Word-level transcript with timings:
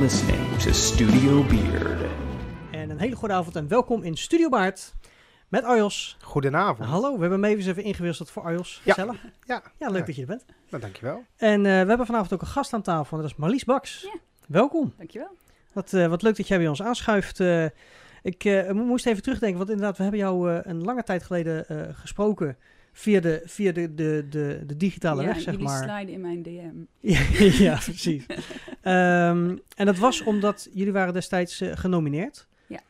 listening 0.00 0.56
to 0.58 0.72
Studio 0.72 1.44
Beard. 1.44 2.10
En 2.70 2.90
een 2.90 2.98
hele 2.98 3.16
goede 3.16 3.34
avond 3.34 3.56
en 3.56 3.68
welkom 3.68 4.02
in 4.02 4.16
Studio 4.16 4.48
Baard 4.48 4.94
met 5.48 5.64
Arjos. 5.64 6.16
Goedenavond. 6.22 6.88
Hallo, 6.88 7.14
we 7.14 7.20
hebben 7.20 7.40
Mavis 7.40 7.66
even 7.66 7.82
ingewisseld 7.82 8.30
voor 8.30 8.42
Arjos. 8.42 8.80
Ja. 8.84 8.94
Gezellig. 8.94 9.22
Ja, 9.46 9.62
Ja, 9.78 9.88
leuk 9.88 9.98
Ja. 10.00 10.06
dat 10.06 10.14
je 10.14 10.20
er 10.20 10.26
bent. 10.26 10.44
nou, 10.70 10.82
dankjewel. 10.82 11.24
En 11.36 11.56
eh, 11.58 11.62
we 11.82 11.88
hebben 11.88 12.06
vanavond 12.06 12.32
ook 12.32 12.40
een 12.40 12.46
gast 12.46 12.72
aan 12.72 12.82
tafel 12.82 13.16
en 13.16 13.22
dat 13.22 13.32
is 13.32 13.36
Marlies 13.38 13.64
Baks. 13.64 14.02
Ja. 14.02 14.14
Welkom. 14.46 14.92
Dankjewel. 14.96 15.36
Wat, 15.72 15.92
eh, 15.92 16.06
wat 16.06 16.22
leuk 16.22 16.36
dat 16.36 16.48
jij 16.48 16.58
bij 16.58 16.68
ons 16.68 16.82
aanschuift. 16.82 17.40
Eh, 17.40 17.64
ik 18.22 18.44
eh, 18.44 18.70
mo- 18.70 18.84
moest 18.84 19.06
even 19.06 19.22
terugdenken, 19.22 19.58
want 19.58 19.70
inderdaad, 19.70 19.96
we 19.96 20.02
hebben 20.02 20.20
jou 20.20 20.50
eh, 20.52 20.58
een 20.62 20.84
lange 20.84 21.02
tijd 21.02 21.22
geleden 21.22 21.68
eh, 21.68 21.94
gesproken 21.94 22.56
via 22.98 23.20
de, 23.20 23.42
via 23.44 23.72
de, 23.72 23.94
de, 23.94 24.26
de, 24.30 24.62
de 24.66 24.76
digitale 24.76 25.22
ja, 25.22 25.28
weg, 25.28 25.40
zeg 25.40 25.58
maar. 25.58 25.82
sliden 25.82 26.14
in 26.14 26.20
mijn 26.20 26.42
DM. 26.42 26.74
Ja, 27.12 27.20
ja, 27.58 27.78
precies. 27.84 28.26
Ehm, 28.80 29.56
en 29.76 29.86
dat 29.86 29.98
was 29.98 30.22
omdat 30.22 30.68
jullie 30.72 30.92
waren 30.92 31.12
destijds 31.12 31.60
eh, 31.60 31.76
genomineerd. 31.76 32.48
Ja. 32.66 32.80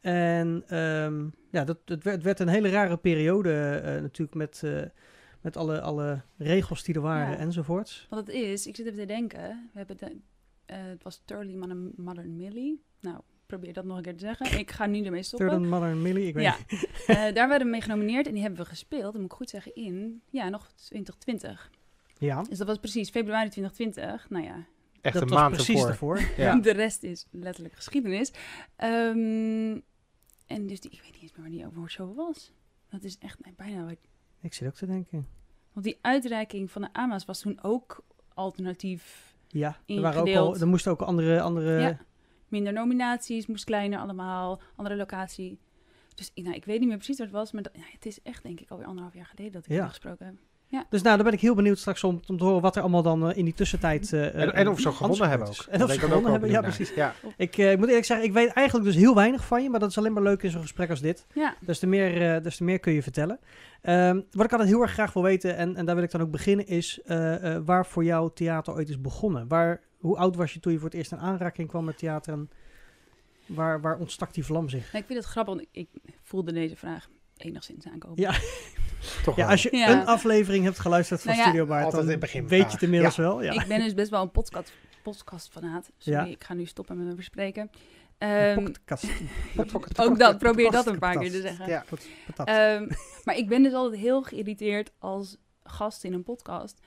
En 0.00 0.62
ehm, 0.66 1.24
ja, 1.50 1.64
dat, 1.64 1.78
het, 1.84 2.02
werd, 2.02 2.16
het 2.16 2.24
werd 2.24 2.40
een 2.40 2.48
hele 2.48 2.68
rare 2.68 2.96
periode 2.96 3.52
eh, 3.84 4.00
natuurlijk 4.02 4.36
met, 4.36 4.60
eh, 4.64 4.82
met 5.40 5.56
alle, 5.56 5.80
alle 5.80 6.20
regels 6.36 6.82
die 6.82 6.94
er 6.94 7.00
waren 7.00 7.32
Ja. 7.32 7.38
enzovoorts. 7.38 8.06
Wat 8.10 8.26
het 8.26 8.28
is, 8.28 8.66
ik 8.66 8.76
zit 8.76 8.86
even 8.86 8.98
te 8.98 9.06
denken. 9.06 9.70
We 9.72 9.78
hebben 9.78 9.96
de, 9.96 10.16
het 10.74 11.02
was 11.02 11.22
Turley 11.24 11.54
Mother 11.96 12.28
Millie. 12.28 12.82
Nou, 13.00 13.20
probeer 13.46 13.72
dat 13.72 13.84
nog 13.84 13.96
een 13.96 14.02
keer 14.02 14.16
te 14.16 14.24
zeggen. 14.24 14.58
Ik 14.58 14.70
ga 14.70 14.86
nu 14.86 15.04
ermee 15.04 15.22
stoppen. 15.22 15.48
Turden, 15.48 15.68
Mother 15.68 15.88
en 15.88 16.02
Millie, 16.02 16.26
ik 16.26 16.34
weet 16.34 16.44
Ja, 16.44 16.56
niet. 16.68 16.88
Eh, 17.06 17.16
daar 17.34 17.48
werden 17.48 17.66
we 17.66 17.72
mee 17.72 17.80
genomineerd 17.80 18.26
en 18.26 18.32
die 18.32 18.42
hebben 18.42 18.60
we 18.60 18.66
gespeeld, 18.66 19.02
dat 19.02 19.14
moet 19.14 19.24
ik 19.30 19.32
goed 19.32 19.50
zeggen, 19.50 19.74
in, 19.74 20.22
ja, 20.30 20.48
nog 20.48 20.72
2020. 20.72 21.70
Ja, 22.18 22.42
Dus 22.42 22.58
dat 22.58 22.66
was 22.66 22.78
precies 22.78 23.10
februari 23.10 23.48
2020. 23.48 24.30
Nou 24.30 24.44
ja, 24.44 24.66
Echt 25.00 25.14
dat 25.14 25.22
een 25.22 25.28
was 25.28 25.38
maand 25.38 25.54
precies 25.54 25.84
ervoor. 25.84 26.16
ervoor. 26.16 26.44
Ja. 26.44 26.54
de 26.60 26.72
rest 26.72 27.02
is 27.02 27.26
letterlijk 27.30 27.74
geschiedenis. 27.74 28.32
Ehm, 28.76 29.78
en 30.46 30.66
dus 30.66 30.80
die, 30.80 30.90
ik 30.90 31.00
weet 31.02 31.12
niet 31.12 31.22
eens 31.22 31.32
meer 31.32 31.40
waar 31.40 31.50
die 31.50 31.64
awardshow 31.64 32.16
was. 32.16 32.52
Dat 32.88 33.04
is 33.04 33.18
echt 33.18 33.44
nee, 33.44 33.54
bijna 33.56 33.94
Ik 34.40 34.54
zit 34.54 34.68
ook 34.68 34.74
te 34.74 34.86
denken. 34.86 35.28
Want 35.72 35.86
die 35.86 35.98
uitreiking 36.00 36.70
van 36.70 36.82
de 36.82 36.88
AMA's 36.92 37.24
was 37.24 37.40
toen 37.40 37.58
ook 37.62 38.04
alternatief. 38.34 39.34
Ja, 39.48 39.76
er, 39.86 40.00
waren 40.00 40.20
ook 40.20 40.34
al, 40.34 40.56
er 40.56 40.66
moesten 40.66 40.92
ook 40.92 41.02
andere... 41.02 41.40
andere 41.40 41.80
Ja. 41.80 41.98
Minder 42.56 42.72
nominaties, 42.72 43.46
moest 43.46 43.64
kleiner 43.64 43.98
allemaal, 43.98 44.60
andere 44.76 44.96
locatie. 44.96 45.58
Dus 46.14 46.30
ik- 46.34 46.44
nou, 46.44 46.56
ik 46.56 46.64
weet 46.64 46.78
niet 46.78 46.88
meer 46.88 46.96
precies 46.96 47.18
wat 47.18 47.26
het 47.26 47.36
was, 47.36 47.52
maar 47.52 47.62
dat, 47.62 47.72
ja, 47.74 47.82
het 47.92 48.06
is 48.06 48.18
echt 48.22 48.42
denk 48.42 48.60
ik 48.60 48.70
alweer 48.70 48.86
anderhalf 48.86 49.14
jaar 49.14 49.26
geleden 49.26 49.52
dat 49.52 49.64
ik 49.64 49.70
Ja. 49.70 49.76
ja. 49.76 49.86
gesproken 49.88 50.26
heb. 50.26 50.34
Dus 50.90 51.02
nou, 51.02 51.14
daar 51.16 51.24
ben 51.24 51.34
ik 51.34 51.40
heel 51.40 51.54
benieuwd 51.54 51.78
straks 51.78 52.04
om, 52.04 52.20
om 52.26 52.38
te 52.38 52.44
horen 52.44 52.60
wat 52.62 52.76
er 52.76 52.82
allemaal 52.82 53.02
dan 53.02 53.30
eh, 53.30 53.36
in 53.36 53.44
die 53.44 53.54
tussentijd... 53.54 54.12
eh, 54.12 54.34
En, 54.42 54.52
en 54.54 54.68
of 54.68 54.80
ze 54.80 54.88
eh, 54.88 54.94
gewonnen 54.96 55.28
hebben 55.28 55.48
ook. 55.48 55.54
En 55.70 55.82
of 55.82 55.88
ze 55.88 55.94
ik 55.94 56.00
dan 56.00 56.10
ook 56.10 56.16
gewonnen 56.16 56.30
hebben, 56.30 56.50
ja 56.50 56.60
precies. 56.60 56.94
Ja. 56.94 57.14
Ik, 57.36 57.58
eh, 57.58 57.70
ik 57.72 57.78
moet 57.78 57.86
eerlijk 57.88 58.06
zeggen, 58.06 58.26
ik 58.26 58.32
weet 58.32 58.48
eigenlijk 58.48 58.86
dus 58.86 58.96
heel 58.96 59.14
weinig 59.14 59.44
van 59.46 59.62
je, 59.62 59.70
maar 59.70 59.80
dat 59.80 59.90
is 59.90 59.98
alleen 59.98 60.12
maar 60.12 60.22
leuk 60.22 60.42
in 60.42 60.50
zo'n 60.50 60.60
gesprek 60.60 60.90
als 60.90 61.00
dit. 61.00 61.26
Ja, 61.34 61.56
Des 61.60 61.78
te 61.78 61.86
meer, 61.86 62.34
eh, 62.34 62.42
des 62.42 62.56
te 62.56 62.64
meer 62.64 62.78
kun 62.78 62.92
je 62.92 63.02
vertellen. 63.02 63.38
Ehm, 63.82 64.20
wat 64.30 64.44
ik 64.44 64.52
altijd 64.52 64.68
heel 64.68 64.80
erg 64.82 64.92
graag 64.92 65.12
wil 65.12 65.22
weten, 65.22 65.56
en, 65.56 65.76
en 65.76 65.86
daar 65.86 65.94
wil 65.94 66.04
ik 66.04 66.10
dan 66.10 66.20
ook 66.20 66.30
beginnen, 66.30 66.66
is 66.66 67.00
eh, 67.04 67.54
eh, 67.56 67.62
waar 67.64 67.86
voor 67.86 68.04
jou 68.04 68.30
theater 68.34 68.74
ooit 68.74 68.88
is 68.88 69.00
begonnen. 69.00 69.48
Waar, 69.48 69.80
hoe 69.98 70.16
oud 70.16 70.36
was 70.36 70.52
je 70.54 70.60
toen 70.60 70.72
je 70.72 70.78
voor 70.78 70.88
het 70.88 70.98
eerst 70.98 71.12
in 71.12 71.18
aanraking 71.18 71.68
kwam 71.68 71.84
met 71.84 71.98
theater 71.98 72.32
en 72.32 72.50
waar, 73.46 73.80
waar 73.80 73.98
ontstak 73.98 74.34
die 74.34 74.44
vlam 74.44 74.68
zich? 74.68 74.84
Nou, 74.92 74.98
ik 74.98 75.06
vind 75.06 75.18
het 75.18 75.28
grappig, 75.28 75.54
want 75.54 75.66
ik 75.70 75.88
voelde 76.22 76.52
deze 76.52 76.76
vraag 76.76 77.08
enigszins 77.36 77.86
aankomen. 77.86 78.20
Ja. 78.20 78.34
Toch 79.24 79.36
Ja, 79.36 79.50
als 79.50 79.62
je 79.62 79.76
Ja. 79.76 80.00
een 80.00 80.06
aflevering 80.06 80.64
hebt 80.64 80.78
geluisterd 80.78 81.20
van 81.20 81.30
Nou 81.30 81.42
ja, 81.42 81.48
Studio 81.48 81.66
in 81.76 81.90
dan 81.90 82.18
begin 82.18 82.48
weet 82.48 82.66
je 82.66 82.70
het 82.72 82.82
inmiddels 82.82 83.16
wel. 83.16 83.42
Ja. 83.42 83.52
Ik 83.52 83.66
ben 83.68 83.78
dus 83.80 83.94
best 83.94 84.10
wel 84.10 84.22
een 84.22 84.30
podcast, 84.30 84.72
podcastfanaat. 85.02 85.90
Sorry, 85.98 86.18
Ja. 86.18 86.24
ik 86.26 86.44
ga 86.44 86.54
nu 86.54 86.64
stoppen 86.64 86.94
met 86.96 87.04
mijn 87.04 87.16
verspreken. 87.16 87.70
Ehm, 88.18 88.64
Podcast. 88.64 89.06
ook 89.96 90.18
dat, 90.18 90.38
probeer 90.38 90.70
dat 90.70 90.86
een 90.86 90.98
paar 90.98 91.18
keer 91.18 91.30
te 91.30 91.40
zeggen. 91.40 91.68
Ja. 91.68 91.84
Ehm, 92.44 92.88
maar 93.24 93.36
ik 93.36 93.48
ben 93.48 93.62
dus 93.62 93.72
altijd 93.72 94.00
heel 94.00 94.22
geïrriteerd 94.22 94.92
als 94.98 95.36
gast 95.62 96.04
in 96.04 96.12
een 96.12 96.22
podcast 96.22 96.80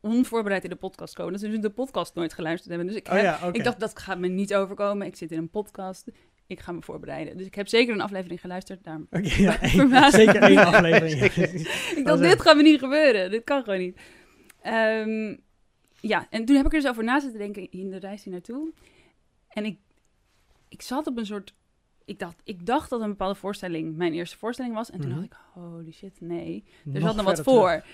onvoorbereid 0.00 0.64
in 0.64 0.70
de 0.70 0.76
podcast 0.76 1.14
komen. 1.14 1.32
Dat 1.32 1.40
ze 1.40 1.48
dus 1.48 1.58
de 1.60 1.70
podcast 1.70 2.14
nooit 2.14 2.32
geluisterd 2.32 2.68
hebben. 2.68 2.86
Dus 2.86 2.96
ik, 2.96 3.06
oh 3.06 3.12
heb- 3.12 3.22
ja, 3.22 3.52
ik 3.52 3.64
dacht, 3.64 3.80
dat 3.80 3.98
gaat 3.98 4.18
me 4.18 4.28
niet 4.28 4.54
overkomen. 4.54 5.06
Ik 5.06 5.16
zit 5.16 5.32
in 5.32 5.38
een 5.38 5.50
podcast. 5.50 6.10
Ik 6.46 6.60
ga 6.60 6.72
me 6.72 6.82
voorbereiden. 6.82 7.36
Dus 7.36 7.46
ik 7.46 7.54
heb 7.54 7.68
zeker 7.68 7.94
een 7.94 8.00
aflevering 8.00 8.40
geluisterd. 8.40 8.84
Daarom. 8.84 9.06
Ja, 9.10 9.60
één- 9.62 10.10
zeker 10.12 10.42
één 10.42 10.58
aflevering. 10.66 11.20
Ik 11.98 12.02
dacht, 12.04 12.20
dit 12.22 12.40
gaat 12.40 12.56
me 12.56 12.62
niet 12.62 12.78
gebeuren. 12.78 13.30
Dit 13.30 13.44
kan 13.44 13.62
gewoon 13.64 13.78
niet. 13.78 14.00
Ehm, 14.62 15.36
ja, 16.00 16.26
en 16.30 16.44
toen 16.44 16.56
heb 16.56 16.66
ik 16.66 16.72
er 16.72 16.80
dus 16.80 16.90
over 16.90 17.04
na 17.04 17.20
zitten 17.20 17.38
denken 17.38 17.70
in 17.70 17.90
de 17.90 17.98
reis 17.98 18.24
hier 18.24 18.32
naartoe. 18.32 18.72
En 19.48 19.64
ik, 19.64 19.78
ik 20.68 20.82
zat 20.82 21.06
op 21.06 21.16
een 21.18 21.26
soort... 21.26 21.54
Ik 22.04 22.18
dacht, 22.18 22.40
ik 22.44 22.66
dacht 22.66 22.90
dat 22.90 23.00
een 23.00 23.08
bepaalde 23.08 23.34
voorstelling 23.34 23.96
mijn 23.96 24.12
eerste 24.12 24.38
voorstelling 24.38 24.74
was. 24.74 24.90
En 24.90 25.00
toen 25.00 25.10
Mhm. 25.10 25.18
dacht 25.20 25.32
ik, 25.32 25.38
holy 25.52 25.92
shit, 25.92 26.20
nee. 26.20 26.64
Er 26.66 26.90
Nog 26.92 27.02
zat 27.02 27.16
nog 27.16 27.24
wat 27.24 27.34
terug. 27.44 27.84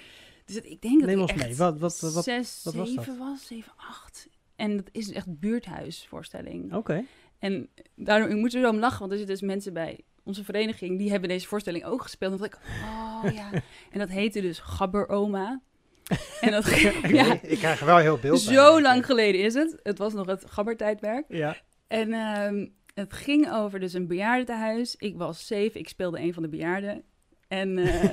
Dus 0.46 0.56
ik 0.56 0.82
denk 0.82 1.00
dat 1.00 1.30
ik 1.30 1.36
echt. 1.36 1.56
Wat, 1.56 1.78
wat, 1.78 2.00
wat, 2.00 2.24
zes, 2.24 2.60
wat 2.64 2.74
was 2.74 2.94
dat? 2.94 3.04
zeven 3.04 3.18
was, 3.18 3.46
zeven, 3.46 3.72
acht. 3.76 4.28
En 4.56 4.76
dat 4.76 4.88
is 4.92 5.12
echt 5.12 5.38
buurthuisvoorstelling. 5.38 6.74
Oké. 6.74 7.04
En 7.38 7.68
daarom, 7.94 8.30
ik 8.30 8.36
moet 8.36 8.54
er 8.54 8.60
zo 8.60 8.68
om 8.68 8.78
lachen, 8.78 8.98
want 8.98 9.10
er 9.12 9.18
zitten 9.18 9.36
dus 9.36 9.46
mensen 9.46 9.72
bij 9.72 10.00
onze 10.22 10.44
vereniging, 10.44 10.98
die 10.98 11.10
hebben 11.10 11.28
deze 11.28 11.46
voorstelling 11.46 11.84
ook 11.84 12.02
gespeeld. 12.02 12.40
En 12.40 12.44
ik, 12.44 12.58
oh 12.82 13.24
ja. 13.34 13.50
En 13.92 13.98
dat 13.98 14.08
heette 14.08 14.40
dus 14.40 14.58
Gabber 14.58 15.08
Oma. 15.08 15.60
En 16.40 16.50
dat, 16.50 16.70
ja, 17.08 17.38
Ik 17.42 17.58
krijg 17.58 17.80
er 17.80 17.86
wel 17.86 17.96
heel 17.96 18.18
beeld 18.18 18.40
zo 18.40 18.80
lang 18.80 19.06
geleden 19.06 19.40
is 19.40 19.54
het. 19.54 19.80
Het 19.82 19.98
was 19.98 20.12
nog 20.12 20.26
het 20.26 20.44
Gabbertijdperk. 20.46 21.24
Ja. 21.28 21.56
En 21.86 22.12
ehm, 22.12 22.66
het 22.94 23.12
ging 23.12 23.52
over 23.52 23.80
dus 23.80 23.92
een 23.92 24.06
bejaardentehuis. 24.06 24.96
Ik 24.96 25.16
was 25.16 25.46
zeven, 25.46 25.80
ik 25.80 25.88
speelde 25.88 26.20
een 26.20 26.34
van 26.34 26.42
de 26.42 26.48
bejaarden. 26.48 27.04
En 27.48 27.78
eh, 27.78 28.10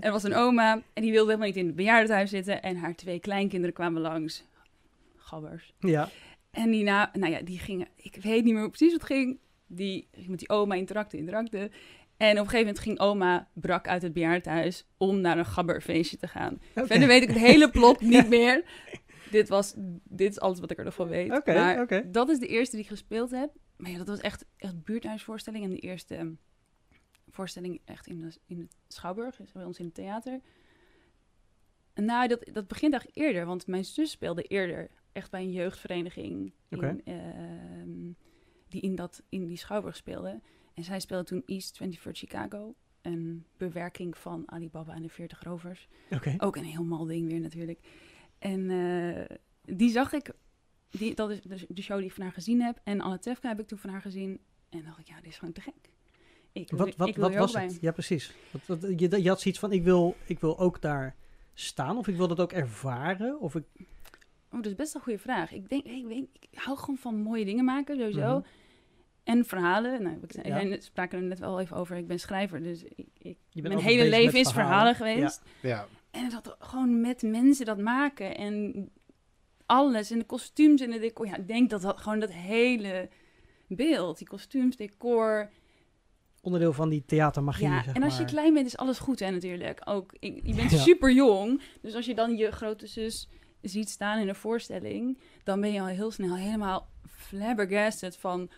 er 0.00 0.12
was 0.12 0.22
een 0.22 0.34
oma 0.34 0.82
en 0.92 1.02
die 1.02 1.10
wilde 1.10 1.26
helemaal 1.26 1.48
niet 1.48 1.56
in 1.56 1.66
het 1.66 1.76
bejaardentehuis 1.76 2.30
zitten. 2.30 2.62
En 2.62 2.76
haar 2.76 2.94
twee 2.94 3.20
kleinkinderen 3.20 3.74
kwamen 3.74 4.02
langs. 4.02 4.44
Gabbers. 5.16 5.72
Ja. 5.78 6.08
En 6.50 6.70
die, 6.70 6.84
na, 6.84 7.10
nou 7.12 7.32
ja, 7.32 7.40
die 7.40 7.58
gingen, 7.58 7.88
ik 7.96 8.16
weet 8.22 8.44
niet 8.44 8.54
meer 8.54 8.68
precies 8.68 8.92
wat 8.92 9.04
ging. 9.04 9.38
Die 9.66 10.08
ging 10.12 10.28
met 10.28 10.38
die 10.38 10.48
oma 10.48 10.74
interacten, 10.74 11.18
interacten. 11.18 11.72
En 12.16 12.30
op 12.30 12.44
een 12.44 12.50
gegeven 12.50 12.58
moment 12.58 12.78
ging 12.78 12.98
oma 12.98 13.48
brak 13.52 13.88
uit 13.88 14.02
het 14.02 14.12
bejaardentehuis 14.12 14.86
om 14.96 15.20
naar 15.20 15.38
een 15.38 15.46
gabberfeestje 15.46 16.16
te 16.16 16.28
gaan. 16.28 16.60
Oké. 16.74 16.86
Verder 16.86 17.08
weet 17.08 17.22
ik 17.22 17.28
het 17.28 17.38
hele 17.38 17.70
plot 17.70 18.00
niet 18.14 18.28
meer. 18.28 18.64
Dit, 19.30 19.48
was, 19.48 19.74
dit 20.04 20.30
is 20.30 20.40
alles 20.40 20.60
wat 20.60 20.70
ik 20.70 20.78
er 20.78 20.84
nog 20.84 20.94
van 20.94 21.08
weet. 21.08 21.32
Oké, 21.32 21.54
maar 21.54 22.10
dat 22.10 22.28
is 22.28 22.38
de 22.38 22.46
eerste 22.46 22.76
die 22.76 22.84
ik 22.84 22.90
gespeeld 22.90 23.30
heb. 23.30 23.50
Maar 23.76 23.90
ja, 23.90 23.98
dat 23.98 24.08
was 24.08 24.20
echt, 24.20 24.44
echt 24.56 24.84
buurthuisvoorstelling. 24.84 25.64
En 25.64 25.70
de 25.70 25.78
eerste 25.78 26.14
ehm, 26.14 26.30
voorstelling 27.32 27.80
echt 27.84 28.06
in 28.06 28.20
de, 28.20 28.32
in 28.46 28.58
de 28.58 28.66
Schouwburg, 28.88 29.36
dus 29.36 29.52
bij 29.52 29.64
ons 29.64 29.78
in 29.78 29.84
het 29.84 29.94
theater. 29.94 30.40
En 31.92 32.04
nou, 32.04 32.28
dat, 32.28 32.48
dat 32.52 32.68
begint 32.68 32.92
eigenlijk 32.92 33.26
eerder, 33.26 33.46
want 33.46 33.66
mijn 33.66 33.84
zus 33.84 34.10
speelde 34.10 34.42
eerder 34.42 34.90
echt 35.12 35.30
bij 35.30 35.42
een 35.42 35.52
jeugdvereniging 35.52 36.52
in, 36.68 37.04
ehm, 37.04 38.12
die 38.68 38.80
in, 38.80 38.94
dat, 38.94 39.22
in 39.28 39.46
die 39.46 39.56
Schouwburg 39.56 39.96
speelde. 39.96 40.40
En 40.74 40.84
zij 40.84 41.00
speelde 41.00 41.24
toen 41.24 41.42
East 41.46 41.76
24 41.76 42.28
Chicago, 42.28 42.74
een 43.02 43.46
bewerking 43.56 44.18
van 44.18 44.42
Alibaba 44.46 44.94
en 44.94 45.02
de 45.02 45.08
40 45.08 45.42
rovers. 45.42 45.88
Oké. 46.10 46.34
Ook 46.38 46.56
een 46.56 46.64
heel 46.64 46.84
mal 46.84 47.04
ding 47.04 47.28
weer 47.28 47.40
natuurlijk. 47.40 47.80
En 48.38 48.70
eh, 48.70 49.36
die 49.76 49.90
zag 49.90 50.12
ik, 50.12 50.32
die, 50.90 51.14
dat 51.14 51.30
is 51.30 51.40
de, 51.40 51.66
de 51.68 51.82
show 51.82 51.96
die 51.96 52.06
ik 52.06 52.12
van 52.12 52.22
haar 52.22 52.32
gezien 52.32 52.60
heb. 52.60 52.80
En 52.84 53.00
Anne 53.00 53.18
Tefka 53.18 53.48
heb 53.48 53.60
ik 53.60 53.66
toen 53.66 53.78
van 53.78 53.90
haar 53.90 54.00
gezien. 54.00 54.40
En 54.68 54.82
dacht 54.84 54.98
ik, 54.98 55.08
ja, 55.08 55.16
dit 55.16 55.26
is 55.26 55.38
gewoon 55.38 55.54
te 55.54 55.60
gek. 55.60 55.90
Ik 56.52 56.70
Wat, 56.70 56.96
wat, 56.96 57.08
ik 57.08 57.16
wat 57.16 57.34
was 57.34 57.52
bij. 57.52 57.64
het? 57.64 57.78
Ja, 57.80 57.92
precies. 57.92 58.32
Wat, 58.50 58.80
wat, 58.80 59.00
je, 59.00 59.22
je 59.22 59.28
had 59.28 59.40
zoiets 59.40 59.60
van, 59.60 59.72
ik 59.72 59.82
wil, 59.82 60.16
ik 60.26 60.38
wil 60.40 60.58
ook 60.58 60.80
daar 60.80 61.14
staan, 61.54 61.96
of 61.96 62.08
ik 62.08 62.16
wil 62.16 62.28
dat 62.28 62.40
ook 62.40 62.52
ervaren, 62.52 63.40
of 63.40 63.54
ik... 63.54 63.64
Oh, 64.50 64.62
dat 64.62 64.66
is 64.66 64.74
best 64.74 64.94
een 64.94 65.00
goede 65.00 65.18
vraag. 65.18 65.52
Ik 65.52 65.68
denk, 65.68 65.84
ik, 65.84 66.06
weet, 66.06 66.26
ik 66.40 66.58
hou 66.58 66.78
gewoon 66.78 66.96
van 66.96 67.16
mooie 67.16 67.44
dingen 67.44 67.64
maken, 67.64 67.96
sowieso. 67.96 68.38
Mhm. 68.38 68.46
En 69.24 69.44
verhalen. 69.44 70.02
Nou, 70.02 70.18
we 70.20 70.48
Ja. 70.48 70.58
ja. 70.58 70.80
spraken 70.80 71.18
er 71.18 71.24
net 71.24 71.38
wel 71.38 71.60
even 71.60 71.76
over. 71.76 71.96
Ik 71.96 72.06
ben 72.06 72.20
schrijver, 72.20 72.62
dus 72.62 72.82
ik, 72.84 73.06
ik, 73.18 73.36
mijn 73.52 73.78
hele 73.78 74.08
leven 74.08 74.38
is 74.38 74.52
verhalen 74.52 74.94
verhalen. 74.94 75.16
geweest. 75.16 75.42
Ja. 75.62 75.86
En 76.10 76.30
dat 76.30 76.56
gewoon 76.58 77.00
met 77.00 77.22
mensen 77.22 77.66
dat 77.66 77.78
maken 77.78 78.36
en 78.36 78.88
alles 79.66 80.10
en 80.10 80.18
de 80.18 80.24
kostuums 80.24 80.80
en 80.80 80.90
de 80.90 80.98
decor. 80.98 81.26
Ja, 81.26 81.36
ik 81.36 81.46
denk 81.48 81.70
dat 81.70 81.82
dat 81.82 82.00
gewoon 82.00 82.20
dat 82.20 82.32
hele 82.32 83.08
beeld, 83.68 84.18
die 84.18 84.26
kostuums, 84.26 84.76
decor. 84.76 85.50
Onderdeel 86.44 86.72
van 86.72 86.88
die 86.88 87.04
theatermagie, 87.06 87.66
Ja, 87.68 87.82
zeg 87.82 87.94
en 87.94 88.02
als 88.02 88.16
je 88.16 88.22
maar. 88.22 88.30
klein 88.30 88.54
bent 88.54 88.66
is 88.66 88.76
alles 88.76 88.98
goed 88.98 89.18
hè 89.18 89.30
natuurlijk. 89.30 89.80
Ook, 89.84 90.12
ik, 90.18 90.40
je 90.46 90.54
bent 90.54 90.70
Ja. 90.70 90.78
super 90.78 91.12
jong, 91.12 91.62
dus 91.82 91.94
als 91.94 92.06
je 92.06 92.14
dan 92.14 92.36
je 92.36 92.50
grote 92.50 92.86
zus 92.86 93.28
ziet 93.60 93.88
staan 93.90 94.18
in 94.18 94.28
een 94.28 94.34
voorstelling, 94.34 95.18
dan 95.44 95.60
ben 95.60 95.72
je 95.72 95.80
al 95.80 95.86
heel 95.86 96.10
snel 96.10 96.36
helemaal 96.36 96.88
flabbergasted 97.08 98.16
van 98.16 98.50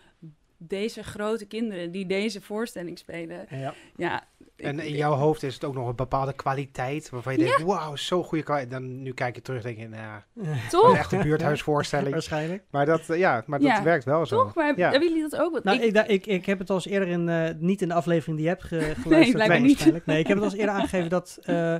deze 0.57 1.03
grote 1.03 1.45
kinderen 1.45 1.91
die 1.91 2.05
deze 2.05 2.41
voorstelling 2.41 2.97
spelen. 2.97 3.45
Ja. 3.49 3.73
Ja. 3.95 4.23
En 4.55 4.79
in 4.79 4.95
jouw 4.95 5.13
hoofd 5.13 5.43
is 5.43 5.53
het 5.53 5.63
ook 5.63 5.73
nog 5.73 5.87
een 5.87 5.95
bepaalde 5.95 6.33
kwaliteit 6.33 7.09
waarvan 7.09 7.33
je 7.33 7.39
denkt, 7.39 7.61
wauw, 7.61 7.95
zo 7.95 8.23
goede 8.23 8.43
kwaliteit. 8.43 8.71
Dan 8.81 9.01
nu 9.01 9.13
kijk 9.13 9.35
je 9.35 9.41
terug 9.41 9.61
denk 9.63 9.77
je, 9.77 9.87
nou, 9.87 10.21
dat 10.33 10.45
is 10.45 10.69
Toch? 10.69 10.95
echt 10.97 11.11
een 11.11 11.21
buurthuisvoorstelling. 11.21 12.11
Waarschijnlijk. 12.11 12.63
Maar 12.69 12.85
dat, 12.85 13.09
eh, 13.09 13.17
ja, 13.17 13.43
maar 13.45 13.59
dat 13.59 13.67
Ja, 13.67 13.83
werkt 13.83 14.03
wel 14.03 14.25
zo. 14.25 14.43
Toch? 14.43 14.55
Maar 14.55 14.77
Ja. 14.77 14.91
hebben 14.91 15.09
jullie 15.09 15.29
dat 15.29 15.39
ook? 15.39 15.51
Want 15.51 15.63
Nou, 15.63 15.77
ik- 15.81 15.95
ik, 15.95 16.07
ik, 16.09 16.25
ik 16.25 16.45
heb 16.45 16.59
het 16.59 16.69
al 16.69 16.75
eens 16.75 16.85
eerder 16.87 17.07
in, 17.07 17.29
eh, 17.29 17.49
niet 17.59 17.81
in 17.81 17.87
de 17.87 17.93
aflevering 17.93 18.37
die 18.37 18.45
je 18.45 18.51
hebt 18.51 18.63
ge- 18.63 18.93
geluisterd. 19.01 19.31
blijkbaar 19.31 19.47
maar 19.47 19.59
niet. 19.67 20.05
Nee, 20.05 20.19
ik 20.19 20.27
heb 20.27 20.37
het 20.37 20.45
al 20.45 20.51
eens 20.51 20.59
eerder 20.59 20.75
aangegeven 20.75 21.09
dat 21.09 21.37
eh, 21.43 21.75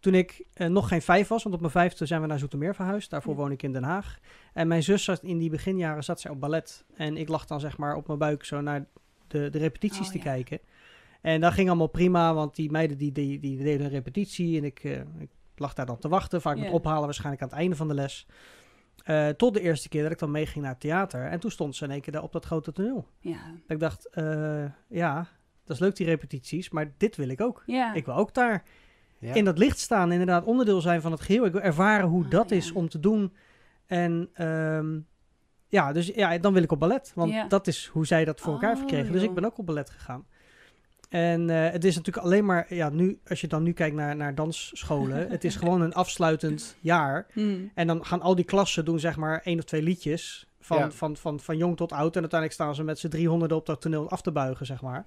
toen 0.00 0.14
ik 0.14 0.44
eh, 0.54 0.68
nog 0.68 0.88
geen 0.88 1.02
vijf 1.02 1.28
was, 1.28 1.42
want 1.42 1.54
op 1.54 1.60
mijn 1.60 1.72
vijfde 1.72 2.06
zijn 2.06 2.20
we 2.20 2.26
naar 2.26 2.38
Zoetermeer 2.38 2.74
verhuisd. 2.74 3.10
Daarvoor 3.10 3.32
Ja. 3.34 3.38
woon 3.40 3.50
ik 3.52 3.62
in 3.62 3.72
Den 3.72 3.82
Haag. 3.82 4.18
En 4.52 4.68
mijn 4.68 4.82
zus 4.82 5.04
zat 5.04 5.22
in 5.22 5.38
die 5.38 5.50
beginjaren 5.50 6.04
zat 6.04 6.20
zij 6.20 6.30
op 6.30 6.40
ballet. 6.40 6.84
En 6.96 7.16
ik 7.16 7.28
lag 7.28 7.44
dan 7.46 7.60
zeg 7.60 7.76
maar 7.76 7.94
op 7.96 8.06
mijn 8.06 8.18
buik 8.18 8.44
zo 8.44 8.60
naar 8.60 8.86
de, 9.26 9.50
de 9.50 9.58
repetities 9.58 10.06
Oh, 10.06 10.12
te 10.12 10.18
ja. 10.18 10.24
kijken. 10.24 10.58
En 11.20 11.40
dat 11.40 11.52
ging 11.52 11.68
allemaal 11.68 11.86
prima, 11.86 12.34
want 12.34 12.56
die 12.56 12.70
meiden 12.70 12.98
die, 12.98 13.12
die, 13.12 13.38
die 13.40 13.56
deden 13.62 13.86
een 13.86 13.92
repetitie. 13.92 14.58
En 14.58 14.64
ik, 14.64 14.84
eh, 14.84 14.92
ik 15.00 15.30
lag 15.56 15.74
daar 15.74 15.86
dan 15.86 15.98
te 15.98 16.08
wachten, 16.08 16.40
vaak 16.40 16.58
met 16.58 16.70
ophalen 16.70 17.04
waarschijnlijk 17.04 17.42
aan 17.42 17.48
het 17.48 17.58
einde 17.58 17.76
van 17.76 17.88
de 17.88 17.94
les. 17.94 18.26
Eh, 19.04 19.28
tot 19.28 19.54
de 19.54 19.60
eerste 19.60 19.88
keer 19.88 20.02
dat 20.02 20.12
ik 20.12 20.18
dan 20.18 20.30
meeging 20.30 20.62
naar 20.62 20.72
het 20.72 20.80
theater. 20.80 21.26
En 21.26 21.40
toen 21.40 21.50
stond 21.50 21.76
ze 21.76 21.84
in 21.84 21.90
één 21.90 22.00
keer 22.00 22.12
daar 22.12 22.22
op 22.22 22.32
dat 22.32 22.44
grote 22.44 22.72
toneel. 22.72 23.08
ja. 23.20 23.38
Dat 23.66 23.70
ik 23.76 23.80
dacht, 23.80 24.08
ja, 24.88 25.26
dat 25.64 25.76
is 25.76 25.78
leuk 25.78 25.96
die 25.96 26.06
repetities, 26.06 26.70
maar 26.70 26.92
dit 26.96 27.16
wil 27.16 27.28
ik 27.28 27.40
ook. 27.40 27.62
Ja. 27.66 27.94
Ik 27.94 28.04
wil 28.04 28.14
ook 28.14 28.34
daar 28.34 28.64
Ja. 29.18 29.34
in 29.34 29.44
dat 29.44 29.58
licht 29.58 29.78
staan, 29.78 30.12
inderdaad 30.12 30.44
onderdeel 30.44 30.80
zijn 30.80 31.00
van 31.00 31.12
het 31.12 31.20
geheel. 31.20 31.44
Ik 31.44 31.52
wil 31.52 31.60
ervaren 31.60 32.08
hoe 32.08 32.24
Ah, 32.24 32.30
dat 32.30 32.50
ja. 32.50 32.56
is 32.56 32.72
om 32.72 32.88
te 32.88 33.00
doen. 33.00 33.32
En 33.86 34.28
ehm, 34.32 34.98
ja, 35.68 35.92
dus 35.92 36.06
ja, 36.06 36.38
dan 36.38 36.52
wil 36.52 36.62
ik 36.62 36.72
op 36.72 36.78
ballet, 36.78 37.12
want 37.14 37.32
Ja. 37.32 37.46
dat 37.48 37.66
is 37.66 37.86
hoe 37.92 38.06
zij 38.06 38.24
dat 38.24 38.40
voor 38.40 38.52
elkaar 38.52 38.72
Oh, 38.72 38.78
verkregen. 38.78 39.12
Dus 39.12 39.20
joh. 39.20 39.28
ik 39.30 39.34
ben 39.34 39.44
ook 39.44 39.58
op 39.58 39.66
ballet 39.66 39.90
gegaan. 39.90 40.26
En 41.08 41.50
eh, 41.50 41.70
het 41.72 41.84
is 41.84 41.96
natuurlijk 41.96 42.26
alleen 42.26 42.44
maar, 42.44 42.74
ja, 42.74 42.88
nu, 42.88 43.18
als 43.28 43.40
je 43.40 43.46
dan 43.46 43.62
nu 43.62 43.72
kijkt 43.72 43.96
naar, 43.96 44.16
naar 44.16 44.34
dansscholen, 44.34 45.30
het 45.30 45.44
is 45.44 45.56
gewoon 45.62 45.80
een 45.80 45.94
afsluitend 45.94 46.76
jaar. 46.80 47.26
Hmm. 47.32 47.70
En 47.74 47.86
dan 47.86 48.04
gaan 48.04 48.20
al 48.20 48.34
die 48.34 48.44
klassen 48.44 48.84
doen 48.84 49.00
zeg 49.00 49.16
maar 49.16 49.40
één 49.44 49.58
of 49.58 49.64
twee 49.64 49.82
liedjes. 49.82 50.46
Van, 50.60 50.78
Ja. 50.78 50.90
van, 50.90 51.16
van, 51.16 51.40
van 51.40 51.56
jong 51.56 51.76
tot 51.76 51.92
oud. 51.92 52.14
En 52.14 52.20
uiteindelijk 52.20 52.60
staan 52.60 52.74
ze 52.74 52.84
met 52.84 52.98
z'n 52.98 53.08
driehonderden 53.08 53.56
op 53.56 53.66
dat 53.66 53.80
toneel 53.80 54.10
af 54.10 54.22
te 54.22 54.32
buigen, 54.32 54.66
zeg 54.66 54.82
maar. 54.82 55.06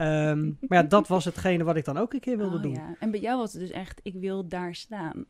Ehm, 0.00 0.44
maar 0.68 0.82
ja, 0.82 0.82
dat 0.82 1.08
was 1.08 1.24
hetgene 1.24 1.64
wat 1.64 1.76
ik 1.76 1.84
dan 1.84 1.96
ook 1.96 2.12
een 2.12 2.20
keer 2.20 2.36
wilde 2.36 2.56
Oh, 2.56 2.62
doen. 2.62 2.72
Ja, 2.74 2.88
ja. 2.88 2.94
En 2.98 3.10
bij 3.10 3.20
jou 3.20 3.38
was 3.38 3.52
het 3.52 3.62
dus 3.62 3.70
echt, 3.70 4.00
ik 4.02 4.14
wil 4.14 4.48
daar 4.48 4.74
staan. 4.74 5.26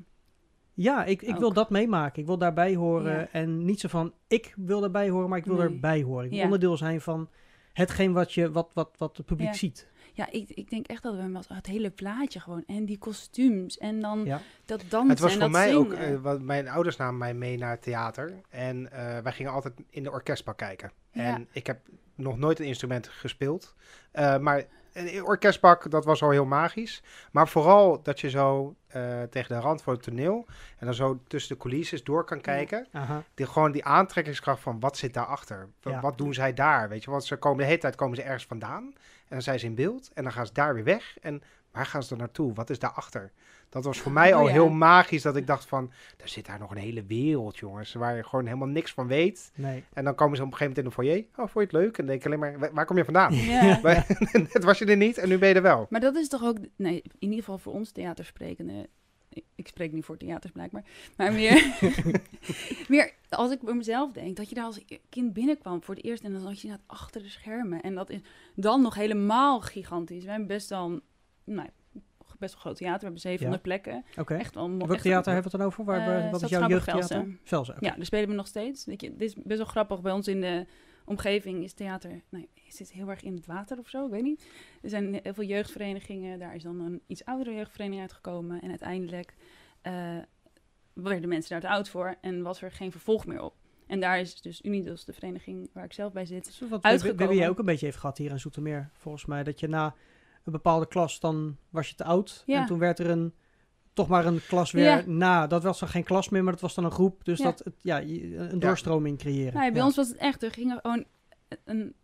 ik, 1.07 1.23
ik 1.23 1.37
wil 1.37 1.53
dat 1.53 1.71
meemaken. 1.71 2.21
Ik 2.21 2.27
wil 2.27 2.39
daarbij 2.39 2.75
horen. 2.75 3.19
Ja. 3.19 3.29
En 3.33 3.65
niet 3.65 3.81
zo 3.81 3.89
van, 3.89 4.13
ik 4.29 4.55
wil 4.57 4.81
daarbij 4.81 5.09
horen, 5.11 5.29
maar 5.29 5.39
ik 5.39 5.45
wil 5.45 5.57
Nee. 5.57 5.65
erbij 5.69 6.03
horen. 6.03 6.25
Ik 6.25 6.31
wil 6.31 6.39
Ja. 6.39 6.45
onderdeel 6.45 6.77
zijn 6.77 7.01
van 7.01 7.29
hetgeen 7.73 8.13
wat, 8.13 8.33
je, 8.33 8.51
wat, 8.53 8.71
wat, 8.75 8.91
wat 8.99 9.17
het 9.17 9.27
publiek 9.27 9.49
Ja. 9.49 9.55
ziet. 9.55 9.89
Ja, 10.13 10.31
ik, 10.31 10.49
ik 10.51 10.71
denk 10.71 10.87
echt 10.87 11.03
dat 11.03 11.15
we 11.17 11.23
met 11.23 11.49
het 11.49 11.67
hele 11.67 11.91
plaatje 11.91 12.41
gewoon. 12.41 12.63
En 12.67 12.85
die 12.85 12.99
kostuums. 12.99 13.79
En 13.79 14.01
dan 14.01 14.25
Ja. 14.25 14.41
dat 14.65 14.85
dansen 14.89 15.11
Het 15.11 15.19
was 15.19 15.33
en 15.33 15.41
voor 15.41 15.51
dat 15.51 15.61
mij 15.61 15.77
ook, 15.77 15.93
eh, 15.93 16.17
wat, 16.21 16.41
mijn 16.43 16.69
ouders 16.69 16.97
namen 16.97 17.19
mij 17.19 17.35
mee 17.35 17.59
naar 17.59 17.71
het 17.71 17.83
theater. 17.83 18.41
En 18.49 18.93
eh, 18.93 19.19
wij 19.19 19.33
gingen 19.33 19.53
altijd 19.53 19.75
in 19.91 20.03
de 20.03 20.11
orkestbak 20.11 20.57
kijken. 20.57 20.91
Ja. 21.13 21.23
En 21.35 21.49
ik 21.53 21.67
heb 21.67 21.81
nog 22.21 22.39
nooit 22.39 22.61
een 22.61 22.67
instrument 22.67 23.09
gespeeld. 23.09 23.75
Eh, 24.13 24.39
maar 24.39 24.65
een 24.93 25.25
orkestbak, 25.25 25.91
dat 25.91 26.05
was 26.05 26.23
al 26.23 26.31
heel 26.31 26.45
magisch. 26.45 27.03
Maar 27.33 27.49
vooral 27.49 28.03
dat 28.03 28.21
je 28.21 28.31
zo 28.31 28.75
eh, 28.87 29.23
tegen 29.23 29.55
de 29.55 29.61
rand 29.61 29.83
van 29.83 29.95
het 29.95 30.03
toneel... 30.03 30.47
en 30.79 30.87
dan 30.87 30.95
zo 30.95 31.21
tussen 31.27 31.55
de 31.55 31.63
coulisses 31.63 32.05
door 32.05 32.25
kan 32.25 32.41
kijken. 32.41 32.87
Die, 33.35 33.47
gewoon 33.47 33.73
die 33.73 33.85
aantrekkingskracht 33.85 34.63
van 34.63 34.81
wat 34.81 34.97
zit 34.97 35.15
daarachter? 35.15 35.69
Ja. 35.81 36.01
Wat 36.01 36.19
doen 36.19 36.35
zij 36.35 36.55
daar? 36.55 36.89
Weet 36.89 37.05
je, 37.05 37.11
want 37.11 37.25
ze 37.25 37.37
komen 37.37 37.59
de 37.59 37.65
hele 37.65 37.79
tijd 37.79 37.95
komen 37.95 38.17
ze 38.17 38.23
ergens 38.23 38.47
vandaan. 38.47 38.85
En 38.85 39.37
dan 39.37 39.43
zijn 39.43 39.59
ze 39.59 39.67
in 39.67 39.75
beeld. 39.75 40.11
En 40.15 40.23
dan 40.23 40.33
gaan 40.33 40.47
ze 40.47 40.53
daar 40.53 40.75
weer 40.75 40.85
weg. 40.85 41.19
En 41.21 41.43
waar 41.73 41.87
gaan 41.87 42.03
ze 42.03 42.09
dan 42.09 42.19
naartoe? 42.19 42.55
Wat 42.55 42.71
is 42.71 42.79
daarachter? 42.79 43.33
Dat 43.71 43.85
was 43.85 43.99
voor 43.99 44.13
mij 44.13 44.33
Oh 44.35 44.39
al 44.41 44.47
ja. 44.47 44.53
heel 44.53 44.69
magisch. 44.69 45.23
Dat 45.23 45.37
ik 45.37 45.47
dacht 45.47 45.65
van, 45.67 45.91
er 46.17 46.29
zit 46.29 46.47
daar 46.47 46.59
nog 46.59 46.71
een 46.71 46.77
hele 46.77 47.05
wereld, 47.05 47.57
jongens. 47.59 47.93
Waar 47.93 48.17
je 48.17 48.25
gewoon 48.25 48.45
helemaal 48.47 48.69
niks 48.69 48.93
van 48.93 49.07
weet. 49.07 49.51
Nee. 49.55 49.85
En 49.93 50.05
dan 50.05 50.15
komen 50.15 50.37
ze 50.37 50.43
op 50.43 50.51
een 50.53 50.57
gegeven 50.57 50.83
moment 50.83 50.99
in 50.99 51.05
de 51.05 51.11
foyer. 51.11 51.45
Oh, 51.47 51.53
vond 51.53 51.53
je 51.55 51.61
het 51.61 51.85
leuk? 51.87 51.91
En 51.91 51.97
dan 51.97 52.07
denk 52.07 52.19
ik 52.21 52.27
alleen 52.27 52.39
maar, 52.39 52.59
"Wa- 52.59 52.73
waar 52.73 52.87
kom 52.87 52.97
je 52.97 53.05
vandaan? 53.05 53.35
Ja. 53.35 53.81
Net 54.53 54.65
was 54.65 54.79
je 54.79 54.85
er 54.87 54.97
niet 54.97 55.19
en 55.19 55.29
nu 55.29 55.39
ben 55.39 55.49
je 55.49 55.55
er 55.55 55.63
wel. 55.63 55.87
Maar 55.91 56.01
dat 56.01 56.17
is 56.17 56.29
toch 56.29 56.43
ook, 56.45 56.57
nee, 56.77 57.03
in 57.03 57.13
ieder 57.19 57.39
geval 57.39 57.59
voor 57.59 57.73
ons 57.73 57.91
theatersprekende. 57.91 58.89
Ik, 59.33 59.45
ik 59.55 59.69
spreek 59.69 59.93
niet 59.93 60.05
voor 60.05 60.17
theaters 60.17 60.53
blijkbaar. 60.53 60.85
Maar 61.17 61.33
meer, 61.33 61.75
meer 62.89 63.13
als 63.29 63.51
ik 63.53 63.61
bij 63.61 63.75
mezelf 63.75 64.13
denk, 64.13 64.37
dat 64.37 64.49
je 64.49 64.55
daar 64.55 64.65
als 64.65 64.85
kind 65.09 65.33
binnenkwam 65.33 65.83
voor 65.83 65.95
het 65.95 66.05
eerst 66.05 66.23
en 66.25 66.33
dan 66.33 66.41
zat 66.41 66.61
je 66.61 66.69
net 66.69 66.81
achter 66.87 67.23
de 67.23 67.29
schermen. 67.29 67.81
En 67.83 67.95
dat 67.95 68.11
is 68.11 68.21
dan 68.55 68.83
nog 68.83 68.95
helemaal 68.95 69.61
gigantisch. 69.61 70.25
We 70.25 70.31
hebben 70.31 70.49
best 70.49 70.69
wel, 70.69 71.01
nou, 71.45 71.69
best 72.41 72.53
wel 72.53 72.63
groot 72.63 72.77
theater. 72.77 72.99
We 72.99 73.05
hebben 73.05 73.21
700 73.21 73.63
plekken. 73.63 74.05
Oké. 74.19 74.35
Echt 74.35 74.55
wel. 74.55 74.77
Welk 74.77 74.93
echt- 74.93 75.03
theater 75.03 75.33
hebben 75.33 75.51
we 75.51 75.57
het 75.57 75.59
dan 75.59 75.67
over? 75.67 75.85
Waar, 75.85 76.25
Eh, 76.25 76.31
wat 76.31 76.43
is 76.43 76.49
jouw 76.49 76.69
jeugdtheater? 76.69 77.39
Velsen. 77.45 77.77
Ja, 77.81 77.95
daar 77.97 78.05
spelen 78.05 78.29
we 78.29 78.35
nog 78.35 78.47
steeds. 78.47 78.85
Weet 78.85 79.01
je, 79.01 79.17
dit 79.17 79.29
is 79.29 79.35
best 79.35 79.59
wel 79.59 79.67
grappig. 79.67 80.01
Bij 80.01 80.13
ons 80.13 80.29
in 80.29 80.41
de 80.41 80.67
omgeving 81.05 81.65
is 81.65 81.73
theater, 81.73 82.23
nee, 82.29 82.49
is 82.67 82.77
dit 82.77 82.93
heel 82.93 83.09
erg 83.09 83.23
in 83.23 83.35
het 83.35 83.47
water 83.47 83.79
of 83.79 83.89
zo? 83.89 84.05
Ik 84.05 84.11
weet 84.11 84.23
niet. 84.23 84.47
Er 84.83 84.89
zijn 84.89 85.21
heel 85.23 85.35
veel 85.35 85.45
jeugdverenigingen. 85.45 86.39
Daar 86.39 86.55
is 86.55 86.63
dan 86.63 86.81
een 86.81 87.01
iets 87.07 87.25
oudere 87.25 87.55
jeugdvereniging 87.55 88.03
uitgekomen. 88.03 88.61
En 88.61 88.69
uiteindelijk 88.69 89.35
eh, 89.83 90.17
werden 90.93 91.29
mensen 91.29 91.51
daar 91.51 91.61
te 91.61 91.69
oud 91.77 91.89
voor 91.89 92.17
en 92.21 92.43
was 92.43 92.63
er 92.63 92.73
geen 92.73 92.91
vervolg 92.91 93.27
meer 93.27 93.43
op. 93.43 93.55
En 93.87 94.01
daar 94.01 94.21
is 94.21 94.41
dus 94.41 94.63
Unidos, 94.63 95.05
de 95.05 95.13
vereniging 95.13 95.71
waar 95.73 95.85
ik 95.85 95.93
zelf 95.93 96.13
bij 96.13 96.27
zit. 96.27 96.45
Dus 96.45 96.69
wat 96.69 96.83
Uitgekomen. 96.83 97.49
Ook 97.49 97.59
een 97.59 97.65
beetje 97.65 97.87
heeft 97.87 97.99
gehad 97.99 98.19
hier 98.19 98.31
in 98.31 98.41
Zoetermeer, 98.41 98.91
volgens 98.93 99.27
mij. 99.27 99.45
Dat 99.45 99.61
je 99.61 99.69
na 99.69 99.95
een 100.45 100.53
bepaalde 100.53 100.87
klas, 100.89 101.21
dan 101.21 101.57
was 101.71 101.89
je 101.89 101.95
te 101.95 102.05
oud. 102.05 102.43
Ja. 102.47 102.61
En 102.61 102.67
toen 102.67 102.79
werd 102.79 102.99
er 102.99 103.11
een, 103.11 103.35
toch 103.93 104.09
maar 104.09 104.27
een 104.27 104.41
klas 104.49 104.71
weer 104.71 104.85
Ja. 104.85 105.03
na. 105.07 105.47
Dat 105.47 105.63
was 105.63 105.79
dan 105.81 105.89
geen 105.89 106.05
klas 106.05 106.29
meer, 106.29 106.43
maar 106.43 106.53
dat 106.53 106.61
was 106.63 106.75
dan 106.75 106.85
een 106.85 106.91
groep. 106.91 107.25
Dus 107.25 107.39
Ja. 107.39 107.45
dat, 107.45 107.59
het, 107.59 107.75
ja, 107.83 107.97
je- 107.97 108.37
een 108.37 108.59
doorstroming 108.59 109.19
creëren. 109.19 109.53
Nou, 109.53 109.65
ja, 109.65 109.71
bij 109.71 109.81
Ja. 109.81 109.87
ons 109.87 109.97
was 109.97 110.09
het 110.09 110.17
echt, 110.17 110.43
er 110.43 110.51
gingen 110.51 110.79
gewoon 110.81 111.05
een, 111.65 111.95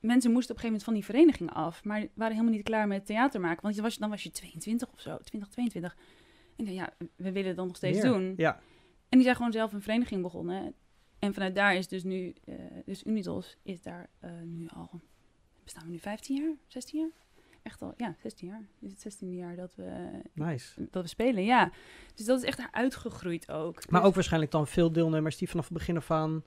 mensen 0.00 0.32
moesten 0.32 0.54
op 0.56 0.62
een 0.62 0.68
gegeven 0.68 0.68
moment 0.68 0.82
van 0.84 0.94
die 0.94 1.04
verenigingen 1.04 1.52
af, 1.54 1.84
maar 1.84 2.06
waren 2.14 2.32
helemaal 2.34 2.54
niet 2.54 2.64
klaar 2.64 2.86
met 2.86 3.06
theater 3.06 3.40
maken, 3.40 3.62
want 3.62 3.74
je 3.74 3.82
was, 3.82 3.96
dan 3.98 4.10
was 4.10 4.22
je 4.22 4.30
22 4.30 4.92
of 4.92 5.00
zo, 5.00 5.16
20, 5.24 5.48
22. 5.50 5.96
En 6.56 6.72
ja, 6.74 6.90
we 7.16 7.32
willen 7.32 7.56
dat 7.56 7.66
nog 7.66 7.76
steeds 7.76 8.02
Meer. 8.02 8.12
doen. 8.12 8.34
Ja, 8.36 8.54
En 9.08 9.18
die 9.18 9.22
zijn 9.22 9.36
gewoon 9.36 9.52
zelf 9.52 9.72
een 9.72 9.82
vereniging 9.82 10.22
begonnen. 10.22 10.74
En 11.18 11.34
vanuit 11.34 11.54
daar 11.54 11.74
is 11.76 11.88
dus 11.88 12.04
nu, 12.04 12.34
eh, 12.44 12.54
dus 12.84 13.04
Unidos 13.04 13.56
is 13.62 13.82
daar 13.82 14.06
eh, 14.20 14.30
nu 14.44 14.68
al, 14.74 15.00
bestaan 15.64 15.84
we 15.84 15.90
nu 15.90 15.98
15 15.98 16.36
jaar, 16.36 16.54
16 16.66 17.00
jaar? 17.00 17.10
Echt 17.66 17.82
al, 17.82 17.94
ja, 17.96 18.14
16 18.22 18.48
jaar. 18.48 18.62
Is 18.80 18.90
het 18.90 19.14
16e 19.16 19.26
jaar 19.28 19.56
dat 19.56 19.74
we, 19.74 20.10
nice. 20.32 20.88
dat 20.90 21.02
we 21.02 21.08
spelen, 21.08 21.44
ja. 21.44 21.70
Dus 22.14 22.26
dat 22.26 22.38
is 22.42 22.44
echt 22.44 22.60
uitgegroeid 22.70 23.50
ook. 23.50 23.90
Maar 23.90 24.00
Dus- 24.00 24.08
ook 24.08 24.14
waarschijnlijk 24.14 24.52
dan 24.52 24.66
veel 24.66 24.92
deelnemers 24.92 25.36
die 25.36 25.48
vanaf 25.48 25.64
het 25.64 25.74
begin 25.78 25.96
af 25.96 26.10
aan 26.10 26.44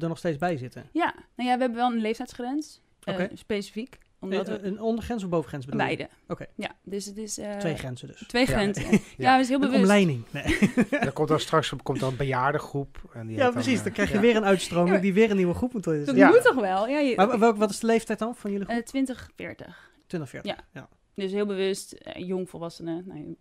er 0.00 0.08
nog 0.08 0.18
steeds 0.18 0.38
bij 0.38 0.56
zitten. 0.56 0.88
Ja, 0.92 1.14
nou 1.36 1.48
ja, 1.48 1.54
we 1.54 1.60
hebben 1.60 1.74
wel 1.74 1.92
een 1.92 2.00
leeftijdsgrens, 2.00 2.80
eh, 3.02 3.14
Oké. 3.14 3.28
specifiek. 3.36 3.98
Omdat 4.20 4.48
Eh, 4.48 4.54
we, 4.54 4.62
Een 4.66 4.80
ondergrens 4.80 5.22
of 5.24 5.28
bovengrens 5.30 5.64
bedoel 5.64 5.80
beide. 5.80 6.08
Oké. 6.28 6.46
Ja, 6.54 6.70
dus 6.82 7.04
het 7.04 7.16
is... 7.16 7.38
eh, 7.38 7.56
Twee 7.56 7.76
grenzen 7.76 8.08
dus. 8.08 8.24
Twee 8.26 8.46
Ja. 8.46 8.52
grenzen. 8.52 9.00
Ja, 9.16 9.38
is 9.38 9.48
heel 9.48 9.54
Een 9.56 9.60
bewust. 9.62 9.80
omleiding. 9.82 10.24
Nee. 10.30 10.58
Er 10.90 11.12
komt 11.12 11.28
dan 11.28 11.40
straks 11.40 11.72
komt 11.82 12.00
dan 12.00 12.10
een 12.10 12.16
bejaardengroep. 12.16 13.10
En 13.12 13.26
die 13.26 13.36
Ja, 13.36 13.50
precies. 13.50 13.78
eh, 13.78 13.84
Dan 13.84 13.92
krijg 13.92 14.08
je 14.08 14.14
ja. 14.14 14.20
weer 14.20 14.36
een 14.36 14.44
uitstroming 14.44 14.94
Ja. 14.96 15.00
die 15.02 15.12
weer 15.12 15.30
een 15.30 15.36
nieuwe 15.36 15.54
groep 15.54 15.72
moet 15.72 15.84
worden. 15.84 16.04
Dat 16.06 16.16
Ja. 16.16 16.28
moet 16.28 16.42
toch 16.42 16.54
wel? 16.60 16.88
Ja, 16.88 16.98
je, 16.98 17.16
Maar 17.16 17.38
welk, 17.38 17.56
wat 17.56 17.70
is 17.70 17.78
de 17.80 17.86
leeftijd 17.86 18.18
dan 18.18 18.34
van 18.34 18.50
jullie 18.50 18.66
groep? 18.66 18.78
eh, 18.78 18.84
20, 18.84 19.30
40. 19.36 19.87
20, 20.08 20.28
40. 20.28 20.56
ja. 20.56 20.64
ja. 20.72 20.88
Dus 21.14 21.32
heel 21.32 21.46
bewust, 21.46 21.92
eh, 21.92 22.26
jongvolwassenen. 22.26 23.04
Nou, 23.06 23.36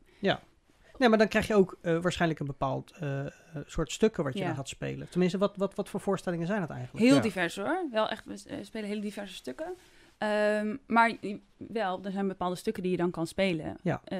Nee, 0.97 1.09
maar 1.09 1.17
dan 1.17 1.27
krijg 1.27 1.47
je 1.47 1.55
ook 1.55 1.77
eh, 1.81 1.99
waarschijnlijk 2.01 2.39
een 2.39 2.45
bepaald 2.45 2.91
eh, 2.91 3.25
soort 3.65 3.91
stukken 3.91 4.23
wat 4.23 4.33
je 4.33 4.39
Ja. 4.39 4.45
dan 4.45 4.55
gaat 4.55 4.69
spelen. 4.69 5.09
Tenminste, 5.09 5.37
wat, 5.37 5.55
wat, 5.57 5.75
wat 5.75 5.89
voor 5.89 5.99
voorstellingen 5.99 6.47
zijn 6.47 6.61
het 6.61 6.69
eigenlijk? 6.69 7.05
heel 7.05 7.15
Ja. 7.15 7.21
divers 7.21 7.55
hoor. 7.55 7.87
Wel 7.91 8.09
echt, 8.09 8.25
we 8.25 8.59
spelen 8.63 8.87
hele 8.89 9.01
diverse 9.01 9.33
stukken. 9.35 9.75
Ehm, 10.17 10.75
maar 10.87 11.17
wel, 11.57 12.03
er 12.03 12.11
zijn 12.11 12.27
bepaalde 12.27 12.55
stukken 12.55 12.83
die 12.83 12.91
je 12.91 12.97
dan 12.97 13.11
kan 13.11 13.27
spelen. 13.27 13.77
Ja. 13.83 14.01
Eh, 14.03 14.19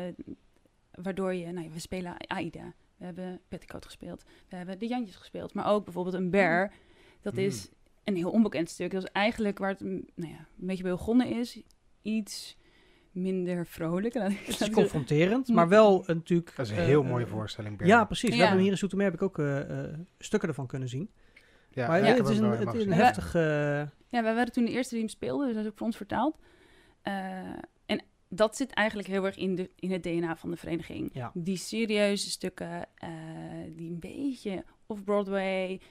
waardoor 0.92 1.34
je, 1.34 1.52
nou, 1.52 1.66
ja, 1.66 1.72
we 1.74 1.80
spelen 1.80 2.18
Aida. 2.28 2.74
We 2.98 3.06
hebben 3.06 3.42
Petticoat 3.48 3.86
gespeeld. 3.86 4.24
We 4.50 4.56
hebben 4.56 4.80
de 4.80 4.88
Jantjes 4.88 5.16
gespeeld. 5.16 5.54
Maar 5.54 5.68
ook 5.68 5.84
bijvoorbeeld 5.84 6.16
een 6.16 6.30
Bear. 6.30 6.74
Dat 7.22 7.34
Mm. 7.34 7.40
is 7.40 7.70
een 8.04 8.16
heel 8.16 8.32
onbekend 8.32 8.70
stuk. 8.70 8.92
Dat 8.92 9.04
is 9.04 9.12
eigenlijk 9.12 9.58
waar 9.58 9.70
het 9.70 9.80
mm, 9.82 10.06
nou 10.16 10.32
ja, 10.32 10.38
een 10.60 10.68
beetje 10.68 10.84
bij 10.84 10.92
begonnen 10.92 11.28
is. 11.28 11.62
Iets 12.08 12.58
minder 13.12 13.66
vrolijk. 13.66 14.14
Laat 14.14 14.32
ik- 14.32 14.46
Het 14.46 14.62
is 14.62 14.70
confronterend, 14.70 15.48
maar 15.48 15.68
wel 15.68 16.04
een 16.10 16.16
natuurlijk... 16.16 16.54
Dat 16.56 16.66
is 16.66 16.72
een 16.72 16.78
eh, 16.78 16.86
heel 16.86 17.04
eh, 17.04 17.10
mooie 17.10 17.28
voorstelling. 17.28 17.86
Ja, 17.86 18.06
precies. 18.06 18.30
We 18.30 18.36
hebben 18.36 18.60
hier 18.60 18.72
in 18.72 18.78
Zoetermeer 18.78 19.06
heb 19.08 19.16
ik 19.16 19.22
ook 19.22 19.40
eh, 19.40 19.84
eh, 19.84 19.94
stukken 20.20 20.50
ervan 20.50 20.68
kunnen 20.68 20.90
zien. 20.90 21.10
ja, 21.70 21.88
maar 21.88 22.00
ja, 22.00 22.06
ja, 22.06 22.12
ik 22.12 22.18
het 22.18 22.30
is 22.30 22.38
een, 22.38 22.50
het 22.50 22.74
is 22.74 22.86
een 22.86 22.94
heftig... 22.94 23.34
Ja, 24.10 24.24
wij 24.24 24.36
waren 24.36 24.52
toen 24.52 24.66
de 24.66 24.72
eerste 24.72 24.94
die 24.94 25.04
hem 25.04 25.10
speelde, 25.10 25.46
dus 25.46 25.54
dat 25.56 25.64
is 25.64 25.70
ook 25.70 25.78
voor 25.78 25.88
ons 25.88 25.98
vertaald. 25.98 26.38
Eh, 27.02 27.14
en 27.86 28.02
dat 28.30 28.56
zit 28.56 28.72
eigenlijk 28.72 29.08
heel 29.08 29.26
erg 29.26 29.38
in, 29.38 29.56
de, 29.56 29.70
in 29.76 29.92
het 29.92 30.04
DNA 30.04 30.36
van 30.36 30.52
de 30.52 30.58
vereniging. 30.58 31.10
Ja. 31.14 31.32
Die 31.34 31.58
serieuze 31.58 32.30
stukken, 32.30 32.86
eh, 32.96 33.10
die 33.76 33.90
een 33.90 34.00
beetje 34.00 34.64
of 34.86 35.04
Broadway, 35.04 35.82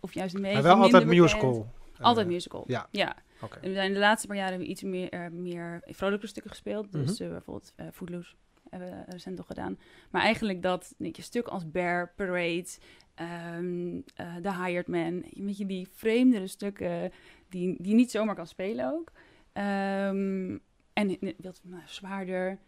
of, 0.00 0.14
juist 0.14 0.34
een 0.34 0.40
beetje 0.40 0.54
Maar 0.62 0.62
wel 0.76 0.82
altijd 0.82 1.06
musical. 1.06 1.72
Altijd 2.00 2.26
musical, 2.26 2.64
ja. 2.66 2.88
ja. 2.90 3.16
En 3.52 3.68
we 3.68 3.74
zijn 3.74 3.92
de 3.92 3.98
laatste 3.98 4.26
paar 4.26 4.36
jaren 4.36 4.50
hebben 4.52 4.68
we 4.68 4.74
iets 4.74 4.82
meer, 4.82 5.08
eh, 5.10 5.28
meer 5.30 5.82
vrolijke 5.86 6.26
stukken 6.26 6.50
gespeeld. 6.52 6.92
Dus 6.92 7.18
Mhm. 7.18 7.22
eh, 7.22 7.28
bijvoorbeeld 7.30 7.74
Footloose 7.92 8.34
hebben 8.70 8.88
we 8.90 9.04
recent 9.12 9.36
nog 9.36 9.46
gedaan. 9.46 9.78
Maar 10.10 10.22
eigenlijk 10.22 10.62
dat 10.62 10.94
je, 10.98 11.22
stuk 11.22 11.46
als 11.48 11.70
Bear, 11.70 12.12
Parade, 12.16 12.66
eh, 13.14 14.36
The 14.42 14.62
Hired 14.64 14.86
Man. 14.88 15.24
Weet 15.34 15.56
je, 15.58 15.66
die 15.66 15.88
vreemdere 15.92 16.46
stukken 16.46 17.12
die, 17.48 17.82
die 17.82 17.94
niet 17.94 18.10
zomaar 18.10 18.34
kan 18.34 18.46
spelen 18.46 18.92
ook. 18.92 19.12
Ehm, 19.52 20.58
en 20.92 21.18
wat 21.38 21.60
nou, 21.64 21.82
zwaarder 21.86 22.58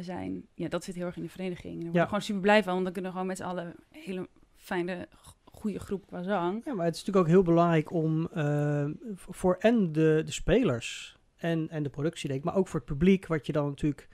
zijn. 0.00 0.46
Ja, 0.54 0.68
dat 0.68 0.84
zit 0.84 0.94
heel 0.94 1.06
erg 1.06 1.16
in 1.16 1.22
de 1.22 1.28
vereniging. 1.28 1.72
En 1.74 1.80
daar 1.80 1.82
word 1.82 1.94
ik 1.94 2.00
Ja. 2.00 2.04
gewoon 2.06 2.22
super 2.22 2.42
blij 2.42 2.62
van. 2.62 2.72
Want 2.72 2.84
dan 2.84 2.92
kunnen 2.92 3.10
we 3.10 3.16
gewoon 3.16 3.30
met 3.32 3.36
z'n 3.40 3.44
allen 3.44 3.66
een 3.66 4.00
hele 4.00 4.28
fijne, 4.56 5.08
goede 5.52 5.78
groep 5.78 6.06
qua 6.06 6.22
zang. 6.22 6.62
Ja, 6.64 6.74
maar 6.74 6.84
het 6.84 6.94
is 6.94 7.00
natuurlijk 7.04 7.26
ook 7.26 7.32
heel 7.32 7.42
belangrijk 7.42 7.90
om 7.92 8.26
eh, 8.26 8.84
voor 9.14 9.56
en 9.58 9.92
de, 9.92 10.22
de 10.24 10.32
spelers 10.32 11.16
en, 11.36 11.68
en 11.70 11.82
de 11.82 11.88
productie, 11.90 12.28
denk 12.28 12.40
ik, 12.40 12.46
maar 12.46 12.56
ook 12.56 12.68
voor 12.68 12.80
het 12.80 12.88
publiek, 12.88 13.26
wat 13.26 13.46
je 13.46 13.52
dan 13.52 13.66
natuurlijk 13.68 14.08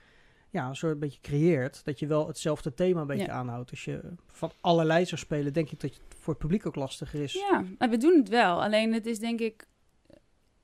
ja, 0.49 0.67
een 0.67 0.75
soort 0.75 0.99
beetje 0.99 1.21
creëert, 1.21 1.85
dat 1.85 1.99
je 1.99 2.07
wel 2.07 2.27
hetzelfde 2.27 2.73
thema 2.73 3.01
een 3.01 3.07
beetje 3.07 3.25
Ja. 3.25 3.31
aanhoudt. 3.33 3.69
Als 3.69 3.85
je 3.85 4.01
van 4.27 4.51
allerlei 4.61 5.05
zou 5.05 5.21
spelen, 5.21 5.53
denk 5.53 5.69
ik 5.69 5.79
dat 5.79 5.89
het 5.89 6.01
voor 6.19 6.33
het 6.33 6.41
publiek 6.41 6.65
ook 6.65 6.75
lastiger 6.75 7.21
is. 7.21 7.33
Ja, 7.33 7.63
maar 7.77 7.89
we 7.89 7.97
doen 7.97 8.17
het 8.17 8.29
wel. 8.29 8.63
Alleen 8.63 8.93
het 8.93 9.05
is 9.05 9.19
denk 9.19 9.39
ik... 9.39 9.67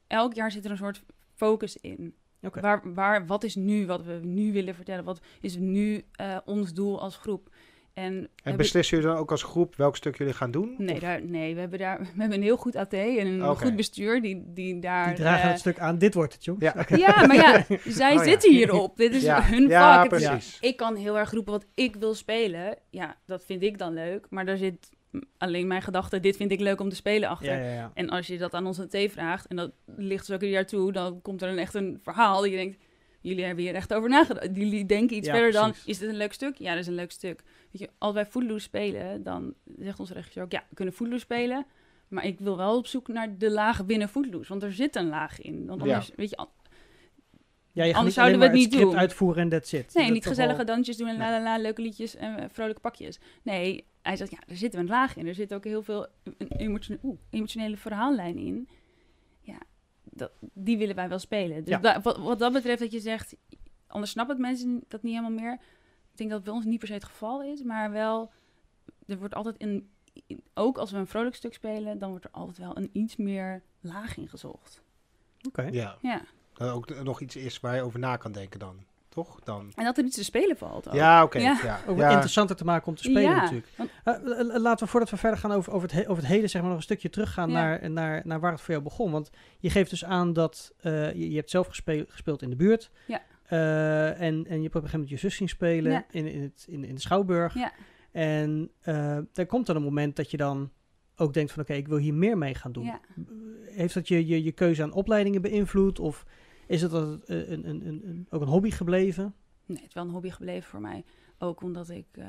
Elk 0.08 0.34
jaar 0.34 0.52
zit 0.52 0.66
er 0.66 0.72
een 0.72 0.78
soort 0.78 1.04
focus 1.34 1.78
in. 1.78 2.14
Oké. 2.42 2.62
Waar, 2.62 2.94
waar, 2.94 3.26
wat 3.26 3.44
is 3.44 3.56
nu 3.56 3.86
wat 3.86 4.04
we 4.04 4.20
nu 4.24 4.54
willen 4.54 4.76
vertellen? 4.76 5.04
Wat 5.04 5.22
is 5.42 5.58
nu 5.58 6.04
eh, 6.12 6.38
ons 6.46 6.74
doel 6.74 7.02
als 7.02 7.18
groep? 7.18 7.50
En, 7.96 8.30
En 8.44 8.56
beslissen 8.58 8.98
jullie 8.98 9.12
dan 9.12 9.22
ook 9.22 9.32
als 9.32 9.44
groep 9.44 9.76
welk 9.76 9.96
stuk 9.96 10.18
jullie 10.18 10.34
gaan 10.34 10.52
doen? 10.52 10.76
Nee, 10.78 11.00
daar, 11.00 11.24
nee 11.24 11.54
we, 11.54 11.60
hebben 11.60 11.80
daar, 11.80 12.00
we 12.16 12.20
hebben 12.20 12.38
een 12.38 12.44
heel 12.44 12.58
goed 12.58 12.76
AT 12.76 12.94
en 12.94 13.28
een 13.28 13.58
goed 13.58 13.76
bestuur 13.76 14.22
die, 14.22 14.44
die 14.46 14.80
daar... 14.80 15.08
Die 15.08 15.16
dragen 15.16 15.44
eh, 15.44 15.50
het 15.50 15.60
stuk 15.60 15.80
aan, 15.80 15.98
dit 15.98 16.14
wordt 16.14 16.34
het, 16.34 16.46
jongens. 16.46 16.66
Ja. 16.66 16.82
Oké. 16.82 16.96
Ja, 16.96 17.26
maar 17.26 17.36
ja, 17.36 17.66
zij 18.02 18.12
Oh 18.12 18.18
ja. 18.18 18.24
zitten 18.24 18.52
hierop. 18.52 18.98
Dit 18.98 19.14
is 19.14 19.24
ja, 19.24 19.44
hun 19.44 19.68
ja, 19.68 20.00
vak. 20.00 20.10
Precies. 20.10 20.58
ik 20.62 20.78
kan 20.78 20.96
heel 20.96 21.18
erg 21.18 21.32
roepen 21.32 21.52
wat 21.52 21.66
ik 21.74 21.96
wil 21.96 22.14
spelen. 22.14 22.78
Ja, 22.90 23.18
dat 23.26 23.46
vind 23.46 23.64
ik 23.64 23.78
dan 23.78 23.94
leuk. 23.94 24.26
Maar 24.30 24.46
daar 24.46 24.58
zit 24.58 24.90
alleen 25.38 25.68
mijn 25.68 25.82
gedachte, 25.82 26.20
dit 26.20 26.36
vind 26.36 26.52
ik 26.52 26.60
leuk 26.60 26.82
om 26.82 26.90
te 26.90 26.96
spelen 26.96 27.30
achter. 27.30 27.58
Ja, 27.58 27.64
ja, 27.64 27.74
ja. 27.74 27.92
En 27.94 28.10
als 28.10 28.28
je 28.28 28.38
dat 28.38 28.54
aan 28.54 28.68
onze 28.68 28.88
T 28.88 29.12
vraagt, 29.12 29.48
en 29.48 29.56
dat 29.56 29.72
ligt 29.86 30.26
dus 30.26 30.36
ook 30.36 30.42
ieder 30.42 30.56
jaar 30.56 30.68
toe, 30.68 30.92
dan 30.92 31.22
komt 31.22 31.42
er 31.42 31.50
een 31.50 31.58
echt 31.58 31.74
een 31.74 32.00
verhaal 32.04 32.42
dat 32.42 32.50
je 32.50 32.56
denkt, 32.56 32.85
jullie 33.28 33.44
hebben 33.44 33.64
hier 33.64 33.76
echt 33.76 33.94
over 33.94 34.10
nagedacht. 34.10 34.50
Jullie 34.54 34.86
denken 34.86 35.18
iets 35.18 35.28
Ja, 35.28 35.34
verder 35.34 35.52
dan, 35.52 35.70
precies. 35.70 35.88
is 35.88 35.98
dit 35.98 36.10
een 36.10 36.16
leuk 36.18 36.34
stuk? 36.34 36.56
Ja, 36.58 36.70
dat 36.72 36.80
is 36.82 36.88
een 36.88 36.94
leuk 36.96 37.12
stuk. 37.12 37.42
Weet 37.72 37.82
je, 37.82 37.90
als 37.98 38.14
wij 38.14 38.26
Footloose 38.26 38.64
spelen, 38.64 39.24
dan 39.24 39.54
zegt 39.80 40.00
onze 40.00 40.14
regisseur 40.14 40.44
ook, 40.44 40.52
ja, 40.52 40.64
we 40.70 40.76
kunnen 40.76 40.94
Footloose 40.94 41.22
spelen, 41.24 41.66
maar 42.08 42.26
ik 42.26 42.40
wil 42.40 42.58
wel 42.58 42.78
op 42.78 42.88
zoek 42.88 43.08
naar 43.08 43.38
de 43.38 43.52
laag 43.52 43.86
binnen 43.86 44.10
Footloose, 44.10 44.50
want 44.50 44.64
er 44.64 44.74
zit 44.74 44.96
een 44.96 45.08
laag 45.10 45.42
in. 45.42 45.66
Want 45.66 45.82
Ja. 45.84 45.88
anders, 45.88 46.12
weet 46.16 46.30
je, 46.30 46.48
Ja, 47.72 47.84
je 47.84 47.94
Anders 47.96 48.16
zouden 48.16 48.40
we 48.40 48.46
het 48.46 48.54
niet 48.54 48.72
doen. 48.72 48.98
uitvoeren 48.98 49.42
en 49.42 49.50
that's 49.50 49.74
it. 49.74 49.94
nee, 49.94 50.04
Dat 50.06 50.14
niet 50.14 50.26
gezellige 50.26 50.56
wel- 50.58 50.66
dansjes 50.66 50.98
doen 50.98 51.08
en 51.08 51.18
Nee. 51.18 51.28
la 51.32 51.38
la 51.38 51.44
la, 51.44 51.58
leuke 51.58 51.82
liedjes 51.82 52.16
en 52.16 52.50
vrolijke 52.52 52.82
pakjes. 52.82 53.20
Nee, 53.44 53.86
hij 54.02 54.16
zegt, 54.16 54.32
ja, 54.32 54.38
er 54.48 54.56
zit 54.56 54.74
een 54.74 54.88
laag 54.88 55.16
in. 55.18 55.28
Er 55.28 55.36
zit 55.36 55.54
ook 55.54 55.64
heel 55.64 55.82
veel 55.84 56.08
een 56.38 57.00
oeh, 57.04 57.18
emotionele 57.30 57.78
verhaallijn 57.78 58.38
in. 58.38 58.68
Dat, 60.16 60.32
die 60.40 60.78
willen 60.78 60.96
wij 60.96 61.10
wel 61.10 61.20
spelen. 61.20 61.58
Dus 61.64 61.74
Ja. 61.74 61.78
da- 61.80 62.02
wat, 62.02 62.18
wat 62.18 62.40
dat 62.40 62.54
betreft 62.54 62.80
dat 62.80 62.92
je 62.92 63.00
zegt, 63.00 63.36
anders 63.88 64.12
snappen 64.12 64.42
mensen 64.42 64.84
dat 64.88 65.04
niet 65.04 65.16
helemaal 65.16 65.40
meer. 65.44 65.54
Ik 66.12 66.18
denk 66.18 66.30
dat 66.30 66.40
het 66.40 66.48
bij 66.48 66.54
ons 66.58 66.66
niet 66.66 66.80
per 66.80 66.88
se 66.88 66.94
het 66.94 67.04
geval 67.04 67.44
is, 67.44 67.64
maar 67.64 67.92
wel, 67.92 68.32
er 69.08 69.18
wordt 69.18 69.36
altijd 69.36 69.58
in, 69.58 69.90
in- 70.28 70.44
ook 70.54 70.78
als 70.78 70.92
we 70.92 70.98
een 70.98 71.08
vrolijk 71.08 71.36
stuk 71.36 71.54
spelen, 71.54 71.98
dan 72.00 72.10
wordt 72.10 72.26
er 72.26 72.32
altijd 72.32 72.58
wel 72.58 72.78
een 72.78 72.90
iets 72.92 73.16
meer 73.16 73.62
laag 73.80 74.18
in 74.18 74.28
gezocht. 74.28 74.82
Oké. 75.48 75.62
Ja, 75.62 75.98
Ja, 76.02 76.22
dat 76.54 76.72
ook 76.72 77.04
nog 77.04 77.22
iets 77.22 77.36
is 77.36 77.60
waar 77.60 77.76
je 77.76 77.82
over 77.82 78.00
na 78.00 78.18
kan 78.18 78.32
denken 78.32 78.60
dan. 78.60 78.84
Toch? 79.16 79.40
Dan. 79.44 79.72
en 79.76 79.84
dat 79.84 79.98
er 79.98 80.04
iets 80.04 80.16
te 80.16 80.24
spelen 80.24 80.58
valt 80.58 80.88
ook. 80.88 80.94
Ja, 80.94 81.24
oké. 81.24 81.38
Ja. 81.40 81.60
Ja. 81.64 81.80
Ook 81.88 81.98
Ja. 81.98 82.10
interessanter 82.10 82.56
te 82.56 82.66
maken 82.66 82.88
om 82.88 82.96
te 82.96 83.04
spelen 83.04 83.22
Ja, 83.22 83.36
natuurlijk. 83.42 83.68
want- 83.78 83.90
Eh, 84.04 84.16
laten 84.62 84.86
we 84.86 84.92
voordat 84.92 85.10
we 85.10 85.18
verder 85.18 85.40
gaan 85.40 85.52
over, 85.52 85.74
over, 85.74 85.88
het, 85.90 85.98
he- 85.98 86.10
over 86.10 86.24
het 86.24 86.32
heden, 86.32 86.50
zeg 86.50 86.62
maar 86.62 86.70
nog 86.70 86.80
een 86.80 86.86
stukje 86.86 87.10
teruggaan 87.10 87.50
Ja. 87.50 87.56
naar, 87.56 87.92
naar, 87.92 88.22
naar 88.26 88.40
waar 88.40 88.52
het 88.52 88.62
voor 88.62 88.72
jou 88.74 88.84
begon. 88.84 89.12
Want 89.12 89.30
je 89.60 89.70
geeft 89.70 89.90
dus 89.90 90.06
aan 90.06 90.34
dat 90.34 90.74
eh, 90.78 91.14
je, 91.14 91.30
je 91.30 91.36
hebt 91.36 91.50
zelf 91.50 91.68
gespeeld, 91.68 92.12
gespeeld 92.12 92.42
in 92.42 92.50
de 92.50 92.56
buurt. 92.56 92.92
Ja. 93.08 93.22
Eh, 93.46 94.08
en, 94.10 94.18
en 94.20 94.34
je 94.34 94.34
hebt 94.44 94.56
op 94.56 94.64
een 94.64 94.72
gegeven 94.72 94.92
moment 94.92 95.10
je 95.10 95.18
zus 95.18 95.36
zien 95.36 95.50
spelen 95.50 95.92
Ja. 95.92 96.06
in, 96.12 96.28
in, 96.28 96.42
het, 96.42 96.66
in, 96.70 96.84
in 96.84 96.96
de 96.96 97.02
Schouwburg. 97.02 97.54
Ja. 97.54 97.72
En 98.12 98.72
eh 98.82 99.18
er 99.34 99.46
komt 99.48 99.66
dan 99.66 99.76
een 99.76 99.84
moment 99.84 100.16
dat 100.16 100.32
je 100.32 100.38
dan 100.38 100.72
ook 101.16 101.34
denkt 101.34 101.52
van 101.52 101.62
oké, 101.62 101.74
ik 101.74 101.88
wil 101.88 101.98
hier 101.98 102.14
meer 102.14 102.38
mee 102.38 102.56
gaan 102.56 102.72
doen. 102.72 102.86
Ja. 102.86 103.00
Heeft 103.66 103.94
dat 103.94 104.08
je, 104.08 104.28
je, 104.28 104.44
je 104.44 104.52
keuze 104.52 104.84
aan 104.84 104.92
opleidingen 104.94 105.42
beïnvloed? 105.42 106.00
Of 106.00 106.26
is 106.68 106.82
het 106.82 106.92
dat, 106.92 107.24
eh, 107.24 107.50
een, 107.50 107.70
een, 107.70 107.88
een, 107.88 108.02
een, 108.08 108.28
ook 108.30 108.42
een 108.42 108.48
hobby 108.48 108.70
gebleven? 108.72 109.34
Nee, 109.66 109.78
het 109.78 109.88
is 109.88 109.94
wel 109.94 110.04
een 110.04 110.10
hobby 110.10 110.30
gebleven 110.30 110.70
voor 110.70 110.82
mij. 110.82 111.04
Ook 111.40 111.62
omdat 111.62 111.90
ik... 111.90 112.06
eh, 112.12 112.26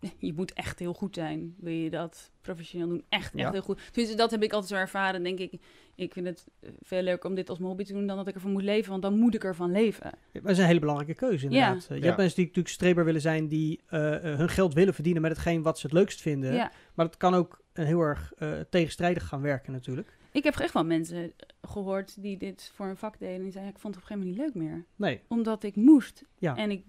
je 0.18 0.32
moet 0.32 0.52
echt 0.52 0.78
heel 0.78 0.94
goed 0.94 1.14
zijn. 1.14 1.54
Wil 1.58 1.72
je 1.72 1.90
dat 1.90 2.30
professioneel 2.40 2.88
doen? 2.88 3.02
Echt, 3.08 3.22
echt 3.24 3.32
Ja. 3.34 3.50
heel 3.52 3.62
goed. 3.62 3.80
Dus 3.92 4.16
dat 4.16 4.30
heb 4.30 4.42
ik 4.42 4.52
altijd 4.52 4.70
zo 4.70 4.76
ervaren. 4.78 5.22
Denk 5.22 5.38
ik, 5.38 5.60
ik 5.94 6.12
vind 6.12 6.26
het 6.26 6.46
eh, 6.60 6.70
veel 6.82 7.02
leuker 7.02 7.28
om 7.28 7.34
dit 7.34 7.48
als 7.48 7.58
mijn 7.58 7.70
hobby 7.70 7.84
te 7.84 7.92
doen... 7.92 8.06
dan 8.06 8.16
dat 8.16 8.28
ik 8.28 8.34
ervan 8.34 8.52
moet 8.52 8.62
leven. 8.62 8.90
Want 8.90 9.02
dan 9.02 9.18
moet 9.18 9.34
ik 9.34 9.44
ervan 9.44 9.70
leven. 9.72 10.10
Ja, 10.32 10.40
Dat 10.40 10.50
is 10.50 10.58
een 10.58 10.64
hele 10.66 10.80
belangrijke 10.80 11.14
keuze 11.14 11.44
inderdaad. 11.44 11.86
Je 11.88 11.94
Ja. 11.94 12.00
hebt 12.04 12.16
mensen 12.16 12.36
die 12.36 12.46
natuurlijk 12.46 12.74
streber 12.74 13.04
willen 13.04 13.20
zijn, 13.20 13.48
die 13.48 13.80
hun 13.86 14.48
geld 14.48 14.74
willen 14.74 14.94
verdienen 14.94 15.22
met 15.22 15.30
hetgeen 15.30 15.62
wat 15.62 15.78
ze 15.78 15.86
het 15.86 15.94
leukst 15.94 16.20
vinden. 16.20 16.54
Ja. 16.54 16.72
Maar 16.94 17.06
dat 17.06 17.16
kan 17.16 17.34
ook 17.34 17.62
heel 17.72 18.00
erg 18.00 18.32
eh, 18.36 18.52
tegenstrijdig 18.70 19.26
gaan 19.28 19.40
werken 19.40 19.72
natuurlijk. 19.72 20.13
Ik 20.34 20.44
heb 20.44 20.56
echt 20.56 20.72
wel 20.72 20.84
mensen 20.84 21.16
eh, 21.22 21.30
gehoord 21.70 22.22
die 22.22 22.36
dit 22.36 22.70
voor 22.74 22.86
een 22.86 22.96
vak 22.96 23.18
deden. 23.18 23.34
En 23.36 23.42
die 23.42 23.52
zeiden, 23.52 23.72
ik 23.74 23.78
vond 23.80 23.94
het 23.94 24.04
op 24.04 24.10
een 24.10 24.16
gegeven 24.16 24.36
moment 24.38 24.54
niet 24.54 24.62
leuk 24.64 24.70
meer. 24.70 24.84
Nee, 24.96 25.20
Omdat 25.28 25.62
ik 25.62 25.76
moest. 25.76 26.24
Ja. 26.38 26.56
En 26.56 26.70
ik... 26.70 26.84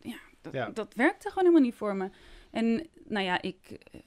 Ja, 0.00 0.16
dat, 0.40 0.52
Ja. 0.52 0.70
dat 0.70 0.94
werkte 0.94 1.28
gewoon 1.28 1.44
helemaal 1.44 1.66
niet 1.66 1.74
voor 1.74 1.96
me. 1.96 2.10
En 2.50 2.86
nou 3.04 3.24
ja, 3.24 3.42
ik... 3.42 3.58
eh, 3.70 4.00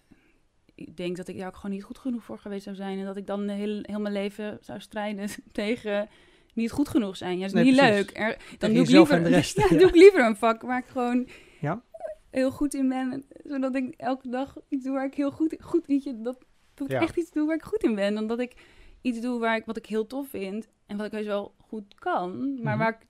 Ik 0.76 0.98
denk 0.98 1.18
dat 1.18 1.28
ik 1.28 1.38
daar 1.38 1.48
ook 1.48 1.56
gewoon 1.56 1.72
niet 1.76 1.84
goed 1.84 1.98
genoeg 1.98 2.24
voor 2.24 2.40
geweest 2.40 2.64
zou 2.64 2.76
zijn. 2.76 3.00
En 3.00 3.06
dat 3.06 3.18
ik 3.18 3.28
dan 3.28 3.48
heel, 3.48 3.80
heel 3.82 4.00
mijn 4.00 4.14
leven 4.14 4.58
zou 4.62 4.80
strijden 4.80 5.30
tegen 5.52 6.10
niet 6.54 6.72
goed 6.72 6.88
genoeg 6.90 7.18
zijn. 7.18 7.34
Ja, 7.40 7.40
dat 7.40 7.48
is 7.48 7.54
Nee, 7.54 7.64
niet 7.64 7.76
precies. 7.76 7.96
leuk. 7.96 8.18
Er, 8.18 8.38
dan 8.58 8.74
doe 8.74 8.84
ik, 8.84 8.90
liever, 8.90 9.16
en 9.16 9.24
de 9.24 9.30
rest, 9.30 9.58
ja, 9.62 9.66
ja. 9.70 9.78
doe 9.78 9.88
ik 9.88 9.96
liever 9.96 10.26
een 10.26 10.36
vak 10.36 10.62
waar 10.62 10.80
ik 10.80 10.86
gewoon 10.88 11.28
Ja. 11.62 11.84
heel 12.30 12.52
goed 12.52 12.74
in 12.74 12.90
ben. 12.90 13.26
Zodat 13.44 13.76
ik 13.76 13.94
elke 13.98 14.30
dag 14.30 14.58
iets 14.70 14.84
doe 14.84 14.94
waar 14.94 15.06
ik 15.06 15.14
heel 15.14 15.32
goed, 15.32 15.56
goed 15.60 15.86
weet 15.88 16.04
je, 16.04 16.22
dat, 16.22 16.38
dat 16.74 16.92
ik 16.92 17.02
echt 17.02 17.18
iets 17.18 17.32
doe 17.32 17.46
waar 17.48 17.56
ik 17.56 17.64
goed 17.64 17.84
in 17.84 17.96
ben. 17.96 18.14
Dan 18.16 18.28
dat 18.28 18.40
ik 18.40 18.54
iets 19.02 19.20
doe 19.22 19.40
waar 19.40 19.56
ik, 19.56 19.66
wat 19.66 19.78
ik 19.78 19.86
heel 19.86 20.08
tof 20.08 20.28
vind. 20.30 20.68
En 20.86 20.98
wat 20.98 21.06
ik 21.06 21.12
heus 21.12 21.26
wel 21.26 21.54
goed 21.58 21.96
kan. 21.96 22.54
Maar 22.54 22.76
Mhm. 22.76 22.84
waar 22.84 22.90
ik 23.02 23.10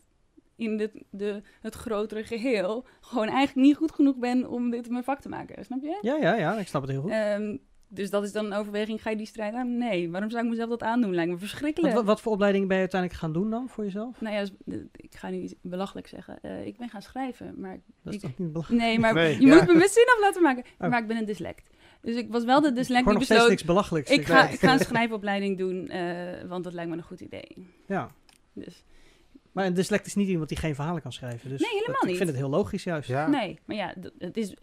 in 0.56 0.78
de, 0.78 0.92
de, 1.10 1.42
het 1.62 1.76
grotere 1.76 2.24
geheel 2.24 2.86
gewoon 3.02 3.28
eigenlijk 3.28 3.68
niet 3.68 3.76
goed 3.76 3.92
genoeg 3.92 4.16
ben 4.18 4.50
om 4.50 4.70
dit 4.70 4.90
mijn 4.90 5.04
vak 5.04 5.22
te 5.22 5.30
maken. 5.30 5.66
Snap 5.66 5.82
je? 5.82 5.98
ja, 6.02 6.16
ja, 6.16 6.36
ja, 6.36 6.58
ik 6.60 6.68
snap 6.68 6.82
het 6.82 6.92
heel 6.92 7.02
goed. 7.02 7.12
Ehm, 7.12 7.58
dus 7.88 8.10
dat 8.10 8.24
is 8.24 8.32
dan 8.32 8.46
een 8.46 8.54
overweging. 8.54 9.02
Ga 9.02 9.10
je 9.10 9.16
die 9.16 9.26
strijd 9.26 9.54
aan? 9.54 9.78
Nee. 9.78 10.12
Waarom 10.12 10.30
zou 10.30 10.44
ik 10.44 10.50
mezelf 10.50 10.70
dat 10.70 10.82
aandoen? 10.84 11.16
Lijkt 11.16 11.32
me 11.32 11.38
verschrikkelijk. 11.38 11.94
wat, 11.94 12.06
wat, 12.06 12.22
voor 12.22 12.32
opleidingen 12.32 12.68
ben 12.68 12.76
je 12.78 12.82
uiteindelijk 12.82 13.22
gaan 13.22 13.34
doen 13.34 13.50
dan 13.50 13.70
voor 13.70 13.84
jezelf? 13.84 14.22
Nou 14.22 14.36
ja, 14.36 14.46
ik 14.96 15.16
ga 15.16 15.30
nu 15.30 15.38
iets 15.38 15.54
belachelijk 15.62 16.08
zeggen. 16.08 16.40
Eh, 16.42 16.66
ik 16.66 16.78
ben 16.78 16.90
gaan 16.90 17.02
schrijven, 17.02 17.54
maar... 17.60 17.80
Dat 18.04 18.14
is 18.14 18.22
ik, 18.24 18.30
toch 18.30 18.38
niet 18.38 18.52
belangrijk? 18.52 18.82
nee, 18.82 19.00
maar 19.00 19.14
Nee, 19.14 19.40
je 19.40 19.46
ja. 19.48 19.56
moet 19.56 19.68
me 19.68 19.74
mijn 19.74 19.90
zin 19.90 20.06
af 20.16 20.20
laten 20.22 20.42
maken. 20.42 20.64
Oh. 20.80 20.90
Maar 20.90 21.02
ik 21.02 21.08
ben 21.08 21.18
een 21.18 21.26
dyslect. 21.26 21.70
Dus 22.02 22.16
ik 22.16 22.32
was 22.32 22.44
wel 22.44 22.62
de 22.62 22.72
dyslect 22.74 23.04
Gewoon 23.04 23.04
die 23.06 23.14
nog 23.14 23.24
steeds 23.24 23.30
besloot... 23.30 23.50
niks 23.50 23.64
belachelijks. 23.64 24.10
Ik 24.12 24.26
ga, 24.26 24.50
ik 24.50 24.60
ga 24.60 24.74
een 24.74 24.80
schrijfopleiding 24.90 25.58
doen, 25.58 25.88
eh, 25.88 26.48
want 26.48 26.64
dat 26.64 26.74
lijkt 26.74 26.90
me 26.90 26.98
een 26.98 27.04
goed 27.04 27.22
idee. 27.22 27.68
Ja, 27.88 28.12
Dus, 28.54 28.84
maar 29.52 29.66
een 29.66 29.74
dyslect 29.74 30.06
is 30.06 30.16
niet 30.16 30.28
iemand 30.28 30.50
die 30.50 30.58
geen 30.58 30.76
verhalen 30.76 31.02
kan 31.02 31.14
schrijven. 31.14 31.50
Dus 31.50 31.62
Nee, 31.62 31.70
helemaal 31.70 31.94
dat- 31.94 32.02
Ik 32.04 32.08
niet. 32.08 32.18
vind 32.18 32.30
het 32.30 32.38
heel 32.38 32.50
logisch 32.50 32.84
juist. 32.84 33.08
Ja. 33.08 33.28
Nee, 33.28 33.60
maar 33.66 33.76
ja, 33.76 33.94
het 34.18 34.38
is... 34.38 34.54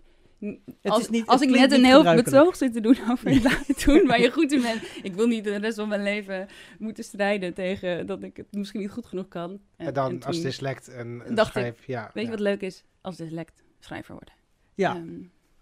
Het 0.40 0.92
als 0.92 1.00
is 1.00 1.08
niet, 1.08 1.26
als 1.26 1.40
het 1.40 1.48
ik 1.50 1.56
net 1.56 1.72
een 1.72 1.76
niet 1.80 1.86
heel 1.86 2.14
betoog 2.14 2.56
zit 2.56 2.72
te 2.72 2.80
doen 2.80 2.96
over 3.10 3.30
het 3.30 3.42
laten 3.42 3.74
doen 3.84 4.06
waar 4.06 4.20
je 4.20 4.30
goed 4.38 4.52
in 4.52 4.60
bent. 4.62 4.82
Ik 5.02 5.14
wil 5.14 5.26
niet 5.26 5.44
de 5.44 5.56
rest 5.56 5.76
van 5.76 5.88
mijn 5.88 6.02
leven 6.02 6.46
moeten 6.78 7.04
strijden 7.04 7.54
tegen 7.54 8.06
dat 8.06 8.22
ik 8.22 8.36
het 8.36 8.46
misschien 8.50 8.80
niet 8.80 8.90
goed 8.90 9.06
genoeg 9.06 9.28
kan. 9.28 9.60
En 9.76 9.92
dan 9.94 10.10
en 10.10 10.22
als 10.22 10.40
dyslect 10.42 10.88
en, 10.88 11.22
en 11.26 11.34
dacht 11.34 11.48
ik, 11.48 11.62
schrijf, 11.62 11.86
ja. 11.86 12.02
Weet 12.14 12.14
ja. 12.14 12.30
je 12.30 12.36
wat 12.36 12.40
leuk 12.40 12.60
is? 12.60 12.84
Als 13.00 13.16
dyslect 13.16 13.62
schrijver 13.80 14.12
worden. 14.14 14.34
Ja, 14.74 14.94
Ehm, 14.94 15.08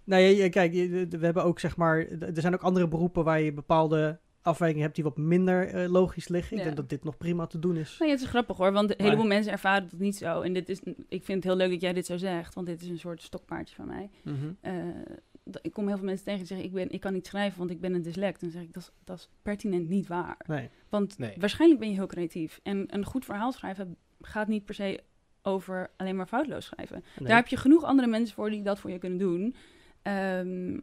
nou 0.07 0.23
ja, 0.23 0.49
kijk, 0.49 0.73
we 1.11 1.19
hebben 1.21 1.45
ook 1.45 1.61
zeg 1.61 1.77
maar, 1.77 1.99
er 2.09 2.41
zijn 2.41 2.55
ook 2.55 2.63
andere 2.63 2.89
beroepen 2.89 3.25
waar 3.25 3.41
je 3.41 3.53
bepaalde 3.53 4.19
afwijkingen 4.43 4.83
hebt 4.85 4.95
die 4.95 5.05
wat 5.05 5.17
minder 5.17 5.69
eh, 5.69 5.89
logisch 5.91 6.29
liggen. 6.29 6.57
Ik 6.57 6.63
denk 6.63 6.77
dat 6.77 6.89
dit 6.89 7.05
nog 7.05 7.17
prima 7.17 7.47
te 7.47 7.59
doen 7.59 7.77
is. 7.77 7.97
Nou 7.99 8.11
ja, 8.11 8.17
het 8.17 8.25
is 8.25 8.31
grappig 8.31 8.57
hoor, 8.57 8.73
want 8.73 8.91
een 8.91 8.95
Maar- 8.99 9.07
heleboel 9.07 9.27
mensen 9.29 9.53
ervaren 9.53 9.89
dat 9.91 9.99
niet 10.01 10.17
zo. 10.17 10.41
En 10.41 10.53
dit 10.53 10.69
is, 10.69 10.81
ik 11.09 11.25
vind 11.25 11.43
het 11.43 11.45
heel 11.45 11.57
leuk 11.57 11.71
dat 11.71 11.81
jij 11.81 11.93
dit 11.93 12.07
zo 12.07 12.17
zegt, 12.17 12.55
want 12.55 12.67
dit 12.67 12.83
is 12.83 12.89
een 12.89 12.99
soort 12.99 13.23
stokpaardje 13.23 13.75
van 13.75 13.87
mij. 13.87 14.11
Mhm. 14.25 14.35
Eh, 14.61 14.73
ik 15.63 15.73
kom 15.73 15.87
heel 15.87 15.97
veel 15.97 16.07
mensen 16.07 16.25
tegen 16.25 16.39
die 16.39 16.49
zeggen, 16.49 16.67
ik, 16.67 16.73
ben, 16.73 16.91
ik 16.91 17.01
kan 17.01 17.13
niet 17.13 17.27
schrijven, 17.27 17.59
want 17.59 17.71
ik 17.71 17.81
ben 17.81 17.95
een 17.95 18.03
dyslect. 18.03 18.41
Dan 18.41 18.51
zeg 18.51 18.63
ik, 18.63 18.73
dat 18.73 18.83
is, 18.83 18.91
dat 19.05 19.17
is 19.19 19.29
pertinent 19.43 19.89
niet 19.89 20.07
waar. 20.07 20.37
Nee. 20.47 20.69
Want 20.89 21.19
Nee. 21.19 21.35
waarschijnlijk 21.39 21.81
ben 21.81 21.89
je 21.89 21.95
heel 21.95 22.07
creatief. 22.07 22.61
En 22.63 22.85
een 22.95 23.05
goed 23.05 23.25
verhaal 23.25 23.53
schrijven 23.53 23.97
gaat 24.21 24.49
niet 24.49 24.65
per 24.65 24.75
se 24.75 25.01
over 25.43 25.91
alleen 25.97 26.17
maar 26.17 26.27
foutloos 26.27 26.65
schrijven. 26.67 27.05
Nee. 27.19 27.29
Daar 27.29 27.37
heb 27.37 27.47
je 27.47 27.57
genoeg 27.57 27.83
andere 27.85 28.09
mensen 28.09 28.35
voor 28.35 28.51
die 28.51 28.63
dat 28.63 28.79
voor 28.79 28.91
je 28.91 28.99
kunnen 28.99 29.19
doen. 29.19 29.55
Ehm, 30.07 30.79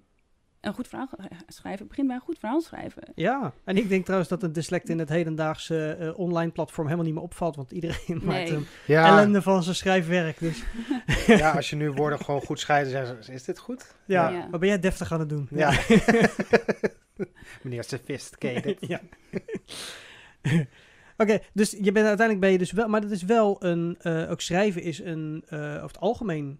een 0.61 0.73
goed 0.73 0.87
verhaal 0.87 1.09
eh, 1.17 1.25
schrijven 1.47 1.87
begint 1.87 2.07
bij 2.07 2.15
een 2.15 2.21
goed 2.21 2.39
verhaal 2.39 2.61
schrijven. 2.61 3.03
Ja, 3.15 3.53
en 3.63 3.77
ik 3.77 3.89
denk 3.89 4.03
trouwens 4.03 4.29
dat 4.29 4.43
een 4.43 4.53
dyslect 4.53 4.89
in 4.89 4.99
het 4.99 5.09
hedendaagse 5.09 5.91
eh, 5.99 6.19
online 6.19 6.51
platform 6.51 6.85
helemaal 6.85 7.05
niet 7.05 7.13
meer 7.15 7.23
opvalt, 7.23 7.55
want 7.55 7.71
iedereen 7.71 8.19
maakt 8.23 8.49
een 8.49 8.65
Ja, 8.85 9.05
ellende 9.07 9.41
van 9.41 9.63
zijn 9.63 9.75
schrijfwerk. 9.75 10.39
Dus 10.39 10.63
ja, 11.27 11.51
als 11.51 11.69
je 11.69 11.75
nu 11.75 11.91
woorden 12.01 12.19
gewoon 12.19 12.41
goed 12.41 12.59
schrijft, 12.59 12.91
dan 12.91 13.05
zeggen 13.05 13.23
ze, 13.23 13.33
is 13.33 13.43
dit 13.43 13.59
goed? 13.59 13.95
ja, 14.05 14.29
Ja. 14.29 14.47
wat 14.49 14.59
ben 14.59 14.69
jij 14.69 14.79
deftig 14.79 15.11
aan 15.11 15.19
het 15.19 15.29
doen? 15.29 15.47
Ja. 15.51 15.79
Meneer 17.61 17.83
Sophisticated. 17.83 18.77
ja. 18.79 19.01
Oké, 21.17 21.39
dus 21.53 21.71
je 21.71 21.91
bent 21.91 22.05
uiteindelijk 22.07 22.39
ben 22.39 22.51
je 22.51 22.57
dus 22.57 22.71
wel, 22.71 22.87
maar 22.87 23.01
dat 23.01 23.11
is 23.11 23.23
wel 23.23 23.63
een, 23.63 23.95
eh, 24.01 24.31
ook 24.31 24.41
schrijven 24.41 24.81
is 24.81 24.99
een, 24.99 25.43
eh, 25.47 25.59
over 25.59 25.81
het 25.87 25.99
algemeen, 25.99 26.59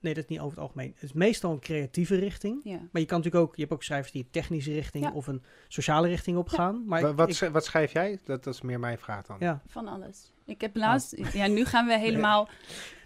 nee 0.00 0.14
dat 0.14 0.22
is 0.22 0.28
niet 0.28 0.38
over 0.38 0.50
het 0.50 0.58
algemeen, 0.60 0.92
het 0.94 1.02
is 1.02 1.12
meestal 1.12 1.52
een 1.52 1.60
creatieve 1.60 2.14
richting. 2.16 2.60
Ja. 2.64 2.78
Maar 2.90 3.00
je 3.00 3.06
kan 3.06 3.18
natuurlijk 3.18 3.44
ook, 3.44 3.54
je 3.54 3.60
hebt 3.60 3.72
ook 3.74 3.82
schrijvers 3.82 4.12
die 4.12 4.22
een 4.24 4.30
technische 4.30 4.72
richting 4.72 5.04
Ja. 5.04 5.12
of 5.12 5.26
een 5.26 5.42
sociale 5.68 6.08
richting 6.08 6.36
op 6.36 6.48
gaan. 6.48 6.84
Maar 6.86 7.14
wat, 7.14 7.42
ik- 7.42 7.50
wat 7.52 7.64
schrijf 7.64 7.92
jij? 7.92 8.18
Dat, 8.24 8.44
dat 8.44 8.54
is 8.54 8.60
meer 8.60 8.80
mijn 8.80 8.98
vraag 8.98 9.26
dan. 9.26 9.36
ja. 9.40 9.62
Van 9.66 9.88
alles. 9.88 10.32
Ik 10.44 10.60
heb 10.60 10.76
laatst, 10.76 11.16
ja, 11.32 11.46
nu 11.46 11.64
gaan 11.64 11.86
we 11.86 11.98
helemaal. 11.98 12.48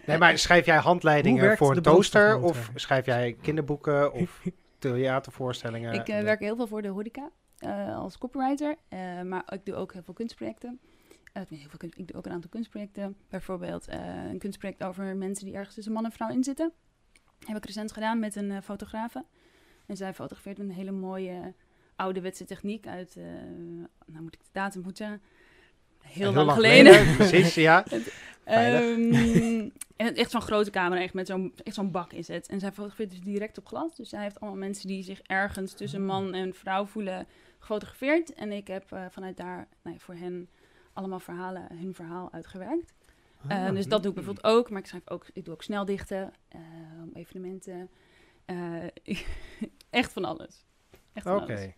Nee, 0.05 0.17
maar 0.17 0.37
schrijf 0.37 0.65
jij 0.65 0.77
handleidingen 0.77 1.57
voor 1.57 1.75
een 1.75 1.81
toaster? 1.81 2.39
Of 2.41 2.71
schrijf 2.75 3.05
jij 3.05 3.35
kinderboeken 3.41 4.13
of 4.21 4.41
theatervoorstellingen? 4.79 5.93
ik 5.93 6.07
eh, 6.07 6.21
werk 6.23 6.39
heel 6.39 6.55
veel 6.55 6.67
voor 6.67 6.81
de 6.81 6.87
horeca 6.87 7.29
eh, 7.57 7.95
als 7.97 8.17
copywriter, 8.17 8.75
eh, 8.89 9.21
maar 9.21 9.43
ik 9.53 9.65
doe 9.65 9.75
ook 9.75 9.93
heel 9.93 10.03
veel 10.03 10.13
kunstprojecten. 10.13 10.79
Eh, 11.35 11.41
heel 11.49 11.69
veel 11.69 11.77
kunst, 11.77 11.97
ik 11.97 12.07
doe 12.07 12.17
ook 12.17 12.25
een 12.25 12.31
aantal 12.31 12.49
kunstprojecten. 12.49 13.17
Bijvoorbeeld 13.29 13.87
eh, 13.87 13.99
een 14.29 14.37
kunstproject 14.37 14.83
over 14.83 15.15
mensen 15.15 15.45
die 15.45 15.55
ergens 15.55 15.75
tussen 15.75 15.93
man 15.93 16.05
en 16.05 16.11
vrouw 16.11 16.29
in 16.29 16.43
zitten. 16.43 16.71
Heb 17.45 17.57
ik 17.57 17.65
recent 17.65 17.91
gedaan 17.91 18.19
met 18.19 18.35
een 18.35 18.51
eh, 18.51 18.61
fotografe. 18.63 19.25
En 19.85 19.97
zij 19.97 20.13
fotografeert 20.13 20.57
met 20.57 20.67
een 20.67 20.73
hele 20.73 20.91
mooie 20.91 21.53
ouderwetse 21.95 22.45
techniek 22.45 22.87
uit, 22.87 23.15
nou 24.05 24.23
moet 24.23 24.33
ik 24.33 24.39
de 24.39 24.49
datum 24.51 24.83
goed 24.83 24.97
zeggen, 24.97 25.21
heel, 26.01 26.33
lang, 26.33 26.51
geleden. 26.51 27.15
Precies, 27.15 27.55
ja. 27.55 27.85
Ehm, 28.43 29.11
en 29.95 30.15
echt 30.15 30.31
zo'n 30.31 30.41
grote 30.41 30.69
camera, 30.69 31.01
echt 31.01 31.13
met 31.13 31.27
zo'n 31.27 31.53
echt 31.63 31.75
zo'n 31.75 31.91
bak 31.91 32.13
is 32.13 32.27
het. 32.27 32.47
En 32.47 32.59
zij 32.59 32.71
fotografeert 32.71 33.09
dus 33.09 33.21
direct 33.21 33.57
op 33.57 33.67
glas. 33.67 33.95
Dus 33.95 34.09
zij 34.09 34.21
heeft 34.21 34.39
allemaal 34.39 34.59
mensen 34.59 34.87
die 34.87 35.03
zich 35.03 35.21
ergens 35.21 35.73
tussen 35.73 36.05
man 36.05 36.33
en 36.33 36.53
vrouw 36.53 36.85
voelen 36.85 37.27
gefotografeerd. 37.59 38.33
En 38.33 38.51
ik 38.51 38.67
heb 38.67 38.85
vanuit 39.09 39.37
daar 39.37 39.67
nou 39.83 39.95
ja, 39.95 40.01
voor 40.01 40.15
hen 40.15 40.49
allemaal 40.95 41.19
verhalen, 41.19 41.67
hun 41.77 41.93
verhaal 41.93 42.31
uitgewerkt. 42.31 42.93
Eh, 43.47 43.65
Ah. 43.65 43.73
dus 43.73 43.87
dat 43.87 44.01
doe 44.01 44.09
ik 44.09 44.15
bijvoorbeeld 44.15 44.45
ook. 44.55 44.69
Maar 44.69 44.79
ik 44.79 44.87
schrijf 44.87 45.09
ook, 45.09 45.25
ik 45.33 45.45
doe 45.45 45.53
ook 45.53 45.63
sneldichten, 45.63 46.33
eh, 46.47 46.59
evenementen. 47.13 47.89
eh, 48.45 48.83
echt 49.89 50.11
van 50.13 50.25
alles. 50.25 50.65
Echt 51.13 51.25
van 51.27 51.39
alles. 51.41 51.69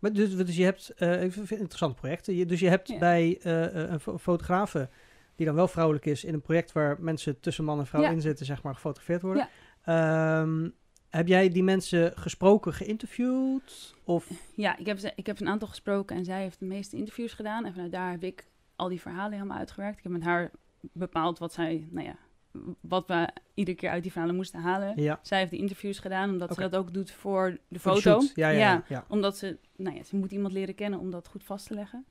Maar 0.00 0.12
dus, 0.12 0.36
dus 0.36 0.56
je 0.56 0.64
hebt, 0.64 0.90
eh, 0.90 1.22
ik 1.22 1.32
vind 1.32 1.48
het 1.48 1.58
interessant 1.58 1.94
project. 1.94 2.26
Je, 2.26 2.46
dus 2.46 2.60
je 2.60 2.68
hebt 2.68 2.88
Ja. 2.88 2.98
bij 2.98 3.38
eh, 3.42 3.64
eh, 3.84 3.90
een 3.90 4.00
fo- 4.00 4.18
fotografe 4.18 4.88
die 5.36 5.46
dan 5.46 5.54
wel 5.54 5.68
vrouwelijk 5.68 6.06
is 6.06 6.24
in 6.24 6.34
een 6.34 6.40
project 6.42 6.72
waar 6.72 6.96
mensen 7.02 7.40
tussen 7.40 7.64
man 7.64 7.78
en 7.78 7.86
vrouw 7.86 8.02
Ja. 8.02 8.10
in 8.10 8.20
zitten, 8.20 8.46
zeg 8.46 8.62
maar, 8.62 8.74
gefotografeerd 8.74 9.22
worden. 9.22 9.48
Ehm, 9.84 10.68
heb 11.10 11.26
jij 11.28 11.48
die 11.48 11.62
mensen 11.62 12.12
gesproken, 12.18 12.72
geïnterviewd? 12.72 13.94
Of 14.04 14.30
Ja, 14.54 14.76
ik 14.76 14.86
heb, 14.86 14.98
ze- 14.98 15.12
ik 15.14 15.26
heb 15.26 15.40
een 15.40 15.48
aantal 15.48 15.68
gesproken 15.68 16.16
en 16.16 16.24
zij 16.24 16.42
heeft 16.42 16.58
de 16.58 16.64
meeste 16.66 16.96
interviews 16.96 17.32
gedaan. 17.32 17.64
En 17.64 17.72
vanuit 17.72 17.92
daar 17.92 18.10
heb 18.10 18.22
ik 18.24 18.46
al 18.76 18.88
die 18.88 19.00
verhalen 19.00 19.32
helemaal 19.32 19.58
uitgewerkt. 19.58 19.96
Ik 19.98 20.02
heb 20.02 20.12
met 20.12 20.22
haar 20.22 20.50
bepaald 20.92 21.38
wat 21.38 21.52
zij, 21.52 21.88
nou 21.90 22.06
ja, 22.06 22.16
wat 22.80 23.06
we 23.06 23.28
iedere 23.54 23.76
keer 23.76 23.90
uit 23.90 24.02
die 24.02 24.12
verhalen 24.12 24.36
moesten 24.36 24.60
halen. 24.60 25.02
ja, 25.02 25.18
Zij 25.22 25.38
heeft 25.38 25.50
de 25.50 25.56
interviews 25.56 25.98
gedaan, 25.98 26.30
omdat 26.30 26.54
ze 26.54 26.60
dat 26.60 26.76
ook 26.76 26.94
doet 26.94 27.10
voor 27.10 27.58
de 27.68 27.78
voor 27.78 27.92
foto. 28.00 28.26
Ja, 28.34 28.48
ja, 28.48 28.84
ja. 28.88 29.04
Omdat 29.08 29.36
ze, 29.36 29.58
nou 29.76 29.96
ja, 29.96 30.02
ze 30.02 30.16
moet 30.16 30.32
iemand 30.32 30.52
leren 30.52 30.74
kennen 30.74 30.98
om 31.00 31.10
dat 31.10 31.28
goed 31.28 31.44
vast 31.44 31.66
te 31.66 31.74
leggen. 31.74 32.06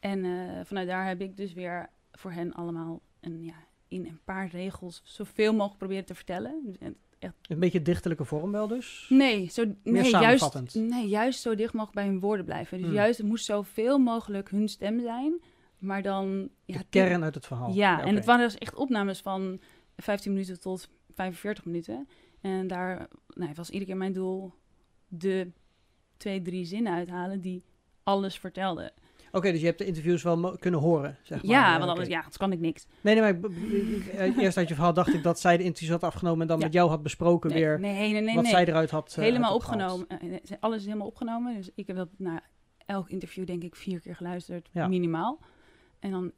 En 0.00 0.24
eh, 0.24 0.64
vanuit 0.64 0.88
daar 0.88 1.06
heb 1.06 1.20
ik 1.20 1.36
dus 1.36 1.52
weer 1.52 1.88
voor 2.12 2.32
hen 2.32 2.52
allemaal 2.54 3.00
een, 3.20 3.44
ja, 3.44 3.54
in 3.88 4.06
een 4.06 4.20
paar 4.24 4.48
regels 4.48 5.00
zoveel 5.04 5.52
mogelijk 5.52 5.78
proberen 5.78 6.04
te 6.04 6.14
vertellen. 6.14 6.76
En 7.20 7.34
Een 7.48 7.58
beetje 7.58 7.82
dichtelijke 7.82 8.24
vorm 8.24 8.52
wel 8.52 8.66
dus? 8.66 9.06
Nee, 9.08 9.48
zo, 9.50 9.64
nee, 9.82 10.10
juist, 10.10 10.74
nee, 10.74 11.08
juist 11.08 11.40
zo 11.40 11.54
dicht 11.54 11.72
mogelijk 11.72 11.94
bij 11.94 12.06
hun 12.06 12.20
woorden 12.20 12.44
blijven. 12.44 12.78
Dus 12.78 12.86
Hmm. 12.86 12.94
juist, 12.94 13.18
het 13.18 13.26
moest 13.26 13.44
zoveel 13.44 13.98
mogelijk 13.98 14.50
hun 14.50 14.68
stem 14.68 15.00
zijn. 15.00 15.40
Maar 15.78 16.02
dan... 16.02 16.48
Ja, 16.64 16.78
de 16.78 16.84
kern 16.90 17.22
uit 17.22 17.34
het 17.34 17.46
verhaal. 17.46 17.72
Ja, 17.72 18.04
en 18.04 18.14
het 18.14 18.24
waren 18.24 18.44
dus 18.44 18.58
echt 18.58 18.74
opnames 18.74 19.20
van 19.20 19.60
15 19.96 20.32
minuten 20.32 20.60
tot 20.60 20.88
45 21.14 21.64
minuten. 21.64 22.08
En 22.40 22.66
daar 22.66 23.08
nou, 23.34 23.52
was 23.54 23.70
iedere 23.70 23.90
keer 23.90 23.96
mijn 23.96 24.12
doel 24.12 24.52
de 25.08 25.50
twee, 26.16 26.42
drie 26.42 26.64
zinnen 26.64 26.92
uithalen 26.92 27.40
die 27.40 27.64
alles 28.02 28.38
vertelden. 28.38 28.92
Oké, 29.32 29.50
dus 29.50 29.60
je 29.60 29.66
hebt 29.66 29.78
de 29.78 29.84
interviews 29.84 30.22
wel 30.22 30.56
kunnen 30.58 30.80
horen, 30.80 31.16
zeg 31.22 31.42
maar. 31.42 31.50
ja, 31.52 31.78
want 31.78 31.90
anders, 31.90 32.08
ja, 32.08 32.16
anders 32.18 32.36
kan 32.36 32.52
ik 32.52 32.60
niks. 32.60 32.86
Nee, 33.00 33.14
nee, 33.14 33.22
maar 33.22 33.50
ik, 33.50 33.56
ik- 34.34 34.36
eerst 34.38 34.56
uit 34.56 34.68
je 34.68 34.74
verhaal 34.74 34.92
dacht 34.94 35.14
ik 35.14 35.22
dat 35.22 35.40
zij 35.40 35.56
de 35.56 35.62
interviews 35.62 35.92
had 36.00 36.04
afgenomen 36.04 36.40
en 36.40 36.46
dan 36.46 36.58
Ja. 36.58 36.64
met 36.64 36.72
jou 36.74 36.88
had 36.88 37.02
besproken 37.02 37.50
Nee, 37.50 37.58
weer 37.58 37.80
nee, 37.80 38.12
nee, 38.12 38.20
nee. 38.22 38.34
wat 38.34 38.46
zij 38.46 38.66
eruit 38.66 38.90
had 38.90 39.14
eh, 39.16 39.24
helemaal 39.24 39.50
had 39.52 39.60
opgenomen. 39.60 40.06
Eh, 40.08 40.56
Alles 40.60 40.78
is 40.78 40.84
helemaal 40.84 41.06
opgenomen. 41.06 41.54
Dus 41.56 41.70
ik 41.74 41.86
heb 41.86 41.96
dat 41.96 42.08
na 42.16 42.40
elk 42.86 43.08
interview 43.10 43.46
denk 43.46 43.62
ik 43.62 43.76
vier 43.76 44.00
keer 44.00 44.16
geluisterd, 44.16 44.68
Ja. 44.72 44.88
minimaal. 44.88 45.38
En 45.98 46.10
dan 46.10 46.32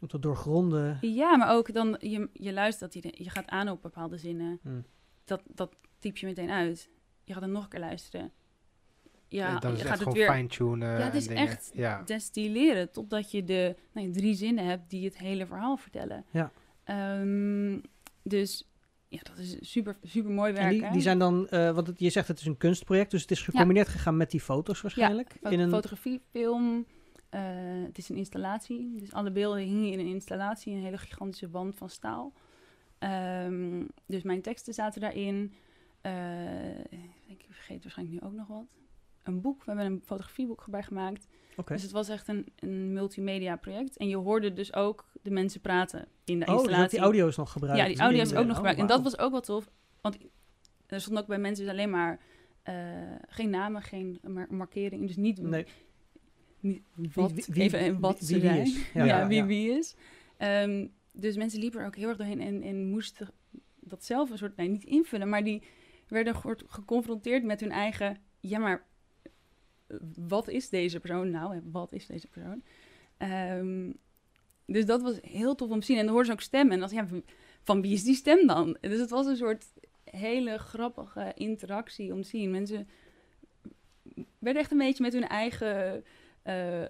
Om 0.00 0.08
te 0.08 0.18
doorgronden. 0.18 0.98
Ja, 1.00 1.36
maar 1.36 1.54
ook 1.54 1.72
dan, 1.74 1.96
je, 2.00 2.28
je 2.32 2.52
luistert, 2.52 2.94
je, 2.94 3.14
je 3.18 3.30
gaat 3.30 3.48
aan 3.48 3.68
op 3.68 3.82
bepaalde 3.82 4.16
zinnen. 4.18 4.58
Hmm. 4.62 4.84
Dat, 5.24 5.42
dat 5.54 5.74
typ 5.98 6.16
je 6.16 6.26
meteen 6.26 6.50
uit. 6.50 6.88
Je 7.24 7.32
gaat 7.32 7.42
dan 7.42 7.52
nog 7.52 7.62
een 7.62 7.68
keer 7.68 7.80
luisteren. 7.80 8.32
Ja, 9.32 9.54
echt 9.62 9.64
gaat 9.80 9.88
het 9.88 9.98
gewoon 9.98 10.14
weer 10.14 10.32
fine-tunen. 10.32 10.98
Ja, 10.98 11.04
het 11.04 11.14
is 11.14 11.26
dingen. 11.26 11.42
echt- 11.42 11.70
Ja. 11.74 12.02
destilleren 12.02 12.90
totdat 12.92 13.30
je 13.30 13.44
de 13.44 13.76
nou, 13.92 14.10
drie 14.10 14.34
zinnen 14.34 14.64
hebt 14.66 14.90
die 14.90 15.04
het 15.04 15.18
hele 15.18 15.46
verhaal 15.46 15.76
vertellen. 15.76 16.24
Ja. 16.30 16.50
Ehm, 16.84 17.78
dus 18.22 18.70
ja, 19.08 19.20
dat 19.22 19.38
is 19.38 19.56
super, 19.60 19.96
super 20.02 20.30
mooi 20.30 20.52
En 20.52 20.58
werken. 20.62 20.80
die, 20.80 20.90
die 20.90 21.00
zijn 21.00 21.18
dan, 21.18 21.48
eh, 21.48 21.70
want 21.74 21.86
het, 21.86 21.98
je 21.98 22.10
zegt 22.10 22.28
het 22.28 22.40
is 22.40 22.46
een 22.46 22.56
kunstproject, 22.56 23.10
dus 23.10 23.22
het 23.22 23.30
is 23.30 23.42
gecombineerd 23.42 23.88
gegaan 23.88 24.16
met 24.16 24.30
die 24.30 24.40
foto's 24.40 24.80
waarschijnlijk. 24.80 25.34
In 25.50 25.60
een, 25.60 25.70
Fotografie, 25.70 26.20
film. 26.30 26.86
eh, 27.28 27.40
het 27.86 27.98
is 27.98 28.08
een 28.08 28.16
installatie. 28.16 28.94
Dus 28.98 29.12
alle 29.12 29.30
beelden 29.32 29.62
hingen 29.62 29.92
in 29.92 29.98
een 29.98 30.06
installatie. 30.12 30.74
Een 30.74 30.82
hele 30.82 30.98
gigantische 30.98 31.50
wand 31.50 31.74
van 31.74 31.88
staal. 31.90 32.32
Ehm, 32.98 33.84
dus 34.06 34.22
mijn 34.22 34.42
teksten 34.42 34.74
zaten 34.74 35.00
daarin. 35.00 35.52
Eh, 36.00 36.78
ik 37.26 37.44
vergeet 37.50 37.82
waarschijnlijk 37.82 38.20
nu 38.22 38.28
ook 38.28 38.34
nog 38.34 38.46
wat. 38.46 38.80
Een 39.22 39.40
boek. 39.40 39.64
We 39.64 39.72
hebben 39.72 39.92
een 39.92 40.02
fotografieboek 40.04 40.62
erbij 40.64 40.82
gemaakt. 40.82 41.26
Dus 41.66 41.82
het 41.82 41.90
was 41.90 42.08
echt 42.08 42.28
een, 42.28 42.46
een 42.58 42.92
multimedia 42.92 43.56
project. 43.56 43.96
En 43.96 44.08
je 44.08 44.16
hoorde 44.16 44.52
dus 44.52 44.74
ook 44.74 45.06
de 45.22 45.30
mensen 45.30 45.60
praten 45.60 46.08
in 46.24 46.38
de 46.38 46.44
Oh, 46.46 46.50
dus 46.52 46.60
installatie. 46.60 46.78
hebt 46.80 46.90
die 46.90 47.00
audio's 47.00 47.36
nog 47.36 47.52
gebruikt. 47.52 47.78
Ja, 47.78 47.86
die 47.86 47.98
audio 47.98 48.20
is 48.22 48.30
ook 48.34 48.38
nog 48.38 48.48
oh, 48.50 48.54
gebruikt. 48.56 48.80
En 48.80 48.86
dat 48.86 49.02
was 49.02 49.18
ook 49.18 49.30
wel 49.30 49.40
tof. 49.40 49.70
Want 50.00 50.18
er 50.86 51.00
stond 51.00 51.18
ook 51.18 51.26
bij 51.26 51.38
mensen 51.38 51.64
dus 51.64 51.72
alleen 51.74 51.90
maar 51.90 52.20
eh, 52.62 52.74
geen 53.28 53.50
namen, 53.50 53.82
geen 53.82 54.18
mar 54.22 54.46
markering. 54.50 55.06
Dus 55.06 55.16
niet, 55.16 55.40
Nee, 55.42 55.66
niet 56.60 56.82
wat, 57.14 57.32
wie- 57.32 57.44
wie- 57.48 57.62
even 57.62 58.00
wat 58.00 58.20
wie- 58.20 58.40
wie 58.40 58.60
is. 58.60 58.86
Ja, 58.94 59.04
Ja, 59.04 59.26
wie 59.26 59.36
ja. 59.36 59.46
wie 59.46 59.70
is. 59.70 59.96
Ehm, 60.36 60.86
dus 61.12 61.36
mensen 61.36 61.60
liepen 61.60 61.80
er 61.80 61.86
ook 61.86 61.96
heel 61.96 62.08
erg 62.08 62.16
doorheen 62.16 62.40
en, 62.40 62.62
en 62.62 62.86
moesten 62.86 63.28
dat 63.80 64.04
zelf 64.04 64.30
een 64.30 64.38
soort, 64.38 64.56
nee, 64.56 64.68
niet 64.68 64.84
invullen, 64.84 65.28
maar 65.28 65.44
die 65.44 65.62
werden 66.08 66.34
ge- 66.34 66.64
geconfronteerd 66.66 67.44
met 67.44 67.60
hun 67.60 67.70
eigen, 67.70 68.16
ja 68.40 68.58
maar, 68.58 68.86
wat 70.14 70.48
is 70.48 70.68
deze 70.68 71.00
persoon 71.00 71.30
nou? 71.30 71.60
Wat 71.64 71.92
is 71.92 72.06
deze 72.06 72.28
persoon? 72.28 72.62
Ehm, 73.16 73.90
dus 74.66 74.86
dat 74.86 75.02
was 75.02 75.18
heel 75.22 75.54
tof 75.54 75.70
om 75.70 75.80
te 75.80 75.86
zien. 75.86 75.96
En 75.96 76.04
dan 76.04 76.14
hoorden 76.14 76.32
ze 76.32 76.38
ook 76.38 76.44
stemmen. 76.44 76.72
En 76.72 76.80
dan 76.80 76.88
ja, 76.92 77.06
van 77.62 77.82
wie 77.82 77.92
is 77.92 78.04
die 78.04 78.14
stem 78.14 78.46
dan? 78.46 78.76
Dus 78.80 79.00
het 79.00 79.10
was 79.10 79.26
een 79.26 79.36
soort 79.36 79.64
hele 80.04 80.58
grappige 80.58 81.32
interactie 81.34 82.12
om 82.12 82.22
te 82.22 82.28
zien. 82.28 82.50
Mensen 82.50 82.88
werden 84.38 84.62
echt 84.62 84.70
een 84.70 84.78
beetje 84.78 85.02
met 85.02 85.12
hun 85.12 85.28
eigen, 85.28 86.04
eh, 86.42 86.82
eh, 86.82 86.88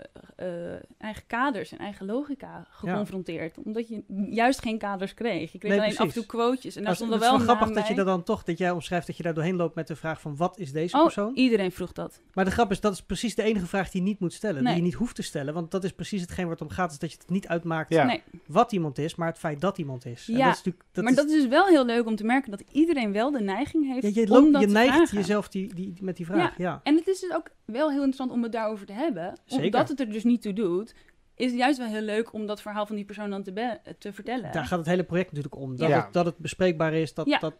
eigen 0.99 1.27
kaders 1.27 1.73
en 1.73 1.79
eigen 1.79 2.07
logica 2.07 2.67
geconfronteerd. 2.71 3.57
Omdat 3.65 3.88
je 3.88 4.03
juist 4.31 4.61
geen 4.62 4.79
kaders 4.79 5.15
kreeg. 5.15 5.53
Je 5.53 5.59
kreeg 5.59 5.71
Nee, 5.71 5.81
alleen 5.81 5.99
af 5.99 6.07
en 6.07 6.12
toe 6.12 6.27
quotes. 6.27 6.65
En 6.65 6.73
daar 6.73 6.83
Nou, 6.83 6.95
stonden 6.95 7.17
het 7.17 7.25
is 7.25 7.31
wel 7.31 7.38
wel 7.38 7.47
grappig 7.47 7.67
namen 7.67 7.81
dat 7.83 7.88
je 7.91 7.95
dat 7.97 8.07
dan 8.07 8.23
toch, 8.23 8.43
dat 8.45 8.59
jij 8.59 8.71
omschrijft 8.71 9.07
dat 9.07 9.17
je 9.17 9.23
daar 9.23 9.35
doorheen 9.35 9.57
loopt 9.57 9.75
met 9.75 9.87
de 9.87 9.97
vraag 9.97 10.21
van 10.21 10.37
wat 10.37 10.59
is 10.59 10.73
deze 10.73 10.97
Oh, 10.97 11.03
persoon? 11.03 11.35
iedereen 11.35 11.73
vroeg 11.73 11.93
dat. 11.93 12.21
Maar 12.33 12.45
de 12.45 12.51
grap 12.51 12.71
is, 12.71 12.81
dat 12.81 12.93
is 12.93 13.03
precies 13.03 13.35
de 13.35 13.43
enige 13.43 13.67
vraag 13.67 13.91
die 13.91 14.01
je 14.03 14.07
niet 14.09 14.21
moet 14.21 14.33
stellen. 14.33 14.62
Nee. 14.62 14.73
Die 14.73 14.83
je 14.83 14.88
niet 14.88 14.97
hoeft 14.99 15.15
te 15.15 15.23
stellen. 15.23 15.55
Want 15.55 15.71
dat 15.71 15.85
is 15.85 15.93
precies 15.93 16.21
hetgeen 16.21 16.45
waar 16.45 16.53
het 16.55 16.62
om 16.62 16.71
gaat. 16.71 16.91
Is 16.93 16.99
dat 16.99 17.12
je 17.12 17.19
het 17.19 17.31
niet 17.31 17.49
uitmaakt 17.49 17.93
Ja. 17.95 18.05
Nee. 18.05 18.23
wat 18.47 18.73
iemand 18.73 18.99
is, 18.99 19.15
maar 19.15 19.29
het 19.29 19.38
feit 19.38 19.61
dat 19.61 19.79
iemand 19.79 20.07
is. 20.07 20.29
En 20.29 20.37
Ja, 20.37 20.45
dat 20.45 20.53
is 20.53 20.57
natuurlijk, 20.57 20.85
dat 20.93 21.05
maar 21.05 21.12
is, 21.12 21.19
dat 21.19 21.29
is 21.29 21.33
dus 21.41 21.47
wel 21.49 21.67
heel 21.67 21.85
leuk 21.85 22.07
om 22.07 22.17
te 22.17 22.25
merken 22.25 22.51
dat 22.51 22.62
iedereen 22.73 23.12
wel 23.12 23.31
de 23.31 23.41
neiging 23.41 23.87
heeft 23.93 24.15
ja, 24.15 24.23
je, 24.23 24.31
om 24.31 24.53
dat 24.53 24.61
je 24.61 24.67
te 24.67 24.73
neigt 24.73 24.95
vragen. 24.95 25.17
jezelf 25.17 25.49
die, 25.49 25.75
die, 25.75 25.95
met 26.01 26.17
die 26.17 26.27
vraag. 26.27 26.59
Ja. 26.59 26.81
En 26.83 26.95
het 26.97 27.09
is 27.09 27.21
dus 27.21 27.33
ook 27.35 27.51
wel 27.65 27.88
heel 27.88 27.97
interessant 27.97 28.31
om 28.31 28.43
het 28.43 28.53
daarover 28.53 28.87
te 28.87 28.93
hebben. 28.93 29.35
Zeker. 29.44 29.64
Omdat 29.64 29.88
het 29.88 30.00
er 30.00 30.11
dus 30.11 30.24
niet 30.24 30.42
toe 30.42 30.52
doet, 30.52 30.94
is 31.35 31.46
het 31.50 31.59
juist 31.59 31.78
wel 31.78 31.88
heel 31.88 32.00
leuk 32.00 32.33
om 32.33 32.46
dat 32.46 32.62
verhaal 32.62 32.87
van 32.87 32.96
die 32.96 33.05
persoon 33.05 33.31
dan 33.31 33.42
te, 33.42 33.78
te 33.98 34.12
vertellen. 34.12 34.52
Daar 34.52 34.64
gaat 34.66 34.78
het 34.78 34.88
hele 34.88 35.05
project 35.05 35.28
natuurlijk 35.33 35.62
om. 35.62 35.76
Dat, 35.76 35.88
Ja. 35.88 36.05
het, 36.05 36.12
dat 36.12 36.24
het 36.26 36.37
bespreekbaar 36.38 36.92
is, 36.94 37.14
dat, 37.14 37.26
Ja. 37.26 37.38
dat, 37.38 37.55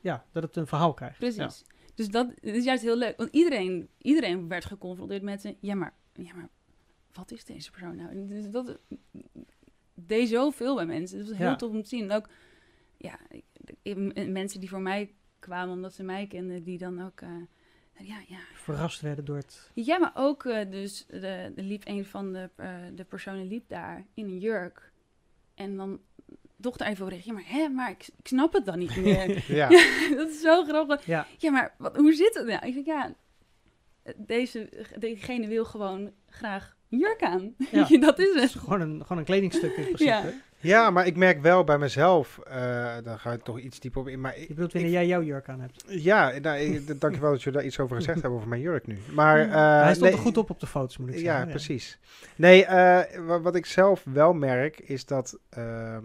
ja, 0.00 0.24
dat 0.32 0.42
het 0.42 0.56
een 0.56 0.66
verhaal 0.66 0.94
krijgt. 0.94 1.18
Precies. 1.18 1.64
Dus 1.94 2.08
dat 2.08 2.28
is 2.40 2.64
juist 2.64 2.82
heel 2.82 2.96
leuk. 2.96 3.16
Want 3.16 3.28
iedereen, 3.32 3.88
iedereen 3.98 4.48
werd 4.48 4.64
geconfronteerd 4.64 5.22
met... 5.22 5.44
een, 5.44 5.56
Ja, 5.60 5.74
maar, 5.74 5.94
ja, 6.14 6.34
maar 6.34 6.48
wat 7.12 7.30
is 7.30 7.44
deze 7.44 7.70
persoon 7.70 7.96
nou? 7.96 8.10
En 8.10 8.26
Dus 8.26 8.50
dat 8.50 8.78
deed 9.94 10.28
zoveel 10.28 10.74
bij 10.74 10.86
mensen. 10.86 11.18
Het 11.18 11.28
was 11.28 11.36
heel 11.38 11.56
tof 11.56 11.70
om 11.70 11.82
te 11.82 11.88
zien. 11.88 12.10
En 12.10 12.16
ook 12.16 12.28
ja, 12.96 13.18
ik- 13.30 13.44
ik- 13.82 14.28
mensen 14.28 14.60
die 14.60 14.68
voor 14.68 14.80
mij 14.80 15.14
kwamen 15.38 15.74
omdat 15.74 15.94
ze 15.94 16.02
mij 16.02 16.26
kenden... 16.26 16.62
die 16.62 16.78
dan 16.78 17.02
ook... 17.04 17.20
eh, 17.20 17.28
ja, 17.98 18.16
ja, 18.26 18.38
Verrast 18.54 19.00
werden 19.00 19.24
door 19.24 19.36
het... 19.36 19.70
ja, 19.74 19.98
maar 19.98 20.12
ook 20.14 20.44
eh, 20.44 20.70
dus 20.70 21.06
de, 21.06 21.52
er 21.56 21.62
liep 21.62 21.82
een 21.86 22.04
van 22.04 22.32
de, 22.32 22.50
eh, 22.56 22.74
de 22.94 23.04
personen 23.04 23.46
liep 23.46 23.68
daar 23.68 24.06
in 24.14 24.24
een 24.24 24.38
jurk. 24.38 24.92
En 25.54 25.76
dan 25.76 26.00
toch 26.60 26.76
daar 26.76 26.88
even 26.88 27.08
reageren. 27.08 27.34
Ja, 27.36 27.42
maar 27.42 27.52
hè, 27.60 27.68
maar 27.68 27.90
ik, 27.90 28.08
ik 28.18 28.26
snap 28.26 28.52
het 28.52 28.64
dan 28.64 28.78
niet 28.78 28.96
meer. 28.96 29.44
Ja. 29.56 29.68
dat 30.16 30.28
is 30.28 30.40
zo 30.40 30.64
grappig. 30.64 31.06
Ja. 31.06 31.26
Ja, 31.38 31.50
maar 31.50 31.74
wat, 31.78 31.96
hoe 31.96 32.12
zit 32.12 32.34
het 32.34 32.46
nou? 32.46 32.66
Ik 32.66 32.74
denk, 32.74 32.86
ja, 32.86 33.14
deze, 34.16 34.86
degene 34.98 35.46
wil 35.46 35.64
gewoon 35.64 36.12
graag 36.28 36.76
een 36.90 36.98
jurk 36.98 37.22
aan. 37.22 37.54
Ja. 37.72 37.98
dat 38.06 38.18
is 38.18 38.34
Het 38.34 38.42
is 38.42 38.52
het. 38.52 38.62
gewoon 38.62 38.80
een, 38.80 39.02
gewoon 39.02 39.18
een 39.18 39.24
kledingstuk 39.24 39.76
in 39.76 39.84
principe. 39.84 40.34
Ja. 40.60 40.70
ja, 40.82 40.90
maar 40.90 41.06
ik 41.06 41.16
merk 41.16 41.40
wel 41.42 41.64
bij 41.64 41.78
mezelf, 41.78 42.38
eh 42.38 42.54
daar 43.02 43.18
ga 43.18 43.32
ik 43.32 43.42
toch 43.42 43.58
iets 43.58 43.80
dieper 43.80 44.00
op 44.00 44.08
in, 44.08 44.20
maar 44.20 44.34
Je 44.36 44.42
ik, 44.42 44.48
bedoelt 44.48 44.72
wanneer 44.72 44.90
jij 44.90 45.06
jouw 45.06 45.22
jurk 45.22 45.48
aan 45.48 45.60
hebt. 45.60 45.84
ja, 45.88 46.32
nou, 46.42 46.58
ik, 46.58 47.00
dankjewel 47.00 47.30
dat 47.30 47.42
je 47.42 47.50
daar 47.50 47.64
iets 47.64 47.78
over 47.78 47.96
gezegd 47.96 48.22
hebt 48.22 48.34
over 48.34 48.48
mijn 48.48 48.60
jurk 48.60 48.86
nu. 48.86 48.98
Maar, 49.14 49.38
Ja. 49.38 49.44
eh, 49.78 49.82
Hij 49.84 49.94
stond 49.94 50.10
nee, 50.10 50.18
er 50.18 50.24
goed 50.24 50.36
op 50.36 50.50
op 50.50 50.60
de 50.60 50.66
foto's, 50.66 50.96
moet 50.98 51.08
ik 51.08 51.14
Ja, 51.14 51.20
zeggen. 51.22 51.48
precies. 51.48 51.98
Nee, 52.36 52.64
eh, 52.64 53.20
wa- 53.26 53.40
wat 53.40 53.54
ik 53.54 53.66
zelf 53.66 54.04
wel 54.12 54.32
merk 54.32 54.78
is 54.78 55.06
dat 55.06 55.38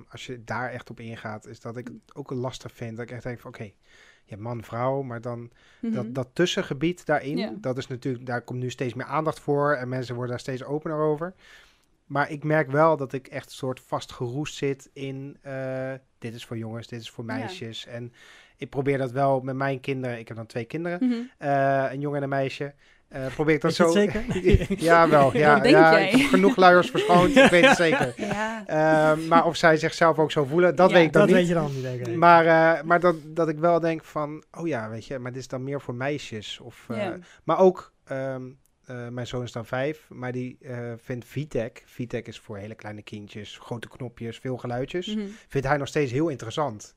als 0.10 0.26
je 0.26 0.44
daar 0.44 0.70
echt 0.72 0.90
op 0.90 1.00
ingaat, 1.00 1.48
is 1.48 1.60
dat 1.60 1.78
ik 1.78 1.88
het 1.88 2.16
ook 2.16 2.32
lastig 2.32 2.72
vind. 2.74 2.98
Dat 2.98 3.06
ik 3.06 3.12
echt 3.12 3.24
denk 3.24 3.40
van 3.40 3.52
oké, 3.52 3.64
je 3.64 4.38
hebt 4.38 4.42
man, 4.42 4.64
vrouw, 4.64 5.02
maar 5.02 5.22
dan 5.22 5.52
Mhm. 5.80 5.94
dat, 5.94 6.16
dat 6.16 6.28
tussengebied 6.34 7.06
daarin, 7.06 7.38
Ja. 7.38 7.54
dat 7.62 7.78
is 7.78 7.88
natuurlijk, 7.88 8.26
daar 8.26 8.42
komt 8.42 8.60
nu 8.60 8.70
steeds 8.70 8.94
meer 8.94 9.06
aandacht 9.06 9.40
voor 9.40 9.74
en 9.74 9.90
mensen 9.90 10.14
worden 10.16 10.32
daar 10.32 10.40
steeds 10.44 10.64
opener 10.64 10.98
over. 10.98 11.34
Maar 12.12 12.32
ik 12.32 12.44
merk 12.44 12.72
wel 12.72 12.98
dat 12.98 13.14
ik 13.14 13.28
echt 13.28 13.46
een 13.46 13.52
soort 13.52 13.80
vastgeroest 13.80 14.56
zit 14.56 14.90
in 14.94 15.38
eh, 15.42 15.92
dit 16.20 16.34
is 16.34 16.46
voor 16.46 16.58
jongens, 16.58 16.88
dit 16.88 17.02
is 17.02 17.10
voor 17.10 17.26
Ja. 17.28 17.34
meisjes. 17.38 17.86
En 17.86 18.14
ik 18.58 18.70
probeer 18.70 18.98
dat 18.98 19.12
wel 19.12 19.40
met 19.42 19.56
mijn 19.56 19.80
kinderen, 19.80 20.20
ik 20.20 20.28
heb 20.28 20.38
dan 20.38 20.46
twee 20.46 20.66
kinderen, 20.66 21.00
Mhm. 21.08 21.14
eh, 21.38 21.86
een 21.92 22.00
jongen 22.00 22.18
en 22.18 22.24
een 22.24 22.30
meisje. 22.30 22.74
eh, 23.08 23.26
probeer 23.34 23.56
ik 23.56 23.62
dat 23.62 23.74
zo. 23.74 23.90
zeker? 23.92 24.24
ja, 24.90 25.10
wel. 25.10 25.36
Ja, 25.38 25.54
Dat 25.54 25.64
denk 25.64 25.76
ja, 25.76 25.92
jij. 25.92 26.10
ik 26.10 26.12
heb 26.18 26.28
genoeg 26.30 26.56
luiers 26.56 26.90
verschoond, 26.90 27.36
ik 27.36 27.50
weet 27.50 27.68
het 27.68 27.78
zeker. 27.88 28.14
Ja. 28.18 28.64
Eh, 28.68 29.28
maar 29.28 29.46
of 29.46 29.56
zij 29.56 29.78
zichzelf 29.78 30.20
ook 30.20 30.32
zo 30.32 30.46
voelen, 30.46 30.76
dat 30.76 30.90
Ja, 30.90 30.96
weet 30.96 31.06
ik 31.06 31.14
dan 31.14 31.22
dat 31.22 31.30
niet. 31.30 31.38
weet 31.40 31.48
je 31.48 31.54
dan 31.54 31.74
niet, 31.74 31.82
denk 31.82 32.08
ik. 32.08 32.16
Maar, 32.16 32.46
eh, 32.46 32.84
maar 32.84 33.00
dat, 33.00 33.16
dat 33.26 33.50
ik 33.50 33.60
wel 33.60 33.80
denk 33.80 34.04
van, 34.04 34.44
oh 34.52 34.68
ja, 34.68 34.90
weet 34.90 35.06
je, 35.06 35.20
maar 35.20 35.32
dit 35.32 35.42
is 35.42 35.48
dan 35.48 35.64
meer 35.64 35.82
voor 35.82 35.96
meisjes. 35.96 36.60
Of, 36.60 36.86
eh, 36.90 36.98
Ja. 36.98 37.18
Maar 37.44 37.60
ook, 37.60 37.94
ehm, 38.06 38.44
eh, 38.92 39.08
mijn 39.08 39.28
zoon 39.28 39.44
is 39.44 39.52
dan 39.52 39.66
vijf, 39.66 40.10
maar 40.10 40.32
die 40.32 40.58
eh, 40.62 40.94
vindt 40.98 41.26
VTech. 41.26 41.72
VTech 41.86 42.24
is 42.24 42.40
voor 42.40 42.58
hele 42.58 42.76
kleine 42.76 43.02
kindjes, 43.02 43.58
grote 43.58 43.88
knopjes, 43.88 44.38
veel 44.38 44.58
geluidjes. 44.58 45.16
Mhm. 45.16 45.28
Vindt 45.48 45.68
hij 45.68 45.78
nog 45.78 45.88
steeds 45.88 46.12
heel 46.12 46.28
interessant. 46.30 46.96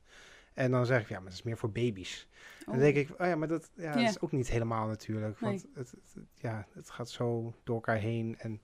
En 0.53 0.71
dan 0.71 0.85
zeg 0.85 1.01
ik, 1.01 1.09
ja, 1.09 1.15
maar 1.15 1.25
dat 1.25 1.33
is 1.33 1.43
meer 1.43 1.57
voor 1.57 1.71
baby's. 1.71 2.27
Dan 2.65 2.73
Oh. 2.75 2.79
denk 2.81 2.95
ik, 2.95 3.09
oh 3.09 3.27
ja, 3.27 3.35
maar 3.35 3.47
dat, 3.47 3.69
ja, 3.75 3.93
dat 3.93 4.01
is 4.09 4.19
ook 4.21 4.31
niet 4.31 4.49
helemaal 4.49 4.87
natuurlijk. 4.87 5.39
Want 5.39 5.61
het, 5.73 5.91
het- 5.91 6.01
het- 6.13 6.23
ja, 6.37 6.67
het 6.73 6.89
gaat 6.89 7.09
zo 7.09 7.53
door 7.63 7.75
elkaar 7.75 7.97
heen. 7.97 8.35
En 8.39 8.61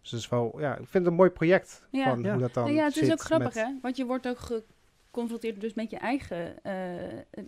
dus 0.00 0.10
het 0.10 0.20
is 0.20 0.28
wel, 0.28 0.60
ja, 0.60 0.70
ik 0.72 0.76
vind 0.76 0.92
het 0.92 1.06
een 1.06 1.14
mooi 1.14 1.30
project 1.30 1.82
Ja. 1.90 2.04
van 2.04 2.22
Ja. 2.22 2.30
hoe 2.32 2.40
dat 2.40 2.54
dan 2.54 2.74
ja, 2.74 2.84
het 2.84 2.96
is 2.96 3.12
ook 3.12 3.20
grappig, 3.20 3.54
met- 3.54 3.64
hè? 3.64 3.72
Want 3.82 3.96
je 3.96 4.04
wordt 4.04 4.28
ook 4.28 4.38
geconfronteerd 4.38 5.60
dus 5.60 5.74
met 5.74 5.90
je 5.90 5.96
eigen 5.98 6.62
eh, 6.62 6.74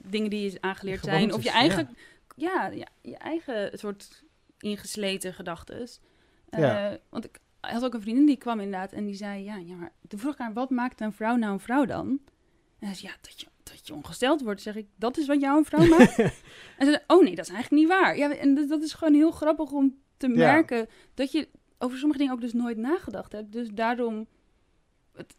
dingen 0.03 0.31
die 0.31 0.51
je 0.53 0.61
aangeleerd 0.61 1.05
Je 1.05 1.11
zijn. 1.11 1.33
Of 1.33 1.43
je 1.43 1.51
eigen, 1.51 1.89
ja. 2.37 2.67
Ja, 2.67 2.87
je 3.01 3.17
eigen 3.17 3.79
soort 3.79 4.25
ingesleten 4.67 5.35
gedachten. 5.35 5.89
Ja. 6.51 6.99
Want 7.09 7.25
ik 7.25 7.39
had 7.61 7.85
ook 7.85 7.95
een 7.95 8.01
vriendin 8.01 8.27
die 8.27 8.37
kwam 8.37 8.61
inderdaad 8.61 8.93
en 8.93 9.05
die 9.05 9.15
zei, 9.15 9.45
ja, 9.45 9.57
ja 9.57 9.75
maar 9.75 9.93
toen 10.09 10.19
vroeg 10.19 10.33
ik 10.33 10.39
haar, 10.39 10.53
wat 10.53 10.71
maakt 10.71 11.01
een 11.01 11.13
vrouw 11.13 11.37
nou 11.37 11.53
een 11.53 11.61
vrouw 11.61 11.85
dan? 11.85 12.21
En 12.79 12.95
zei, 12.95 13.13
ja, 13.13 13.19
dat 13.21 13.41
je, 13.41 13.47
dat 13.63 13.87
je 13.87 13.95
ongesteld 13.95 14.43
wordt. 14.43 14.63
Zeg 14.63 14.77
ik, 14.77 14.87
dat 14.97 15.17
is 15.17 15.27
wat 15.27 15.41
jou 15.41 15.59
een 15.59 15.65
vrouw 15.65 15.87
maakt? 15.99 16.19
en 16.19 16.33
ze 16.79 16.85
zei, 16.85 16.99
oh 17.07 17.23
nee, 17.23 17.35
dat 17.35 17.47
is 17.47 17.53
eigenlijk 17.53 17.83
niet 17.83 17.99
waar. 18.01 18.17
Ja, 18.17 18.35
en 18.35 18.55
dat, 18.55 18.69
dat 18.69 18.83
is 18.83 18.93
gewoon 18.93 19.15
heel 19.15 19.31
grappig 19.31 19.71
om 19.71 19.99
te 20.17 20.29
merken 20.29 20.89
dat 21.15 21.33
je 21.33 21.49
over 21.79 21.99
sommige 21.99 22.19
dingen 22.19 22.35
ook 22.35 22.41
dus 22.41 22.53
nooit 22.53 22.77
nagedacht 22.77 23.33
hebt. 23.33 23.53
Dus 23.53 23.69
daarom 23.71 24.27
het, 25.13 25.37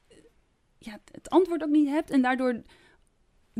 ja, 0.77 0.99
het 1.11 1.29
antwoord 1.29 1.63
ook 1.63 1.69
niet 1.69 1.87
hebt 1.87 2.11
en 2.11 2.21
daardoor 2.21 2.61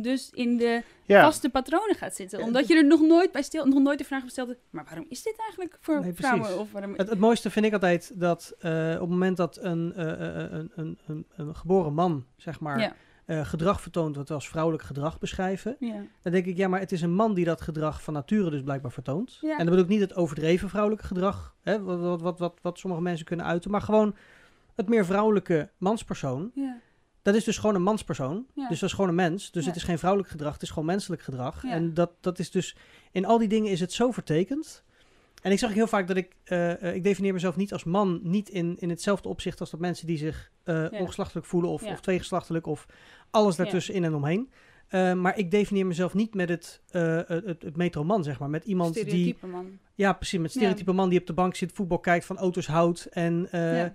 dus 0.02 0.30
in 0.30 0.58
de 0.58 0.84
ja. 1.06 1.22
vaste 1.22 1.50
patronen 1.50 1.96
gaat 1.96 2.16
zitten. 2.16 2.42
Omdat 2.42 2.68
je 2.68 2.76
er 2.76 2.86
nog 2.86 3.02
nooit 3.02 3.32
bij 3.32 3.42
stil, 3.42 3.66
nog 3.66 3.80
nooit 3.80 3.98
de 3.98 4.06
vraag 4.06 4.24
gesteld 4.24 4.48
hebt, 4.48 4.62
maar 4.70 4.84
waarom 4.86 5.06
is 5.10 5.24
dit 5.24 5.36
eigenlijk 5.40 5.78
voor 5.80 6.00
Nee, 6.00 6.14
vrouwen? 6.14 6.60
Of 6.60 6.72
waarom... 6.72 6.94
Het, 6.98 7.10
het 7.10 7.20
mooiste 7.20 7.50
vind 7.50 7.66
ik 7.66 7.74
altijd 7.74 8.12
dat 8.20 8.56
eh, 8.60 8.90
op 8.94 9.00
het 9.00 9.10
moment 9.10 9.38
dat 9.38 9.58
een, 9.62 9.94
eh, 9.96 10.12
eh, 10.12 10.52
een, 10.52 10.72
een, 10.76 10.98
een, 11.08 11.26
een 11.36 11.56
geboren 11.56 11.94
man, 11.94 12.26
zeg 12.36 12.60
maar, 12.60 12.80
ja, 12.80 12.96
eh, 13.28 13.46
gedrag 13.46 13.82
vertoont 13.82 14.16
wat 14.16 14.28
we 14.28 14.34
als 14.34 14.50
vrouwelijk 14.50 14.84
gedrag 14.84 15.20
beschrijven, 15.20 15.76
ja, 15.80 16.04
dan 16.22 16.32
denk 16.32 16.46
ik, 16.46 16.58
ja, 16.58 16.68
maar 16.68 16.80
het 16.80 16.92
is 16.92 17.02
een 17.02 17.14
man 17.14 17.34
die 17.34 17.46
dat 17.46 17.62
gedrag 17.62 18.04
van 18.04 18.14
nature 18.14 18.50
dus 18.50 18.62
blijkbaar 18.62 18.92
vertoont. 18.92 19.38
Ja. 19.42 19.52
En 19.52 19.58
dan 19.58 19.66
bedoel 19.66 19.84
ik 19.84 19.90
niet 19.90 20.00
het 20.00 20.16
overdreven 20.16 20.70
vrouwelijke 20.70 21.06
gedrag, 21.06 21.56
hè, 21.62 21.84
wat, 21.84 22.00
wat, 22.00 22.22
wat, 22.22 22.40
wat, 22.40 22.60
wat 22.62 22.80
sommige 22.80 23.02
mensen 23.02 23.26
kunnen 23.26 23.46
uiten, 23.46 23.72
maar 23.72 23.82
gewoon 23.82 24.16
het 24.76 24.90
meer 24.90 25.06
vrouwelijke 25.06 25.70
manspersoon. 25.78 26.52
Dat 27.28 27.36
is 27.36 27.44
dus 27.44 27.58
gewoon 27.58 27.76
een 27.76 27.84
manspersoon. 27.84 28.46
Ja. 28.54 28.68
Dus 28.68 28.80
dat 28.80 28.90
is 28.90 28.96
gewoon 28.96 29.10
een 29.10 29.16
mens. 29.16 29.52
Dus 29.52 29.64
Ja. 29.64 29.68
het 29.68 29.78
is 29.78 29.84
geen 29.84 29.98
vrouwelijk 29.98 30.32
gedrag, 30.32 30.54
het 30.54 30.62
is 30.62 30.70
gewoon 30.70 30.86
menselijk 30.86 31.22
gedrag. 31.22 31.64
Ja. 31.64 31.72
En 31.72 31.94
dat, 31.94 32.12
dat 32.22 32.40
is 32.40 32.52
dus, 32.52 32.76
in 33.12 33.26
al 33.26 33.38
die 33.38 33.48
dingen 33.48 33.72
is 33.72 33.80
het 33.80 33.94
zo 33.94 34.12
vertekend. 34.12 34.84
En 35.42 35.52
ik 35.52 35.60
zeg 35.60 35.70
ook 35.70 35.76
heel 35.76 35.88
vaak 35.88 36.08
dat 36.08 36.18
ik, 36.18 36.36
eh, 36.44 36.82
eh, 36.84 36.96
ik 36.96 37.04
definieer 37.04 37.34
mezelf 37.34 37.56
niet 37.56 37.74
als 37.74 37.84
man, 37.84 38.20
niet 38.24 38.50
in, 38.50 38.76
in 38.80 38.90
hetzelfde 38.90 39.30
opzicht 39.30 39.60
als 39.60 39.70
dat 39.70 39.80
mensen 39.80 40.08
die 40.08 40.18
zich 40.18 40.52
eh 40.64 40.86
ongeslachtelijk 40.92 41.48
voelen 41.48 41.70
of, 41.70 41.84
of 41.84 42.00
tweegeslachtelijk 42.00 42.66
of 42.66 42.86
alles 43.32 43.56
daartussen 43.56 43.94
in 43.94 44.04
en 44.04 44.16
omheen. 44.16 44.50
Maar 45.22 45.38
ik 45.38 45.52
definieer 45.52 45.86
mezelf 45.86 46.14
niet 46.14 46.34
met 46.34 46.50
het, 46.50 46.82
eh 46.90 47.22
het, 47.28 47.62
het, 47.62 47.76
metroman, 47.76 48.24
zeg 48.24 48.40
maar. 48.40 48.50
Met 48.50 48.66
iemand 48.66 48.94
die, 48.94 49.38
man. 49.42 49.80
ja 49.96 50.14
precies, 50.14 50.40
met 50.40 50.52
stereotype 50.52 50.92
man 50.92 51.10
die 51.10 51.20
op 51.20 51.26
de 51.28 51.34
bank 51.34 51.56
zit, 51.56 51.72
voetbal 51.72 52.00
kijkt, 52.00 52.26
van 52.26 52.38
auto's 52.38 52.68
houdt 52.68 53.06
en, 53.06 53.48
Ja. 53.52 53.94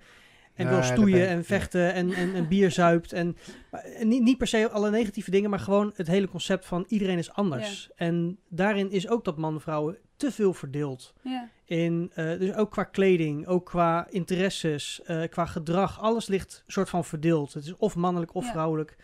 En 0.53 0.67
wil 0.67 0.75
daar 0.75 0.83
stoeien 0.83 1.19
ben 1.19 1.27
en 1.27 1.37
ja. 1.37 1.43
vechten 1.43 1.93
en, 1.93 2.13
en, 2.13 2.35
en 2.35 2.47
bier 2.47 2.71
zuipt. 2.71 3.13
En, 3.13 3.37
maar, 3.71 3.81
en 3.81 4.07
niet, 4.07 4.23
niet 4.23 4.37
per 4.37 4.47
se 4.47 4.69
alle 4.69 4.89
negatieve 4.89 5.31
dingen, 5.31 5.49
maar 5.49 5.59
gewoon 5.59 5.91
het 5.95 6.07
hele 6.07 6.27
concept 6.27 6.65
van 6.65 6.85
iedereen 6.87 7.17
is 7.17 7.31
anders. 7.33 7.89
En 7.95 8.37
daarin 8.49 8.91
is 8.91 9.07
ook 9.07 9.23
dat 9.25 9.37
man-vrouwen 9.37 9.97
te 10.15 10.31
veel 10.31 10.53
verdeeld. 10.53 11.13
Ja, 11.21 11.49
In, 11.65 12.11
eh, 12.13 12.39
dus 12.39 12.53
ook 12.53 12.71
qua 12.71 12.83
kleding, 12.83 13.47
ook 13.47 13.65
qua 13.65 14.07
interesses, 14.09 15.01
eh, 15.03 15.23
qua 15.29 15.45
gedrag. 15.45 16.01
Alles 16.01 16.27
ligt 16.27 16.63
soort 16.67 16.89
van 16.89 17.05
verdeeld. 17.05 17.53
Het 17.53 17.65
is 17.65 17.75
of 17.77 17.95
mannelijk 17.95 18.35
of 18.35 18.45
Ja. 18.45 18.51
vrouwelijk. 18.51 18.95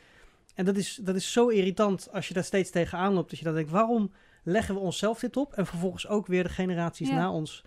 En 0.55 0.65
dat 0.65 0.75
is, 0.77 0.99
dat 1.03 1.15
is 1.15 1.31
zo 1.31 1.47
irritant 1.47 2.09
als 2.11 2.27
je 2.27 2.33
daar 2.33 2.43
steeds 2.43 2.69
tegenaan 2.69 3.13
loopt. 3.13 3.29
Dat 3.29 3.39
je 3.39 3.45
dan 3.45 3.53
denkt, 3.53 3.71
waarom 3.71 4.11
leggen 4.43 4.75
we 4.75 4.81
onszelf 4.81 5.19
dit 5.19 5.37
op? 5.37 5.53
En 5.53 5.65
vervolgens 5.65 6.07
ook 6.07 6.27
weer 6.27 6.43
de 6.43 6.49
generaties 6.49 7.09
Ja. 7.09 7.15
na 7.15 7.31
ons. 7.31 7.63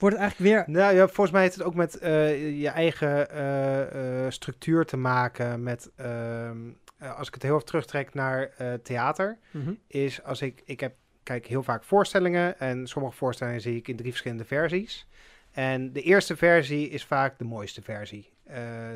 Wordt 0.00 0.16
het 0.16 0.24
eigenlijk 0.24 0.50
weer... 0.66 0.76
Nou 0.82 0.94
ja, 0.94 1.06
volgens 1.06 1.30
mij 1.30 1.42
heeft 1.42 1.54
het 1.54 1.64
ook 1.64 1.74
met 1.74 1.98
eh, 1.98 2.60
je 2.60 2.68
eigen 2.68 3.30
eh, 3.30 4.24
eh, 4.24 4.30
structuur 4.30 4.84
te 4.84 4.96
maken. 4.96 5.62
Met, 5.62 5.90
ehm, 5.96 6.56
eh, 6.98 7.18
als 7.18 7.28
ik 7.28 7.34
het 7.34 7.42
heel 7.42 7.54
even 7.54 7.66
terugtrek 7.66 8.14
naar 8.14 8.50
theater, 8.82 9.38
Mhm. 9.50 9.72
is 9.86 10.22
als 10.22 10.42
ik, 10.42 10.62
ik 10.64 10.80
heb, 10.80 10.94
kijk 11.22 11.46
heel 11.46 11.62
vaak 11.62 11.84
voorstellingen 11.84 12.58
en 12.58 12.86
sommige 12.86 13.16
voorstellingen 13.16 13.60
zie 13.60 13.76
ik 13.76 13.88
in 13.88 13.96
drie 13.96 14.10
verschillende 14.10 14.44
versies. 14.44 15.06
En 15.50 15.92
de 15.92 16.02
eerste 16.02 16.36
versie 16.36 16.88
is 16.88 17.04
vaak 17.04 17.38
de 17.38 17.44
mooiste 17.44 17.82
versie. 17.82 18.32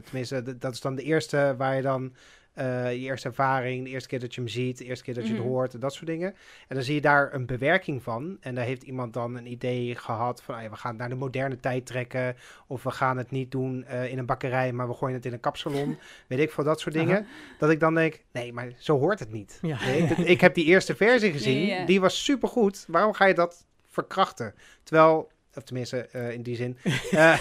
Tenminste, 0.04 0.58
dat 0.58 0.72
is 0.72 0.80
dan 0.80 0.94
de 0.94 1.02
eerste 1.02 1.54
waar 1.58 1.76
je 1.76 1.82
dan 1.82 2.14
je 2.62 2.98
eerste 2.98 3.28
ervaring, 3.28 3.84
de 3.84 3.90
eerste 3.90 4.08
keer 4.08 4.20
dat 4.20 4.34
je 4.34 4.40
hem 4.40 4.50
ziet, 4.50 4.78
de 4.78 4.84
eerste 4.84 5.04
keer 5.04 5.14
dat 5.14 5.22
je 5.26 5.32
Mhm. 5.32 5.40
het 5.42 5.50
hoort, 5.50 5.74
en 5.74 5.80
dat 5.80 5.92
soort 5.94 6.06
dingen. 6.06 6.34
En 6.68 6.74
dan 6.74 6.84
zie 6.84 6.94
je 6.94 7.00
daar 7.00 7.34
een 7.34 7.46
bewerking 7.46 8.02
van. 8.02 8.36
En 8.40 8.54
daar 8.54 8.64
heeft 8.64 8.82
iemand 8.82 9.12
dan 9.12 9.36
een 9.36 9.46
idee 9.50 9.94
gehad 9.94 10.42
van, 10.42 10.68
we 10.70 10.76
gaan 10.76 10.96
naar 10.96 11.08
de 11.08 11.14
moderne 11.14 11.60
tijd 11.60 11.86
trekken. 11.86 12.36
Of 12.66 12.82
we 12.82 12.90
gaan 12.90 13.16
het 13.16 13.30
niet 13.30 13.50
doen 13.50 13.84
eh, 13.84 14.10
in 14.10 14.18
een 14.18 14.26
bakkerij, 14.26 14.72
maar 14.72 14.88
we 14.88 14.94
gooien 14.94 15.16
het 15.16 15.26
in 15.26 15.32
een 15.32 15.40
kapsalon. 15.40 15.98
Weet 16.28 16.38
ik 16.38 16.50
veel, 16.50 16.64
dat 16.64 16.80
soort 16.80 16.94
dingen. 16.94 17.26
Dat 17.58 17.70
ik 17.70 17.80
dan 17.80 17.94
denk, 17.94 18.22
nee, 18.32 18.52
maar 18.52 18.72
zo 18.78 18.98
hoort 18.98 19.18
het 19.18 19.32
niet. 19.32 19.58
Ja. 19.62 19.84
Nee, 19.84 20.02
ik 20.34 20.40
heb 20.40 20.54
die 20.54 20.64
eerste 20.64 20.94
versie 20.96 21.32
gezien, 21.38 21.66
ja. 21.66 21.84
die 21.86 22.00
was 22.00 22.24
supergoed. 22.24 22.84
Waarom 22.88 23.12
ga 23.12 23.24
je 23.26 23.34
dat 23.34 23.66
verkrachten? 23.90 24.54
Terwijl, 24.82 25.30
of 25.56 25.62
tenminste 25.62 25.96
eh, 26.06 26.30
in 26.32 26.42
die 26.42 26.56
zin, 26.56 26.76
eh, 27.10 27.38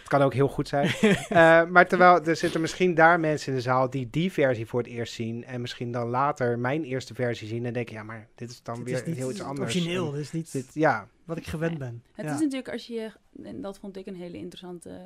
het 0.00 0.02
kan 0.08 0.22
ook 0.22 0.34
heel 0.34 0.48
goed 0.48 0.68
zijn. 0.68 0.86
Eh, 1.28 1.64
maar 1.66 1.88
terwijl 1.88 2.24
er 2.24 2.36
zitten 2.36 2.60
misschien 2.60 2.94
daar 2.94 3.20
mensen 3.20 3.48
in 3.50 3.54
de 3.58 3.62
zaal 3.62 3.90
die 3.90 4.08
die 4.10 4.32
versie 4.32 4.66
voor 4.66 4.80
het 4.80 4.88
eerst 4.88 5.12
zien. 5.14 5.44
En 5.44 5.60
misschien 5.60 5.92
dan 5.92 6.08
later 6.08 6.58
mijn 6.58 6.84
eerste 6.84 7.14
versie 7.14 7.48
zien 7.48 7.66
en 7.66 7.72
denken, 7.72 7.94
ja, 7.94 8.02
maar 8.02 8.28
dit 8.34 8.50
is 8.50 8.62
dan 8.62 8.74
Dit 8.74 8.84
weer 8.84 8.94
is 8.94 9.04
niet 9.04 9.16
heel 9.16 9.30
iets 9.30 9.42
anders. 9.42 9.74
origineel. 9.74 10.06
En 10.06 10.12
Dit 10.12 10.20
is 10.22 10.32
niet 10.32 10.52
Dit, 10.52 10.70
ja, 10.74 11.08
wat 11.24 11.36
ik 11.36 11.46
gewend 11.46 11.78
ben. 11.78 12.02
Het 12.12 12.26
Ja. 12.26 12.32
is 12.34 12.40
natuurlijk 12.40 12.68
als 12.72 12.86
je, 12.86 13.12
en 13.42 13.60
dat 13.60 13.78
vond 13.78 13.96
ik 13.96 14.06
een 14.06 14.16
hele 14.16 14.36
interessante 14.36 15.00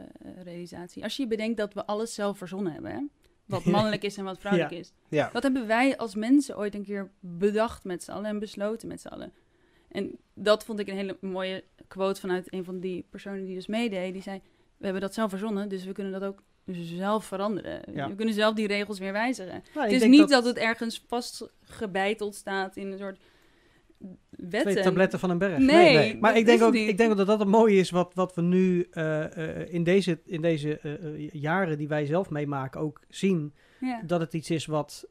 realisatie. 0.44 1.03
Als 1.03 1.16
je 1.16 1.27
bedenkt 1.27 1.57
dat 1.57 1.75
we 1.75 1.87
alles 1.87 2.14
zelf 2.14 2.38
verzonnen 2.38 2.73
hebben, 2.73 2.90
hè? 2.90 3.01
wat 3.44 3.64
mannelijk 3.77 4.03
is 4.03 4.16
en 4.16 4.25
wat 4.25 4.38
vrouwelijk 4.38 4.73
is. 4.73 4.92
ja. 5.09 5.31
Dat 5.33 5.42
hebben 5.42 5.66
wij 5.66 5.97
als 5.97 6.14
mensen 6.14 6.59
ooit 6.59 6.75
een 6.75 6.85
keer 6.85 7.11
bedacht 7.20 7.85
met 7.85 8.03
z'n 8.03 8.11
allen 8.11 8.27
en 8.27 8.38
besloten 8.38 8.88
met 8.88 9.01
z'n 9.01 9.09
allen. 9.09 9.33
En 9.88 10.18
dat 10.35 10.64
vond 10.64 10.79
ik 10.79 10.88
een 10.88 10.97
hele 10.97 11.16
mooie 11.20 11.64
quote 11.88 12.20
vanuit 12.20 12.53
een 12.53 12.64
van 12.64 12.81
die 12.81 13.07
personen 13.11 13.44
die 13.44 13.55
dus 13.55 13.66
meedeed. 13.66 14.12
Die 14.12 14.23
zei, 14.23 14.40
we 14.77 14.85
hebben 14.85 15.03
dat 15.03 15.14
zelf 15.14 15.31
verzonnen, 15.31 15.68
dus 15.68 15.85
we 15.85 15.92
kunnen 15.92 16.12
dat 16.12 16.25
ook 16.25 16.42
zelf 16.73 17.25
veranderen. 17.25 17.83
Ja. 17.92 18.09
We 18.09 18.14
kunnen 18.14 18.35
zelf 18.35 18.55
die 18.55 18.66
regels 18.66 18.99
weer 18.99 19.12
wijzigen. 19.12 19.62
Nou, 19.75 19.87
het 19.92 20.03
is 20.03 20.09
niet 20.09 20.29
dat... 20.29 20.44
het 20.44 20.57
ergens 20.57 21.05
vastgebeiteld 21.07 22.35
staat 22.35 22.77
in 22.77 22.92
een 22.92 22.99
soort 22.99 23.18
wetten. 24.31 24.73
Twee 24.73 24.85
tabletten 24.85 25.18
van 25.18 25.31
een 25.31 25.38
berg. 25.38 25.59
Nee, 25.59 25.97
nee. 25.97 26.18
Maar 26.18 26.37
ik 26.37 26.47
denk, 26.47 26.62
ook, 26.62 26.73
niet. 26.73 26.88
ik 26.88 26.97
denk 26.97 27.11
ook 27.11 27.16
dat 27.16 27.27
dat 27.27 27.38
het 27.38 27.49
mooie 27.49 27.77
is 27.77 27.90
wat, 27.90 28.14
wat 28.14 28.35
we 28.35 28.42
nu 28.42 28.87
eh, 28.90 29.61
eh, 29.61 29.73
in 29.73 29.85
deze, 29.85 30.18
in 30.25 30.40
deze 30.40 30.79
eh, 30.79 31.31
jaren 31.31 31.79
die 31.79 31.88
wij 31.88 32.07
zelf 32.07 32.31
meemaken 32.31 32.81
ook 32.81 33.01
zien. 33.09 33.55
Ja. 33.81 34.03
Dat 34.07 34.20
het 34.20 34.35
iets 34.35 34.51
is 34.51 34.66
wat, 34.66 35.09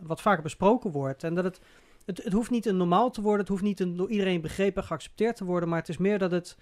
wat 0.00 0.20
vaker 0.20 0.42
besproken 0.42 0.90
wordt. 0.90 1.24
En 1.24 1.34
dat 1.34 1.44
het, 1.44 1.60
het, 2.06 2.22
het 2.24 2.32
hoeft 2.32 2.50
niet 2.50 2.66
een 2.66 2.76
normaal 2.76 3.10
te 3.10 3.20
worden. 3.20 3.40
Het 3.40 3.48
hoeft 3.48 3.62
niet 3.62 3.80
een, 3.80 3.96
door 3.96 4.10
iedereen 4.10 4.40
begrepen 4.40 4.82
en 4.82 4.88
geaccepteerd 4.88 5.36
te 5.36 5.44
worden. 5.44 5.68
Maar 5.68 5.78
het 5.78 5.88
is 5.88 5.96
meer 5.98 6.18
dat, 6.18 6.30
het, 6.30 6.56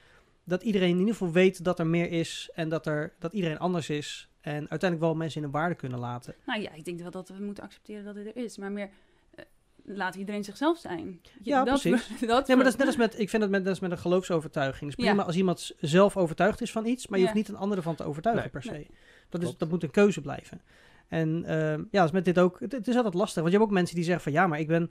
dat 0.45 0.63
iedereen 0.63 0.91
in 0.91 0.99
ieder 0.99 1.13
geval 1.15 1.33
weet 1.33 1.65
dat 1.65 1.79
er 1.79 1.87
meer 1.87 2.11
is. 2.11 2.51
En 2.55 2.69
dat, 2.69 2.87
er, 2.87 3.13
dat 3.19 3.33
iedereen 3.33 3.59
anders 3.59 3.91
is. 3.91 4.29
En 4.41 4.59
uiteindelijk 4.71 5.01
wel 5.01 5.15
mensen 5.15 5.41
in 5.41 5.47
een 5.47 5.53
waarde 5.53 5.75
kunnen 5.75 5.99
laten. 5.99 6.35
Nou 6.47 6.61
ja, 6.63 6.73
ik 6.73 6.85
denk 6.85 7.01
wel 7.01 7.11
dat 7.11 7.29
we 7.29 7.43
moeten 7.45 7.65
accepteren 7.65 8.05
dat 8.05 8.15
het 8.15 8.27
er 8.27 8.37
is. 8.37 8.59
Maar 8.59 8.73
meer, 8.73 8.91
eh, 9.35 9.45
laat 9.85 10.15
iedereen 10.15 10.45
zichzelf 10.45 10.79
zijn. 10.79 11.21
Je- 11.23 11.31
Ja, 11.43 11.65
dat, 11.65 11.81
precies. 11.81 12.09
dat 12.27 12.47
Nee, 12.47 12.57
maar 12.57 12.65
dat 12.65 12.73
is 12.75 12.79
net 12.79 12.87
als 12.87 12.97
met, 12.97 13.19
ik 13.19 13.29
vind 13.31 13.43
het 13.43 13.51
met, 13.51 13.61
net 13.61 13.69
als 13.71 13.81
met 13.81 13.91
een 13.91 13.99
geloofsovertuiging. 13.99 14.91
Het 14.91 14.99
is 14.99 15.05
prima 15.05 15.21
Ja. 15.21 15.27
als 15.27 15.37
iemand 15.37 15.73
zelf 15.79 16.17
overtuigd 16.17 16.61
is 16.61 16.73
van 16.73 16.87
iets, 16.87 17.07
maar 17.07 17.19
je 17.19 17.25
Ja. 17.25 17.31
hoeft 17.33 17.47
niet 17.47 17.55
een 17.57 17.63
ander 17.63 17.77
ervan 17.77 17.95
te 17.95 18.05
overtuigen 18.05 18.43
Nee. 18.45 18.53
per 18.53 18.63
se. 18.63 18.71
Nee. 18.71 18.87
Dat, 19.29 19.43
is, 19.43 19.57
dat 19.57 19.69
moet 19.69 19.83
een 19.83 19.91
keuze 19.91 20.21
blijven. 20.21 20.61
En 21.09 21.45
ehm, 21.45 21.81
ja, 21.81 21.87
dat 21.91 22.05
is 22.05 22.11
met 22.11 22.25
dit 22.25 22.39
ook. 22.39 22.61
Het, 22.61 22.73
het 22.73 22.89
is 22.89 22.97
altijd 22.97 23.15
lastig, 23.15 23.37
want 23.43 23.49
je 23.53 23.59
hebt 23.59 23.71
ook 23.71 23.77
mensen 23.77 23.95
die 23.95 24.05
zeggen 24.05 24.23
van 24.23 24.33
ja, 24.33 24.47
maar 24.47 24.59
ik 24.61 24.67
ben, 24.67 24.91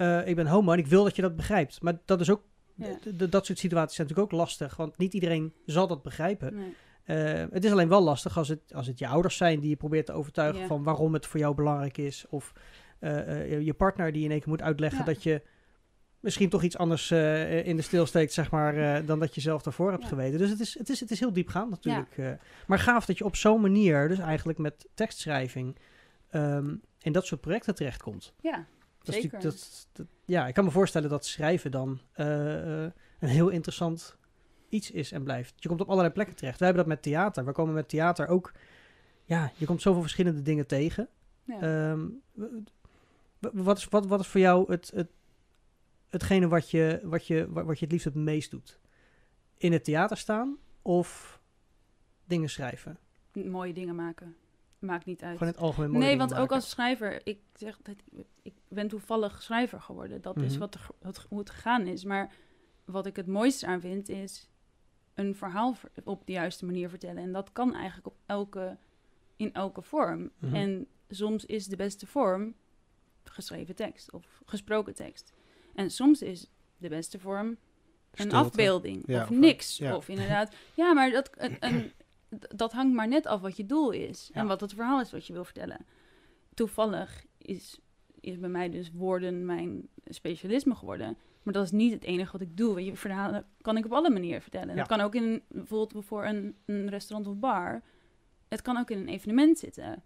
eh, 0.00 0.26
ik 0.26 0.36
ben 0.36 0.46
homo 0.46 0.72
en 0.72 0.78
ik 0.78 0.86
wil 0.86 1.04
dat 1.04 1.16
je 1.16 1.22
dat 1.22 1.36
begrijpt. 1.36 1.82
Maar 1.82 1.98
dat 2.04 2.20
is 2.20 2.30
ook, 2.30 2.42
Ja. 2.74 2.86
dat 3.28 3.46
soort 3.46 3.58
situaties 3.58 3.96
zijn 3.96 4.06
natuurlijk 4.08 4.32
ook 4.32 4.38
lastig, 4.40 4.76
want 4.76 4.98
niet 4.98 5.14
iedereen 5.14 5.52
zal 5.66 5.86
dat 5.86 6.02
begrijpen. 6.02 6.54
Nee. 6.54 6.74
Eh, 7.04 7.44
het 7.50 7.64
is 7.64 7.70
alleen 7.70 7.88
wel 7.88 8.02
lastig 8.02 8.36
als 8.36 8.48
het, 8.48 8.74
als 8.74 8.86
het 8.86 8.98
je 8.98 9.06
ouders 9.08 9.36
zijn 9.36 9.60
die 9.60 9.70
je 9.70 9.76
probeert 9.76 10.06
te 10.06 10.12
overtuigen 10.12 10.60
Ja. 10.60 10.66
van 10.66 10.82
waarom 10.82 11.12
het 11.12 11.26
voor 11.26 11.40
jou 11.40 11.54
belangrijk 11.54 11.98
is. 11.98 12.24
Of 12.28 12.52
eh, 12.98 13.60
je 13.62 13.74
partner 13.74 14.12
die 14.12 14.24
in 14.24 14.30
één 14.30 14.38
keer 14.40 14.48
moet 14.48 14.62
uitleggen 14.62 14.98
Ja. 14.98 15.04
dat 15.04 15.22
je 15.22 15.42
misschien 16.20 16.48
toch 16.48 16.62
iets 16.62 16.76
anders 16.76 17.10
in 17.64 17.76
de 17.76 17.82
stil 17.82 18.06
steekt, 18.06 18.32
zeg 18.32 18.50
maar, 18.50 19.04
dan 19.06 19.18
dat 19.18 19.34
je 19.34 19.40
zelf 19.40 19.62
daarvoor 19.62 19.90
hebt 19.90 20.02
Ja. 20.02 20.08
geweten. 20.08 20.38
Dus 20.38 20.50
het 20.50 20.60
is, 20.60 20.78
het, 20.78 20.88
is, 20.88 21.00
het 21.00 21.10
is 21.10 21.20
heel 21.20 21.32
diepgaand 21.32 21.70
natuurlijk. 21.70 22.38
maar 22.66 22.78
gaaf 22.78 23.06
dat 23.06 23.18
je 23.18 23.24
op 23.24 23.36
zo'n 23.36 23.60
manier, 23.60 24.08
dus 24.08 24.18
eigenlijk 24.18 24.58
met 24.58 24.88
tekstschrijving, 24.94 25.76
ehm, 26.30 26.74
in 26.98 27.12
dat 27.12 27.26
soort 27.26 27.40
projecten 27.40 27.74
terechtkomt. 27.74 28.32
Ja, 28.40 28.66
Dat 29.02 29.14
zeker. 29.14 29.40
dat, 29.40 29.86
dat- 29.92 30.06
ja, 30.24 30.46
ik 30.46 30.54
kan 30.54 30.64
me 30.64 30.70
voorstellen 30.70 31.10
dat 31.10 31.24
schrijven 31.26 31.70
dan 31.70 32.00
eh, 32.12 32.84
eh, 32.84 32.90
een 33.18 33.28
heel 33.28 33.48
interessant 33.48 34.16
iets 34.68 34.90
is 34.90 35.12
en 35.12 35.22
blijft. 35.24 35.54
Je 35.56 35.68
komt 35.68 35.80
op 35.80 35.88
allerlei 35.88 36.12
plekken 36.14 36.36
terecht. 36.36 36.58
Wij 36.58 36.68
hebben 36.68 36.86
dat 36.86 36.94
met 36.94 37.02
theater. 37.04 37.44
We 37.44 37.52
komen 37.52 37.74
met 37.74 37.88
theater 37.88 38.28
ook... 38.28 38.52
Ja, 39.24 39.52
je 39.56 39.66
komt 39.66 39.82
zoveel 39.82 40.00
verschillende 40.00 40.42
dingen 40.42 40.66
tegen. 40.66 41.08
ja. 41.44 41.60
Ehm, 41.60 42.06
wat, 43.40 43.78
is, 43.78 43.84
wat, 43.88 44.06
wat 44.06 44.20
is 44.20 44.26
voor 44.26 44.40
jou 44.40 44.72
het, 44.72 44.90
het, 44.94 45.08
hetgene 46.08 46.48
wat 46.48 46.70
je, 46.70 47.00
wat, 47.02 47.26
je, 47.26 47.46
wa- 47.50 47.64
wat 47.64 47.78
je 47.78 47.84
het 47.84 47.92
liefst 47.92 48.06
het 48.06 48.14
meest 48.14 48.50
doet? 48.50 48.78
In 49.56 49.72
het 49.72 49.84
theater 49.84 50.16
staan 50.16 50.56
of 50.82 51.40
dingen 52.24 52.48
schrijven? 52.50 52.98
mooie 53.32 53.72
dingen 53.72 53.94
maken. 53.94 54.36
Maakt 54.78 55.04
niet 55.06 55.22
uit. 55.22 55.32
Gewoon 55.32 55.48
in 55.48 55.54
het 55.54 55.62
algemeen 55.64 55.90
mooie 55.90 56.04
nee, 56.04 56.16
want 56.18 56.34
ook 56.34 56.52
als 56.52 56.70
schrijver, 56.70 57.20
ik 57.26 57.38
zeg 57.54 57.78
ben 58.74 58.88
toevallig 58.88 59.42
schrijver 59.42 59.80
geworden. 59.80 60.20
Dat 60.20 60.36
is 60.40 60.50
Mhm. 60.50 60.58
wat, 60.58 60.74
er 60.74 61.26
hoe 61.28 61.38
het 61.38 61.50
gegaan 61.50 61.86
is. 61.86 62.04
Maar 62.04 62.32
wat 62.84 63.06
ik 63.06 63.16
het 63.16 63.26
mooiste 63.26 63.66
aan 63.66 63.80
vind, 63.80 64.08
is 64.08 64.48
een 65.14 65.34
verhaal 65.34 65.74
ver- 65.74 65.90
op 66.04 66.26
de 66.26 66.32
juiste 66.32 66.64
manier 66.64 66.88
vertellen. 66.88 67.22
En 67.22 67.32
dat 67.32 67.52
kan 67.52 67.74
eigenlijk 67.74 68.06
op 68.06 68.16
elke, 68.26 68.76
in 69.36 69.52
elke 69.52 69.82
vorm. 69.82 70.30
Mhm. 70.38 70.54
En 70.54 70.86
soms 71.08 71.44
is 71.44 71.66
de 71.66 71.76
beste 71.76 72.06
vorm 72.06 72.54
geschreven 73.24 73.74
tekst 73.74 74.12
of 74.12 74.42
gesproken 74.46 74.94
tekst. 74.94 75.32
En 75.74 75.90
soms 75.90 76.22
is 76.22 76.50
de 76.76 76.88
beste 76.88 77.18
vorm 77.18 77.46
een 77.48 77.56
Stilte. 78.12 78.36
afbeelding 78.36 79.02
Ja, 79.06 79.22
of 79.22 79.30
of- 79.30 79.36
niks. 79.36 79.76
ja. 79.78 79.96
Of 79.96 80.08
inderdaad, 80.08 80.54
ja, 80.74 80.92
maar 80.92 81.10
dat, 81.10 81.30
een, 81.60 81.92
dat 82.56 82.72
hangt 82.72 82.94
maar 82.94 83.08
net 83.08 83.26
af 83.26 83.40
wat 83.40 83.56
je 83.56 83.66
doel 83.66 83.90
is 83.90 84.30
en 84.32 84.46
wat 84.46 84.60
het 84.60 84.72
verhaal 84.74 85.00
is 85.00 85.10
wat 85.12 85.26
je 85.26 85.32
wil 85.32 85.44
vertellen. 85.44 85.86
Toevallig 86.54 87.24
is, 87.38 87.78
is 88.20 88.38
bij 88.38 88.48
mij 88.48 88.70
dus 88.70 88.90
woorden 88.94 89.44
mijn 89.44 89.88
specialisme 90.06 90.74
geworden. 90.74 91.16
Maar 91.42 91.54
dat 91.54 91.64
is 91.64 91.70
niet 91.70 91.92
het 91.92 92.04
enige 92.04 92.32
wat 92.32 92.40
ik 92.40 92.56
doe. 92.56 92.74
Weet 92.74 92.86
je, 92.86 92.96
verhalen 92.96 93.44
kan 93.60 93.76
ik 93.76 93.84
op 93.84 93.92
alle 93.92 94.10
manieren 94.10 94.42
vertellen. 94.42 94.68
En 94.68 94.74
Ja. 94.74 94.80
Dat 94.80 94.96
kan 94.96 95.00
ook 95.06 95.14
in 95.14 95.42
bijvoorbeeld 95.48 96.04
voor 96.04 96.24
een, 96.24 96.54
een 96.66 96.88
restaurant 96.88 97.28
of 97.30 97.36
bar. 97.38 97.82
Het 98.48 98.62
kan 98.62 98.76
ook 98.78 98.90
in 98.90 98.98
een 98.98 99.08
evenement 99.08 99.58
zitten. 99.58 100.02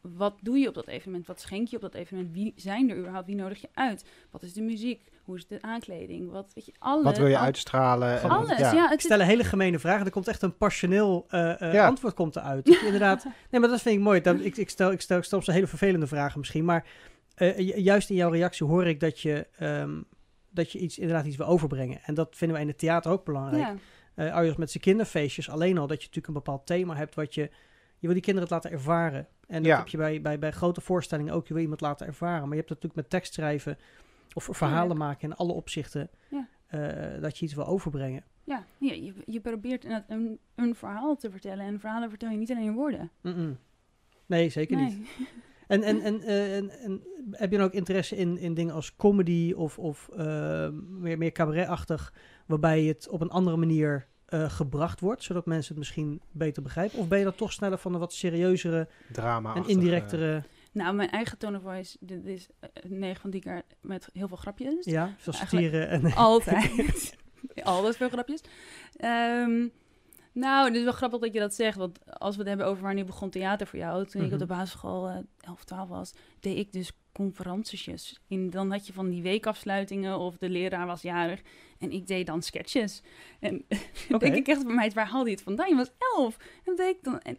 Wat 0.00 0.38
doe 0.42 0.58
je 0.58 0.68
op 0.68 0.74
dat 0.74 0.86
evenement? 0.86 1.26
Wat 1.26 1.40
schenk 1.40 1.68
je 1.68 1.76
op 1.76 1.82
dat 1.82 1.94
evenement? 1.94 2.34
Wie 2.34 2.52
zijn 2.56 2.90
er 2.90 2.96
überhaupt? 2.96 3.26
Wie 3.26 3.36
nodig 3.36 3.60
je 3.60 3.68
uit? 3.74 4.04
Wat 4.30 4.42
is 4.42 4.52
de 4.52 4.62
muziek? 4.62 5.10
Hoe 5.24 5.36
is 5.36 5.46
de 5.46 5.62
aankleding? 5.62 6.30
Wat, 6.30 6.52
weet 6.54 6.66
je, 6.66 6.72
alles. 6.78 7.04
Wat 7.04 7.18
wil 7.18 7.26
je 7.26 7.36
al- 7.38 7.42
uitstralen? 7.44 8.20
En- 8.22 8.30
Alles, 8.30 8.58
ja. 8.58 8.72
ja. 8.72 8.82
het 8.84 8.92
Ik 8.92 9.00
stel 9.00 9.20
een 9.20 9.26
hele 9.26 9.44
gemene 9.44 9.78
vraag. 9.78 10.04
Er 10.04 10.10
komt 10.10 10.28
echt 10.28 10.42
een 10.42 10.56
passioneel 10.56 11.24
eh, 11.28 11.60
eh, 11.62 11.72
Ja. 11.72 11.86
antwoord 11.86 12.14
komt 12.14 12.36
eruit. 12.36 12.68
Inderdaad. 12.84 13.24
Nee, 13.50 13.60
maar 13.60 13.70
dat 13.70 13.82
vind 13.82 13.96
ik 13.96 14.00
mooi. 14.02 14.20
Dan, 14.20 14.40
ik, 14.40 14.56
ik, 14.56 14.68
stel, 14.70 14.92
ik, 14.92 15.00
stel, 15.00 15.18
ik 15.18 15.24
stel 15.24 15.40
soms 15.42 15.54
hele 15.54 15.66
vervelende 15.66 16.06
vragen 16.06 16.38
misschien. 16.38 16.64
Maar 16.64 16.86
eh, 17.34 17.58
ju- 17.58 17.76
juist 17.80 18.10
in 18.10 18.16
jouw 18.16 18.30
reactie 18.30 18.66
hoor 18.66 18.86
ik 18.86 19.00
dat 19.00 19.20
je, 19.20 19.46
ehm, 19.58 20.00
dat 20.50 20.72
je 20.72 20.78
iets, 20.78 20.98
inderdaad 20.98 21.26
iets 21.26 21.36
wil 21.36 21.46
overbrengen. 21.46 22.00
En 22.04 22.14
dat 22.14 22.36
vinden 22.36 22.56
wij 22.56 22.64
in 22.66 22.70
het 22.70 22.78
theater 22.80 23.12
ook 23.12 23.24
belangrijk. 23.24 23.62
ja. 23.62 23.76
Eh 24.14 24.56
met 24.56 24.70
zijn 24.70 24.82
kinderfeestjes 24.82 25.48
alleen 25.50 25.78
al. 25.78 25.86
Dat 25.86 25.96
je 26.00 26.06
natuurlijk 26.06 26.26
een 26.26 26.42
bepaald 26.42 26.66
thema 26.66 26.96
hebt 26.96 27.14
wat 27.14 27.34
je... 27.34 27.40
Je 27.98 28.06
wil 28.08 28.12
die 28.12 28.22
kinderen 28.22 28.48
het 28.48 28.50
laten 28.50 28.70
ervaren. 28.78 29.26
En 29.46 29.56
dat 29.56 29.64
Ja. 29.66 29.78
heb 29.78 29.88
je 29.88 29.96
bij, 29.96 30.20
bij, 30.20 30.38
bij 30.38 30.50
grote 30.50 30.80
voorstellingen 30.80 31.34
ook. 31.34 31.46
Je 31.46 31.54
wil 31.54 31.62
iemand 31.62 31.80
laten 31.80 32.06
ervaren. 32.06 32.40
Maar 32.40 32.48
je 32.50 32.56
hebt 32.56 32.68
dat 32.68 32.82
natuurlijk 32.82 32.94
met 33.02 33.10
tekstschrijven 33.10 33.78
of 34.32 34.48
verhalen 34.50 34.96
maken 34.96 35.28
in 35.30 35.36
alle 35.36 35.52
opzichten. 35.52 36.10
Ja. 36.28 36.48
eh, 36.66 37.20
dat 37.20 37.38
je 37.38 37.44
iets 37.44 37.54
wil 37.54 37.66
overbrengen. 37.66 38.24
Ja, 38.44 38.64
ja 38.78 38.92
je, 38.92 39.12
je 39.26 39.40
probeert 39.40 39.84
inderdaad 39.84 40.10
een, 40.10 40.38
een 40.54 40.74
verhaal 40.74 41.16
te 41.16 41.30
vertellen. 41.30 41.66
En 41.66 41.80
verhalen 41.80 42.08
vertel 42.08 42.30
je 42.30 42.36
niet 42.36 42.50
alleen 42.50 42.64
in 42.64 42.74
woorden. 42.74 43.10
Nee, 44.26 44.48
zeker 44.48 44.76
niet. 44.76 44.98
En, 45.66 45.82
en, 45.82 46.00
en, 46.00 46.22
eh, 46.22 46.56
en, 46.56 46.70
en 46.70 47.02
heb 47.30 47.50
je 47.50 47.56
dan 47.56 47.66
ook 47.66 47.72
interesse 47.72 48.16
in, 48.16 48.38
in 48.38 48.54
dingen 48.54 48.74
als 48.74 48.96
comedy 48.96 49.52
of, 49.56 49.78
of 49.78 50.08
eh, 50.16 50.68
meer, 50.88 51.18
meer 51.18 51.32
cabaretachtig, 51.32 52.12
waarbij 52.46 52.82
het 52.82 53.08
op 53.08 53.20
een 53.20 53.30
andere 53.30 53.56
manier 53.56 54.06
eh, 54.32 54.50
gebracht 54.50 55.00
wordt, 55.00 55.22
zodat 55.22 55.46
mensen 55.46 55.68
het 55.68 55.78
misschien 55.78 56.20
beter 56.30 56.62
begrijpen? 56.62 56.98
Of 56.98 57.08
ben 57.08 57.18
je 57.18 57.24
dan 57.24 57.34
toch 57.34 57.52
sneller 57.52 57.78
van 57.78 57.94
een 57.94 58.00
wat 58.00 58.12
serieuzere 58.12 58.88
Drama. 59.12 59.54
en 59.54 59.68
indirectere, 59.68 60.42
Nou, 60.72 60.94
mijn 60.94 61.10
eigen 61.10 61.38
tone 61.38 61.56
of 61.56 61.62
voice, 61.62 61.96
dit 62.00 62.24
is 62.24 62.48
eh, 62.60 62.68
9 62.88 63.20
van 63.20 63.30
die 63.30 63.40
keer 63.40 63.62
met 63.80 64.08
heel 64.12 64.28
veel 64.28 64.36
grapjes. 64.36 64.84
ja, 64.84 65.14
zoals 65.18 65.38
satire 65.38 65.84
en... 65.84 66.14
Altijd. 66.14 67.16
Altijd 67.62 67.96
veel 67.96 68.08
grapjes. 68.08 68.40
Ehm, 68.96 69.68
nou, 70.32 70.66
het 70.66 70.76
is 70.76 70.82
wel 70.82 70.92
grappig 70.92 71.20
dat 71.20 71.32
je 71.32 71.38
dat 71.40 71.54
zegt. 71.54 71.76
Want 71.76 71.98
als 72.18 72.34
we 72.34 72.40
het 72.40 72.48
hebben 72.48 72.66
over 72.66 72.82
wanneer 72.82 73.04
begon 73.04 73.30
theater 73.30 73.66
voor 73.66 73.78
jou. 73.78 74.06
Toen 74.06 74.20
ik 74.20 74.26
Mhm. 74.26 74.34
op 74.34 74.40
de 74.48 74.54
basisschool 74.54 75.08
eh 75.08 75.16
11, 75.40 75.64
12 75.64 75.88
was, 75.88 76.12
deed 76.40 76.58
ik 76.58 76.72
dus 76.72 76.92
conferentiesjes. 77.12 78.20
In, 78.28 78.50
dan 78.50 78.70
had 78.70 78.86
je 78.86 78.92
van 78.92 79.08
die 79.10 79.22
weekafsluitingen 79.22 80.18
of 80.18 80.36
de 80.36 80.48
leraar 80.50 80.86
was 80.86 81.02
jarig. 81.02 81.40
En 81.78 81.90
ik 81.90 82.06
deed 82.06 82.26
dan 82.26 82.42
sketches. 82.42 83.02
En 83.40 83.64
Oké. 84.10 84.18
denk 84.18 84.34
ik 84.34 84.46
echt 84.48 84.64
bij 84.66 84.74
mij, 84.74 84.90
waar 84.90 85.08
haalde 85.08 85.28
je 85.28 85.34
het 85.34 85.44
vandaan? 85.44 85.68
Je 85.68 85.74
was 85.76 85.90
11. 86.16 86.36
En 86.36 86.60
dat 86.64 86.76
deed 86.76 86.96
ik 86.96 87.02
dan 87.04 87.20
en, 87.20 87.38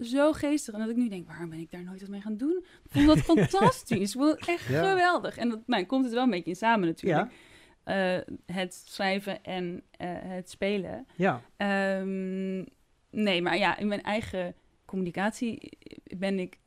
zo 0.00 0.32
geestig. 0.32 0.74
En 0.74 0.80
dat 0.80 0.88
ik 0.88 0.96
nu 0.96 1.08
denk, 1.08 1.26
waarom 1.26 1.48
ben 1.50 1.58
ik 1.58 1.70
daar 1.70 1.82
nooit 1.84 2.00
wat 2.00 2.10
mee 2.10 2.20
gaan 2.20 2.36
doen? 2.36 2.64
Ik 2.84 2.90
vond 2.90 3.06
dat 3.06 3.18
fantastisch. 3.36 4.14
Ik 4.14 4.20
vond 4.20 4.30
het 4.40 4.48
echt 4.48 4.66
Ja. 4.68 4.90
geweldig. 4.90 5.36
En 5.36 5.48
dat 5.48 5.60
nou, 5.66 5.84
komt 5.84 6.04
het 6.04 6.14
wel 6.14 6.22
een 6.22 6.30
beetje 6.30 6.50
in 6.50 6.56
samen 6.56 6.88
natuurlijk. 6.88 7.30
Eh, 7.88 8.18
het 8.46 8.74
schrijven 8.74 9.42
en 9.44 9.82
eh, 9.90 10.08
het 10.12 10.50
spelen. 10.50 11.06
Ja, 11.16 11.40
Ehm, 11.56 12.56
nee, 13.10 13.42
maar 13.42 13.56
ja, 13.58 13.76
in 13.78 13.88
mijn 13.88 14.02
eigen 14.02 14.54
communicatie 14.84 15.78
ben 16.16 16.38
ik 16.38 16.58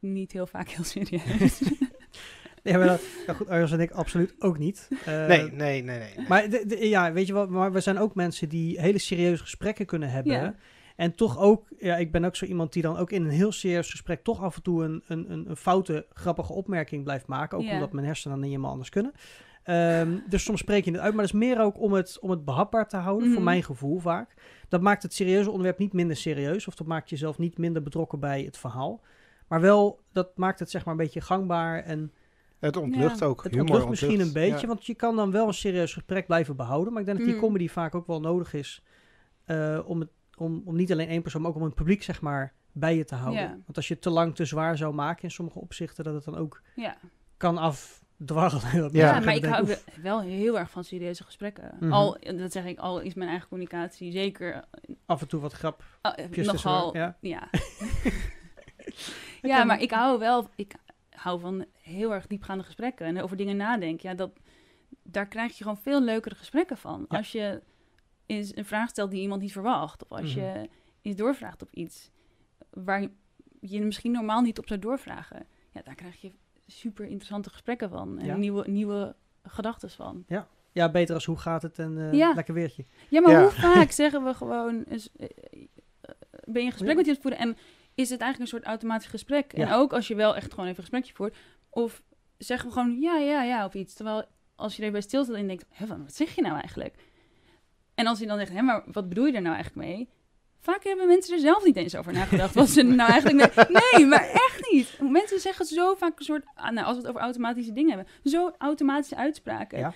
niet 0.00 0.32
heel 0.32 0.46
vaak 0.46 0.68
heel 0.68 0.84
serieus. 0.84 1.58
ja, 2.62 2.78
maar 2.78 2.86
dat, 2.86 3.02
ja 3.26 3.32
goed, 3.34 3.48
Arjos 3.48 3.72
en 3.72 3.80
ik 3.80 3.90
absoluut 3.90 4.34
ook 4.38 4.58
niet. 4.58 4.88
Eh, 5.04 5.26
Nee, 5.26 5.50
nee, 5.52 5.82
nee, 5.82 5.98
nee. 5.98 6.26
Maar 6.28 6.50
de- 6.50 6.64
de- 6.66 6.88
ja, 6.88 7.12
weet 7.12 7.26
je 7.26 7.32
wat, 7.32 7.48
maar 7.48 7.72
we 7.72 7.80
zijn 7.80 7.98
ook 7.98 8.14
mensen 8.14 8.48
die 8.48 8.80
hele 8.80 8.98
serieuze 8.98 9.42
gesprekken 9.42 9.86
kunnen 9.86 10.10
hebben. 10.10 10.32
Ja. 10.32 10.54
En 10.96 11.14
toch 11.14 11.38
ook, 11.38 11.68
ja, 11.78 11.96
ik 11.96 12.12
ben 12.12 12.24
ook 12.24 12.36
zo 12.36 12.44
iemand 12.44 12.72
die 12.72 12.82
dan 12.82 12.96
ook 12.96 13.10
in 13.10 13.24
een 13.24 13.30
heel 13.30 13.52
serieus 13.52 13.90
gesprek 13.90 14.22
toch 14.24 14.42
af 14.42 14.56
en 14.56 14.62
toe 14.62 14.84
een, 14.84 15.02
een, 15.06 15.30
een, 15.32 15.50
een 15.50 15.56
foute, 15.56 16.06
grappige 16.12 16.52
opmerking 16.52 17.04
blijft 17.04 17.26
maken. 17.26 17.58
Ook 17.58 17.64
Ja. 17.64 17.72
omdat 17.72 17.92
mijn 17.92 18.06
hersenen 18.06 18.32
dan 18.32 18.40
niet 18.40 18.50
helemaal 18.50 18.70
anders 18.72 18.90
kunnen. 18.90 19.12
Ehm, 19.62 20.18
dus 20.28 20.44
soms 20.44 20.60
spreek 20.60 20.84
je 20.84 20.90
het 20.90 21.00
uit, 21.00 21.14
maar 21.14 21.24
dat 21.24 21.34
is 21.34 21.40
meer 21.40 21.60
ook 21.60 21.80
om 21.80 21.92
het, 21.92 22.18
om 22.20 22.30
het 22.30 22.44
behapbaar 22.44 22.88
te 22.88 22.96
houden, 22.96 23.26
voor 23.26 23.34
Mhm. 23.36 23.44
mijn 23.44 23.62
gevoel 23.62 23.98
vaak. 23.98 24.34
Dat 24.68 24.80
maakt 24.80 25.02
het 25.02 25.14
serieuze 25.14 25.50
onderwerp 25.50 25.78
niet 25.78 25.92
minder 25.92 26.16
serieus, 26.16 26.66
of 26.66 26.74
dat 26.74 26.86
maakt 26.86 27.10
jezelf 27.10 27.38
niet 27.38 27.58
minder 27.58 27.82
betrokken 27.82 28.20
bij 28.20 28.42
het 28.42 28.58
verhaal. 28.58 29.00
Maar 29.48 29.60
wel, 29.60 30.00
dat 30.12 30.36
maakt 30.36 30.58
het 30.58 30.70
zeg 30.70 30.84
maar 30.84 30.94
een 30.94 31.00
beetje 31.00 31.20
gangbaar 31.20 31.82
en 31.82 32.12
Het 32.58 32.76
ontlucht 32.76 33.18
Ja, 33.18 33.26
ook. 33.26 33.42
Het 33.42 33.52
Humor 33.52 33.66
ontlucht 33.68 33.88
misschien 33.88 34.20
een 34.20 34.32
beetje, 34.32 34.66
want 34.66 34.86
je 34.86 34.94
kan 34.94 35.16
dan 35.16 35.30
wel 35.30 35.46
een 35.46 35.54
serieus 35.54 35.92
gesprek 35.92 36.26
blijven 36.26 36.56
behouden. 36.56 36.92
Maar 36.92 37.00
ik 37.00 37.06
denk 37.06 37.18
dat 37.18 37.26
die 37.28 37.36
Mm. 37.36 37.42
comedy 37.42 37.68
vaak 37.68 37.94
ook 37.94 38.06
wel 38.06 38.20
nodig 38.20 38.54
is 38.54 38.84
eh, 39.44 39.78
om, 39.84 40.00
het, 40.00 40.08
om, 40.36 40.62
om 40.64 40.76
niet 40.76 40.92
alleen 40.92 41.08
één 41.08 41.22
persoon, 41.22 41.40
maar 41.42 41.50
ook 41.50 41.56
om 41.56 41.62
het 41.62 41.74
publiek 41.74 42.02
zeg 42.02 42.20
maar 42.20 42.52
bij 42.72 42.96
je 42.96 43.04
te 43.04 43.14
houden. 43.14 43.42
Ja. 43.42 43.48
Want 43.48 43.76
als 43.76 43.88
je 43.88 43.94
het 43.94 44.02
te 44.02 44.10
lang 44.10 44.34
te 44.34 44.44
zwaar 44.44 44.76
zou 44.76 44.94
maken 44.94 45.22
in 45.22 45.30
sommige 45.30 45.58
opzichten, 45.58 46.04
dat 46.04 46.14
het 46.14 46.24
dan 46.24 46.36
ook 46.36 46.62
Ja, 46.74 46.96
kan 47.36 47.58
afdwarrelen. 47.58 48.08
Dat 48.22 48.62
Ja. 48.72 48.88
ja, 48.92 49.20
maar 49.20 49.34
ik 49.34 49.44
hou 49.44 49.62
oef, 49.62 49.84
wel 50.02 50.20
heel 50.20 50.58
erg 50.58 50.70
van 50.70 50.84
serieuze 50.84 51.24
gesprekken. 51.24 51.76
Mhm. 51.80 51.92
Al, 51.92 52.16
dat 52.36 52.52
zeg 52.52 52.64
ik, 52.64 52.78
al 52.78 52.98
is 53.00 53.14
mijn 53.14 53.30
eigen 53.30 53.48
communicatie 53.48 54.12
zeker 54.12 54.64
af 55.06 55.20
en 55.20 55.28
toe 55.28 55.40
wat 55.40 55.52
grap. 55.52 55.84
tussendoor, 56.30 56.54
nogal... 56.54 56.96
ja. 56.96 57.16
Ja, 57.20 57.48
ja 59.42 59.56
kan- 59.58 59.66
maar 59.66 59.80
ik 59.80 59.90
hou 59.90 60.18
wel... 60.18 60.48
Ik 60.56 60.74
hou 61.10 61.40
van 61.40 61.64
heel 61.82 62.14
erg 62.14 62.26
diepgaande 62.26 62.64
gesprekken 62.64 63.06
en 63.06 63.22
over 63.22 63.36
dingen 63.36 63.56
nadenken. 63.56 64.08
Ja, 64.10 64.14
dat, 64.14 64.30
daar 65.02 65.26
krijg 65.28 65.56
je 65.58 65.62
gewoon 65.62 65.78
veel 65.82 66.02
leukere 66.02 66.34
gesprekken 66.34 66.76
van. 66.78 67.06
Ja. 67.08 67.16
Als 67.16 67.32
je 67.32 67.62
eens 68.26 68.56
een 68.56 68.64
vraag 68.64 68.88
stelt 68.88 69.10
die 69.10 69.20
iemand 69.20 69.40
niet 69.40 69.52
verwacht. 69.52 70.02
Of 70.08 70.18
als 70.18 70.34
Mhm. 70.34 70.44
je 70.44 70.68
eens 71.02 71.16
doorvraagt 71.16 71.62
op 71.62 71.68
iets 71.72 72.10
waar 72.70 73.00
je- 73.00 73.10
je 73.60 73.80
misschien 73.80 74.12
normaal 74.12 74.40
niet 74.40 74.58
op 74.58 74.68
zou 74.68 74.80
doorvragen. 74.80 75.46
Ja, 75.70 75.80
daar 75.84 75.94
krijg 75.94 76.20
je 76.20 76.32
super 76.70 77.04
interessante 77.04 77.50
gesprekken 77.50 77.90
van. 77.90 78.18
En 78.18 78.26
Ja. 78.26 78.36
nieuwe, 78.36 78.68
nieuwe 78.70 79.14
gedachten 79.42 79.90
van. 79.90 80.24
Ja, 80.72 80.90
beter 80.90 81.14
als 81.14 81.24
hoe 81.24 81.38
gaat 81.38 81.62
het 81.62 81.78
en 81.78 81.98
eh, 81.98 82.12
Ja. 82.18 82.32
lekker 82.34 82.54
weertje. 82.54 82.84
Ja, 83.08 83.20
maar 83.20 83.32
Ja. 83.32 83.40
hoe 83.42 83.50
vaak 83.50 83.90
zeggen 84.02 84.24
we 84.24 84.34
gewoon... 84.34 84.84
eh, 84.84 84.98
eh, 85.16 85.28
ben 86.44 86.60
je 86.62 86.66
een 86.66 86.72
gesprek 86.72 86.90
Ja. 86.90 86.96
met 86.96 87.06
iemand 87.06 87.22
voeren 87.22 87.38
en 87.40 87.56
is 87.94 88.10
het 88.10 88.20
eigenlijk 88.20 88.40
een 88.52 88.58
soort 88.58 88.68
automatisch 88.70 89.06
gesprek? 89.08 89.52
En 89.52 89.66
Ja. 89.66 89.74
ook 89.76 89.92
als 89.92 90.08
je 90.08 90.14
wel 90.14 90.36
echt 90.36 90.50
gewoon 90.50 90.64
even 90.64 90.76
een 90.76 90.82
gesprekje 90.82 91.14
voert. 91.14 91.36
Of 91.70 92.02
zeggen 92.38 92.68
we 92.68 92.74
gewoon 92.74 93.00
ja, 93.00 93.16
ja, 93.16 93.42
ja 93.42 93.64
op 93.64 93.74
iets. 93.74 93.94
Terwijl 93.94 94.24
als 94.54 94.76
je 94.76 94.82
er 94.84 94.90
bij 94.92 95.00
stilstaat 95.00 95.36
en 95.36 95.46
denkt, 95.46 95.64
Hè, 95.68 95.86
wat 95.86 95.98
wat 95.98 96.14
zeg 96.14 96.34
je 96.34 96.42
nou 96.42 96.58
eigenlijk? 96.60 96.94
En 97.94 98.06
als 98.06 98.18
je 98.18 98.26
dan 98.26 98.38
zegt, 98.38 98.52
hè, 98.52 98.62
maar 98.62 98.82
wat 98.92 99.08
bedoel 99.08 99.26
je 99.26 99.32
er 99.32 99.42
nou 99.42 99.54
eigenlijk 99.54 99.86
mee? 99.86 100.08
Vaak 100.60 100.84
hebben 100.84 101.06
mensen 101.06 101.34
er 101.34 101.40
zelf 101.40 101.64
niet 101.64 101.76
eens 101.76 101.96
over 101.96 102.12
nagedacht 102.12 102.54
wat 102.54 102.68
ze 102.68 102.82
nou 102.82 103.10
eigenlijk... 103.10 103.54
Nee, 103.56 103.66
nee, 103.96 104.06
maar 104.06 104.28
echt 104.28 104.68
niet. 104.70 104.98
Mensen 105.00 105.40
zeggen 105.40 105.66
zo 105.66 105.94
vaak 105.94 106.18
een 106.18 106.24
soort... 106.24 106.44
ah, 106.54 106.70
nou, 106.70 106.86
als 106.86 106.94
we 106.96 107.00
het 107.00 107.10
over 107.10 107.20
automatische 107.20 107.72
dingen 107.72 107.96
hebben. 107.96 108.12
Zo 108.24 108.50
automatische 108.58 109.16
uitspraken. 109.16 109.78
Ja. 109.78 109.92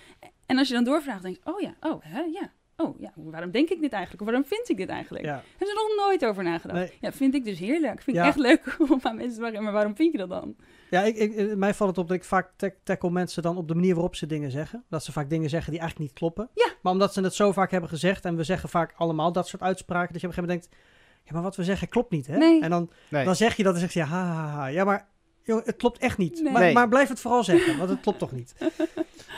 En 0.46 0.58
als 0.58 0.68
je 0.68 0.74
dan 0.74 0.84
doorvraagt, 0.84 1.22
denk 1.22 1.36
je... 1.44 1.52
Oh 1.52 1.60
ja, 1.60 1.74
oh, 1.80 2.02
hè, 2.04 2.20
ja. 2.20 2.52
Oh 2.76 3.00
ja, 3.00 3.12
waarom 3.14 3.50
denk 3.50 3.68
ik 3.68 3.80
dit 3.80 3.92
eigenlijk? 3.92 4.22
Of 4.22 4.28
waarom 4.28 4.48
vind 4.48 4.68
ik 4.68 4.76
dit 4.76 4.88
eigenlijk? 4.88 5.24
Ja. 5.24 5.32
Hebben 5.32 5.66
ze 5.68 5.72
er 5.80 5.96
nog 5.96 6.06
nooit 6.06 6.24
over 6.24 6.42
nagedacht? 6.44 6.78
Nee. 6.78 6.92
Ja, 7.00 7.12
vind 7.12 7.34
ik 7.34 7.44
dus 7.44 7.58
heerlijk. 7.58 8.02
Vind 8.02 8.16
ik 8.16 8.22
Ja. 8.22 8.28
echt 8.28 8.38
leuk 8.38 8.76
om 8.90 8.98
aan 9.02 9.16
mensen 9.16 9.34
te 9.34 9.40
vragen. 9.40 9.62
Maar 9.62 9.72
waarom 9.72 9.96
vind 9.96 10.12
je 10.12 10.18
dat 10.18 10.28
dan? 10.28 10.56
Ja, 10.94 11.02
ik, 11.02 11.16
ik, 11.16 11.34
eh, 11.36 11.54
mij 11.54 11.74
valt 11.74 11.90
het 11.90 11.98
op 11.98 12.08
dat 12.08 12.16
ik 12.16 12.24
vaak 12.24 12.50
tack- 12.56 12.76
tackle 12.82 13.10
mensen 13.10 13.42
dan 13.42 13.56
op 13.56 13.68
de 13.68 13.74
manier 13.74 13.94
waarop 13.94 14.16
ze 14.16 14.26
dingen 14.26 14.50
zeggen. 14.50 14.84
Dat 14.88 15.04
ze 15.04 15.12
vaak 15.12 15.30
dingen 15.30 15.50
zeggen 15.50 15.70
die 15.70 15.80
eigenlijk 15.80 16.10
niet 16.10 16.18
kloppen. 16.18 16.48
Ja. 16.54 16.72
Maar 16.82 16.92
omdat 16.92 17.12
ze 17.12 17.20
het 17.20 17.34
zo 17.34 17.52
vaak 17.52 17.70
hebben 17.70 17.90
gezegd 17.90 18.24
en 18.24 18.36
we 18.36 18.44
zeggen 18.44 18.68
vaak 18.68 18.94
allemaal 18.96 19.32
dat 19.32 19.48
soort 19.48 19.62
uitspraken, 19.62 20.12
dat 20.12 20.20
je 20.20 20.26
op 20.26 20.36
een 20.36 20.42
gegeven 20.44 20.58
moment 20.70 20.78
denkt, 20.80 21.24
ja, 21.24 21.32
maar 21.32 21.42
wat 21.42 21.56
we 21.56 21.64
zeggen 21.64 21.88
klopt 21.88 22.10
niet, 22.10 22.26
hè? 22.26 22.36
Nee. 22.36 22.62
En 22.62 22.70
dan, 22.70 22.90
Nee. 23.08 23.24
dan 23.24 23.36
zeg 23.36 23.56
je 23.56 23.62
dat 23.62 23.74
en 23.74 23.80
zeg 23.80 23.92
je, 23.92 23.98
ja, 23.98 24.06
ha, 24.06 24.24
ha, 24.24 24.46
ha. 24.46 24.66
ja, 24.66 24.84
maar 24.84 25.08
jongen, 25.42 25.64
het 25.64 25.76
klopt 25.76 25.98
echt 25.98 26.18
niet. 26.18 26.42
Nee. 26.42 26.52
Maar, 26.52 26.62
Nee. 26.62 26.72
maar 26.74 26.88
blijf 26.88 27.08
het 27.08 27.20
vooral 27.20 27.44
zeggen, 27.44 27.78
want 27.78 27.90
het 27.90 28.00
klopt 28.00 28.18
toch 28.18 28.32
niet. 28.32 28.54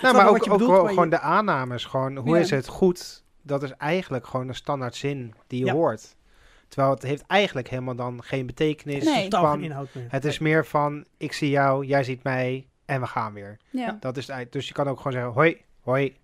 Nou, 0.03 0.15
maar 0.15 0.29
ook, 0.29 0.51
ook 0.53 0.59
maar 0.69 0.89
gewoon 0.89 1.05
je- 1.05 1.11
de 1.11 1.19
aannames. 1.21 1.85
Gewoon, 1.85 2.17
hoe 2.17 2.35
Ja. 2.35 2.41
is 2.43 2.51
het 2.51 2.67
goed? 2.69 3.25
Dat 3.43 3.63
is 3.63 3.71
eigenlijk 3.73 4.27
gewoon 4.27 4.49
een 4.49 4.55
standaard 4.55 4.95
zin 4.95 5.35
die 5.47 5.59
je 5.61 5.65
Ja. 5.67 5.73
hoort. 5.73 6.17
Terwijl 6.69 6.95
het 6.95 7.03
heeft 7.03 7.27
eigenlijk 7.27 7.69
helemaal 7.69 7.97
dan 7.97 8.23
geen 8.23 8.47
betekenis. 8.47 9.05
Nee. 9.05 9.23
Totaal 9.29 9.41
geen 9.43 9.51
Van, 9.51 9.63
inhoud 9.63 9.89
meer. 9.95 10.07
het 10.09 10.25
is 10.25 10.39
meer 10.39 10.67
van, 10.67 11.05
ik 11.17 11.33
zie 11.33 11.51
jou, 11.51 11.85
jij 11.87 12.05
ziet 12.05 12.23
mij 12.23 12.69
en 12.85 13.01
we 13.01 13.07
gaan 13.07 13.33
weer. 13.33 13.57
Ja. 13.71 13.97
Dat 14.01 14.17
is 14.17 14.27
het. 14.27 14.53
Dus 14.53 14.69
je 14.69 14.75
kan 14.75 14.89
ook 14.89 14.97
gewoon 14.97 15.13
zeggen, 15.13 15.33
hoi, 15.33 15.61
hoi, 15.81 16.17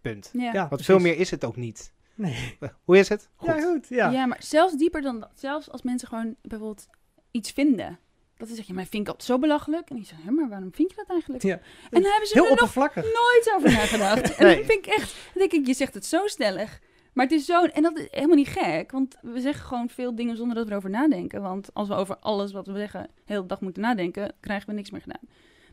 punt. 0.00 0.30
Ja. 0.32 0.42
Ja, 0.44 0.52
Want 0.52 0.68
precies. 0.68 0.86
veel 0.86 0.98
meer 0.98 1.16
is 1.18 1.30
het 1.30 1.44
ook 1.44 1.56
niet. 1.56 1.92
Nee. 2.14 2.58
Hoe 2.84 2.98
is 2.98 3.08
het? 3.08 3.28
Goed. 3.36 3.48
Ja, 3.48 3.60
goed. 3.60 3.86
Ja. 3.88 4.10
Ja. 4.10 4.26
maar 4.26 4.42
zelfs 4.42 4.76
dieper 4.76 5.02
dan 5.02 5.20
dat. 5.20 5.30
Zelfs 5.34 5.70
als 5.70 5.82
mensen 5.82 6.08
gewoon 6.08 6.34
bijvoorbeeld 6.42 6.86
iets 7.30 7.50
vinden. 7.50 7.98
Dat 8.36 8.48
ze 8.48 8.54
zeggen, 8.54 8.74
ja, 8.74 8.80
maar 8.80 8.90
vind 8.90 9.02
ik 9.02 9.08
altijd 9.08 9.28
zo 9.28 9.38
belachelijk. 9.38 9.90
En 9.90 9.96
ik 9.96 10.06
zeg, 10.06 10.18
hè, 10.24 10.30
maar 10.30 10.48
waarom 10.48 10.74
vind 10.74 10.90
je 10.90 10.96
dat 10.96 11.06
eigenlijk? 11.08 11.42
Ja. 11.42 11.54
En 11.90 12.02
dan 12.02 12.10
hebben 12.10 12.28
ze 12.28 12.34
Heel 12.34 12.44
er 12.50 12.60
nog 12.60 12.94
nooit 12.94 13.52
over 13.56 13.70
nagedacht. 13.70 14.34
En 14.36 14.46
dan 14.46 14.64
vind 14.64 14.86
ik 14.86 14.86
echt, 14.86 15.14
dan 15.34 15.48
denk 15.48 15.52
ik, 15.52 15.66
je 15.66 15.74
zegt 15.74 15.94
het 15.94 16.06
zo 16.06 16.26
stellig. 16.26 16.80
Maar 17.12 17.24
het 17.24 17.34
is 17.34 17.44
zo, 17.44 17.64
en 17.64 17.82
dat 17.82 17.98
is 17.98 18.06
helemaal 18.10 18.36
niet 18.36 18.48
gek. 18.48 18.90
Want 18.90 19.16
we 19.22 19.40
zeggen 19.40 19.66
gewoon 19.66 19.88
veel 19.88 20.14
dingen 20.14 20.36
zonder 20.36 20.54
dat 20.56 20.64
we 20.64 20.70
erover 20.70 20.90
nadenken. 20.90 21.42
Want 21.42 21.70
als 21.72 21.88
we 21.88 21.94
over 21.94 22.16
alles 22.20 22.52
wat 22.52 22.66
we 22.66 22.76
zeggen 22.76 23.02
de 23.02 23.32
hele 23.32 23.46
dag 23.46 23.60
moeten 23.60 23.82
nadenken, 23.82 24.32
krijgen 24.40 24.68
we 24.68 24.74
niks 24.74 24.90
meer 24.90 25.00
gedaan. 25.00 25.20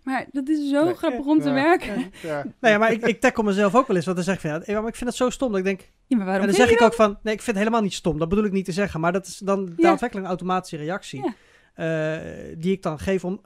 Maar 0.04 0.26
dat 0.32 0.50
is 0.50 0.70
zo 0.70 0.84
Nee. 0.86 0.94
grappig 0.94 1.26
om 1.26 1.40
te 1.42 1.52
werken. 1.52 2.12
Ja. 2.22 2.44
Nou 2.60 2.74
ja, 2.74 2.78
maar 2.80 2.92
ik, 2.92 3.06
ik 3.06 3.20
tackle 3.22 3.44
mezelf 3.44 3.76
ook 3.76 3.88
wel 3.88 3.96
eens, 3.96 4.06
want 4.06 4.18
dan 4.18 4.26
zeg 4.26 4.36
ik 4.36 4.42
van, 4.50 4.62
ja, 4.66 4.80
maar 4.80 4.90
ik 4.90 4.96
vind 4.96 5.10
het 5.10 5.20
zo 5.20 5.30
stom 5.30 5.50
dat 5.50 5.58
ik 5.58 5.64
denk, 5.66 5.80
Ja, 6.06 6.18
maar 6.18 6.26
waarom 6.26 6.42
en 6.48 6.50
dan 6.56 6.66
zeg 6.66 6.72
ik 6.76 6.82
ook 6.82 6.94
van, 6.94 7.18
nee, 7.24 7.34
ik 7.34 7.42
vind 7.42 7.56
het 7.56 7.66
helemaal 7.66 7.82
niet 7.82 7.94
stom. 7.94 8.18
Dat 8.20 8.30
bedoel 8.30 8.46
ik 8.46 8.52
niet 8.52 8.66
te 8.66 8.72
zeggen, 8.72 9.00
maar 9.00 9.12
dat 9.14 9.28
is 9.28 9.38
dan 9.38 9.66
daadwerkelijk 9.66 10.16
een 10.26 10.26
automatische 10.32 10.78
reactie. 10.78 11.24
Ja. 11.24 11.34
eh, 12.18 12.56
die 12.58 12.72
ik 12.72 12.82
dan 12.84 13.00
geef 13.00 13.24
om... 13.26 13.42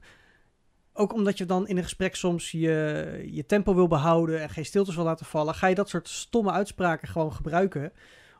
Ook 0.93 1.13
omdat 1.13 1.37
je 1.37 1.45
dan 1.45 1.67
in 1.67 1.77
een 1.77 1.83
gesprek 1.83 2.15
soms 2.15 2.51
je, 2.51 3.27
je 3.31 3.45
tempo 3.45 3.75
wil 3.75 3.87
behouden 3.87 4.41
en 4.41 4.49
geen 4.49 4.65
stiltes 4.65 4.95
wil 4.95 5.03
laten 5.03 5.25
vallen, 5.25 5.53
ga 5.55 5.67
je 5.67 5.75
dat 5.75 5.89
soort 5.89 6.07
stomme 6.09 6.51
uitspraken 6.51 7.07
gewoon 7.07 7.33
gebruiken. 7.33 7.91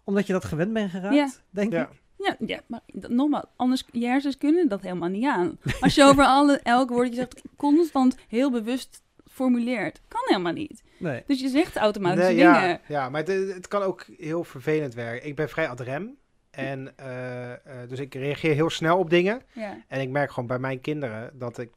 Omdat 0.04 0.28
je 0.28 0.34
dat 0.34 0.46
gewend 0.46 0.74
bent 0.74 0.92
geraakt, 0.92 1.16
Ja. 1.16 1.30
denk 1.50 1.72
Ja. 1.74 1.82
ik. 1.82 2.00
Ja, 2.18 2.36
ja 2.46 2.60
maar 2.68 2.82
nogmaals, 2.92 3.46
anders, 3.56 3.84
je 3.92 4.06
hersens 4.06 4.38
kunnen 4.38 4.68
dat 4.70 4.82
helemaal 4.82 5.10
niet 5.10 5.26
aan. 5.26 5.58
Als 5.82 5.96
je 5.96 6.04
over 6.04 6.24
alle, 6.24 6.60
elk 6.64 6.90
woordje 6.90 7.14
zegt, 7.16 7.42
constant 7.56 8.16
heel 8.28 8.52
bewust 8.52 9.02
formuleert, 9.26 10.02
kan 10.08 10.22
helemaal 10.26 10.54
niet. 10.54 10.84
Nee. 10.98 11.24
Dus 11.28 11.42
je 11.42 11.48
zegt 11.48 11.76
automatische 11.76 12.26
Nee, 12.28 12.36
dingen. 12.36 12.54
ja, 12.68 12.80
ja, 12.88 13.10
maar 13.10 13.24
het, 13.26 13.54
het 13.54 13.68
kan 13.68 13.82
ook 13.82 14.06
heel 14.18 14.44
vervelend 14.44 14.94
werken. 14.94 15.28
Ik 15.28 15.36
ben 15.36 15.50
vrij 15.50 15.70
ad 15.70 15.80
rem. 15.80 16.18
En 16.52 16.94
eh, 16.98 17.52
eh, 17.52 17.58
dus 17.90 18.00
ik 18.00 18.14
reageer 18.14 18.54
heel 18.54 18.70
snel 18.70 18.98
op 18.98 19.10
dingen. 19.10 19.42
Ja. 19.54 19.78
En 19.88 20.02
ik 20.02 20.10
merk 20.10 20.30
gewoon 20.32 20.48
bij 20.48 20.60
mijn 20.60 20.82
kinderen 20.82 21.32
dat 21.40 21.58
ik 21.58 21.70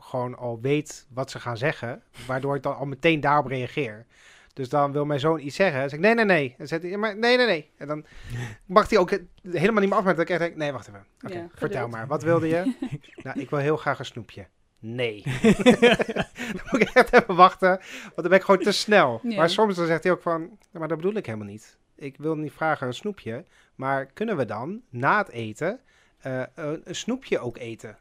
gewoon 0.00 0.36
al 0.36 0.60
weet 0.60 1.06
wat 1.12 1.30
ze 1.30 1.40
gaan 1.40 1.56
zeggen. 1.56 2.02
Waardoor 2.26 2.56
ik 2.56 2.62
dan 2.62 2.76
al 2.76 2.86
meteen 2.86 3.20
daarop 3.20 3.46
reageer. 3.46 4.06
Dus 4.52 4.68
dan 4.68 4.92
wil 4.92 5.04
mijn 5.04 5.20
zoon 5.20 5.40
iets 5.40 5.56
zeggen. 5.56 5.80
Dan 5.80 5.88
zeg 5.88 5.98
ik 5.98 6.04
nee, 6.04 6.14
nee, 6.14 6.24
nee. 6.24 6.54
Dan 6.58 6.66
zegt 6.66 6.82
hij, 6.82 6.96
maar 6.96 7.16
nee, 7.16 7.36
nee, 7.36 7.46
nee. 7.46 7.70
En 7.76 7.86
dan 7.86 8.04
mag 8.66 8.88
hij 8.90 8.98
ook 8.98 9.10
helemaal 9.42 9.80
niet 9.80 9.88
meer 9.88 9.98
af. 9.98 10.04
Maar 10.04 10.14
dat 10.14 10.22
ik 10.22 10.30
echt 10.30 10.38
denk, 10.38 10.56
nee, 10.56 10.72
wacht 10.72 10.88
even. 10.88 11.06
Oké, 11.24 11.34
Ja, 11.34 11.48
vertel 11.54 11.88
maar. 11.88 12.06
Wat 12.06 12.22
wilde 12.22 12.48
je? 12.48 12.74
nou, 13.22 13.40
ik 13.40 13.50
wil 13.50 13.58
heel 13.58 13.76
graag 13.76 13.98
een 13.98 14.04
snoepje. 14.04 14.46
Nee. 14.78 15.22
dan 16.52 16.62
moet 16.70 16.80
ik 16.80 16.90
echt 16.94 17.12
even 17.12 17.34
wachten. 17.36 17.68
Want 18.02 18.14
dan 18.14 18.28
ben 18.28 18.38
ik 18.38 18.42
gewoon 18.42 18.60
te 18.60 18.72
snel. 18.72 19.20
Ja. 19.22 19.36
Maar 19.36 19.50
soms 19.50 19.76
dan 19.76 19.86
zegt 19.86 20.02
hij 20.02 20.12
ook 20.12 20.22
van, 20.22 20.58
"Ja, 20.70 20.78
maar 20.78 20.88
dat 20.88 20.96
bedoel 20.96 21.14
ik 21.14 21.26
helemaal 21.26 21.46
niet. 21.46 21.76
Ik 21.96 22.16
wil 22.18 22.36
niet 22.36 22.52
vragen 22.52 22.86
een 22.86 22.94
snoepje. 22.94 23.44
Maar 23.74 24.06
kunnen 24.06 24.36
we 24.36 24.44
dan 24.44 24.80
na 24.90 25.18
het 25.18 25.28
eten 25.28 25.80
eh, 26.18 26.42
een, 26.54 26.80
een 26.84 26.94
snoepje 26.94 27.38
ook 27.38 27.56
eten? 27.56 27.98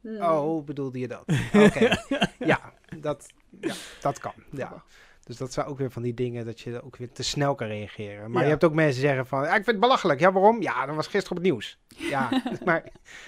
Hmm. 0.00 0.22
Oh, 0.22 0.64
bedoelde 0.64 0.98
je 0.98 1.08
dat? 1.08 1.24
Oké. 1.66 1.96
ja, 2.52 2.72
dat, 2.98 3.26
ja, 3.60 3.74
dat 4.00 4.18
kan. 4.18 4.32
Ja. 4.50 4.82
Dus 5.24 5.36
dat 5.38 5.52
zijn 5.52 5.66
ook 5.66 5.78
weer 5.78 5.90
van 5.90 6.02
die 6.02 6.14
dingen 6.14 6.44
dat 6.44 6.60
je 6.60 6.82
ook 6.82 6.96
weer 6.96 7.12
te 7.12 7.22
snel 7.22 7.54
kan 7.54 7.66
reageren. 7.66 8.30
Maar 8.30 8.38
Ja. 8.38 8.44
je 8.44 8.50
hebt 8.50 8.64
ook 8.64 8.74
mensen 8.74 9.00
die 9.00 9.08
zeggen 9.08 9.26
van, 9.26 9.40
ja, 9.42 9.48
ik 9.48 9.54
vind 9.54 9.66
het 9.66 9.80
belachelijk. 9.80 10.20
Ja, 10.20 10.32
waarom? 10.32 10.62
Ja, 10.62 10.86
dat 10.86 10.94
was 10.94 11.06
gisteren 11.06 11.36
op 11.36 11.42
het 11.42 11.52
nieuws. 11.52 11.78
Ja, 11.88 12.28
maar 12.64 12.84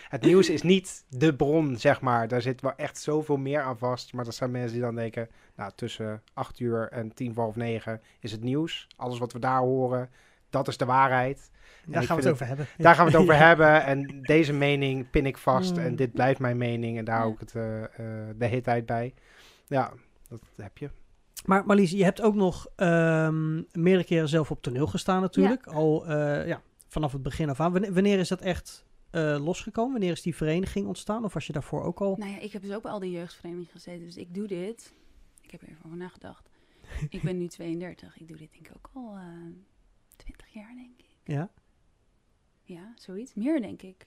het 0.08 0.22
nieuws 0.22 0.50
is 0.50 0.62
niet 0.62 1.04
de 1.08 1.36
bron, 1.36 1.76
zeg 1.76 2.00
maar. 2.00 2.28
Daar 2.28 2.42
zit 2.42 2.60
wel 2.60 2.74
echt 2.76 2.98
zoveel 2.98 3.36
meer 3.36 3.60
aan 3.60 3.78
vast. 3.78 4.12
Maar 4.12 4.24
dat 4.24 4.34
zijn 4.34 4.50
mensen 4.50 4.72
die 4.72 4.80
dan 4.82 4.94
denken, 4.94 5.28
nou, 5.56 5.72
tussen 5.74 6.22
8 6.32 6.60
uur 6.60 6.88
en 6.88 7.14
tien 7.14 7.34
voor 7.34 7.42
half 7.42 7.56
negen 7.56 8.00
is 8.20 8.32
het 8.32 8.42
nieuws. 8.42 8.86
Alles 8.96 9.18
wat 9.18 9.32
we 9.32 9.38
daar 9.38 9.60
horen, 9.60 10.10
dat 10.52 10.68
is 10.68 10.76
de 10.76 10.84
waarheid. 10.84 11.50
Daar 11.86 12.02
ik 12.02 12.08
gaan 12.08 12.16
we 12.16 12.22
het 12.22 12.32
over 12.32 12.46
hebben. 12.46 12.66
Daar 12.78 12.94
gaan 12.94 13.04
we 13.06 13.10
het 13.12 13.20
over 13.22 13.36
hebben. 13.36 13.84
En 13.84 14.22
deze 14.22 14.52
mening 14.52 15.10
pin 15.10 15.26
ik 15.26 15.38
vast. 15.38 15.72
Mm. 15.72 15.78
En 15.82 15.96
dit 15.96 16.12
blijft 16.12 16.40
mijn 16.40 16.56
mening. 16.56 16.98
En 16.98 17.04
daar 17.04 17.18
Ja. 17.18 17.24
ook 17.24 17.40
het, 17.40 17.54
eh, 17.54 17.82
eh, 17.84 17.90
de 18.36 18.46
hele 18.46 18.60
tijd 18.60 18.86
bij. 18.86 19.14
Ja, 19.66 19.92
dat 20.28 20.40
heb 20.56 20.78
je. 20.78 20.90
Maar 21.44 21.66
Marlies, 21.66 21.90
je 21.90 22.04
hebt 22.04 22.20
ook 22.22 22.34
nog 22.34 22.66
ehm, 22.76 23.54
meerdere 23.72 24.04
keren 24.04 24.28
zelf 24.28 24.50
op 24.50 24.62
toneel 24.62 24.86
gestaan 24.86 25.20
natuurlijk. 25.20 25.66
Al 25.66 26.06
eh, 26.06 26.46
ja, 26.46 26.62
vanaf 26.88 27.12
het 27.12 27.22
begin 27.22 27.48
af 27.50 27.60
aan. 27.60 27.92
Wanneer, 27.94 28.18
is 28.18 28.28
dat 28.28 28.40
echt 28.40 28.84
eh, 29.10 29.44
losgekomen? 29.44 29.92
Wanneer 29.92 30.10
is 30.12 30.22
die 30.22 30.36
vereniging 30.36 30.86
ontstaan? 30.86 31.24
Of 31.24 31.32
was 31.34 31.46
je 31.46 31.52
daarvoor 31.52 31.82
ook 31.82 32.00
al? 32.00 32.16
Nou 32.18 32.30
ja, 32.30 32.38
ik 32.40 32.52
heb 32.52 32.62
dus 32.62 32.72
ook 32.74 32.82
bij 32.82 32.90
al 32.92 32.98
die 33.00 33.10
jeugdverenigingen 33.10 33.70
gezeten. 33.72 34.04
Dus 34.04 34.16
ik 34.16 34.34
doe 34.34 34.46
dit. 34.46 34.94
Ik 35.40 35.50
heb 35.50 35.62
er 35.62 35.68
even 35.68 35.84
over 35.84 35.98
nagedacht. 35.98 36.48
ik 37.08 37.22
ben 37.22 37.38
nu 37.38 37.46
32. 37.58 38.18
Ik 38.20 38.28
doe 38.28 38.36
dit 38.36 38.52
denk 38.52 38.66
ik 38.66 38.72
ook 38.76 38.90
al 38.94 39.16
20 40.22 40.52
jaar, 40.52 40.74
denk 40.74 40.98
ik. 40.98 41.06
Ja. 41.24 41.50
Ja, 42.62 42.92
zoiets. 42.96 43.34
Meer, 43.34 43.60
denk 43.60 43.82
ik. 43.82 44.06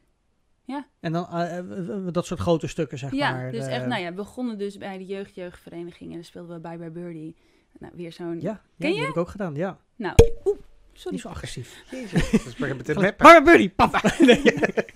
En 0.99 1.11
dan 1.11 1.27
eh, 1.27 1.57
eh, 1.57 2.07
dat 2.11 2.25
soort 2.25 2.39
grote 2.39 2.67
stukken, 2.67 2.97
zeg 2.97 3.11
ja, 3.11 3.31
maar. 3.31 3.51
dus 3.51 3.65
eh, 3.65 3.75
echt, 3.75 3.85
nou 3.85 4.01
ja, 4.01 4.09
we 4.09 4.15
begonnen 4.15 4.57
dus 4.57 4.77
bij 4.77 4.97
de 4.97 5.05
jeugd-jeugdvereniging. 5.05 6.09
En 6.09 6.15
dan 6.15 6.23
speelden 6.23 6.61
we 6.61 6.67
Bye 6.69 6.77
Bye 6.77 6.89
Birdie. 6.89 7.35
Nou, 7.79 7.93
weer 7.95 8.11
zo'n... 8.11 8.41
Ja, 8.41 8.49
ja 8.49 8.61
Ken 8.79 8.93
je? 8.93 8.99
heb 8.99 9.09
ik 9.09 9.17
ook 9.17 9.29
gedaan, 9.29 9.55
ja. 9.55 9.79
Nou, 9.95 10.15
oeh, 10.45 10.57
sorry. 10.93 11.11
Niet 11.11 11.21
zo 11.21 11.27
agressief. 11.27 11.83
Jezus. 11.91 12.31
Dat 12.31 12.45
is 12.45 12.57
met 12.57 12.85
de 12.85 12.93
Gelijk, 12.93 12.99
meppen. 12.99 13.25
Maar 13.25 13.43
Buddy, 13.43 13.69
pap! 13.69 13.91
Nee. 14.19 14.41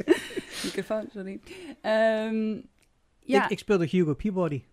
Microfoon, 0.63 1.07
sorry. 1.13 1.39
Ehm, 1.82 2.57
ja, 3.20 3.43
ik, 3.43 3.49
ik 3.49 3.59
speelde 3.59 3.86
Hugo 3.86 4.13
Peabody. 4.13 4.63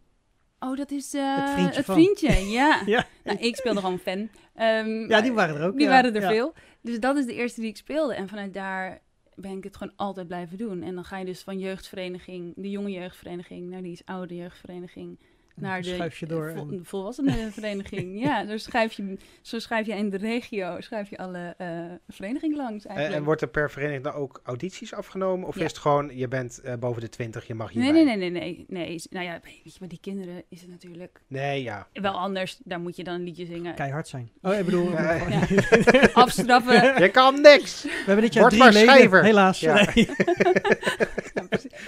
Oh, 0.70 0.76
dat 0.76 0.90
is 0.90 1.14
eh, 1.14 1.36
Het 1.36 1.50
vriendje 1.50 1.84
van. 1.84 1.94
vriendje, 1.94 2.32
ja. 2.50 2.82
Ja. 2.86 3.06
Nou, 3.24 3.38
ik 3.38 3.56
speelde 3.56 3.80
gewoon 3.80 3.98
fan. 3.98 4.28
Ehm, 4.54 5.08
Ja, 5.08 5.20
die 5.20 5.32
waren 5.32 5.56
er 5.56 5.66
ook. 5.66 5.72
Die 5.76 5.82
ja. 5.86 5.90
waren 5.90 6.14
er 6.14 6.20
Ja. 6.20 6.28
veel. 6.28 6.54
Dus 6.82 7.00
dat 7.00 7.16
is 7.16 7.26
de 7.26 7.34
eerste 7.34 7.60
die 7.60 7.70
ik 7.70 7.76
speelde. 7.76 8.14
En 8.14 8.28
vanuit 8.28 8.54
daar 8.54 9.00
ben 9.34 9.56
ik 9.56 9.64
het 9.64 9.76
gewoon 9.76 9.92
altijd 9.96 10.26
blijven 10.26 10.58
doen. 10.58 10.82
En 10.82 10.94
dan 10.94 11.04
ga 11.04 11.18
je 11.18 11.24
dus 11.24 11.42
van 11.42 11.58
jeugdvereniging, 11.58 12.52
de 12.56 12.70
jonge 12.70 12.90
jeugdvereniging, 12.90 13.68
naar 13.70 13.82
die 13.82 14.00
oude 14.04 14.34
jeugdvereniging, 14.36 15.18
naar 15.56 15.82
de 15.82 15.94
schuif 15.94 16.18
je 16.18 16.26
door 16.26 16.52
vol- 16.56 16.68
en- 16.70 16.80
volwassenenvereniging. 16.84 18.20
ja, 18.22 18.44
dus 18.44 18.62
schrijf 18.62 18.92
je, 18.92 19.16
zo 19.42 19.58
schrijf 19.58 19.86
je 19.86 19.92
in 19.94 20.10
de 20.10 20.16
regio, 20.16 20.80
schrijf 20.80 21.10
je 21.10 21.18
alle 21.18 21.54
eh 21.58 21.68
verenigingen 22.08 22.56
langs 22.56 22.84
En, 22.84 22.88
eigenlijk. 22.90 23.18
en 23.18 23.24
wordt 23.24 23.40
er 23.42 23.48
per 23.48 23.70
vereniging 23.70 24.04
dan 24.04 24.12
ook 24.12 24.40
audities 24.44 24.94
afgenomen? 24.94 25.48
Of 25.48 25.54
Ja. 25.58 25.64
is 25.64 25.70
het 25.70 25.78
gewoon, 25.80 26.16
je 26.16 26.28
bent 26.28 26.60
eh, 26.60 26.74
boven 26.74 27.00
de 27.02 27.08
20, 27.08 27.46
je 27.46 27.54
mag 27.54 27.74
nee, 27.74 27.82
hierbij? 27.84 28.04
nee, 28.04 28.16
nee, 28.16 28.30
nee, 28.30 28.40
nee, 28.40 28.64
nee. 28.68 29.02
Nou 29.10 29.24
ja, 29.24 29.40
weet 29.42 29.72
je, 29.74 29.78
bij 29.78 29.88
die 29.88 30.00
kinderen 30.00 30.42
is 30.48 30.60
het 30.60 30.70
natuurlijk 30.70 31.20
Nee, 31.28 31.62
ja. 31.62 31.86
wel 31.92 32.12
anders. 32.18 32.60
Daar 32.64 32.80
moet 32.80 32.96
je 32.96 33.04
dan 33.04 33.14
een 33.14 33.24
liedje 33.24 33.46
zingen. 33.46 33.74
Keihard 33.74 34.08
zijn. 34.08 34.30
Oh, 34.42 34.54
ik 34.58 34.64
bedoel... 34.64 34.90
Ja. 34.90 35.18
we 35.46 36.10
Afstraffen. 36.14 37.02
Je 37.02 37.10
kan 37.10 37.40
niks! 37.40 37.86
hebben 38.06 38.24
dit 38.24 38.32
jaar 38.32 38.42
Word 38.50 38.72
drie 38.72 38.84
maar 38.84 38.96
leden, 38.96 39.24
helaas. 39.24 39.60
Nee. 39.60 40.08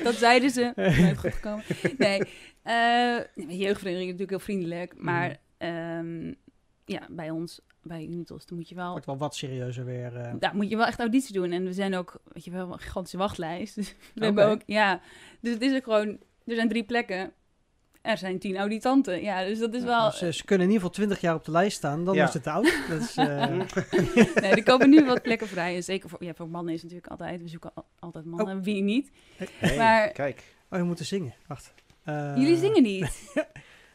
Dat 0.03 0.15
zeiden 0.15 0.51
ze. 0.51 0.73
Nooit 1.03 1.19
goed 1.19 1.33
gekomen. 1.33 1.65
Nee, 1.99 2.23
eh 2.69 3.47
de 3.47 3.57
jeugdvereniging 3.57 4.11
is 4.13 4.19
natuurlijk 4.19 4.31
heel 4.31 4.39
vriendelijk. 4.39 4.95
Maar 4.99 5.37
ehm, 5.59 6.33
ja, 6.85 7.07
bij 7.11 7.31
ons, 7.31 7.61
bij 7.83 8.03
Unitos, 8.03 8.47
dan 8.47 8.57
moet 8.59 8.69
je 8.69 8.75
wel... 8.75 8.91
Wordt 8.91 9.07
wel 9.07 9.19
wat 9.19 9.37
serieuzer 9.37 9.85
weer. 9.85 10.17
eh. 10.17 10.33
Daar 10.39 10.57
moet 10.57 10.69
je 10.71 10.77
wel 10.77 10.87
echt 10.87 10.99
auditie 11.01 11.33
doen. 11.33 11.53
En 11.53 11.65
we 11.65 11.73
zijn 11.73 11.95
ook, 11.95 12.21
weet 12.33 12.45
je 12.45 12.51
wel, 12.51 12.73
een 12.73 12.79
gigantische 12.79 13.17
wachtlijst. 13.19 13.75
Dus 13.77 13.95
we 14.15 14.25
hebben 14.25 14.47
ook, 14.49 14.61
ja. 14.67 15.01
Dus 15.41 15.53
het 15.53 15.63
is 15.63 15.75
ook 15.77 15.85
gewoon, 15.85 16.09
er 16.47 16.55
zijn 16.55 16.69
drie 16.69 16.85
plekken. 16.85 17.33
Er 18.03 18.19
zijn 18.19 18.39
tien 18.39 18.57
auditanten. 18.57 19.23
Ja, 19.23 19.45
dus 19.45 19.59
dat 19.59 19.75
is 19.75 19.83
wel... 19.83 20.05
Ja, 20.05 20.11
ze, 20.11 20.33
ze 20.33 20.45
kunnen 20.45 20.67
in 20.67 20.73
ieder 20.73 20.87
geval 20.89 21.05
20 21.05 21.21
jaar 21.21 21.35
op 21.35 21.45
de 21.45 21.51
lijst 21.51 21.77
staan, 21.77 22.05
dan 22.05 22.15
Ja. 22.15 22.27
is 22.27 22.33
het 22.35 22.43
te 22.43 22.51
oud. 22.51 22.79
Dat 22.89 23.01
is, 23.01 23.17
eh, 23.17 23.47
nee, 24.43 24.51
er 24.55 24.63
komen 24.63 24.91
nu 24.91 25.05
wat 25.05 25.23
plekken 25.23 25.49
vrij. 25.49 25.75
En 25.77 25.83
zeker 25.85 26.09
voor, 26.09 26.25
ja, 26.25 26.35
voor 26.35 26.49
mannen 26.49 26.75
is 26.75 26.83
het 26.83 26.91
natuurlijk 26.93 27.21
altijd, 27.21 27.43
we 27.43 27.49
zoeken 27.49 27.71
al- 27.75 27.87
altijd 27.99 28.25
mannen. 28.25 28.63
Wie 28.63 28.83
niet? 28.83 29.11
Hey, 29.37 29.77
Maar- 29.77 30.09
Kijk. 30.13 30.43
oh, 30.71 30.79
je 30.79 30.85
moet 30.85 30.99
er 30.99 31.05
zingen. 31.05 31.35
Wacht. 31.47 31.75
Eh, 32.09 32.33
Jullie 32.37 32.57
zingen 32.57 32.83
niet. 32.83 33.07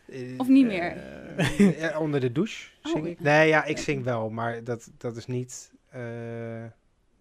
Eh, 0.07 0.33
Of 0.37 0.47
niet 0.47 0.65
meer? 0.65 0.97
eh, 1.37 1.79
ja, 1.79 1.99
onder 1.99 2.19
de 2.19 2.31
douche 2.31 2.69
zing 2.81 3.03
Oh. 3.03 3.07
ik. 3.09 3.19
Nee, 3.19 3.47
ja, 3.47 3.63
ik 3.63 3.77
zing 3.77 4.03
wel, 4.03 4.29
maar 4.29 4.63
dat, 4.63 4.91
dat 4.97 5.15
is 5.15 5.25
niet... 5.25 5.71
eh, 5.89 6.63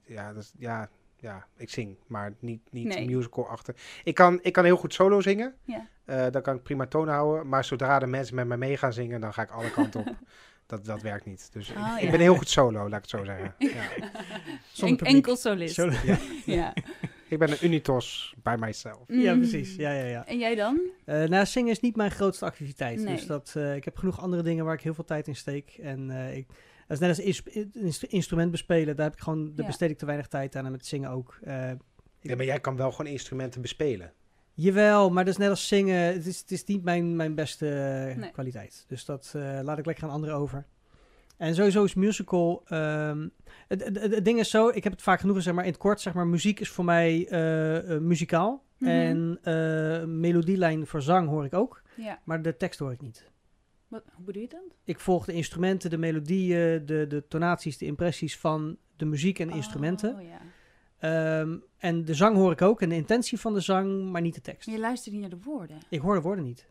ja, 0.05 0.33
dat 0.33 0.43
is, 0.43 0.53
ja, 0.59 0.89
ja, 1.17 1.47
ik 1.57 1.71
zing, 1.71 1.97
maar 2.07 2.33
niet, 2.39 2.61
niet 2.71 2.87
Nee. 2.87 3.07
musical 3.07 3.49
achter. 3.49 3.75
Ik 4.05 4.15
kan, 4.15 4.39
ik 4.43 4.53
kan 4.53 4.65
heel 4.65 4.77
goed 4.77 4.95
solo 4.95 5.21
zingen. 5.21 5.55
Ja. 5.65 5.87
Eh, 6.05 6.27
dan 6.31 6.43
kan 6.43 6.57
ik 6.57 6.63
prima 6.63 6.87
toon 6.87 7.09
houden. 7.09 7.49
Maar 7.49 7.65
zodra 7.65 7.99
de 7.99 8.07
mensen 8.07 8.35
met 8.35 8.47
mij 8.47 8.57
mee 8.57 8.77
gaan 8.77 8.93
zingen, 8.93 9.21
dan 9.21 9.33
ga 9.33 9.43
ik 9.43 9.51
alle 9.51 9.71
kanten 9.71 10.01
op. 10.01 10.17
Dat, 10.67 10.85
dat 10.85 11.03
werkt 11.03 11.25
niet. 11.25 11.49
Dus 11.53 11.71
ik, 11.71 11.77
Oh, 11.77 11.95
ik 11.97 12.03
ja. 12.05 12.11
ben 12.11 12.21
heel 12.21 12.37
goed 12.37 12.49
solo, 12.49 12.89
laat 12.89 13.05
ik 13.05 13.11
het 13.11 13.21
zo 13.21 13.25
zeggen. 13.25 13.55
Ja. 14.73 14.87
En, 14.87 14.99
enkel 14.99 15.37
solist. 15.37 15.77
Ja. 16.47 16.73
Ik 17.33 17.39
ben 17.39 17.51
een 17.51 17.59
unitos 17.61 18.35
by 18.43 18.57
myself. 18.61 18.99
ja, 19.07 19.33
Mm. 19.33 19.39
precies. 19.41 19.75
Ja, 19.77 19.93
ja, 19.93 20.05
ja. 20.05 20.27
En 20.27 20.39
jij 20.39 20.55
dan? 20.55 20.81
Eh, 21.05 21.25
nou, 21.25 21.47
zingen 21.47 21.71
is 21.71 21.81
niet 21.81 21.97
mijn 21.97 22.11
grootste 22.11 22.45
activiteit. 22.45 23.01
Nee. 23.03 23.15
Dus 23.15 23.27
dat, 23.27 23.53
eh, 23.57 23.75
ik 23.77 23.85
heb 23.85 23.97
genoeg 23.97 24.21
andere 24.21 24.43
dingen 24.43 24.65
waar 24.65 24.75
ik 24.75 24.81
heel 24.81 24.95
veel 24.95 25.05
tijd 25.05 25.29
in 25.29 25.37
steek. 25.37 25.79
En 25.83 26.11
eh, 26.11 26.37
ik, 26.37 26.47
dat 26.87 26.91
is 26.91 26.99
net 26.99 27.09
als 27.09 27.19
ins- 27.19 27.43
ins- 27.73 28.05
instrument 28.05 28.51
bespelen. 28.51 28.97
Daar 28.97 29.05
heb 29.07 29.15
ik 29.15 29.21
gewoon, 29.23 29.45
daar 29.47 29.53
Ja. 29.57 29.67
besteed 29.67 29.91
ik 29.91 29.99
te 29.99 30.07
weinig 30.07 30.29
tijd 30.29 30.57
aan. 30.57 30.65
En 30.65 30.73
met 30.73 30.87
zingen 30.87 31.11
ook. 31.11 31.39
Eh, 31.43 31.71
Ja, 32.21 32.37
maar 32.37 32.45
jij 32.45 32.61
kan 32.61 32.77
wel 32.77 32.91
gewoon 32.93 33.13
instrumenten 33.13 33.61
bespelen. 33.61 34.13
Jawel, 34.55 35.11
maar 35.11 35.25
dat 35.25 35.33
is 35.33 35.39
net 35.39 35.49
als 35.51 35.69
zingen. 35.69 36.01
Het 36.13 36.27
is, 36.27 36.39
het 36.41 36.51
is 36.51 36.65
niet 36.65 36.83
mijn, 36.85 37.17
mijn 37.17 37.35
beste 37.35 37.67
Nee. 38.17 38.31
kwaliteit. 38.31 38.85
Dus 38.89 39.05
dat 39.05 39.33
eh, 39.37 39.59
laat 39.63 39.79
ik 39.79 39.87
lekker 39.87 40.05
aan 40.05 40.11
anderen 40.11 40.35
over. 40.37 40.67
En 41.43 41.55
sowieso 41.55 41.85
is 41.85 41.95
musical. 41.95 42.63
ehm, 42.67 43.29
het, 43.69 43.99
het, 43.99 44.25
ding 44.25 44.39
is 44.39 44.51
zo, 44.51 44.69
ik 44.69 44.85
heb 44.85 44.93
het 44.93 45.03
vaak 45.03 45.21
genoeg 45.21 45.37
gezegd, 45.37 45.57
maar 45.57 45.65
in 45.65 45.71
het 45.71 45.81
kort 45.81 46.01
zeg 46.01 46.15
maar, 46.15 46.27
muziek 46.27 46.61
is 46.61 46.69
voor 46.69 46.85
mij 46.85 47.27
eh, 47.29 47.95
eh, 47.95 48.01
muzikaal. 48.01 48.65
Mhm. 48.79 48.91
En 48.91 49.39
eh, 49.43 50.05
melodielijn 50.05 50.87
voor 50.87 51.03
zang 51.03 51.29
hoor 51.29 51.45
ik 51.45 51.55
ook, 51.55 51.83
Ja. 51.97 52.21
maar 52.25 52.43
de 52.43 52.57
tekst 52.57 52.79
hoor 52.79 52.93
ik 52.93 53.01
niet. 53.01 53.31
Wat, 53.89 54.03
hoe 54.15 54.25
bedoel 54.25 54.43
je 54.43 54.49
dat? 54.49 54.77
Ik 54.85 55.01
volg 55.01 55.25
de 55.25 55.33
instrumenten, 55.33 55.91
de 55.91 55.99
melodieën, 55.99 56.87
de, 56.87 57.07
de 57.09 57.25
tonaties, 57.29 57.79
de 57.79 57.87
impressies 57.87 58.39
van 58.39 58.77
de 58.97 59.05
muziek 59.05 59.39
en 59.39 59.49
de 59.49 59.55
instrumenten. 59.55 60.15
Oh, 60.15 60.23
ja. 60.23 60.41
Ehm, 60.99 61.57
en 61.79 62.05
de 62.05 62.15
zang 62.15 62.37
hoor 62.37 62.53
ik 62.53 62.63
ook 62.63 62.83
en 62.83 62.89
de 62.89 62.95
intentie 62.95 63.41
van 63.41 63.55
de 63.55 63.61
zang, 63.61 64.11
maar 64.11 64.23
niet 64.23 64.35
de 64.35 64.41
tekst. 64.41 64.71
Je 64.71 64.79
luistert 64.79 65.13
niet 65.13 65.21
naar 65.21 65.39
de 65.39 65.45
woorden. 65.45 65.79
Ik 65.89 66.01
hoor 66.01 66.15
de 66.15 66.21
woorden 66.21 66.45
niet. 66.45 66.71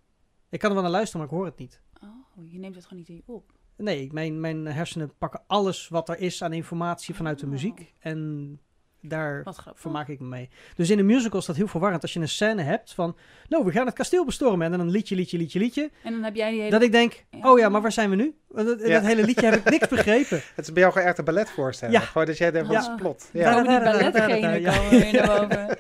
Ik 0.50 0.60
kan 0.60 0.70
er 0.70 0.76
wel 0.76 0.84
naar 0.84 0.94
luisteren, 0.94 1.22
maar 1.22 1.32
ik 1.32 1.38
hoor 1.38 1.46
het 1.46 1.58
niet. 1.58 1.82
Oh, 2.04 2.52
je 2.52 2.60
neemt 2.60 2.76
het 2.76 2.84
gewoon 2.86 3.00
niet 3.00 3.10
in 3.10 3.16
je 3.16 3.24
op. 3.26 3.60
Nee, 3.78 4.02
ik- 4.02 4.12
mijn, 4.12 4.40
mijn 4.40 4.66
hersenen 4.66 5.12
pakken 5.18 5.42
alles 5.48 5.88
wat 5.88 6.10
er 6.10 6.20
is 6.20 6.44
aan 6.44 6.54
informatie 6.54 7.16
vanuit 7.16 7.40
de 7.40 7.46
Oh. 7.46 7.52
muziek. 7.52 7.94
En 8.00 8.60
daar 9.04 9.44
vermaak 9.74 10.08
ik 10.08 10.20
me 10.20 10.28
mee. 10.28 10.50
Dus 10.76 10.90
in 10.90 11.00
een 11.00 11.06
musical 11.06 11.40
is 11.40 11.46
dat 11.46 11.56
heel 11.56 11.68
verwarrend. 11.68 12.02
Als 12.02 12.14
je 12.14 12.20
een 12.20 12.28
scène 12.30 12.62
hebt 12.62 12.94
van... 12.94 13.16
Nou, 13.50 13.66
we 13.66 13.72
gaan 13.72 13.86
het 13.86 13.96
kasteel 13.96 14.26
bestormen. 14.26 14.66
En 14.66 14.72
dan 14.72 14.80
een 14.80 14.90
liedje, 14.90 15.16
liedje, 15.16 15.38
liedje, 15.38 15.60
liedje. 15.60 15.90
En 16.04 16.12
dan 16.12 16.24
heb 16.24 16.36
jij 16.36 16.50
die 16.52 16.60
hele... 16.60 16.72
Dat 16.72 16.82
ik 16.82 16.92
denk... 16.92 17.26
Ja. 17.30 17.52
Oh 17.52 17.60
ja, 17.60 17.70
maar 17.70 17.82
waar 17.82 17.92
zijn 17.92 18.10
we 18.10 18.16
nu? 18.16 18.36
Dat, 18.50 18.80
Ja. 18.80 18.88
dat 18.88 19.04
hele 19.04 19.26
liedje 19.26 19.46
heb 19.46 19.56
ik 19.56 19.70
niks 19.70 19.88
begrepen. 19.98 20.42
Het 20.56 20.66
is 20.66 20.72
bij 20.74 20.82
jou 20.82 20.94
gewoon 20.94 21.08
echt 21.08 21.18
een 21.18 21.26
ballet 21.26 21.50
voorstellen. 21.50 21.94
Ja. 21.94 22.00
Gewoon 22.00 22.28
dat 22.28 22.38
jij 22.38 22.52
denkt, 22.52 22.68
wat 22.68 22.78
is 22.82 22.90
plot? 22.98 23.30
Ja. 23.34 23.56
Die 23.62 23.72
balletgenen 23.72 24.62
ja. 24.62 24.76
komen 24.78 24.90
weer 24.90 25.14
naar 25.14 25.40
boven. 25.40 25.78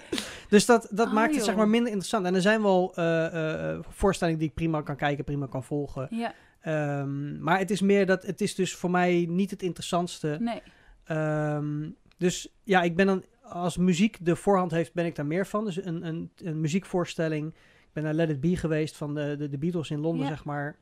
Dus 0.49 0.65
dat, 0.65 0.87
dat 0.91 1.07
Oh, 1.07 1.13
maakt 1.13 1.27
het 1.27 1.35
joh. 1.35 1.45
zeg 1.45 1.55
maar 1.55 1.67
minder 1.67 1.87
interessant. 1.87 2.25
En 2.25 2.35
er 2.35 2.41
zijn 2.41 2.61
wel 2.61 2.91
eh, 2.95 3.69
eh, 3.73 3.79
voorstellingen 3.89 4.39
die 4.39 4.49
ik 4.49 4.53
prima 4.53 4.81
kan 4.81 4.95
kijken, 4.95 5.23
prima 5.23 5.47
kan 5.47 5.63
volgen. 5.63 6.07
Ja, 6.09 6.33
Ehm, 6.61 7.41
maar 7.43 7.57
het 7.57 7.71
is 7.71 7.81
meer 7.81 8.05
dat... 8.05 8.23
Het 8.25 8.41
is 8.41 8.55
dus 8.55 8.75
voor 8.75 8.91
mij 8.91 9.25
niet 9.29 9.51
het 9.51 9.61
interessantste. 9.63 10.37
nee. 10.39 10.61
Ehm, 11.03 11.89
dus 12.17 12.53
ja, 12.63 12.81
ik 12.81 12.95
ben 12.95 13.05
dan, 13.05 13.23
als 13.43 13.77
muziek 13.77 14.17
de 14.25 14.35
voorhand 14.35 14.71
heeft, 14.71 14.93
ben 14.93 15.05
ik 15.05 15.15
daar 15.15 15.25
meer 15.25 15.47
van. 15.47 15.65
Dus 15.65 15.85
een, 15.85 16.07
een, 16.07 16.31
een 16.35 16.59
muziekvoorstelling. 16.61 17.47
Ik 17.53 17.89
ben 17.93 18.03
naar 18.03 18.13
Let 18.13 18.29
It 18.29 18.39
Be 18.41 18.55
geweest 18.57 18.97
van 18.97 19.13
de, 19.15 19.35
de, 19.37 19.49
de 19.49 19.57
Beatles 19.57 19.89
in 19.89 19.99
Londen, 19.99 20.23
Ja. 20.23 20.27
zeg 20.31 20.43
maar. 20.45 20.77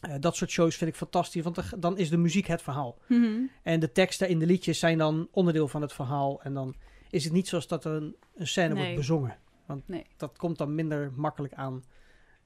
Eh, 0.00 0.14
dat 0.20 0.36
soort 0.36 0.50
shows 0.50 0.76
vind 0.76 0.90
ik 0.90 0.96
fantastisch, 0.96 1.42
want 1.42 1.82
dan 1.82 1.98
is 1.98 2.10
de 2.10 2.16
muziek 2.16 2.46
het 2.46 2.62
verhaal. 2.62 2.98
Mhm. 3.08 3.40
En 3.62 3.80
de 3.80 3.92
teksten 3.92 4.28
in 4.28 4.38
de 4.38 4.46
liedjes 4.46 4.78
zijn 4.78 4.98
dan 4.98 5.28
onderdeel 5.30 5.68
van 5.68 5.82
het 5.82 5.92
verhaal. 5.92 6.42
En 6.42 6.54
dan 6.54 6.74
is 7.10 7.24
het 7.24 7.32
niet 7.32 7.48
zoals 7.48 7.66
dat 7.66 7.84
er 7.84 7.92
een, 7.92 8.16
een 8.34 8.46
scène 8.46 8.68
Nee. 8.74 8.82
wordt 8.82 8.96
bezongen. 8.96 9.36
Want 9.66 9.88
Nee. 9.88 10.06
dat 10.16 10.36
komt 10.38 10.58
dan 10.58 10.74
minder 10.74 11.12
makkelijk 11.16 11.52
aan. 11.54 11.82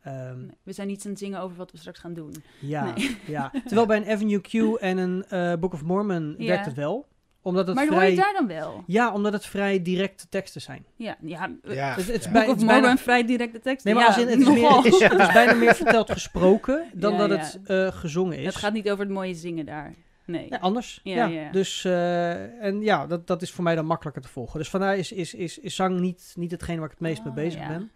Ehm, 0.04 0.38
Nee, 0.40 0.56
We 0.62 0.72
zijn 0.72 0.88
niet 0.88 1.04
aan 1.04 1.10
het 1.10 1.18
zingen 1.20 1.40
over 1.40 1.56
wat 1.56 1.70
we 1.70 1.78
straks 1.78 1.98
gaan 1.98 2.14
doen. 2.14 2.34
ja, 2.60 2.84
Nee. 2.94 3.16
ja, 3.26 3.50
terwijl 3.66 3.86
bij 3.86 3.96
een 3.96 4.08
Avenue 4.08 4.40
Q 4.40 4.54
en 4.80 4.98
een 4.98 5.24
eh, 5.28 5.52
Book 5.60 5.72
of 5.72 5.82
Mormon 5.82 6.34
Ja. 6.38 6.46
werkt 6.46 6.64
het 6.66 6.74
wel. 6.74 7.06
Omdat 7.42 7.66
het 7.66 7.76
maar 7.76 7.86
hoor 7.86 7.96
vrij... 7.96 8.10
je 8.10 8.16
daar 8.16 8.32
dan 8.32 8.46
wel? 8.46 8.82
Ja, 8.86 9.12
omdat 9.12 9.32
het 9.32 9.46
vrij 9.46 9.82
directe 9.82 10.28
teksten 10.28 10.60
zijn. 10.60 10.84
Ja, 10.96 11.16
ja. 11.20 11.50
Ja, 11.62 11.94
Het- 11.94 12.06
het 12.06 12.18
is 12.18 12.24
ja. 12.24 12.30
bij- 12.30 12.46
het 12.46 12.56
is 12.60 12.64
bijna- 12.64 12.96
vrij 12.96 13.24
directe 13.24 13.60
tekst. 13.60 13.84
Nee, 13.84 13.94
maar 13.94 14.02
ja, 14.02 14.08
als 14.08 14.18
in, 14.18 14.28
het, 14.28 14.38
is 14.40 14.46
meer, 14.48 14.76
het, 14.76 14.84
is, 14.84 15.00
het 15.00 15.20
is 15.20 15.32
bijna 15.32 15.54
meer 15.64 15.74
verteld 15.74 16.10
gesproken 16.10 16.84
dan 16.94 17.12
Ja, 17.12 17.26
dat 17.26 17.30
ja. 17.30 17.44
het 17.44 17.60
eh, 17.66 18.00
gezongen 18.00 18.38
is. 18.38 18.44
Het 18.46 18.56
gaat 18.56 18.72
niet 18.72 18.90
over 18.90 19.04
het 19.04 19.14
mooie 19.14 19.34
zingen 19.34 19.66
daar. 19.66 19.94
Nee. 20.26 20.46
Ja, 20.50 20.56
anders. 20.58 21.00
Ja, 21.02 21.14
Ja, 21.14 21.26
ja. 21.42 21.50
Dus, 21.50 21.84
eh, 21.84 22.62
en 22.64 22.80
ja, 22.80 23.06
dat, 23.06 23.26
dat 23.26 23.42
is 23.42 23.50
voor 23.50 23.64
mij 23.64 23.74
dan 23.74 23.86
makkelijker 23.86 24.22
te 24.22 24.28
volgen. 24.28 24.58
Dus 24.58 24.68
vandaar 24.70 24.96
is, 24.96 25.12
is, 25.12 25.34
is, 25.34 25.58
is 25.58 25.74
zang 25.74 26.00
niet, 26.00 26.32
niet 26.38 26.50
hetgeen 26.50 26.76
waar 26.76 26.84
ik 26.84 26.90
het 26.90 27.00
meest 27.00 27.18
mee 27.24 27.28
Oh, 27.28 27.34
bezig 27.34 27.60
ja. 27.60 27.68
ben. 27.68 27.90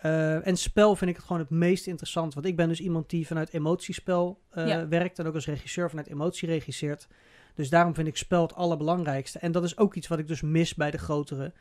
Eh, 0.00 0.46
en 0.46 0.56
spel 0.56 0.96
vind 0.96 1.10
ik 1.10 1.16
het 1.16 1.24
gewoon 1.24 1.42
het 1.42 1.50
meest 1.50 1.86
interessant. 1.86 2.34
Want 2.34 2.46
ik 2.46 2.56
ben 2.56 2.68
dus 2.68 2.80
iemand 2.80 3.10
die 3.10 3.26
vanuit 3.26 3.52
emotiespel 3.52 4.40
eh, 4.50 4.66
Ja. 4.66 4.88
werkt. 4.88 5.18
En 5.18 5.26
ook 5.26 5.34
als 5.34 5.46
regisseur 5.46 5.88
vanuit 5.88 6.08
emotie 6.08 6.48
regisseert. 6.48 7.08
Dus 7.54 7.70
daarom 7.70 7.94
vind 7.94 8.08
ik 8.08 8.16
spel 8.16 8.42
het 8.42 8.54
allerbelangrijkste. 8.54 9.38
En 9.38 9.52
dat 9.52 9.64
is 9.64 9.78
ook 9.78 9.94
iets 9.94 10.08
wat 10.08 10.18
ik 10.18 10.28
dus 10.28 10.40
mis 10.40 10.74
bij 10.74 10.90
de 10.90 10.98
grotere 10.98 11.52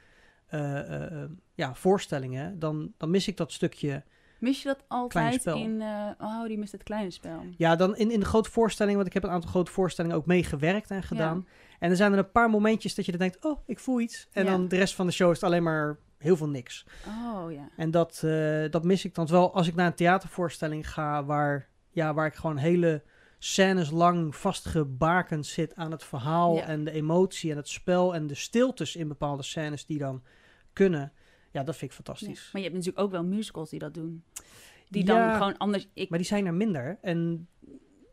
eh, 0.48 1.24
ja, 1.54 1.76
voorstellingen. 1.76 2.60
Dan, 2.60 2.94
dan 2.98 3.10
mis 3.10 3.28
ik 3.28 3.38
dat 3.38 3.52
stukje. 3.52 4.04
Mis 4.40 4.62
je 4.62 4.68
dat 4.68 4.84
altijd 4.88 5.46
in... 5.46 5.84
oh, 6.20 6.44
die 6.46 6.58
mist 6.58 6.72
het 6.72 6.84
kleine 6.84 7.12
spel. 7.12 7.42
Ja, 7.58 7.76
dan 7.76 7.96
in, 7.96 8.12
in 8.12 8.20
de 8.20 8.26
grote 8.26 8.52
voorstellingen. 8.52 8.98
Want 8.98 9.08
ik 9.08 9.14
heb 9.14 9.24
een 9.24 9.36
aantal 9.36 9.50
grote 9.50 9.72
voorstellingen 9.72 10.18
ook 10.18 10.26
meegewerkt 10.26 10.92
en 10.92 11.04
gedaan. 11.04 11.48
En 11.80 11.90
er 11.90 11.96
zijn 11.96 12.12
er 12.12 12.18
een 12.18 12.32
paar 12.32 12.50
momentjes 12.50 12.96
dat 12.96 13.06
je 13.06 13.12
dan 13.12 13.20
denkt: 13.20 13.46
oh, 13.46 13.60
ik 13.66 13.80
voel 13.80 14.00
iets. 14.02 14.28
En 14.32 14.44
Ja. 14.46 14.52
dan 14.52 14.68
de 14.68 14.78
rest 14.78 14.96
van 14.96 15.06
de 15.06 15.12
show 15.12 15.30
is 15.30 15.36
het 15.36 15.46
alleen 15.46 15.64
maar 15.64 15.98
heel 16.20 16.36
veel 16.38 16.50
niks. 16.50 16.86
Oh, 17.08 17.52
ja. 17.52 17.70
En 17.76 17.92
dat, 17.92 18.22
eh, 18.26 18.64
dat 18.70 18.84
mis 18.84 19.06
ik 19.06 19.16
dan 19.16 19.28
wel 19.28 19.54
als 19.54 19.68
ik 19.68 19.76
naar 19.76 19.86
een 19.88 19.94
theatervoorstelling 19.94 20.90
ga 20.92 21.24
waar, 21.26 21.68
ja, 21.90 22.14
waar 22.14 22.26
ik 22.26 22.36
gewoon 22.36 22.58
hele 22.58 23.04
scènes 23.40 23.90
lang 23.90 24.36
vastgebakend 24.36 25.46
zit 25.46 25.76
aan 25.76 25.92
het 25.92 26.04
verhaal 26.04 26.56
Ja. 26.56 26.62
en 26.66 26.84
de 26.84 26.92
emotie 26.92 27.52
en 27.52 27.58
het 27.58 27.70
spel 27.70 28.14
en 28.16 28.28
de 28.28 28.36
stiltes 28.36 28.96
in 28.96 29.08
bepaalde 29.08 29.44
scènes 29.44 29.86
die 29.86 29.98
dan 29.98 30.24
kunnen. 30.74 31.12
Ja, 31.52 31.64
dat 31.64 31.76
vind 31.78 31.92
ik 31.92 31.98
Ja. 31.98 32.04
fantastisch. 32.04 32.50
Maar 32.52 32.62
je 32.62 32.68
hebt 32.68 32.80
natuurlijk 32.80 33.06
ook 33.06 33.12
wel 33.12 33.24
musicals 33.24 33.70
die 33.70 33.80
dat 33.80 33.94
doen. 33.94 34.24
Die 34.90 35.06
Ja. 35.06 35.28
dan 35.28 35.34
gewoon 35.38 35.58
anders... 35.58 35.88
Ik, 35.94 36.10
Maar 36.10 36.20
die 36.20 36.28
zijn 36.28 36.46
er 36.46 36.54
minder. 36.54 36.98
En 37.02 37.48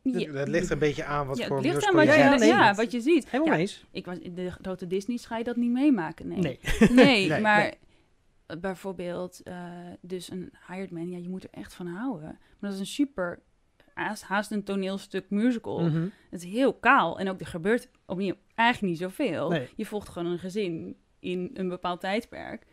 ja, 0.02 0.32
Dat 0.32 0.48
ligt 0.48 0.66
er 0.66 0.72
een 0.72 0.78
beetje 0.78 1.04
aan 1.04 1.26
wat 1.26 1.38
ja, 1.38 1.46
voor 1.46 1.56
het 1.56 1.66
ligt 1.66 1.86
aan 1.86 1.94
wat 1.94 2.04
je 2.04 2.10
Ja, 2.10 2.16
ja, 2.18 2.34
nee. 2.36 2.48
ja, 2.48 2.74
wat 2.74 2.92
je 2.92 3.00
ziet. 3.00 3.30
helemaal 3.30 3.54
Ja, 3.54 3.60
eens. 3.60 3.84
Ik 3.90 4.06
was 4.06 4.18
in 4.18 4.34
de 4.34 4.50
grote 4.50 4.86
Disney's 4.86 5.26
ga 5.26 5.38
je 5.38 5.44
dat 5.44 5.56
niet 5.56 5.70
meemaken, 5.70 6.28
nee. 6.28 6.38
Nee. 6.38 6.58
Nee, 6.90 7.28
Nee, 7.28 7.40
maar 7.40 7.62
nee. 7.62 7.74
Bijvoorbeeld, 8.60 9.42
eh, 9.42 9.70
dus 10.00 10.30
een 10.30 10.52
hired 10.68 10.90
man, 10.90 11.10
ja, 11.10 11.18
je 11.18 11.28
moet 11.28 11.44
er 11.44 11.50
echt 11.50 11.74
van 11.74 11.86
houden. 11.86 12.28
Maar 12.28 12.70
dat 12.70 12.72
is 12.72 12.78
een 12.78 12.86
super, 12.86 13.40
haast, 13.94 14.22
haast 14.22 14.50
een 14.50 14.64
toneelstuk 14.64 15.30
musical. 15.30 15.80
Mhm. 15.80 16.06
Het 16.30 16.42
is 16.44 16.50
heel 16.52 16.74
kaal 16.74 17.18
en 17.18 17.28
ook 17.28 17.40
er 17.40 17.46
gebeurt 17.46 17.88
opnieuw 18.06 18.34
eigenlijk 18.54 18.92
niet 18.92 19.02
zoveel. 19.02 19.48
Nee. 19.48 19.68
Je 19.76 19.86
volgt 19.86 20.08
gewoon 20.08 20.32
een 20.32 20.38
gezin 20.38 20.96
in 21.18 21.50
een 21.54 21.68
bepaald 21.68 22.00
tijdperk. 22.00 22.66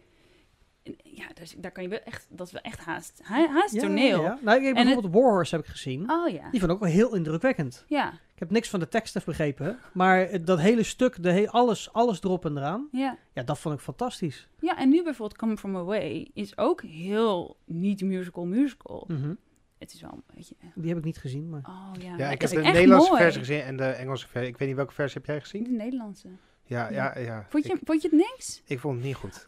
En 0.84 0.95
ja, 1.03 1.26
dus, 1.34 1.55
daar 1.57 1.71
kan 1.71 1.84
je 1.84 1.89
wel 1.89 1.99
echt, 2.03 2.28
dat 2.30 2.47
is 2.47 2.53
wel 2.53 2.61
echt 2.61 2.80
haast, 2.80 3.19
ha- 3.24 3.47
haast 3.47 3.74
Ja, 3.74 3.82
toneel. 3.82 4.21
ja. 4.21 4.39
Nou, 4.41 4.57
ik 4.59 4.63
heb 4.65 4.74
bijvoorbeeld 4.76 5.13
Warhorse 5.13 5.55
heb 5.55 5.65
ik 5.65 5.71
gezien. 5.71 6.11
Oh 6.11 6.30
ja. 6.30 6.49
Die 6.49 6.59
vond 6.59 6.71
ik 6.71 6.78
ook 6.78 6.84
wel 6.84 6.91
heel 6.93 7.15
indrukwekkend. 7.15 7.86
Ja, 7.88 8.13
heb 8.43 8.51
niks 8.51 8.69
van 8.69 8.79
de 8.79 8.87
tekst 8.87 9.15
even 9.15 9.27
begrepen, 9.27 9.79
maar 9.93 10.45
dat 10.45 10.59
hele 10.59 10.83
stuk, 10.83 11.23
de 11.23 11.31
he- 11.31 11.49
alles, 11.49 11.93
alles 11.93 12.21
erop 12.23 12.45
en 12.45 12.57
eraan, 12.57 12.87
ja. 12.91 13.17
ja, 13.33 13.43
dat 13.43 13.59
vond 13.59 13.75
ik 13.75 13.81
fantastisch. 13.81 14.47
Ja, 14.59 14.77
en 14.77 14.89
nu 14.89 15.03
bijvoorbeeld 15.03 15.39
Come 15.39 15.57
From 15.57 15.75
Away 15.77 16.29
is 16.33 16.57
ook 16.57 16.81
heel 16.81 17.57
niet 17.65 18.01
musical 18.01 18.45
musical. 18.45 19.05
Mhm. 19.07 19.33
Het 19.77 19.93
is 19.93 20.01
wel 20.01 20.11
een 20.11 20.23
beetje... 20.35 20.55
Die 20.75 20.89
heb 20.89 20.97
ik 20.97 21.03
niet 21.03 21.17
gezien, 21.17 21.49
maar... 21.49 21.61
Oh 21.65 21.91
ja, 22.17 22.29
ik 22.29 22.41
heb 22.41 22.49
de 22.49 22.61
Nederlandse 22.61 23.09
mooi. 23.09 23.21
versie 23.21 23.39
gezien 23.41 23.61
en 23.61 23.77
de 23.77 23.85
Engelse 23.85 24.27
versie. 24.27 24.49
Ik 24.51 24.57
weet 24.57 24.67
niet 24.67 24.77
welke 24.77 24.93
versie 24.93 25.17
heb 25.17 25.25
jij 25.25 25.39
gezien? 25.41 25.63
De 25.63 25.69
Nederlandse. 25.69 26.27
Ja, 26.66 26.88
ja, 26.91 27.14
ja. 27.20 27.45
Vond 27.49 27.66
je, 27.66 27.74
Ik, 27.74 27.80
vond 27.86 28.01
je 28.01 28.07
het 28.11 28.18
niks? 28.18 28.61
ik 28.66 28.80
vond 28.80 28.95
het 28.95 29.05
niet 29.05 29.16
goed. 29.16 29.45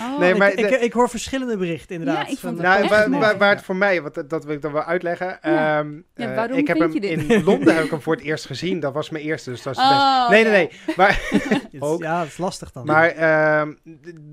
Oh, 0.00 0.18
Nee, 0.18 0.34
maar 0.34 0.52
ik, 0.52 0.58
ik, 0.58 0.68
de- 0.68 0.78
ik 0.78 0.92
hoor 0.92 1.08
verschillende 1.08 1.56
berichten 1.56 1.94
inderdaad. 1.96 2.26
Ja, 2.26 2.32
ik 2.32 2.38
vond 2.38 2.56
van- 2.56 2.64
het 2.70 2.78
Nou, 2.78 2.88
waar, 2.88 3.20
waar, 3.20 3.38
waar 3.38 3.54
het 3.54 3.62
voor 3.64 3.76
mij, 3.76 4.02
want 4.02 4.30
dat, 4.30 4.44
wil 4.44 4.54
ik 4.54 4.62
dan 4.62 4.72
wel 4.72 4.82
uitleggen. 4.82 5.26
Ja. 5.42 5.78
Ehm, 5.78 5.92
Ja, 6.14 6.28
eh, 6.30 6.34
waarom 6.36 6.58
ik 6.58 6.66
heb 6.66 6.78
hem 6.78 6.92
je 6.92 7.00
dit? 7.00 7.10
in 7.30 7.44
Londen 7.44 7.74
heb 7.74 7.84
ik 7.84 7.90
hem 7.90 8.00
voor 8.02 8.14
het 8.14 8.24
eerst 8.24 8.46
gezien. 8.46 8.80
Dat 8.80 8.92
was 8.92 9.10
mijn 9.10 9.24
eerste, 9.24 9.50
dus 9.50 9.62
dat 9.62 9.76
is 9.76 9.80
het 9.82 9.88
beste. 9.90 10.04
Oh, 10.04 10.28
Nee, 10.28 10.42
nee, 10.44 10.52
nee. 10.52 10.96
Maar, 10.96 11.20
Het 11.30 11.68
is- 11.70 11.80
ook. 11.80 12.02
Ja, 12.02 12.18
dat 12.18 12.26
is 12.26 12.36
lastig 12.38 12.72
dan. 12.72 12.86
maar 12.86 13.08
ehm, 13.08 13.72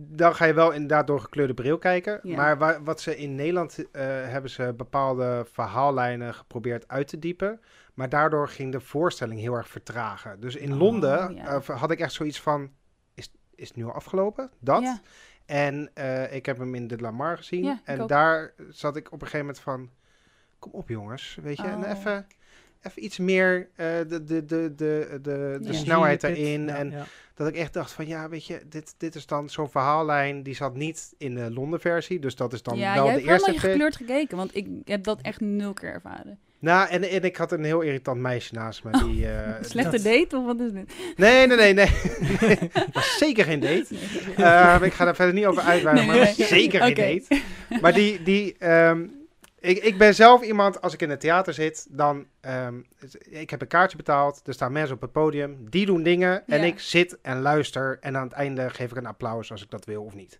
dan 0.09 0.35
ga 0.35 0.45
je 0.45 0.53
wel 0.53 0.71
inderdaad 0.71 1.07
door 1.07 1.19
gekleurde 1.21 1.53
bril 1.53 1.77
kijken. 1.77 2.19
Ja. 2.23 2.35
Maar 2.35 2.57
wa- 2.57 2.81
wat 2.83 3.01
ze 3.01 3.17
in 3.17 3.35
Nederland 3.35 3.77
eh, 3.91 4.01
hebben 4.05 4.51
ze 4.51 4.73
bepaalde 4.77 5.45
verhaallijnen 5.53 6.33
geprobeerd 6.33 6.87
uit 6.87 7.07
te 7.07 7.19
diepen. 7.19 7.59
Maar 7.99 8.09
daardoor 8.09 8.47
ging 8.49 8.71
de 8.71 8.79
voorstelling 8.79 9.39
heel 9.39 9.53
erg 9.53 9.67
vertragen. 9.67 10.39
Dus 10.39 10.55
in 10.55 10.71
Oh, 10.73 10.79
Londen 10.79 11.35
ja. 11.35 11.45
eh, 11.45 11.79
had 11.79 11.91
ik 11.91 11.99
echt 11.99 12.13
zoiets 12.13 12.41
van: 12.41 12.69
is, 13.13 13.31
is 13.55 13.67
het 13.67 13.77
nu 13.77 13.83
al 13.85 13.91
afgelopen? 13.93 14.51
Dat. 14.59 14.81
Ja. 14.81 15.01
En 15.45 15.91
eh, 15.93 16.33
ik 16.35 16.45
heb 16.45 16.57
hem 16.57 16.75
in 16.75 16.87
de 16.87 16.97
Lamar 16.97 17.37
gezien. 17.37 17.63
Ja, 17.63 17.71
ik 17.73 17.79
en 17.83 18.01
ook. 18.01 18.09
daar 18.09 18.53
zat 18.69 18.95
ik 18.95 19.05
op 19.05 19.21
een 19.21 19.27
gegeven 19.27 19.45
moment 19.45 19.59
van... 19.59 19.89
Kom 20.59 20.71
op 20.71 20.89
jongens, 20.89 21.37
weet 21.41 21.57
je. 21.57 21.63
En 21.67 21.83
Oh. 21.83 21.89
even, 21.89 22.27
even 22.81 23.03
iets 23.03 23.17
meer 23.17 23.69
eh, 23.75 23.85
de, 24.07 24.23
de, 24.23 24.23
de, 24.23 24.45
de, 24.45 24.75
de, 25.21 25.57
de 25.61 25.67
Ja. 25.67 25.73
snelheid 25.73 26.23
erin. 26.23 26.65
ja, 26.67 26.75
en 26.75 26.89
ja. 26.91 27.05
dat 27.33 27.47
ik 27.47 27.55
echt 27.55 27.73
dacht 27.73 27.91
van... 27.91 28.07
Ja, 28.07 28.29
weet 28.29 28.45
je, 28.45 28.61
dit, 28.69 28.93
dit 28.97 29.15
is 29.15 29.25
dan 29.25 29.49
zo'n 29.49 29.69
verhaallijn. 29.69 30.43
Die 30.43 30.55
zat 30.55 30.75
niet 30.75 31.13
in 31.17 31.35
de 31.35 31.51
Londen 31.51 31.79
versie. 31.79 32.19
Dus 32.19 32.35
dat 32.35 32.53
is 32.53 32.63
dan 32.63 32.77
ja, 32.77 32.93
wel 32.93 33.03
de 33.03 33.09
hebt 33.09 33.23
eerste 33.23 33.33
helemaal 33.45 33.53
versie. 33.61 33.69
gekleurd 33.69 33.95
gekeken, 33.95 34.37
want 34.37 34.55
ik 34.55 34.67
heb 34.85 35.03
dat 35.03 35.21
echt 35.21 35.39
nul 35.39 35.73
keer 35.73 35.93
ervaren. 35.93 36.39
Nou, 36.59 36.89
en, 36.89 37.03
en 37.09 37.23
ik 37.23 37.35
had 37.37 37.51
een 37.51 37.63
heel 37.63 37.81
irritant 37.81 38.19
meisje 38.21 38.53
naast 38.53 38.83
me. 38.83 38.91
Die, 38.91 39.27
eh, 39.31 39.53
Slechte 39.61 39.91
dat- 39.91 40.03
date 40.03 40.37
of 40.37 40.45
wat 40.45 40.59
is 40.59 40.71
dit? 40.71 40.91
Nee, 41.15 41.47
nee, 41.47 41.57
nee, 41.57 41.73
nee. 41.73 41.89
was 42.93 43.17
zeker 43.17 43.43
geen 43.45 43.59
date. 43.59 43.85
Ehm, 44.35 44.83
ik 44.83 44.93
ga 44.93 45.05
daar 45.05 45.15
verder 45.15 45.33
niet 45.33 45.45
over 45.45 45.63
uitweiden, 45.63 46.05
Nee, 46.07 46.15
maar 46.17 46.25
nee, 46.37 46.47
zeker 46.47 46.81
geen 46.81 46.93
date. 46.95 47.41
Maar 47.81 47.93
die, 47.93 48.23
die 48.23 48.55
ehm, 48.59 49.05
ik, 49.59 49.77
ik 49.83 49.97
ben 49.97 50.15
zelf 50.15 50.41
iemand, 50.43 50.81
als 50.81 50.93
ik 50.93 51.01
in 51.01 51.09
het 51.09 51.19
theater 51.19 51.53
zit, 51.53 51.87
dan, 51.89 52.25
ehm, 52.41 52.73
ik 53.29 53.49
heb 53.49 53.61
een 53.61 53.67
kaartje 53.67 53.97
betaald, 53.97 54.41
er 54.45 54.53
staan 54.53 54.71
mensen 54.71 54.95
op 54.95 55.01
het 55.01 55.11
podium, 55.11 55.57
die 55.69 55.85
doen 55.85 56.03
dingen 56.03 56.43
en 56.47 56.59
Ja. 56.59 56.65
ik 56.65 56.79
zit 56.79 57.17
en 57.21 57.41
luister 57.41 57.97
en 58.01 58.17
aan 58.17 58.23
het 58.23 58.33
einde 58.33 58.69
geef 58.69 58.91
ik 58.91 58.97
een 58.97 59.05
applaus 59.05 59.51
als 59.51 59.63
ik 59.63 59.69
dat 59.69 59.85
wil 59.85 60.03
of 60.03 60.15
niet. 60.15 60.39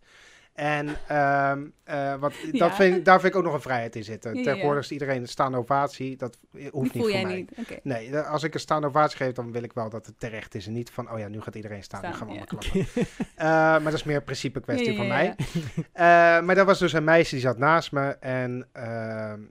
En 0.59 0.87
ehm, 1.07 1.65
eh, 1.83 2.15
wat, 2.15 2.33
Ja. 2.51 2.59
dat 2.67 2.75
vind, 2.75 3.05
daar 3.05 3.19
vind 3.19 3.33
ik 3.33 3.39
ook 3.39 3.45
nog 3.45 3.53
een 3.53 3.61
vrijheid 3.61 3.95
in 3.95 4.03
zitten. 4.03 4.31
Ja, 4.33 4.39
ja. 4.39 4.43
Tegenwoordig 4.45 4.83
is 4.83 4.91
iedereen 4.91 5.21
een 5.21 5.27
staande 5.27 5.57
ovatie, 5.57 6.15
dat 6.17 6.37
hoeft 6.71 6.93
niet 6.93 7.03
voor 7.03 7.11
jij 7.11 7.23
mij. 7.23 7.35
niet. 7.35 7.79
Nee, 7.83 8.09
eh, 8.09 8.29
als 8.31 8.43
ik 8.43 8.53
een 8.53 8.59
staande 8.59 8.87
ovatie 8.87 9.17
geef, 9.17 9.31
dan 9.33 9.51
wil 9.51 9.63
ik 9.63 9.73
wel 9.73 9.89
dat 9.89 10.05
het 10.05 10.19
terecht 10.19 10.55
is. 10.55 10.67
En 10.67 10.73
niet 10.73 10.89
van, 10.89 11.11
oh 11.11 11.19
ja, 11.19 11.27
nu 11.27 11.41
gaat 11.41 11.55
iedereen 11.55 11.83
staan. 11.83 11.99
Staan, 11.99 12.13
gaan 12.13 12.27
we 12.27 12.33
ja. 12.33 12.39
allemaal 12.49 12.69
klappen. 12.71 13.05
Eh, 13.35 13.45
maar 13.47 13.83
dat 13.83 13.93
is 13.93 14.03
meer 14.03 14.15
een 14.15 14.23
principe 14.23 14.59
kwestie 14.59 14.91
Ja, 14.91 14.95
van 14.97 15.05
ja, 15.05 15.13
mij. 15.13 15.35
ja. 15.93 16.37
Eh, 16.39 16.45
maar 16.45 16.55
dat 16.55 16.65
was 16.65 16.79
dus 16.79 16.93
een 16.93 17.03
meisje 17.03 17.31
die 17.35 17.43
zat 17.43 17.57
naast 17.57 17.91
me. 17.91 18.09
En 18.19 18.67
ehm, 18.71 19.41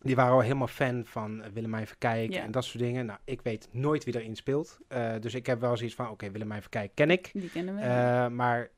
die 0.00 0.14
waren 0.16 0.32
al 0.32 0.40
helemaal 0.40 0.66
fan 0.66 1.02
van 1.06 1.42
Willemijn 1.52 1.86
Verkijk 1.86 2.32
Ja. 2.32 2.42
en 2.42 2.50
dat 2.50 2.64
soort 2.64 2.84
dingen. 2.84 3.06
Nou, 3.06 3.18
ik 3.24 3.40
weet 3.42 3.68
nooit 3.70 4.04
wie 4.04 4.16
erin 4.20 4.36
speelt. 4.36 4.78
Eh, 4.88 5.12
dus 5.20 5.34
ik 5.34 5.46
heb 5.46 5.60
wel 5.60 5.76
zoiets 5.76 5.94
van, 5.94 6.10
oké, 6.10 6.30
Willemijn 6.30 6.60
Verkijk 6.60 6.90
ken 6.94 7.10
ik. 7.10 7.30
Die 7.32 7.50
kennen 7.50 7.74
we. 7.74 7.80
Eh, 7.80 8.26
maar 8.28 8.70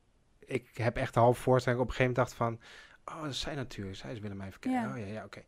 ik 0.45 0.67
heb 0.73 0.97
echt 0.97 1.13
de 1.13 1.19
halve 1.19 1.41
voorstelling 1.41 1.81
op 1.81 1.87
een 1.87 1.93
gegeven 1.93 2.13
moment 2.15 2.37
dacht 2.37 2.49
van... 2.49 2.59
Oh, 3.15 3.21
dat 3.23 3.31
is 3.31 3.39
zij 3.39 3.55
natuurlijk. 3.55 3.97
Zij 3.97 4.11
is 4.11 4.19
Willemijn 4.19 4.51
Verkijk. 4.51 4.75
Ja. 4.75 4.91
Oh 4.91 4.97
ja, 4.97 5.05
ja, 5.05 5.23
oké. 5.23 5.41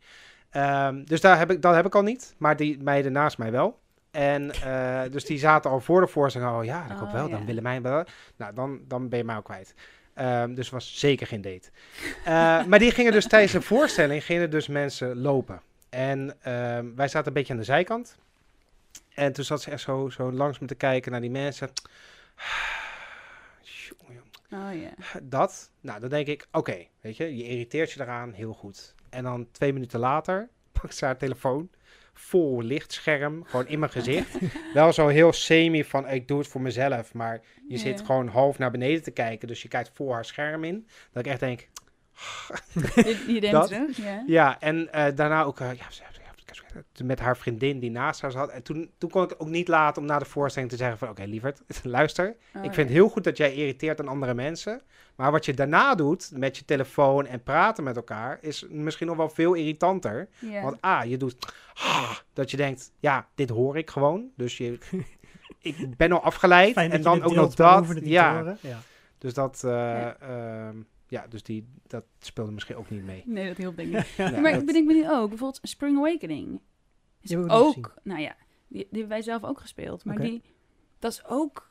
Ehm, 0.50 1.04
dus 1.04 1.22
daar 1.22 1.38
heb 1.38 1.52
ik, 1.52 1.62
dat 1.62 1.76
heb 1.76 1.86
ik 1.86 1.96
al 1.96 2.02
niet. 2.02 2.36
Maar 2.38 2.56
die 2.56 2.84
meiden 2.84 3.12
naast 3.12 3.38
mij 3.38 3.52
wel. 3.52 3.80
En 4.12 4.52
eh, 4.64 5.02
dus 5.12 5.26
die 5.26 5.38
zaten 5.38 5.72
al 5.72 5.80
voor 5.80 6.02
de 6.02 6.08
voorstelling. 6.08 6.52
Oh 6.52 6.64
ja, 6.64 6.88
dat 6.88 7.02
Oh, 7.02 7.14
wel. 7.14 7.30
Dan. 7.30 7.46
Willemijn. 7.46 7.82
wel. 7.82 8.04
Nou, 8.36 8.54
dan, 8.54 8.80
dan 8.88 9.10
ben 9.10 9.20
je 9.20 9.26
mij 9.26 9.36
al 9.36 9.42
kwijt. 9.42 9.74
Ehm, 10.14 10.54
dus 10.54 10.70
was 10.70 11.00
zeker 11.00 11.28
geen 11.28 11.42
date. 11.42 11.70
Eh, 12.26 12.64
maar 12.66 12.80
die 12.80 12.92
gingen 12.92 13.12
dus 13.12 13.28
tijdens 13.34 13.52
de 13.52 13.62
voorstelling 13.62 14.24
gingen 14.24 14.50
dus 14.50 14.68
mensen 14.68 15.22
lopen. 15.22 15.62
En 15.90 16.36
ehm, 16.42 16.86
wij 16.96 17.08
zaten 17.08 17.28
een 17.28 17.34
beetje 17.34 17.54
aan 17.54 17.60
de 17.60 17.66
zijkant. 17.66 18.18
En 19.14 19.34
toen 19.34 19.44
zat 19.44 19.62
ze 19.62 19.72
echt 19.72 19.82
zo, 19.82 20.10
zo 20.10 20.32
langs 20.32 20.60
me 20.60 20.68
te 20.68 20.76
kijken 20.76 21.12
naar 21.12 21.22
die 21.22 21.32
mensen. 21.32 21.70
Oh 24.52 24.70
ja. 24.82 25.20
Dat, 25.24 25.72
nou 25.82 26.00
dan 26.00 26.10
denk 26.10 26.28
ik, 26.28 26.48
oké, 26.52 26.86
weet 27.02 27.18
je, 27.18 27.38
je 27.38 27.44
irriteert 27.44 27.92
je 27.92 28.02
eraan, 28.02 28.32
heel 28.34 28.54
goed. 28.54 28.96
En 29.10 29.24
dan 29.24 29.48
twee 29.52 29.74
minuten 29.74 30.00
later 30.00 30.50
pakt 30.82 30.96
ze 30.96 31.06
haar 31.06 31.18
telefoon, 31.18 31.70
vol 32.14 32.62
lichtscherm, 32.62 33.44
gewoon 33.46 33.68
in 33.68 33.80
mijn 33.80 33.92
gezicht. 33.92 34.38
Wel 34.74 34.94
zo 34.94 35.08
heel 35.08 35.34
semi 35.34 35.84
van, 35.84 36.08
ik 36.10 36.28
doe 36.28 36.38
het 36.40 36.48
voor 36.48 36.62
mezelf, 36.62 37.14
maar 37.14 37.42
je 37.68 37.78
zit 37.78 38.02
gewoon 38.02 38.28
half 38.28 38.58
naar 38.58 38.72
beneden 38.72 39.04
te 39.04 39.12
kijken, 39.12 39.48
dus 39.48 39.62
je 39.62 39.68
kijkt 39.68 39.92
voor 39.94 40.14
haar 40.14 40.26
scherm 40.26 40.64
in. 40.64 40.88
Dat 41.12 41.26
ik 41.26 41.32
echt 41.32 41.40
denk, 41.40 41.68
Je, 42.96 43.24
je 43.28 43.40
denkt 43.42 43.52
Dat- 43.70 43.96
ja. 43.96 44.24
ja, 44.28 44.60
en 44.60 44.92
eh, 44.94 45.16
daarna 45.16 45.44
ook, 45.44 45.60
eh, 45.60 45.74
ja, 45.74 45.86
met 47.04 47.20
haar 47.20 47.38
vriendin 47.38 47.80
die 47.80 47.92
naast 47.92 48.22
haar 48.22 48.32
zat. 48.32 48.50
En 48.50 48.64
toen, 48.64 48.92
toen 48.98 49.10
kon 49.10 49.24
ik 49.24 49.30
het 49.30 49.40
ook 49.40 49.48
niet 49.48 49.68
laten 49.68 50.02
om 50.02 50.08
na 50.08 50.20
de 50.20 50.26
voorstelling 50.26 50.72
te 50.72 50.78
zeggen 50.78 50.98
van, 50.98 51.10
oké, 51.10 51.24
lieverd, 51.24 51.62
luister, 51.84 52.28
Oh, 52.28 52.64
ik 52.64 52.74
vind 52.74 52.76
ja. 52.76 52.82
het 52.82 52.92
heel 52.92 53.10
goed 53.10 53.24
dat 53.24 53.38
jij 53.38 53.54
irriteert 53.54 54.00
aan 54.00 54.08
andere 54.08 54.34
mensen. 54.34 54.82
Maar 55.16 55.32
wat 55.32 55.46
je 55.46 55.54
daarna 55.54 55.96
doet 55.96 56.32
met 56.36 56.58
je 56.58 56.66
telefoon 56.66 57.26
en 57.26 57.44
praten 57.44 57.84
met 57.84 57.96
elkaar, 57.96 58.38
is 58.42 58.66
misschien 58.70 59.08
nog 59.08 59.18
wel 59.18 59.30
veel 59.30 59.54
irritanter. 59.54 60.30
Want 60.62 60.86
A, 60.86 61.04
je 61.04 61.18
doet 61.18 61.54
ah, 61.74 62.16
dat 62.34 62.52
je 62.52 62.58
denkt, 62.58 62.92
ja, 63.00 63.28
dit 63.36 63.50
hoor 63.50 63.78
ik 63.78 63.90
gewoon. 63.90 64.30
Dus 64.36 64.58
je, 64.58 64.78
ik 65.60 65.98
ben 65.98 66.12
al 66.12 66.22
afgeleid. 66.22 66.76
En 66.76 67.02
dan 67.02 67.24
ook 67.24 67.34
nog 67.34 67.56
dat. 67.56 67.88
Ja, 68.04 68.58
dus 69.18 69.34
dat, 69.34 69.64
eh, 69.64 69.72
Ja. 69.72 70.18
ehm, 70.20 70.78
ja, 71.08 71.28
dus 71.28 71.44
die, 71.44 71.68
dat 71.88 72.04
speelde 72.20 72.52
misschien 72.52 72.76
ook 72.76 72.90
niet 72.90 73.04
mee. 73.06 73.24
Nee, 73.26 73.48
dat 73.48 73.58
hielp 73.58 73.76
denk 73.76 73.96
ik 73.96 74.18
maar 74.18 74.52
dat- 74.52 74.60
ik 74.60 74.66
bedenk 74.66 74.88
me 74.88 74.94
nu 74.94 75.10
ook, 75.12 75.30
bijvoorbeeld 75.30 75.60
Spring 75.62 75.98
Awakening. 75.98 76.60
Is 77.22 77.36
ook, 77.36 77.94
nou 78.04 78.22
ja, 78.22 78.36
die, 78.68 78.78
die 78.80 78.88
hebben 78.90 79.08
wij 79.08 79.22
zelf 79.22 79.44
ook 79.44 79.60
gespeeld. 79.60 80.06
Maar 80.06 80.20
die, 80.20 80.42
dat 81.00 81.12
is 81.12 81.26
ook, 81.26 81.70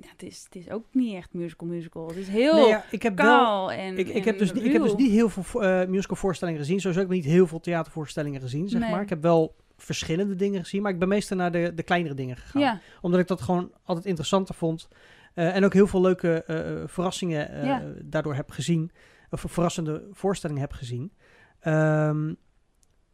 ja, 0.00 0.08
het, 0.08 0.22
is, 0.22 0.44
het 0.44 0.56
is 0.56 0.70
ook 0.70 0.84
niet 0.90 1.14
echt 1.14 1.32
musical 1.32 1.68
musical. 1.68 2.06
Het 2.08 2.16
is 2.16 2.28
heel 2.28 2.54
Nee, 2.54 2.66
ja, 2.68 2.84
ik 2.90 3.02
heb 3.02 3.16
wel... 3.16 3.72
en 3.72 3.98
Ik, 3.98 4.08
ik, 4.08 4.14
en 4.14 4.22
heb 4.22 4.38
dus, 4.38 4.52
niet- 4.52 4.64
ik 4.64 4.72
heb 4.72 4.82
dus 4.82 4.94
niet 4.94 5.10
heel 5.10 5.28
veel 5.28 5.62
eh, 5.62 5.88
musicalvoorstellingen 5.88 6.60
gezien. 6.60 6.80
Sowieso 6.80 7.00
heb 7.00 7.10
ik 7.10 7.16
niet 7.16 7.24
heel 7.24 7.46
veel 7.46 7.60
theatervoorstellingen 7.60 8.40
gezien, 8.40 8.68
zeg 8.68 8.80
Nee. 8.80 8.90
maar. 8.90 9.02
Ik 9.02 9.08
heb 9.08 9.22
wel 9.22 9.56
verschillende 9.76 10.34
dingen 10.34 10.62
gezien, 10.62 10.82
maar 10.82 10.92
ik 10.92 10.98
ben 10.98 11.08
meestal 11.08 11.36
naar 11.36 11.52
de, 11.52 11.72
de 11.74 11.82
kleinere 11.82 12.14
dingen 12.14 12.36
gegaan. 12.36 12.62
Ja, 12.62 12.80
Omdat 13.00 13.20
ik 13.20 13.26
dat 13.26 13.40
gewoon 13.40 13.72
altijd 13.84 14.06
interessanter 14.06 14.54
vond. 14.54 14.88
Eh, 15.36 15.54
en 15.56 15.64
ook 15.64 15.72
heel 15.72 15.86
veel 15.86 16.00
leuke 16.00 16.42
eh, 16.44 16.82
verrassingen 16.86 17.50
eh, 17.50 17.64
Ja. 17.64 17.82
daardoor 18.04 18.34
heb 18.34 18.50
gezien. 18.50 18.90
Of 19.30 19.44
verrassende 19.48 20.08
voorstellingen 20.12 20.62
heb 20.62 20.72
gezien. 20.72 21.12
Ehm, 21.60 22.34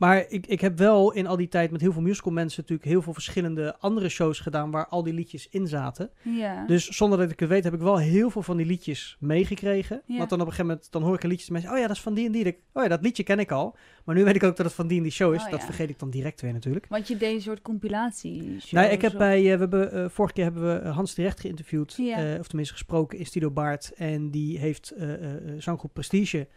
maar 0.03 0.25
ik, 0.29 0.47
ik 0.47 0.61
heb 0.61 0.79
wel 0.79 1.13
in 1.13 1.27
al 1.27 1.37
die 1.37 1.49
tijd 1.49 1.71
met 1.71 1.81
heel 1.81 1.93
veel 1.93 2.03
musical 2.03 2.33
mensen 2.33 2.61
natuurlijk 2.61 2.89
heel 2.89 3.03
veel 3.03 3.13
verschillende 3.13 3.77
andere 3.79 4.09
shows 4.09 4.41
gedaan 4.41 4.71
waar 4.71 4.87
al 4.87 5.03
die 5.03 5.13
liedjes 5.15 5.49
in 5.49 5.67
zaten. 5.67 6.11
ja. 6.23 6.67
Dus 6.67 6.89
zonder 6.89 7.19
dat 7.19 7.31
ik 7.31 7.41
het 7.41 7.49
weet 7.49 7.65
heb 7.65 7.75
ik 7.75 7.81
wel 7.81 7.99
heel 7.99 8.31
veel 8.31 8.43
van 8.43 8.57
die 8.57 8.67
liedjes 8.67 9.17
meegekregen. 9.21 10.03
Ja. 10.07 10.17
Want 10.17 10.31
dan 10.31 10.41
op 10.41 10.47
een 10.47 10.53
gegeven 10.53 10.67
moment 10.67 10.93
dan 10.93 11.03
hoor 11.03 11.15
ik 11.15 11.23
een 11.23 11.29
liedje 11.29 11.47
en 11.47 11.53
mensen, 11.53 11.71
oh 11.73 11.79
ja, 11.79 11.87
dat 11.87 11.97
is 11.97 12.03
van 12.03 12.15
die 12.15 12.27
en 12.27 12.33
die. 12.33 12.59
Oh 12.73 12.83
ja, 12.83 12.89
dat 12.89 13.03
liedje 13.03 13.23
ken 13.23 13.39
ik 13.39 13.51
al. 13.51 13.77
Maar 14.05 14.15
nu 14.15 14.25
weet 14.25 14.35
ik 14.35 14.43
ook 14.43 14.57
dat 14.57 14.67
het 14.67 14.75
van 14.75 14.87
die 14.87 14.97
en 14.97 15.03
die 15.03 15.13
show 15.13 15.35
is. 15.35 15.45
Oh 15.45 15.51
dat 15.51 15.61
ja. 15.61 15.67
vergeet 15.67 15.91
ik 15.91 15.99
dan 15.99 16.11
direct 16.11 16.41
weer 16.41 16.53
natuurlijk. 16.53 16.87
Want 16.89 17.09
je 17.09 17.17
deed 17.17 17.35
een 17.35 17.41
soort 17.41 17.63
compilatie. 17.63 18.57
Nou, 18.71 18.91
ik 18.91 19.03
heb 19.03 19.13
bij, 19.19 19.39
eh, 19.39 19.43
we 19.43 19.59
hebben, 19.59 19.93
eh, 19.93 20.09
vorige 20.09 20.35
keer 20.35 20.45
hebben 20.45 20.63
we 20.63 20.79
eh, 20.79 20.95
Hans 20.95 21.15
de 21.15 21.23
Recht 21.23 21.41
geïnterviewd, 21.41 21.99
of 22.41 22.47
tenminste 22.47 22.75
gesproken 22.75 23.19
in 23.19 23.27
Studio 23.27 23.51
Baard. 23.51 23.93
En 23.97 24.31
die 24.31 24.59
heeft 24.59 24.91
eh, 24.91 25.53
zanggroep 25.59 25.93
Prestige 25.93 26.49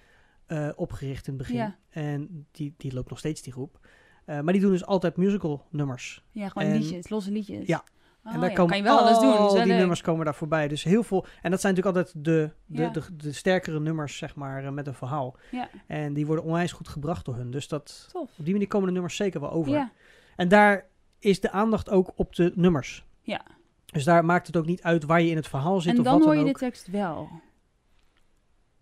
eh, 0.45 0.69
opgericht 0.75 1.27
in 1.27 1.33
het 1.33 1.41
begin. 1.41 1.55
Ja. 1.57 1.75
En 1.89 2.47
die, 2.51 2.73
die 2.77 2.93
loopt 2.93 3.09
nog 3.09 3.19
steeds, 3.19 3.41
die 3.41 3.53
groep. 3.53 3.79
Eh, 4.25 4.39
maar 4.39 4.53
die 4.53 4.61
doen 4.61 4.71
dus 4.71 4.85
altijd 4.85 5.17
musical 5.17 5.65
nummers. 5.69 6.23
Ja, 6.31 6.49
gewoon 6.49 6.67
en- 6.67 6.77
liedjes, 6.77 7.09
losse 7.09 7.31
liedjes. 7.31 7.67
Ja. 7.67 7.83
Oh, 8.23 8.33
en 8.33 8.39
daar 8.39 8.49
ja, 8.49 8.55
komen 8.55 8.69
kan 8.71 8.77
je 8.77 8.83
wel 8.89 8.99
alles 8.99 9.19
doen. 9.19 9.31
wel 9.33 9.53
die 9.53 9.65
leuk. 9.65 9.77
nummers 9.77 10.01
komen 10.01 10.25
daar 10.25 10.35
voorbij. 10.35 10.67
Dus 10.67 10.83
heel 10.83 11.03
veel. 11.03 11.25
En 11.41 11.51
dat 11.51 11.61
zijn 11.61 11.73
natuurlijk 11.75 11.97
altijd 12.05 12.25
de, 12.25 12.49
de, 12.65 12.81
Ja. 12.81 12.89
de, 12.89 13.01
de, 13.15 13.31
sterkere 13.31 13.79
nummers, 13.79 14.17
zeg 14.17 14.35
maar, 14.35 14.65
eh, 14.65 14.71
met 14.71 14.87
een 14.87 14.93
verhaal. 14.93 15.35
Ja, 15.51 15.69
En 15.87 16.13
die 16.13 16.25
worden 16.25 16.45
onwijs 16.45 16.71
goed 16.71 16.87
gebracht 16.87 17.25
door 17.25 17.35
hun. 17.35 17.51
Dus 17.51 17.67
dat, 17.67 18.07
tof. 18.11 18.29
op 18.37 18.43
die 18.45 18.53
manier 18.53 18.67
komen 18.67 18.87
de 18.87 18.93
nummers 18.93 19.15
zeker 19.15 19.39
wel 19.41 19.51
over. 19.51 19.71
Ja, 19.71 19.91
En 20.35 20.47
daar 20.47 20.85
is 21.19 21.39
de 21.39 21.51
aandacht 21.51 21.89
ook 21.89 22.11
op 22.15 22.35
de 22.35 22.51
nummers. 22.55 23.05
Ja. 23.21 23.41
Dus 23.85 24.03
daar 24.03 24.25
maakt 24.25 24.47
het 24.47 24.57
ook 24.57 24.65
niet 24.65 24.81
uit 24.81 25.03
waar 25.03 25.21
je 25.21 25.29
in 25.29 25.35
het 25.35 25.47
verhaal 25.47 25.81
zit 25.81 25.91
en 25.93 25.97
of 25.99 26.03
dan 26.05 26.13
wat 26.13 26.23
hoor 26.23 26.33
dan 26.35 26.43
je 26.43 26.49
ook. 26.49 26.59
de 26.59 26.65
tekst 26.65 26.87
wel. 26.87 27.29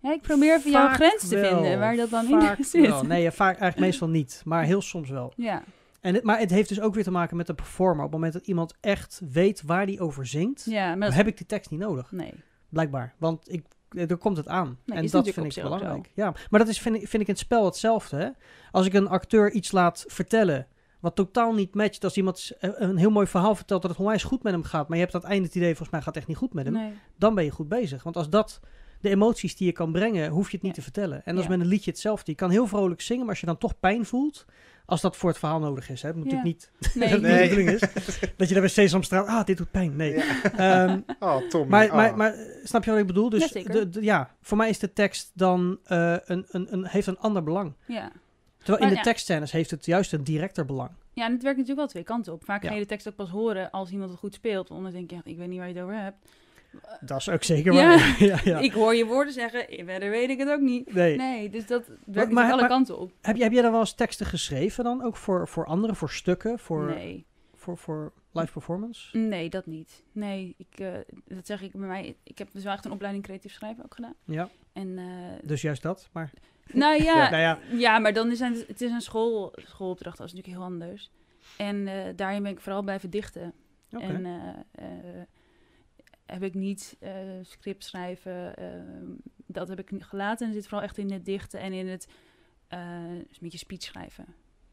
Ja, 0.03 0.13
ik 0.13 0.21
probeer 0.21 0.55
even 0.55 0.71
jouw 0.71 0.87
grens 0.93 1.27
te 1.27 1.35
wel. 1.39 1.53
vinden, 1.61 1.79
waar 1.79 1.95
dat 1.95 2.09
dan 2.09 2.25
Vaak 2.25 2.57
in 2.57 2.63
zit. 2.75 2.87
wel. 2.87 3.03
Nee, 3.03 3.21
ja, 3.21 3.31
vaak 3.31 3.57
eigenlijk 3.59 3.79
meestal 3.79 4.07
niet. 4.09 4.41
Maar 4.45 4.63
heel 4.63 4.81
soms 4.81 5.09
wel. 5.09 5.33
Ja, 5.35 5.63
En 6.01 6.13
het, 6.13 6.23
maar 6.23 6.39
het 6.39 6.49
heeft 6.49 6.69
dus 6.69 6.81
ook 6.81 6.93
weer 6.93 7.03
te 7.03 7.11
maken 7.11 7.37
met 7.37 7.47
de 7.47 7.53
performer. 7.53 7.97
Op 7.97 8.11
het 8.11 8.13
moment 8.13 8.33
dat 8.33 8.47
iemand 8.47 8.73
echt 8.81 9.21
weet 9.31 9.61
waar 9.65 9.85
die 9.85 9.99
over 9.99 10.25
zingt, 10.25 10.65
ja 10.65 10.95
maar 10.95 11.07
dat 11.07 11.17
heb 11.17 11.27
ik 11.27 11.37
die 11.37 11.45
tekst 11.45 11.71
niet 11.71 11.79
nodig. 11.79 12.11
Nee. 12.11 12.33
Blijkbaar. 12.69 13.13
Want 13.17 13.51
ik, 13.51 13.65
eh, 13.89 14.09
er 14.09 14.17
komt 14.17 14.37
het 14.37 14.47
aan. 14.47 14.77
Nee, 14.85 14.97
en 14.97 15.07
dat 15.07 15.29
vind 15.29 15.57
ik 15.57 15.63
belangrijk. 15.63 16.11
Ja, 16.13 16.33
maar 16.49 16.59
dat 16.59 16.69
is, 16.69 16.79
vind, 16.79 16.95
ik, 16.95 17.07
vind 17.07 17.21
ik 17.21 17.27
in 17.27 17.33
het 17.33 17.43
spel 17.43 17.65
hetzelfde. 17.65 18.17
Hè? 18.17 18.29
Als 18.71 18.85
ik 18.85 18.93
een 18.93 19.07
acteur 19.07 19.51
iets 19.51 19.71
laat 19.71 20.05
vertellen. 20.07 20.67
Wat 20.99 21.15
totaal 21.15 21.53
niet 21.53 21.75
matcht. 21.75 22.03
Als 22.03 22.17
iemand 22.17 22.51
eh, 22.59 22.69
een 22.75 22.97
heel 22.97 23.09
mooi 23.11 23.27
verhaal 23.27 23.55
vertelt 23.55 23.81
dat 23.81 23.91
het 23.91 23.99
onwijs 23.99 24.23
goed 24.23 24.43
met 24.43 24.53
hem 24.53 24.63
gaat. 24.63 24.87
Maar 24.87 24.97
je 24.97 25.03
hebt 25.03 25.15
aan 25.15 25.21
het 25.21 25.29
einde 25.29 25.45
het 25.47 25.55
idee, 25.55 25.67
volgens 25.69 25.89
mij 25.89 25.99
gaat 25.99 26.07
het 26.09 26.17
echt 26.17 26.27
niet 26.27 26.37
goed 26.37 26.53
met 26.53 26.65
hem. 26.65 26.73
nee. 26.73 26.91
Dan 27.17 27.35
ben 27.35 27.43
je 27.43 27.49
goed 27.51 27.67
bezig. 27.67 28.03
Want 28.03 28.17
als 28.17 28.29
dat 28.29 28.59
de 29.03 29.09
emoties 29.09 29.55
die 29.55 29.67
je 29.67 29.73
kan 29.73 29.91
brengen, 29.91 30.29
hoef 30.29 30.49
je 30.49 30.55
het 30.55 30.61
niet 30.65 30.75
Ja. 30.75 30.77
te 30.77 30.91
vertellen. 30.91 31.17
En 31.25 31.35
dat 31.35 31.43
is 31.43 31.49
Ja. 31.49 31.55
met 31.55 31.59
een 31.65 31.71
liedje 31.71 31.91
hetzelfde. 31.91 32.31
Je 32.31 32.37
kan 32.37 32.49
heel 32.49 32.67
vrolijk 32.67 33.01
zingen, 33.01 33.21
maar 33.21 33.29
als 33.29 33.39
je 33.39 33.45
dan 33.45 33.57
toch 33.57 33.79
pijn 33.79 34.05
voelt. 34.05 34.45
Als 34.85 35.01
dat 35.01 35.17
voor 35.17 35.29
het 35.29 35.37
verhaal 35.39 35.59
nodig 35.59 35.89
is. 35.89 36.01
Hè? 36.01 36.07
Het 36.07 36.17
moet 36.17 36.31
Ja. 36.31 36.35
natuurlijk 36.35 36.71
niet 36.81 36.93
Nee, 36.95 37.09
dat 37.09 37.21
het 37.21 37.31
Nee. 37.31 37.41
niet 37.41 37.49
de 37.49 37.55
bedoeling 37.55 37.81
is. 37.81 38.29
dat 38.37 38.47
je 38.47 38.53
daar 38.53 38.63
bij 38.63 38.71
Sesamstraat, 38.71 39.27
ah, 39.27 39.45
dit 39.45 39.57
doet 39.57 39.71
pijn. 39.71 39.95
Nee. 39.95 40.13
Ja. 40.15 40.41
Ehm, 40.55 40.99
Oh, 41.19 41.37
Tommy. 41.49 41.67
maar, 41.69 41.85
oh. 41.87 41.93
maar, 41.93 42.17
maar 42.17 42.33
eh, 42.33 42.39
snap 42.63 42.83
je 42.83 42.91
wat 42.91 42.99
ik 42.99 43.07
bedoel? 43.07 43.29
Dus 43.29 43.39
Jazeker. 43.41 43.71
de, 43.71 43.89
de- 43.89 44.01
ja, 44.03 44.35
voor 44.41 44.57
mij 44.57 44.69
is 44.69 44.79
de 44.79 44.93
tekst 44.93 45.31
dan 45.33 45.79
eh, 45.83 46.15
een, 46.25 46.45
een, 46.51 46.67
een, 46.73 46.85
heeft 46.87 47.07
een 47.07 47.19
ander 47.19 47.43
belang. 47.43 47.73
Ja. 47.87 48.11
Terwijl 48.57 48.77
in 48.77 48.83
Maar 48.83 48.89
de 48.89 48.95
ja. 48.95 49.01
tekstscènes 49.01 49.51
heeft 49.51 49.71
het 49.71 49.85
juist 49.85 50.13
een 50.13 50.23
directer 50.23 50.65
belang. 50.65 50.89
ja, 51.13 51.25
en 51.25 51.31
het 51.31 51.41
werkt 51.43 51.57
natuurlijk 51.57 51.77
wel 51.77 51.87
twee 51.87 52.03
kanten 52.03 52.33
op. 52.33 52.43
Vaak 52.45 52.63
Ja. 52.63 52.67
ga 52.69 52.73
je 52.75 52.81
de 52.81 52.87
tekst 52.87 53.07
ook 53.07 53.15
pas 53.15 53.29
horen 53.29 53.71
als 53.71 53.91
iemand 53.91 54.09
het 54.09 54.19
goed 54.19 54.33
speelt. 54.33 54.69
Want 54.69 54.83
dan 54.83 54.91
denk 54.91 55.09
je, 55.09 55.15
echt, 55.15 55.25
ik 55.27 55.37
weet 55.37 55.47
niet 55.47 55.57
waar 55.57 55.67
je 55.67 55.73
het 55.73 55.83
over 55.83 55.99
hebt. 55.99 56.17
Dat 57.01 57.19
is 57.19 57.29
ook 57.29 57.43
zeker 57.43 57.73
waar. 57.73 58.15
ja, 58.25 58.39
ja. 58.43 58.59
Ik 58.59 58.71
hoor 58.71 58.95
je 58.95 59.05
woorden 59.05 59.33
zeggen, 59.33 59.65
verder 59.85 60.09
weet 60.09 60.29
ik 60.29 60.39
het 60.39 60.49
ook 60.49 60.59
niet. 60.61 60.93
nee. 60.93 61.15
Nee, 61.17 61.49
dus 61.49 61.65
dat 61.67 61.87
werkt 61.87 61.97
maar- 62.31 62.43
natuurlijk 62.43 62.59
alle 62.59 62.67
kanten 62.67 62.97
op. 62.99 63.11
Heb, 63.21 63.37
heb 63.37 63.51
jij 63.51 63.61
dan 63.61 63.71
wel 63.71 63.79
eens 63.79 63.93
teksten 63.93 64.25
geschreven 64.25 64.83
dan? 64.83 65.03
Ook 65.03 65.17
voor, 65.17 65.47
voor 65.47 65.65
anderen, 65.65 65.95
voor 65.95 66.09
stukken, 66.09 66.59
voor, 66.59 66.85
Nee. 66.85 67.25
voor, 67.55 67.77
voor 67.77 68.11
live 68.31 68.51
performance? 68.51 69.17
Nee, 69.17 69.49
dat 69.49 69.65
niet. 69.65 70.03
Nee, 70.11 70.55
ik, 70.57 70.79
eh, 70.79 70.87
dat 71.27 71.45
zeg 71.47 71.61
ik 71.61 71.71
bij 71.71 71.87
mij. 71.87 72.15
Ik 72.23 72.37
heb 72.37 72.51
dus 72.51 72.63
wel 72.63 72.73
echt 72.73 72.85
een 72.85 72.91
opleiding 72.91 73.23
creatief 73.25 73.53
schrijven 73.53 73.83
ook 73.83 73.95
gedaan. 73.95 74.15
Ja, 74.23 74.49
En, 74.73 74.97
eh, 74.97 75.05
dus 75.43 75.61
juist 75.61 75.81
dat. 75.81 76.09
Maar 76.11 76.31
nou 76.71 77.03
ja, 77.03 77.29
nou 77.29 77.41
ja, 77.41 77.59
ja, 77.71 77.99
maar 77.99 78.13
dan 78.13 78.31
is 78.31 78.39
het, 78.39 78.67
het 78.67 78.81
is 78.81 78.91
een 78.91 79.01
school, 79.01 79.53
schoolopdracht, 79.55 80.17
dat 80.17 80.27
is 80.27 80.33
natuurlijk 80.33 80.59
heel 80.63 80.71
anders. 80.73 81.11
En 81.57 81.87
eh, 81.87 82.13
daarin 82.15 82.43
ben 82.43 82.51
ik 82.51 82.59
vooral 82.59 82.81
blijven 82.81 83.09
dichten. 83.09 83.53
En 83.89 84.25
eh, 84.25 84.83
heb 86.25 86.43
ik 86.43 86.53
niet 86.53 86.95
eh, 86.99 87.11
script 87.41 87.83
schrijven, 87.83 88.55
eh, 88.55 88.67
dat 89.45 89.67
heb 89.67 89.79
ik 89.79 89.91
niet 89.91 90.03
gelaten. 90.05 90.47
En 90.47 90.53
zit 90.53 90.63
vooral 90.67 90.81
echt 90.87 90.97
in 90.97 91.11
het 91.11 91.25
dichten 91.25 91.59
en 91.59 91.73
in 91.73 91.87
het 91.87 92.07
eh, 92.67 92.79
dus 93.09 93.17
een 93.19 93.37
beetje 93.41 93.57
speech 93.57 93.81
schrijven. 93.81 94.25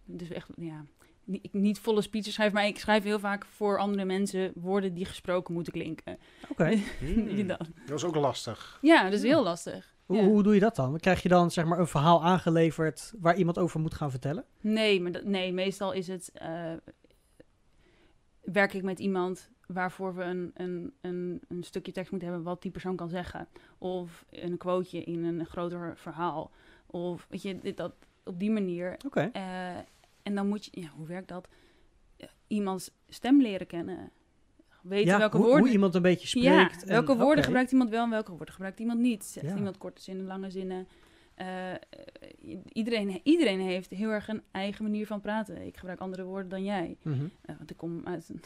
Dus 0.04 0.30
echt, 0.30 0.48
ja, 0.56 0.84
niet, 1.24 1.44
ik 1.44 1.52
niet 1.52 1.78
volle 1.78 2.02
speeches 2.02 2.34
schrijven, 2.34 2.54
maar 2.56 2.66
ik 2.66 2.78
schrijf 2.78 3.02
heel 3.04 3.18
vaak 3.18 3.44
voor 3.44 3.78
andere 3.78 4.04
mensen 4.04 4.52
woorden 4.54 4.94
die 4.94 5.04
gesproken 5.04 5.54
moeten 5.54 5.72
klinken. 5.72 6.18
Oké. 6.48 6.64
Hmm, 6.98 7.46
Dat. 7.46 7.58
dat 7.86 7.98
is 7.98 8.04
ook 8.04 8.14
lastig. 8.14 8.78
Ja, 8.82 9.02
dat 9.04 9.12
is 9.12 9.22
heel 9.22 9.42
lastig. 9.42 9.94
Hoe, 10.06 10.16
Ja. 10.16 10.24
hoe 10.24 10.42
doe 10.42 10.54
je 10.54 10.60
dat 10.60 10.76
dan? 10.76 10.98
Krijg 10.98 11.22
je 11.22 11.28
dan 11.28 11.50
zeg 11.50 11.64
maar 11.64 11.78
een 11.78 11.86
verhaal 11.86 12.24
aangeleverd 12.24 13.12
waar 13.18 13.36
iemand 13.36 13.58
over 13.58 13.80
moet 13.80 13.94
gaan 13.94 14.10
vertellen? 14.10 14.44
Nee, 14.60 15.00
maar 15.00 15.12
dat, 15.12 15.24
nee, 15.24 15.52
meestal 15.52 15.92
is 15.92 16.06
het. 16.06 16.30
eh, 16.34 16.72
werk 18.40 18.72
ik 18.74 18.82
met 18.82 18.98
iemand 18.98 19.50
waarvoor 19.72 20.14
we 20.14 20.22
een, 20.22 20.50
een, 20.54 20.92
een, 21.00 21.40
een 21.48 21.62
stukje 21.62 21.92
tekst 21.92 22.10
moeten 22.10 22.28
hebben 22.28 22.46
wat 22.46 22.62
die 22.62 22.70
persoon 22.70 22.96
kan 22.96 23.08
zeggen. 23.08 23.48
Of 23.78 24.24
een 24.30 24.56
quoteje 24.56 25.04
in 25.04 25.24
een 25.24 25.46
groter 25.46 25.96
verhaal. 25.96 26.50
Of 26.86 27.26
weet 27.30 27.42
je, 27.42 27.58
dit, 27.58 27.76
dat, 27.76 27.92
op 28.24 28.38
die 28.38 28.50
manier. 28.50 28.96
Oké. 29.06 29.30
Eh, 29.32 29.76
en 30.22 30.34
dan 30.34 30.48
moet 30.48 30.64
je, 30.64 30.80
ja, 30.80 30.88
hoe 30.96 31.06
werkt 31.06 31.28
dat? 31.28 31.48
Eh, 32.16 32.28
Iemands 32.46 32.90
stem 33.08 33.40
leren 33.42 33.66
kennen. 33.66 34.10
Weten 34.82 35.12
Ja, 35.12 35.18
welke 35.18 35.36
hoe, 35.36 35.46
woorden. 35.46 35.64
hoe 35.64 35.72
iemand 35.72 35.94
een 35.94 36.02
beetje 36.02 36.40
ja, 36.40 36.64
spreekt. 36.64 36.82
en- 36.82 36.88
welke 36.88 37.16
woorden 37.16 37.44
gebruikt 37.44 37.72
iemand 37.72 37.90
wel 37.90 38.04
en 38.04 38.10
welke 38.10 38.30
woorden 38.30 38.52
gebruikt 38.54 38.80
iemand 38.80 39.00
niet. 39.00 39.24
Zegt 39.24 39.46
Ja. 39.46 39.56
iemand 39.56 39.78
korte 39.78 40.02
zinnen, 40.02 40.26
lange 40.26 40.50
zinnen. 40.50 40.86
Eh, 41.34 41.74
iedereen, 42.72 43.20
iedereen 43.22 43.60
heeft 43.60 43.90
heel 43.90 44.10
erg 44.10 44.28
een 44.28 44.42
eigen 44.50 44.84
manier 44.84 45.06
van 45.06 45.20
praten. 45.20 45.66
Ik 45.66 45.76
gebruik 45.76 46.00
andere 46.00 46.24
woorden 46.24 46.48
dan 46.48 46.64
jij. 46.64 46.96
Mhm. 47.02 47.26
Want 47.58 47.70
ik 47.70 47.76
kom 47.76 48.06
uit 48.06 48.28
een 48.28 48.40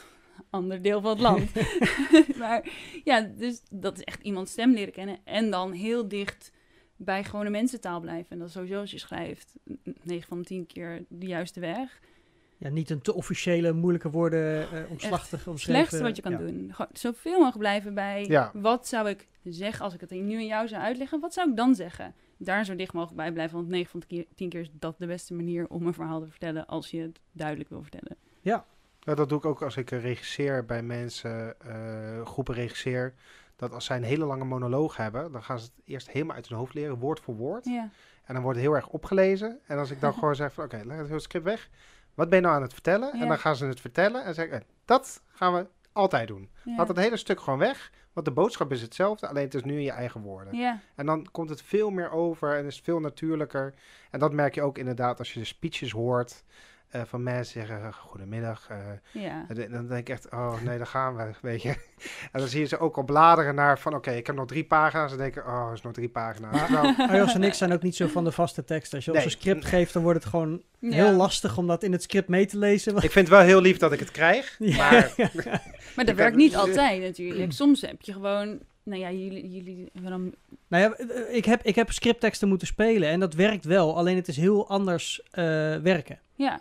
ander 0.51 0.83
deel 0.83 1.01
van 1.01 1.11
het 1.11 1.21
land. 1.21 1.51
maar 2.39 2.69
ja, 3.05 3.21
dus 3.21 3.63
dat 3.71 3.99
is 3.99 4.05
echt 4.05 4.23
iemands 4.23 4.53
stem 4.53 4.73
leren 4.73 4.93
kennen. 4.93 5.19
En 5.25 5.51
dan 5.51 5.73
heel 5.73 6.09
dicht 6.09 6.53
bij 6.97 7.25
gewone 7.25 7.51
mensentaal 7.51 8.01
blijven. 8.01 8.31
En 8.31 8.39
dat 8.39 8.47
is 8.49 8.53
sowieso 8.55 8.81
als 8.81 8.91
je 8.91 8.99
schrijft, 8.99 9.55
9 10.03 10.29
van 10.29 10.39
de 10.39 10.45
10 10.45 10.67
keer 10.67 11.05
de 11.09 11.27
juiste 11.27 11.61
weg. 11.61 12.01
Ja, 12.59 12.69
niet 12.69 12.91
een 12.91 13.01
te 13.01 13.15
officiële, 13.15 13.73
moeilijke 13.73 14.11
woorden, 14.11 14.71
eh 14.73 14.91
omslachtig 14.91 15.45
Het 15.45 15.61
slechtste 15.61 16.03
wat 16.03 16.17
je 16.17 16.23
kan 16.23 16.33
ja. 16.33 16.39
doen. 16.39 16.69
Gewoon 16.73 16.91
zoveel 16.93 17.33
mogelijk 17.33 17.59
blijven 17.59 17.95
bij 17.95 18.25
Ja. 18.29 18.51
wat 18.55 18.89
zou 18.89 19.09
ik 19.09 19.29
zeggen 19.43 19.85
als 19.85 19.95
ik 19.95 20.01
het 20.01 20.11
nu 20.11 20.35
aan 20.35 20.47
jou 20.47 20.69
zou 20.69 20.83
uitleggen. 20.83 21.21
Wat 21.21 21.35
zou 21.35 21.51
ik 21.51 21.57
dan 21.57 21.75
zeggen? 21.75 22.15
Daar 22.39 22.65
zo 22.65 22.77
dicht 22.77 22.93
mogelijk 22.93 23.17
bij 23.19 23.33
blijven. 23.33 23.57
Want 23.57 23.69
9 23.69 23.91
van 23.91 24.01
de 24.01 24.07
keer- 24.07 24.27
10 24.35 24.49
keer 24.49 24.61
is 24.61 24.71
dat 24.73 24.99
de 24.99 25.07
beste 25.07 25.35
manier 25.35 25.69
om 25.69 25.87
een 25.87 25.95
verhaal 25.95 26.21
te 26.21 26.27
vertellen 26.31 26.67
als 26.67 26.91
je 26.91 27.01
het 27.01 27.21
duidelijk 27.33 27.69
wil 27.69 27.83
vertellen. 27.83 28.17
Ja, 28.41 28.67
dat 29.05 29.29
doe 29.29 29.39
ik 29.39 29.45
ook 29.45 29.63
als 29.63 29.77
ik 29.77 29.91
regisseer 29.91 30.65
bij 30.65 30.83
mensen, 30.83 31.61
eh, 31.61 32.27
groepen 32.27 32.55
regisseer. 32.55 33.15
Dat 33.57 33.73
als 33.73 33.85
zij 33.85 33.97
een 33.97 34.03
hele 34.03 34.25
lange 34.25 34.45
monoloog 34.45 34.97
hebben, 34.97 35.33
dan 35.33 35.43
gaan 35.43 35.59
ze 35.59 35.65
het 35.65 35.85
eerst 35.85 36.11
helemaal 36.11 36.37
uit 36.37 36.49
hun 36.49 36.59
hoofd 36.59 36.75
leren, 36.75 36.99
woord 36.99 37.21
voor 37.21 37.37
woord. 37.37 37.65
Ja, 37.65 37.89
En 38.25 38.35
dan 38.35 38.43
wordt 38.43 38.59
het 38.59 38.67
heel 38.67 38.77
erg 38.77 38.89
opgelezen. 38.89 39.61
En 39.67 39.79
als 39.79 39.91
ik 39.91 40.01
dan 40.01 40.13
gewoon 40.19 40.35
zeg 40.35 40.53
van, 40.53 40.65
oké, 40.65 40.81
leg 40.85 41.09
het 41.09 41.23
script 41.23 41.45
weg. 41.45 41.69
Wat 42.15 42.29
ben 42.29 42.39
je 42.39 42.45
nou 42.45 42.57
aan 42.57 42.63
het 42.63 42.73
vertellen? 42.73 43.17
Ja. 43.17 43.23
En 43.23 43.29
dan 43.29 43.39
gaan 43.39 43.57
ze 43.57 43.67
het 43.67 43.81
vertellen 43.81 44.25
en 44.25 44.35
zeggen, 44.35 44.61
eh, 44.61 44.67
dat 44.85 45.23
gaan 45.29 45.55
we 45.55 45.67
altijd 45.93 46.29
doen. 46.29 46.51
ja. 46.65 46.77
Laat 46.77 46.89
het 46.89 46.97
hele 46.97 47.17
stuk 47.17 47.41
gewoon 47.41 47.59
weg, 47.59 47.91
want 48.13 48.27
de 48.27 48.33
boodschap 48.33 48.73
is 48.73 48.83
hetzelfde, 48.83 49.29
alleen 49.29 49.45
het 49.45 49.55
is 49.55 49.63
nu 49.65 49.73
in 49.75 49.83
je 49.83 49.91
eigen 49.91 50.21
woorden. 50.21 50.57
ja. 50.57 50.81
En 50.95 51.07
dan 51.07 51.27
komt 51.31 51.51
het 51.51 51.63
veel 51.63 51.91
meer 51.91 52.11
over 52.11 52.57
en 52.57 52.67
is 52.67 52.75
het 52.77 52.85
veel 52.85 53.01
natuurlijker. 53.01 53.75
En 54.11 54.19
dat 54.19 54.33
merk 54.33 54.55
je 54.55 54.63
ook 54.63 54.79
inderdaad 54.79 55.19
als 55.19 55.33
je 55.33 55.39
de 55.39 55.45
speeches 55.47 55.91
hoort 55.91 56.45
eh, 56.95 57.03
van 57.07 57.23
mensen 57.23 57.53
zeggen, 57.61 57.87
eh, 57.87 57.93
goedemiddag. 57.93 58.67
eh, 58.71 58.77
ja. 59.23 59.47
dan 59.71 59.87
denk 59.87 60.01
ik 60.01 60.09
echt, 60.09 60.31
oh 60.33 60.63
nee, 60.63 60.77
daar 60.79 60.87
gaan 60.87 61.17
we, 61.17 61.31
weet 61.43 61.63
je. 61.63 61.69
En 62.33 62.41
dan 62.41 62.49
zie 62.49 62.61
je 62.61 62.67
ze 62.67 62.79
ook 62.79 62.97
al 62.97 63.03
bladeren 63.03 63.55
naar 63.55 63.79
van, 63.79 63.95
oké, 63.95 64.11
ik 64.11 64.27
heb 64.27 64.37
nog 64.37 64.47
drie 64.47 64.65
pagina's. 64.65 65.11
En 65.13 65.17
dan 65.19 65.27
denk 65.27 65.37
ik, 65.37 65.47
oh, 65.53 65.67
er 65.67 65.73
is 65.73 65.83
nog 65.83 65.93
drie 65.93 66.09
pagina's. 66.09 66.67
Terwijl- 66.67 66.95
Arjos 67.09 67.35
en 67.35 67.43
ik 67.43 67.55
zijn 67.55 67.73
ook 67.73 67.83
niet 67.83 67.97
zo 67.97 68.07
van 68.07 68.25
de 68.25 68.33
vaste 68.33 68.65
tekst. 68.65 68.95
Als 68.95 69.05
je 69.05 69.11
ons 69.11 69.19
Nee. 69.21 69.29
een 69.29 69.39
script 69.41 69.65
geeft, 69.65 69.93
dan 69.93 70.03
wordt 70.03 70.19
het 70.21 70.29
gewoon 70.31 70.63
Ja. 70.79 70.91
heel 70.91 71.13
lastig 71.13 71.57
om 71.59 71.67
dat 71.67 71.83
in 71.83 71.93
het 71.93 72.03
script 72.03 72.29
mee 72.29 72.47
te 72.47 72.59
lezen. 72.59 72.95
ik 72.95 73.01
vind 73.01 73.15
het 73.15 73.29
wel 73.29 73.41
heel 73.47 73.61
lief 73.61 73.77
dat 73.79 73.93
ik 73.93 73.99
het 74.01 74.11
krijg. 74.11 74.57
Ja. 74.59 74.77
Maar 74.77 75.13
Maar 75.97 76.05
dat 76.05 76.15
werkt 76.17 76.37
niet 76.37 76.57
altijd 76.57 77.03
natuurlijk. 77.03 77.53
Soms 77.63 77.81
heb 77.81 78.03
je 78.03 78.13
gewoon, 78.13 78.59
nou 78.83 79.01
ja, 79.01 79.11
jullie, 79.11 79.51
jullie 79.51 79.89
hebben 79.93 80.11
dan, 80.11 80.35
Nou 80.69 80.83
ja, 80.83 80.93
eh, 80.95 81.37
ik 81.37 81.45
heb, 81.45 81.63
ik 81.63 81.75
heb 81.75 81.93
scriptteksten 81.93 82.49
moeten 82.49 82.67
spelen 82.67 83.09
en 83.09 83.21
dat 83.21 83.35
werkt 83.35 83.65
wel. 83.65 83.97
Alleen 83.97 84.17
het 84.17 84.29
is 84.29 84.37
heel 84.37 84.69
anders 84.69 85.23
eh, 85.31 85.45
werken. 85.77 86.19
ja, 86.35 86.61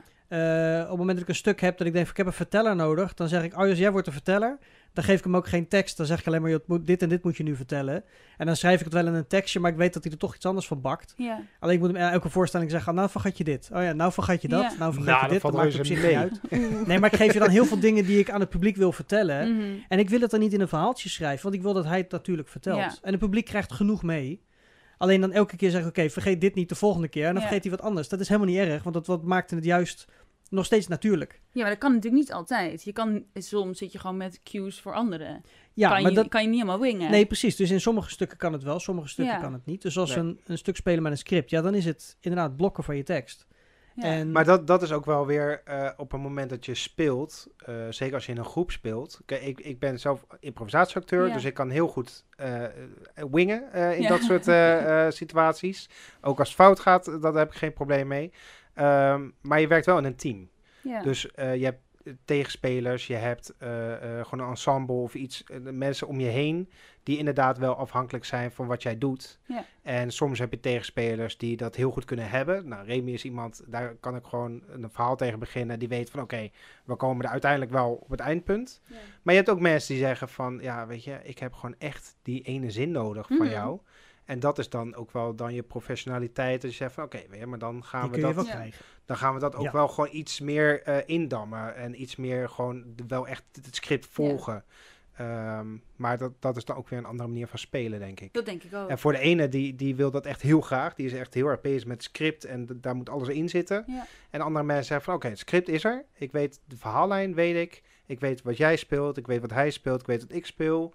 op 0.83 0.89
het 0.89 0.97
moment 0.97 1.11
dat 1.11 1.21
ik 1.21 1.27
een 1.27 1.35
stuk 1.35 1.61
heb 1.61 1.77
dat 1.77 1.87
ik 1.87 1.93
denk, 1.93 2.05
van, 2.05 2.11
ik 2.13 2.17
heb 2.17 2.27
een 2.27 2.33
verteller 2.33 2.75
nodig, 2.75 3.13
dan 3.13 3.27
zeg 3.27 3.43
ik, 3.43 3.53
Arjos, 3.53 3.77
jij 3.77 3.91
wordt 3.91 4.05
de 4.05 4.11
verteller. 4.13 4.57
Dan 4.93 5.03
geef 5.03 5.17
ik 5.17 5.23
hem 5.23 5.35
ook 5.35 5.47
geen 5.47 5.67
tekst. 5.67 5.97
Dan 5.97 6.05
zeg 6.05 6.19
ik 6.19 6.27
alleen 6.27 6.41
maar, 6.41 6.59
moet- 6.65 6.87
dit 6.87 7.01
en 7.01 7.09
dit 7.09 7.23
moet 7.23 7.37
je 7.37 7.43
nu 7.43 7.55
vertellen. 7.55 8.03
En 8.37 8.45
dan 8.45 8.55
schrijf 8.55 8.79
ik 8.79 8.85
het 8.85 8.93
wel 8.93 9.07
in 9.07 9.13
een 9.13 9.27
tekstje, 9.27 9.59
maar 9.59 9.71
ik 9.71 9.77
weet 9.77 9.93
dat 9.93 10.03
hij 10.03 10.11
er 10.11 10.17
toch 10.17 10.35
iets 10.35 10.45
anders 10.45 10.67
van 10.67 10.81
bakt. 10.81 11.13
ja. 11.17 11.41
Alleen 11.59 11.75
ik 11.75 11.81
moet 11.81 11.91
hem 11.97 12.11
elke 12.11 12.29
voorstelling 12.29 12.71
zeggen, 12.71 12.89
ah, 12.91 12.97
nou 12.97 13.09
vergat 13.09 13.37
je 13.37 13.43
dit. 13.43 13.69
Oh 13.73 13.81
ja, 13.83 13.93
nou 13.93 14.11
vergat 14.11 14.41
je 14.41 14.47
dat. 14.47 14.61
Ja. 14.61 14.77
Nou 14.79 14.93
vergat 14.93 15.09
Nou, 15.13 15.25
je 15.25 15.31
dit. 15.31 15.41
Dat 15.41 15.53
maakt 15.53 15.79
op 15.79 15.85
zich 15.85 16.01
mee. 16.01 16.07
niet 16.17 16.17
uit. 16.17 16.39
Nee, 16.87 16.99
maar 16.99 17.11
ik 17.13 17.19
geef 17.19 17.33
je 17.33 17.39
dan 17.39 17.49
heel 17.49 17.65
veel 17.65 17.79
dingen 17.79 18.05
die 18.05 18.19
ik 18.19 18.29
aan 18.29 18.39
het 18.39 18.49
publiek 18.49 18.75
wil 18.75 18.91
vertellen. 18.91 19.55
Mhm. 19.57 19.63
En 19.87 19.99
ik 19.99 20.09
wil 20.09 20.19
het 20.21 20.31
dan 20.31 20.39
niet 20.39 20.53
in 20.53 20.61
een 20.61 20.67
verhaaltje 20.67 21.09
schrijven, 21.09 21.43
want 21.43 21.55
ik 21.55 21.61
wil 21.61 21.73
dat 21.73 21.85
hij 21.85 21.97
het 21.97 22.11
natuurlijk 22.11 22.47
vertelt. 22.47 22.77
Ja. 22.77 22.93
En 23.01 23.11
het 23.11 23.19
publiek 23.19 23.45
krijgt 23.45 23.71
genoeg 23.71 24.03
mee. 24.03 24.41
Alleen 24.97 25.21
dan 25.21 25.31
elke 25.31 25.55
keer 25.55 25.69
zeggen, 25.69 25.89
oké, 25.89 26.09
vergeet 26.09 26.41
dit 26.41 26.55
niet 26.55 26.69
de 26.69 26.75
volgende 26.75 27.07
keer. 27.07 27.21
En 27.27 27.33
dan 27.33 27.41
Ja. 27.41 27.47
vergeet 27.47 27.63
hij 27.63 27.71
wat 27.77 27.81
anders. 27.85 28.09
Dat 28.09 28.19
is 28.19 28.27
helemaal 28.27 28.49
niet 28.49 28.57
erg, 28.59 28.83
want 28.83 28.95
dat 28.95 29.07
wat 29.07 29.23
maakt 29.23 29.51
het 29.51 29.63
juist 29.63 30.07
nog 30.49 30.65
steeds 30.65 30.87
natuurlijk. 30.87 31.41
Ja, 31.51 31.61
maar 31.61 31.69
dat 31.69 31.79
kan 31.79 31.93
natuurlijk 31.93 32.23
niet 32.23 32.33
altijd. 32.33 32.83
Je 32.83 32.91
kan, 32.93 33.25
soms 33.33 33.77
zit 33.77 33.91
je 33.91 33.99
gewoon 33.99 34.17
met 34.17 34.39
cues 34.43 34.81
voor 34.81 34.93
anderen. 34.93 35.43
Ja, 35.73 35.89
kan, 35.89 36.01
maar 36.01 36.11
je, 36.11 36.17
dat... 36.17 36.27
kan 36.27 36.41
je 36.41 36.47
niet 36.47 36.59
helemaal 36.59 36.79
wingen. 36.79 37.11
Nee, 37.11 37.25
precies. 37.25 37.55
Dus 37.55 37.71
in 37.71 37.81
sommige 37.81 38.09
stukken 38.09 38.37
kan 38.37 38.53
het 38.53 38.63
wel, 38.63 38.79
sommige 38.79 39.07
stukken 39.07 39.35
Ja. 39.35 39.41
kan 39.41 39.53
het 39.53 39.65
niet. 39.65 39.81
Dus 39.81 39.97
als 39.97 40.15
Nee. 40.15 40.23
een, 40.25 40.39
een 40.45 40.57
stuk 40.57 40.75
spelen 40.75 41.03
met 41.03 41.11
een 41.11 41.17
script, 41.17 41.49
ja, 41.49 41.61
dan 41.61 41.75
is 41.75 41.85
het 41.85 42.17
inderdaad 42.19 42.55
blokken 42.55 42.83
van 42.83 42.95
je 42.97 43.03
tekst. 43.03 43.47
Ja. 43.95 44.03
En, 44.03 44.31
Maar 44.31 44.45
dat, 44.45 44.67
dat 44.67 44.81
is 44.81 44.91
ook 44.91 45.05
wel 45.05 45.25
weer 45.25 45.61
eh, 45.65 45.89
op 45.97 46.11
het 46.11 46.21
moment 46.21 46.49
dat 46.49 46.65
je 46.65 46.75
speelt, 46.75 47.47
eh, 47.57 47.75
zeker 47.89 48.13
als 48.15 48.25
je 48.25 48.31
in 48.31 48.37
een 48.37 48.45
groep 48.45 48.71
speelt. 48.71 49.21
Kijk, 49.25 49.41
ik, 49.41 49.59
ik 49.59 49.79
ben 49.79 49.99
zelf 49.99 50.25
improvisatieacteur, 50.39 51.27
Ja. 51.27 51.33
dus 51.33 51.43
ik 51.43 51.53
kan 51.53 51.69
heel 51.69 51.87
goed 51.87 52.25
eh, 52.35 52.63
wingen 53.31 53.71
eh, 53.73 53.95
in 53.95 54.01
Ja. 54.01 54.07
dat 54.09 54.21
soort 54.21 54.47
eh, 54.47 55.05
eh, 55.05 55.11
situaties. 55.11 55.89
Ook 56.21 56.39
als 56.39 56.47
het 56.47 56.57
fout 56.57 56.79
gaat, 56.79 57.21
daar 57.21 57.33
heb 57.33 57.51
ik 57.51 57.57
geen 57.57 57.73
probleem 57.73 58.07
mee. 58.07 58.31
Ehm, 58.73 59.29
maar 59.41 59.59
je 59.59 59.67
werkt 59.67 59.85
wel 59.85 59.97
in 59.97 60.03
een 60.05 60.15
team. 60.15 60.49
Dus 61.03 61.31
eh, 61.31 61.55
je 61.55 61.63
hebt 61.65 61.81
eh, 62.03 62.13
tegenspelers, 62.25 63.07
je 63.07 63.15
hebt 63.15 63.53
eh, 63.57 63.69
gewoon 64.01 64.39
een 64.39 64.49
ensemble 64.49 64.95
of 64.95 65.13
iets, 65.15 65.43
mensen 65.61 66.07
om 66.07 66.19
je 66.19 66.27
heen 66.27 66.69
die 67.03 67.17
inderdaad 67.17 67.57
wel 67.57 67.75
afhankelijk 67.75 68.25
zijn 68.25 68.51
van 68.51 68.67
wat 68.67 68.83
jij 68.83 68.97
doet. 68.97 69.39
Ja. 69.45 69.65
En 69.81 70.11
soms 70.11 70.39
heb 70.39 70.51
je 70.51 70.59
tegenspelers 70.59 71.37
die 71.37 71.57
dat 71.57 71.75
heel 71.75 71.91
goed 71.91 72.05
kunnen 72.05 72.29
hebben. 72.29 72.67
Nou, 72.67 72.85
Remy 72.85 73.11
is 73.11 73.23
iemand, 73.25 73.63
daar 73.67 73.95
kan 73.95 74.15
ik 74.15 74.25
gewoon 74.25 74.63
een 74.67 74.89
verhaal 74.91 75.15
tegen 75.15 75.39
beginnen. 75.39 75.79
Die 75.79 75.87
weet 75.87 76.09
van 76.09 76.21
oké, 76.21 76.49
we 76.85 76.95
komen 76.95 77.25
er 77.25 77.31
uiteindelijk 77.31 77.71
wel 77.71 77.91
op 77.93 78.09
het 78.09 78.19
eindpunt. 78.19 78.81
Ja. 78.87 78.95
Maar 79.21 79.33
je 79.33 79.39
hebt 79.39 79.51
ook 79.51 79.59
mensen 79.59 79.93
die 79.93 80.03
zeggen 80.03 80.29
van 80.29 80.59
ja, 80.61 80.87
weet 80.87 81.03
je, 81.03 81.19
ik 81.23 81.39
heb 81.39 81.53
gewoon 81.53 81.75
echt 81.77 82.15
die 82.21 82.41
ene 82.41 82.71
zin 82.71 82.91
nodig 82.91 83.27
van 83.27 83.37
Mhm. 83.37 83.49
jou. 83.49 83.79
En 84.25 84.39
dat 84.39 84.59
is 84.59 84.69
dan 84.69 84.95
ook 84.95 85.11
wel 85.11 85.35
dan 85.35 85.53
je 85.53 85.63
professionaliteit. 85.63 86.61
Dat 86.61 86.71
je 86.71 86.77
zegt 86.77 86.93
van 86.93 87.03
oké, 87.03 87.45
maar 87.45 87.59
dan 87.59 87.83
gaan 87.83 88.01
die 88.11 88.21
we 88.21 88.27
dat 88.27 88.35
wel 88.35 88.45
Ja. 88.45 88.51
krijgen. 88.51 88.85
dan 89.05 89.17
gaan 89.17 89.33
we 89.33 89.39
dat 89.39 89.55
ook 89.55 89.63
Ja. 89.63 89.71
wel 89.71 89.87
gewoon 89.87 90.09
iets 90.11 90.39
meer 90.39 90.81
eh, 90.81 90.97
indammen. 91.05 91.75
En 91.75 92.01
iets 92.01 92.15
meer 92.15 92.49
gewoon 92.49 92.83
de- 92.95 93.03
wel 93.07 93.27
echt 93.27 93.43
het 93.61 93.75
script 93.75 94.05
volgen. 94.11 94.63
Ehm, 95.17 95.67
maar 95.95 96.17
dat, 96.17 96.31
dat 96.39 96.57
is 96.57 96.65
dan 96.65 96.75
ook 96.75 96.89
weer 96.89 96.99
een 96.99 97.05
andere 97.05 97.29
manier 97.29 97.47
van 97.47 97.59
spelen, 97.59 97.99
denk 97.99 98.19
ik. 98.19 98.33
Dat 98.33 98.45
denk 98.45 98.63
ik 98.63 98.73
ook. 98.75 98.89
En 98.89 98.99
voor 98.99 99.11
de 99.11 99.19
ene, 99.19 99.47
die, 99.49 99.75
die 99.75 99.95
wil 99.95 100.11
dat 100.11 100.25
echt 100.25 100.41
heel 100.41 100.61
graag. 100.61 100.93
Die 100.95 101.05
is 101.05 101.13
echt 101.13 101.33
heel 101.33 101.47
erg 101.47 101.61
bezig 101.61 101.85
met 101.87 101.95
het 101.95 102.03
script 102.05 102.45
en 102.45 102.65
d- 102.65 102.83
daar 102.83 102.95
moet 102.95 103.09
alles 103.09 103.27
in 103.27 103.49
zitten. 103.49 103.83
Ja. 103.87 104.05
En 104.29 104.41
andere 104.41 104.65
mensen 104.65 104.85
zeggen 104.85 105.05
van, 105.05 105.15
oké, 105.15 105.27
het 105.27 105.37
script 105.39 105.67
is 105.69 105.83
er. 105.83 106.05
Ik 106.13 106.31
weet 106.31 106.59
de 106.65 106.77
verhaallijn, 106.77 107.33
weet 107.33 107.55
ik. 107.55 107.83
Ik 108.05 108.19
weet 108.19 108.41
wat 108.41 108.57
jij 108.57 108.75
speelt. 108.75 109.17
Ik 109.17 109.27
weet 109.27 109.41
wat 109.41 109.51
hij 109.51 109.69
speelt. 109.71 109.99
Ik 110.01 110.07
weet 110.07 110.21
wat 110.21 110.31
ik 110.37 110.45
speel. 110.45 110.93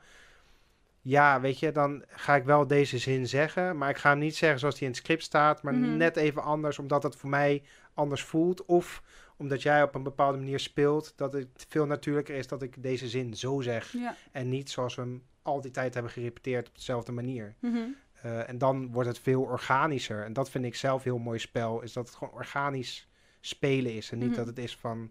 Ja, 1.01 1.41
weet 1.41 1.59
je, 1.59 1.73
dan 1.73 2.05
ga 2.09 2.37
ik 2.37 2.45
wel 2.45 2.67
deze 2.67 2.99
zin 2.99 3.27
zeggen. 3.29 3.77
Maar 3.79 3.91
ik 3.91 3.97
ga 3.97 4.11
hem 4.11 4.19
niet 4.19 4.37
zeggen 4.37 4.59
zoals 4.59 4.75
die 4.75 4.83
in 4.85 4.89
het 4.91 4.97
script 4.99 5.23
staat. 5.23 5.63
Maar 5.63 5.75
Mhm. 5.75 5.97
net 5.97 6.17
even 6.17 6.43
anders, 6.43 6.79
omdat 6.79 7.03
het 7.03 7.17
voor 7.17 7.29
mij 7.31 7.63
anders 7.95 8.23
voelt. 8.23 8.65
Of 8.65 9.03
omdat 9.37 9.63
jij 9.63 9.83
op 9.83 9.95
een 9.95 10.03
bepaalde 10.03 10.39
manier 10.39 10.61
speelt. 10.61 11.13
Dat 11.17 11.33
het 11.33 11.67
veel 11.69 11.87
natuurlijker 11.87 12.35
is 12.35 12.47
dat 12.47 12.63
ik 12.63 12.83
deze 12.83 13.09
zin 13.09 13.35
zo 13.35 13.61
zeg. 13.61 13.93
Ja. 13.93 14.15
En 14.33 14.49
niet 14.49 14.71
zoals 14.71 14.95
we 14.95 15.03
hem 15.03 15.23
al 15.43 15.61
die 15.61 15.71
tijd 15.71 15.95
hebben 15.95 16.13
gerepeteerd 16.13 16.69
op 16.69 16.75
dezelfde 16.75 17.13
manier. 17.13 17.55
Mhm. 17.61 17.77
Eh, 18.23 18.49
en 18.49 18.59
dan 18.59 18.93
wordt 18.93 19.09
het 19.09 19.19
veel 19.19 19.43
organischer. 19.43 20.25
En 20.25 20.33
dat 20.33 20.51
vind 20.51 20.65
ik 20.65 20.75
zelf 20.75 21.03
heel 21.03 21.19
mooi 21.19 21.39
spel. 21.39 21.81
Is 21.83 21.93
dat 21.93 22.07
het 22.07 22.17
gewoon 22.17 22.35
organisch 22.35 23.09
spelen 23.41 23.95
is. 23.95 24.11
En 24.11 24.19
niet 24.19 24.29
Mhm. 24.29 24.37
dat 24.37 24.47
het 24.47 24.59
is 24.59 24.77
van 24.77 25.11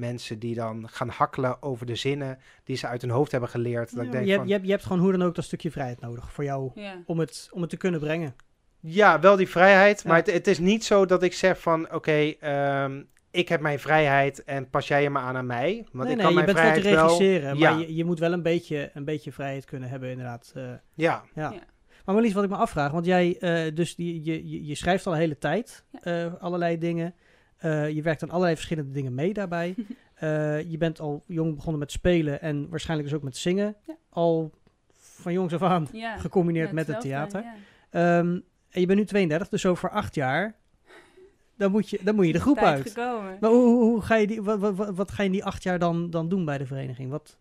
mensen 0.00 0.38
die 0.38 0.54
dan 0.54 0.88
gaan 0.88 1.08
hakkelen 1.08 1.62
over 1.62 1.86
de 1.86 1.94
zinnen 1.94 2.38
die 2.64 2.76
ze 2.76 2.86
uit 2.86 3.00
hun 3.00 3.10
hoofd 3.10 3.30
hebben 3.30 3.50
geleerd. 3.50 3.94
Dat 3.94 3.98
Ja, 3.98 4.04
ik 4.04 4.12
denk 4.12 4.24
je, 4.24 4.30
hebt, 4.30 4.38
van, 4.40 4.46
je, 4.48 4.52
hebt, 4.52 4.64
je 4.64 4.70
hebt 4.72 4.84
gewoon 4.84 4.98
hoe 4.98 5.12
dan 5.12 5.22
ook 5.22 5.34
dat 5.34 5.44
stukje 5.44 5.70
vrijheid 5.70 6.00
nodig 6.00 6.32
voor 6.32 6.44
jou 6.44 6.72
om 7.06 7.18
het, 7.18 7.48
om 7.52 7.60
het 7.60 7.70
te 7.70 7.76
kunnen 7.76 8.00
brengen. 8.00 8.34
ja, 8.80 9.20
wel 9.20 9.36
die 9.36 9.48
vrijheid. 9.48 10.02
Ja. 10.02 10.08
Maar 10.08 10.18
het, 10.18 10.32
het 10.32 10.46
is 10.46 10.58
niet 10.58 10.84
zo 10.84 11.06
dat 11.06 11.22
ik 11.22 11.32
zeg 11.32 11.60
van 11.60 11.92
oké, 11.94 12.34
ehm, 12.40 13.02
ik 13.30 13.48
heb 13.48 13.60
mijn 13.60 13.78
vrijheid 13.78 14.44
en 14.44 14.70
pas 14.70 14.88
jij 14.88 15.02
je 15.02 15.10
maar 15.10 15.22
aan 15.22 15.36
aan 15.36 15.46
mij. 15.46 15.86
Want 15.92 16.08
nee, 16.08 16.16
ik 16.16 16.16
nee, 16.16 16.16
kan 16.16 16.28
je 16.28 16.34
mijn 16.34 16.46
bent 16.46 16.58
gewoon 16.58 16.74
te 16.74 16.80
vrijheid 16.80 17.42
wel. 17.42 17.56
ja. 17.56 17.70
maar 17.70 17.80
je, 17.80 17.94
je 17.94 18.04
moet 18.04 18.18
wel 18.18 18.32
een 18.32 18.42
beetje, 18.42 18.90
een 18.94 19.04
beetje 19.04 19.32
vrijheid 19.32 19.64
kunnen 19.64 19.88
hebben 19.88 20.10
inderdaad. 20.10 20.52
eh, 20.54 20.62
Ja, 20.94 21.24
ja. 21.34 21.52
Maar 22.04 22.14
Marlies, 22.14 22.32
wat 22.34 22.44
ik 22.44 22.50
me 22.50 22.56
afvraag, 22.56 22.92
want 22.92 23.06
jij 23.06 23.36
eh, 23.38 23.74
dus 23.74 23.94
die, 23.94 24.24
je, 24.24 24.48
je, 24.48 24.66
je 24.66 24.74
schrijft 24.74 25.06
al 25.06 25.12
een 25.12 25.18
hele 25.18 25.38
tijd 25.38 25.84
eh, 26.02 26.34
allerlei 26.40 26.78
dingen. 26.78 27.14
Eh, 27.60 27.90
je 27.90 28.02
werkt 28.02 28.22
aan 28.22 28.30
allerlei 28.30 28.54
verschillende 28.54 28.90
dingen 28.90 29.14
mee 29.14 29.32
daarbij. 29.32 29.74
Eh, 30.20 30.70
je 30.70 30.76
bent 30.78 31.00
al 31.00 31.22
jong 31.26 31.54
begonnen 31.54 31.78
met 31.80 31.92
spelen 31.92 32.40
en 32.40 32.68
waarschijnlijk 32.68 33.08
dus 33.08 33.18
ook 33.18 33.24
met 33.24 33.36
zingen. 33.36 33.76
Ja. 33.86 33.94
Al 34.10 34.52
van 34.94 35.32
jongs 35.32 35.54
af 35.54 35.62
aan 35.62 35.88
Ja. 35.92 36.18
gecombineerd 36.18 36.68
Ja, 36.68 36.74
met 36.74 36.86
het 36.86 37.00
theater. 37.00 37.44
Ehm, 37.90 38.38
en 38.70 38.80
je 38.80 38.86
bent 38.86 38.98
nu 38.98 39.04
32, 39.04 39.48
dus 39.48 39.66
over 39.66 39.90
acht 39.90 40.14
jaar, 40.14 40.54
dan 41.56 41.70
moet 41.70 41.88
je, 41.90 41.98
dan 42.02 42.14
moet 42.14 42.26
je 42.26 42.32
de 42.32 42.40
groep 42.40 42.56
Tijd 42.56 42.66
uit. 42.76 42.88
gekomen. 42.90 43.36
Maar 43.40 43.50
hoe, 43.50 43.62
hoe, 43.64 43.82
hoe 43.82 44.02
ga 44.02 44.14
je 44.14 44.26
die, 44.26 44.42
wat, 44.42 44.58
wat, 44.58 44.74
wat, 44.76 44.94
wat 44.96 45.10
ga 45.10 45.22
je 45.22 45.28
in 45.28 45.34
die 45.34 45.44
acht 45.44 45.62
jaar 45.62 45.78
dan, 45.78 46.10
dan 46.10 46.28
doen 46.28 46.44
bij 46.44 46.58
de 46.58 46.66
vereniging? 46.66 47.10
Wat, 47.10 47.38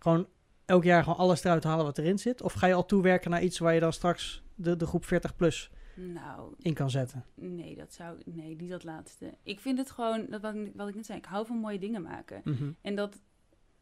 gewoon 0.00 0.26
elk 0.64 0.84
jaar 0.84 1.02
gewoon 1.02 1.18
alles 1.18 1.44
eruit 1.44 1.64
halen 1.64 1.84
wat 1.84 1.98
erin 1.98 2.18
zit? 2.18 2.42
Of 2.42 2.52
ga 2.52 2.66
je 2.66 2.74
al 2.74 2.86
toewerken 2.86 3.30
naar 3.30 3.42
iets 3.42 3.58
waar 3.58 3.74
je 3.74 3.80
dan 3.80 3.92
straks 3.92 4.42
de, 4.54 4.76
de 4.76 4.86
groep 4.86 5.04
40 5.04 5.36
plus 5.36 5.70
Nou, 5.96 6.54
in 6.58 6.74
kan 6.74 6.90
zetten? 6.90 7.24
nee, 7.34 7.76
dat 7.76 7.92
zou, 7.92 8.18
nee, 8.24 8.56
niet 8.56 8.70
dat 8.70 8.84
laatste. 8.84 9.34
Ik 9.42 9.60
vind 9.60 9.78
het 9.78 9.90
gewoon, 9.90 10.26
dat 10.28 10.40
wat, 10.40 10.54
ik- 10.54 10.72
wat 10.74 10.88
ik 10.88 10.94
net 10.94 11.06
zei, 11.06 11.18
ik 11.18 11.24
hou 11.24 11.46
van 11.46 11.56
mooie 11.56 11.78
dingen 11.78 12.02
maken. 12.02 12.40
Mhm. 12.44 12.70
En 12.80 12.94
dat, 12.94 13.20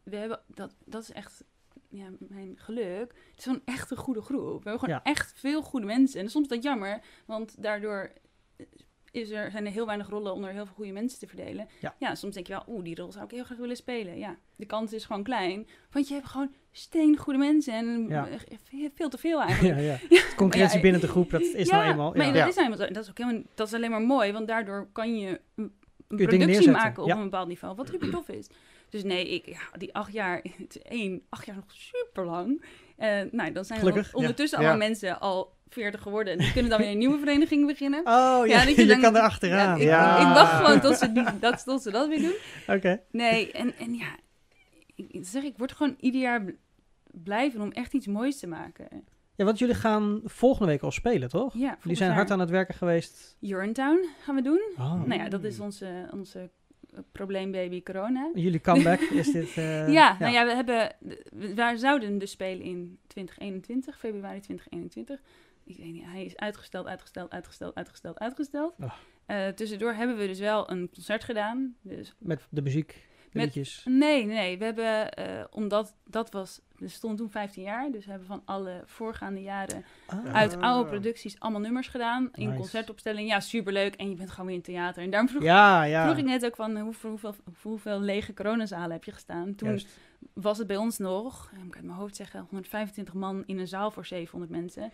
we 0.03 0.15
hebben, 0.15 0.39
dat, 0.47 0.75
dat 0.85 1.01
is 1.01 1.11
echt 1.11 1.43
ja, 1.89 2.09
mijn 2.19 2.53
geluk. 2.57 3.13
Het 3.29 3.37
is 3.37 3.43
gewoon 3.43 3.61
echt 3.65 3.91
een 3.91 3.97
goede 3.97 4.21
groep. 4.21 4.63
We 4.63 4.69
hebben 4.69 4.79
gewoon 4.79 4.95
Ja. 4.95 5.03
echt 5.11 5.33
veel 5.33 5.61
goede 5.61 5.85
mensen. 5.85 6.19
En 6.21 6.29
soms 6.29 6.47
is 6.47 6.53
dat 6.55 6.63
jammer, 6.63 7.01
want 7.25 7.61
daardoor 7.63 8.11
is 9.15 9.29
er, 9.29 9.51
zijn 9.51 9.65
er 9.65 9.71
heel 9.71 9.85
weinig 9.85 10.09
rollen 10.09 10.33
onder 10.33 10.49
heel 10.49 10.65
veel 10.65 10.75
goede 10.75 10.91
mensen 10.91 11.19
te 11.19 11.27
verdelen. 11.27 11.67
Ja. 11.99 12.15
soms 12.15 12.33
denk 12.33 12.47
je 12.47 12.53
wel, 12.53 12.63
oeh, 12.67 12.83
die 12.83 12.95
rol 12.95 13.11
zou 13.11 13.25
ik 13.25 13.31
heel 13.31 13.43
graag 13.43 13.57
willen 13.57 13.75
spelen. 13.75 14.17
Ja, 14.17 14.35
de 14.55 14.65
kans 14.65 14.93
is 14.93 15.05
gewoon 15.05 15.23
klein, 15.23 15.67
want 15.91 16.07
je 16.07 16.13
hebt 16.13 16.27
gewoon 16.27 16.53
steen 16.71 17.17
goede 17.17 17.39
mensen 17.39 17.73
en 17.73 18.07
Ja. 18.07 18.27
eh, 18.27 18.89
veel 18.95 19.09
te 19.09 19.17
veel 19.17 19.41
eigenlijk. 19.47 19.79
ja, 19.79 19.97
ja. 20.09 20.21
Concurrentie 20.35 20.79
binnen 20.79 21.01
de 21.01 21.07
groep, 21.07 21.29
dat 21.29 21.41
is 21.41 21.69
nou 21.69 21.83
eenmaal. 21.83 22.13
Maar 22.13 22.33
dat, 22.33 22.47
is 22.47 22.55
helemaal, 22.55 22.77
zo. 22.77 22.87
dat 22.87 23.03
is 23.03 23.09
ook 23.09 23.17
helemaal, 23.17 23.41
dat 23.53 23.67
is 23.67 23.73
alleen 23.73 23.91
maar 23.91 24.01
mooi, 24.01 24.31
want 24.31 24.47
daardoor 24.47 24.87
kan 24.91 25.17
je 25.19 25.41
een, 25.55 25.71
productie 26.07 26.71
maken 26.71 27.03
op 27.03 27.09
een 27.09 27.23
bepaald 27.23 27.47
niveau, 27.47 27.75
wat 27.75 27.87
super 27.87 28.09
tof 28.09 28.29
is. 28.29 28.47
Dus 28.89 29.03
nee, 29.03 29.29
ik, 29.29 29.45
ja, 29.45 29.77
die 29.77 29.93
acht 29.93 30.13
jaar, 30.13 30.41
het 30.57 30.75
is 30.75 30.81
één, 30.81 31.21
acht 31.29 31.45
jaar 31.45 31.55
nog 31.55 31.65
super 31.67 32.25
lang. 32.25 32.65
Eh, 32.97 33.21
nou, 33.31 33.51
dan 33.51 33.65
zijn 33.65 33.79
er 33.79 33.85
Gelukkig, 33.87 34.13
ondertussen 34.13 34.59
ja. 34.61 34.67
allemaal 34.67 34.87
mensen 34.87 35.19
al 35.19 35.53
veertig 35.69 36.01
geworden 36.01 36.33
en 36.33 36.39
die 36.39 36.51
kunnen 36.51 36.71
dan 36.71 36.79
weer 36.79 36.89
een 36.91 36.97
nieuwe 36.97 37.17
vereniging 37.19 37.67
beginnen. 37.67 37.99
Oh 37.99 38.05
ja, 38.05 38.43
Ja, 38.45 38.65
dat 38.65 38.75
je 38.75 38.81
je, 38.81 38.87
dan- 38.87 39.01
kan 39.01 39.15
er 39.15 39.21
achteraan. 39.21 39.67
Ja, 39.67 39.75
ik, 39.75 39.81
Ja. 39.81 40.29
ik 40.29 40.33
wacht 40.35 40.53
gewoon 40.65 40.79
tot 40.79 40.97
ze, 40.97 41.11
die, 41.11 41.23
dat, 41.39 41.63
tot 41.65 41.81
ze 41.81 41.91
dat 41.91 42.07
weer 42.07 42.19
doen. 42.21 42.35
Oké. 42.75 43.01
Nee, 43.11 43.51
en, 43.51 43.73
en 43.77 43.93
ja, 43.93 44.15
ik, 44.95 45.07
zeg, 45.25 45.43
ik 45.43 45.57
word 45.57 45.71
gewoon 45.71 45.95
ieder 45.99 46.21
jaar 46.21 46.43
bl- 46.43 46.51
blijven 47.23 47.61
om 47.61 47.71
echt 47.71 47.93
iets 47.93 48.07
moois 48.07 48.39
te 48.39 48.47
maken. 48.47 48.87
Ja, 49.35 49.45
want 49.45 49.59
jullie 49.59 49.75
gaan 49.75 50.21
volgende 50.23 50.71
week 50.71 50.81
al 50.81 50.91
spelen, 50.91 51.29
toch? 51.29 51.53
Ja, 51.53 51.77
Jullie 51.81 51.97
zijn 51.97 52.11
hard 52.11 52.31
aan 52.31 52.39
het 52.39 52.49
werken 52.49 52.75
geweest. 52.75 53.37
Urinetown 53.41 54.05
gaan 54.21 54.35
we 54.35 54.41
doen. 54.41 54.61
Oh. 54.77 55.03
Nou 55.03 55.21
ja, 55.21 55.29
dat 55.29 55.43
is 55.43 55.59
onze, 55.59 56.07
onze 56.11 56.49
probleembaby 57.11 57.83
corona. 57.83 58.31
Jullie 58.33 58.61
comeback 58.61 58.99
is 58.99 59.31
dit. 59.31 59.57
eh, 59.57 59.93
ja, 59.93 60.17
nou 60.19 60.33
ja, 60.33 60.45
we 60.45 60.53
hebben, 60.53 60.95
wij 61.55 61.75
zouden 61.75 62.17
dus 62.17 62.31
spelen 62.31 62.65
in 62.65 62.97
2021, 63.07 63.99
februari 63.99 64.39
2021. 64.39 65.21
Ik 65.63 65.77
weet 65.77 65.93
niet, 65.93 66.03
hij 66.05 66.25
is 66.25 66.37
uitgesteld, 66.37 66.87
uitgesteld, 66.87 67.31
uitgesteld, 67.31 67.75
uitgesteld, 67.75 68.19
uitgesteld. 68.19 68.73
Oh. 68.79 68.93
Eh, 69.25 69.47
tussendoor 69.47 69.93
hebben 69.93 70.17
we 70.17 70.27
dus 70.27 70.39
wel 70.39 70.71
een 70.71 70.89
concert 70.93 71.23
gedaan. 71.23 71.75
Dus 71.81 72.15
Met 72.17 72.47
de 72.49 72.61
muziek, 72.61 72.87
de 72.87 72.99
Met-. 73.35 73.81
Nee, 73.85 74.25
nee. 74.25 74.57
We 74.57 74.65
hebben, 74.65 75.11
eh, 75.13 75.43
omdat 75.51 75.95
dat 76.03 76.31
was, 76.31 76.61
we 76.77 76.87
stonden 76.87 77.19
toen 77.19 77.29
15 77.29 77.63
jaar, 77.63 77.91
dus 77.91 78.03
we 78.05 78.09
hebben 78.09 78.27
van 78.27 78.41
alle 78.45 78.81
voorgaande 78.85 79.41
jaren 79.41 79.85
Ah. 80.07 80.33
uit 80.33 80.57
oude 80.61 80.89
producties 80.89 81.39
allemaal 81.39 81.61
nummers 81.61 81.87
gedaan. 81.87 82.29
In 82.33 82.45
Nice. 82.47 82.59
concertopstelling. 82.59 83.29
Ja, 83.29 83.39
superleuk. 83.39 83.95
En 83.95 84.09
je 84.09 84.15
bent 84.15 84.29
gewoon 84.29 84.45
weer 84.45 84.55
in 84.55 84.61
het 84.61 84.69
theater. 84.69 85.03
En 85.03 85.09
daarom 85.09 85.29
vroeg, 85.29 85.43
Ja, 85.43 85.83
ja. 85.83 86.05
vroeg 86.05 86.17
ik 86.17 86.25
net 86.25 86.45
ook 86.45 86.55
van, 86.55 86.77
hoeveel, 86.77 87.09
hoeveel, 87.09 87.35
hoeveel 87.61 87.99
lege 87.99 88.33
coronazalen 88.33 88.91
heb 88.91 89.03
je 89.03 89.11
gestaan? 89.11 89.55
Toen 89.55 89.67
Juist. 89.69 89.87
was 90.33 90.57
het 90.57 90.67
bij 90.67 90.77
ons 90.77 90.97
nog, 90.97 91.51
moet 91.57 91.65
ik 91.67 91.75
uit 91.75 91.85
mijn 91.85 91.97
hoofd 91.97 92.15
zeggen, 92.15 92.45
125 92.49 93.13
man 93.13 93.43
in 93.45 93.59
een 93.59 93.67
zaal 93.67 93.91
voor 93.91 94.05
700 94.05 94.51
mensen. 94.51 94.91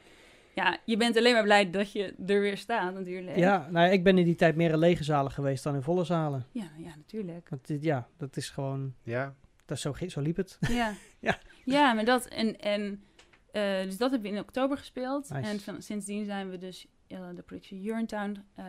Ja, 0.55 0.77
je 0.85 0.97
bent 0.97 1.17
alleen 1.17 1.33
maar 1.33 1.43
blij 1.43 1.69
dat 1.69 1.91
je 1.91 2.13
er 2.25 2.41
weer 2.41 2.57
staat 2.57 2.93
natuurlijk. 2.93 3.37
Ja, 3.37 3.67
nou, 3.69 3.85
ja, 3.85 3.91
ik 3.91 4.03
ben 4.03 4.17
in 4.17 4.25
die 4.25 4.35
tijd 4.35 4.55
meer 4.55 4.71
in 4.71 4.77
lege 4.77 5.03
zalen 5.03 5.31
geweest 5.31 5.63
dan 5.63 5.75
in 5.75 5.81
volle 5.81 6.03
zalen. 6.03 6.45
Ja, 6.51 6.69
ja 6.77 6.95
natuurlijk. 6.95 7.49
Want 7.49 7.67
dit, 7.67 7.83
ja, 7.83 8.07
dat 8.17 8.37
is 8.37 8.49
gewoon, 8.49 8.93
ja. 9.03 9.35
dat 9.65 9.77
is 9.77 9.83
zo, 9.83 9.93
zo 10.07 10.21
liep 10.21 10.35
het. 10.35 10.57
Ja. 10.69 10.93
Ja. 11.19 11.39
ja, 11.65 11.93
maar 11.93 12.05
dat 12.05 12.25
en, 12.25 12.59
en 12.59 13.03
eh, 13.51 13.81
dus 13.83 13.97
dat 13.97 14.11
hebben 14.11 14.29
we 14.29 14.35
in 14.37 14.43
oktober 14.43 14.77
gespeeld. 14.77 15.29
Nice. 15.29 15.49
En 15.49 15.59
van, 15.59 15.81
sindsdien 15.81 16.25
zijn 16.25 16.49
we 16.49 16.57
dus 16.57 16.87
uh, 17.07 17.19
de 17.35 17.41
productie 17.41 17.83
Urinetown 17.83 18.43
eh 18.55 18.65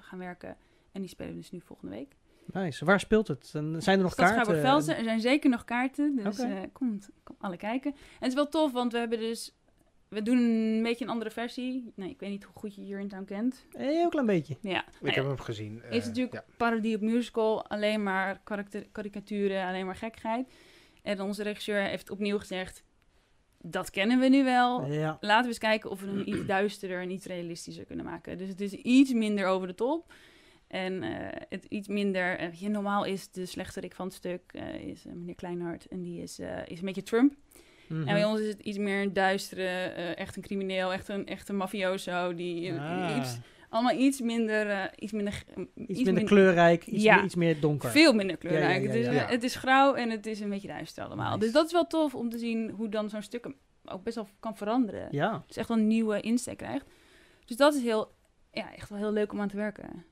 gaan 0.00 0.18
werken. 0.18 0.56
En 0.92 1.00
die 1.00 1.10
spelen 1.10 1.32
we 1.32 1.38
dus 1.38 1.50
nu 1.50 1.60
volgende 1.60 1.94
week. 1.94 2.16
Nice. 2.52 2.84
Waar 2.84 3.00
speelt 3.00 3.28
het? 3.28 3.50
En 3.54 3.82
zijn 3.82 3.96
er 3.96 4.04
nog 4.04 4.14
kaarten? 4.14 4.44
Schaarbeek-Velsen. 4.44 4.96
Er 4.96 5.04
zijn 5.04 5.20
zeker 5.20 5.50
nog 5.50 5.64
kaarten, 5.64 6.16
dus 6.16 6.38
eh 6.38 6.60
kom, 6.72 6.98
kom 7.22 7.36
alle 7.38 7.56
kijken. 7.56 7.90
En 7.92 7.98
het 8.18 8.28
is 8.28 8.34
wel 8.34 8.48
tof, 8.48 8.72
want 8.72 8.92
we 8.92 8.98
hebben 8.98 9.18
dus... 9.18 9.54
We 10.14 10.22
doen 10.22 10.36
een 10.38 10.82
beetje 10.82 11.04
een 11.04 11.10
andere 11.10 11.30
versie. 11.30 11.92
Nee, 11.94 12.10
ik 12.10 12.20
weet 12.20 12.30
niet 12.30 12.44
hoe 12.44 12.54
goed 12.54 12.74
je 12.74 12.88
Urinetown 12.88 13.24
kent. 13.24 13.66
Eh, 13.72 13.86
heel 13.86 14.08
klein 14.08 14.26
beetje. 14.26 14.56
Ja, 14.60 14.84
Ik 14.86 15.00
nou 15.00 15.14
heb 15.14 15.24
hem 15.24 15.38
gezien. 15.38 15.82
is 15.90 16.00
eh, 16.00 16.06
natuurlijk 16.06 16.34
ja. 16.34 16.44
parodie 16.56 16.94
op 16.96 17.00
musical, 17.02 17.66
alleen 17.66 18.02
maar 18.02 18.40
karikaturen, 18.92 19.66
alleen 19.66 19.86
maar 19.86 19.96
gekheid. 19.96 20.48
En 21.02 21.20
onze 21.20 21.42
regisseur 21.42 21.82
heeft 21.82 22.10
opnieuw 22.10 22.38
gezegd, 22.38 22.84
dat 23.58 23.90
kennen 23.90 24.18
we 24.20 24.28
nu 24.28 24.44
wel. 24.44 24.86
Ja. 24.92 25.16
Laten 25.20 25.42
we 25.42 25.48
eens 25.48 25.58
kijken 25.58 25.90
of 25.90 26.00
we 26.00 26.06
hem 26.06 26.22
iets 26.24 26.46
duisterder 26.46 27.00
en 27.00 27.10
iets 27.10 27.26
realistischer 27.26 27.84
kunnen 27.84 28.04
maken. 28.04 28.38
Dus 28.38 28.48
het 28.48 28.60
is 28.60 28.72
iets 28.72 29.12
minder 29.12 29.46
over 29.46 29.66
de 29.66 29.74
top. 29.74 30.12
En 30.66 31.02
eh, 31.02 31.40
het 31.48 31.64
iets 31.68 31.88
minder... 31.88 32.38
eh, 32.38 32.52
je, 32.52 32.68
normaal 32.68 33.04
is 33.04 33.30
de 33.30 33.46
slechterik 33.46 33.94
van 33.94 34.06
het 34.06 34.14
stuk 34.14 34.42
eh, 34.46 34.74
is, 34.74 35.04
meneer 35.04 35.34
Kleinhart. 35.34 35.86
En 35.86 36.02
die 36.02 36.22
is, 36.22 36.38
eh, 36.38 36.58
is 36.66 36.78
een 36.78 36.84
beetje 36.86 37.02
Trump. 37.02 37.34
Mhm. 37.86 38.08
En 38.08 38.14
bij 38.14 38.24
ons 38.24 38.40
is 38.40 38.48
het 38.48 38.60
iets 38.60 38.78
meer 38.78 39.02
een 39.02 39.12
duistere, 39.12 39.66
eh, 39.66 40.18
echt 40.18 40.36
een 40.36 40.42
crimineel, 40.42 40.92
echt 40.92 41.08
een, 41.08 41.26
echt 41.26 41.48
een 41.48 41.56
mafioso. 41.56 42.34
Die 42.34 42.68
eh, 42.72 43.10
Ah. 43.10 43.16
iets, 43.16 43.36
allemaal 43.68 43.98
iets 43.98 44.20
minder... 44.20 44.70
eh, 44.70 44.84
iets 44.98 45.12
minder, 45.12 45.44
iets, 45.76 46.02
minder 46.02 46.24
kleurrijk, 46.24 46.86
iets, 46.86 47.02
Ja. 47.02 47.14
meer, 47.14 47.24
iets 47.24 47.34
meer 47.34 47.60
donker. 47.60 47.90
Veel 47.90 48.12
minder 48.12 48.36
kleurrijk. 48.36 48.82
ja, 48.84 48.92
ja, 48.94 49.00
het, 49.10 49.14
is, 49.14 49.30
het 49.30 49.42
is 49.42 49.54
grauw 49.54 49.94
en 49.94 50.10
het 50.10 50.26
is 50.26 50.40
een 50.40 50.48
beetje 50.50 50.68
duister 50.68 51.04
allemaal. 51.04 51.28
Nice. 51.30 51.38
Dus 51.44 51.52
dat 51.52 51.66
is 51.66 51.72
wel 51.72 51.86
tof 51.86 52.14
om 52.14 52.30
te 52.30 52.38
zien 52.38 52.70
hoe 52.70 52.88
dan 52.88 53.08
zo'n 53.10 53.22
stuk 53.22 53.48
ook 53.84 54.02
best 54.02 54.16
wel 54.16 54.28
kan 54.40 54.56
veranderen. 54.56 55.08
Ja, 55.10 55.44
Dus 55.46 55.56
echt 55.56 55.68
wel 55.68 55.76
een 55.76 55.86
nieuwe 55.86 56.20
insteek 56.20 56.56
krijgt. 56.56 56.86
Dus 57.44 57.56
dat 57.56 57.74
is 57.74 57.82
heel, 57.82 58.14
ja, 58.52 58.74
echt 58.74 58.88
wel 58.88 58.98
heel 58.98 59.12
leuk 59.12 59.32
om 59.32 59.40
aan 59.40 59.48
te 59.48 59.56
werken. 59.56 60.04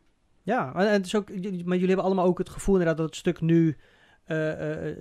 ja. 0.42 0.70
Maar, 0.74 0.90
het 0.90 1.06
is 1.06 1.14
ook, 1.14 1.28
maar 1.30 1.40
jullie 1.76 1.86
hebben 1.86 2.04
allemaal 2.04 2.24
ook 2.26 2.38
het 2.38 2.48
gevoel 2.48 2.74
inderdaad 2.74 2.96
dat 2.98 3.06
het 3.06 3.16
stuk 3.16 3.40
nu 3.40 3.76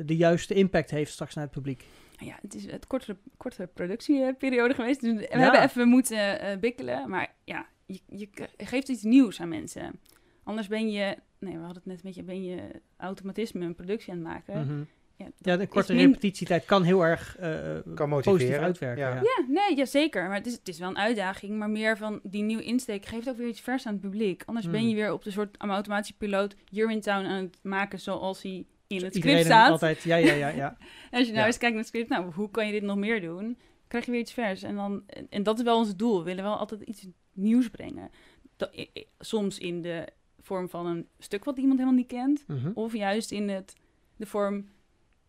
de 0.06 0.16
juiste 0.18 0.54
impact 0.54 0.92
heeft 0.92 1.12
straks 1.12 1.34
naar 1.36 1.44
het 1.44 1.54
publiek. 1.54 1.86
Ja, 2.26 2.38
het 2.42 2.56
is 2.56 2.66
het 2.72 2.88
kortere, 2.88 3.18
kortere 3.38 3.68
productieperiode 3.68 4.74
geweest. 4.74 5.02
Dus 5.02 5.14
we 5.14 5.28
Ja. 5.32 5.38
hebben 5.40 5.62
even 5.64 5.88
moeten 5.88 6.40
eh, 6.40 6.58
bikkelen. 6.58 7.10
Maar 7.10 7.34
ja, 7.44 7.66
je, 7.86 8.00
je 8.08 8.30
geeft 8.58 8.90
iets 8.90 9.04
nieuws 9.04 9.42
aan 9.42 9.50
mensen. 9.50 10.00
Anders 10.44 10.68
ben 10.68 10.92
je, 10.92 11.18
nee, 11.40 11.54
we 11.54 11.64
hadden 11.64 11.76
het 11.84 11.86
net 11.86 11.96
een 11.96 12.02
beetje, 12.04 12.24
ben 12.24 12.44
je 12.44 12.62
automatisme 12.98 13.66
een 13.66 13.76
productie 13.76 14.12
aan 14.14 14.18
het 14.20 14.28
maken. 14.28 14.66
Mhm. 14.68 14.84
Ja, 15.16 15.28
Ja, 15.38 15.58
de 15.58 15.68
korte 15.68 15.94
min- 15.94 16.06
repetitietijd 16.06 16.66
kan 16.66 16.84
heel 16.84 17.06
erg 17.06 17.38
eh, 17.38 17.78
Kan 17.96 18.10
positief 18.10 18.58
uitwerken. 18.58 19.04
Ja. 19.04 19.10
Ja. 19.16 19.22
Ja, 19.22 19.46
nee, 19.48 19.78
ja, 19.78 19.86
zeker. 19.86 20.28
Maar 20.28 20.38
het 20.38 20.46
is, 20.48 20.54
het 20.54 20.68
is 20.68 20.80
wel 20.80 20.90
een 20.90 20.98
uitdaging. 20.98 21.58
Maar 21.58 21.70
meer 21.70 21.98
van 21.98 22.20
die 22.24 22.44
nieuwe 22.44 22.64
insteek 22.64 23.06
geeft 23.06 23.30
ook 23.30 23.38
weer 23.38 23.48
iets 23.48 23.62
vers 23.62 23.86
aan 23.86 23.94
het 23.94 24.02
publiek. 24.02 24.44
Anders 24.46 24.70
ben 24.70 24.80
Hmm. 24.80 24.90
je 24.90 24.96
weer 24.96 25.12
op 25.14 25.24
de 25.24 25.32
soort 25.32 25.58
automatische 25.58 26.18
piloot 26.18 26.56
Urinetown 26.72 27.26
aan 27.26 27.42
het 27.44 27.58
maken 27.64 28.00
zoals 28.00 28.42
hij 28.42 28.66
in 28.98 29.04
het 29.04 29.16
script 29.16 29.46
staat. 29.46 29.70
altijd, 29.70 30.04
ja, 30.04 30.16
ja, 30.16 30.34
ja, 30.34 30.48
ja. 30.48 30.78
En 31.12 31.18
als 31.20 31.28
je 31.28 31.34
nou 31.34 31.38
Ja. 31.38 31.46
eens 31.46 31.58
kijkt 31.58 31.76
naar 31.76 31.84
het 31.84 31.88
script, 31.94 32.10
nou, 32.10 32.34
hoe 32.34 32.50
kan 32.52 32.66
je 32.66 32.72
dit 32.72 32.84
nog 32.84 32.98
meer 32.98 33.22
doen? 33.22 33.58
Krijg 33.88 34.06
je 34.06 34.12
weer 34.12 34.20
iets 34.20 34.34
vers. 34.34 34.64
En, 34.64 34.76
dan, 34.76 35.04
en, 35.30 35.44
dat 35.44 35.58
is 35.58 35.64
wel 35.64 35.78
ons 35.78 35.96
doel. 35.96 36.18
We 36.18 36.24
willen 36.24 36.44
wel 36.44 36.56
altijd 36.58 36.82
iets 36.82 37.08
nieuws 37.34 37.70
brengen. 37.70 38.10
Dat, 38.56 38.88
soms 39.20 39.58
in 39.58 39.82
de 39.82 40.08
vorm 40.42 40.70
van 40.70 40.86
een 40.86 41.08
stuk 41.20 41.44
wat 41.44 41.58
iemand 41.58 41.80
helemaal 41.80 42.00
niet 42.00 42.08
kent. 42.08 42.44
Mhm. 42.48 42.72
Of 42.74 42.94
juist 42.94 43.32
in 43.32 43.50
het, 43.50 43.76
de 44.16 44.26
vorm, 44.26 44.70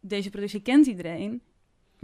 deze 0.01 0.31
productie 0.31 0.63
kent 0.63 0.87
iedereen. 0.87 1.43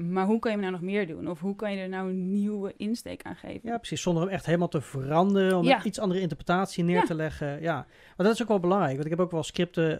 Maar 0.06 0.26
hoe 0.26 0.38
kan 0.38 0.50
je 0.52 0.56
nou 0.58 0.70
nog 0.72 0.80
meer 0.80 1.06
doen? 1.06 1.30
Of 1.30 1.40
hoe 1.40 1.56
kan 1.56 1.72
je 1.72 1.78
er 1.80 1.88
nou 1.88 2.08
een 2.10 2.30
nieuwe 2.32 2.74
insteek 2.76 3.22
aan 3.22 3.36
geven? 3.36 3.60
Ja, 3.68 3.76
precies. 3.76 4.02
Zonder 4.02 4.22
hem 4.22 4.32
echt 4.32 4.46
helemaal 4.46 4.68
te 4.68 4.80
veranderen, 4.80 5.56
om 5.58 5.64
Ja. 5.64 5.76
een 5.80 5.86
iets 5.86 5.98
andere 5.98 6.20
interpretatie 6.20 6.84
neer 6.84 6.94
Ja. 6.96 7.04
te 7.04 7.14
leggen. 7.14 7.60
Ja, 7.62 7.74
maar 8.16 8.26
dat 8.26 8.34
is 8.34 8.42
ook 8.42 8.48
wel 8.48 8.60
belangrijk. 8.60 8.92
Want 8.92 9.04
ik 9.04 9.10
heb 9.10 9.20
ook 9.20 9.30
wel 9.30 9.42
scripten 9.42 9.98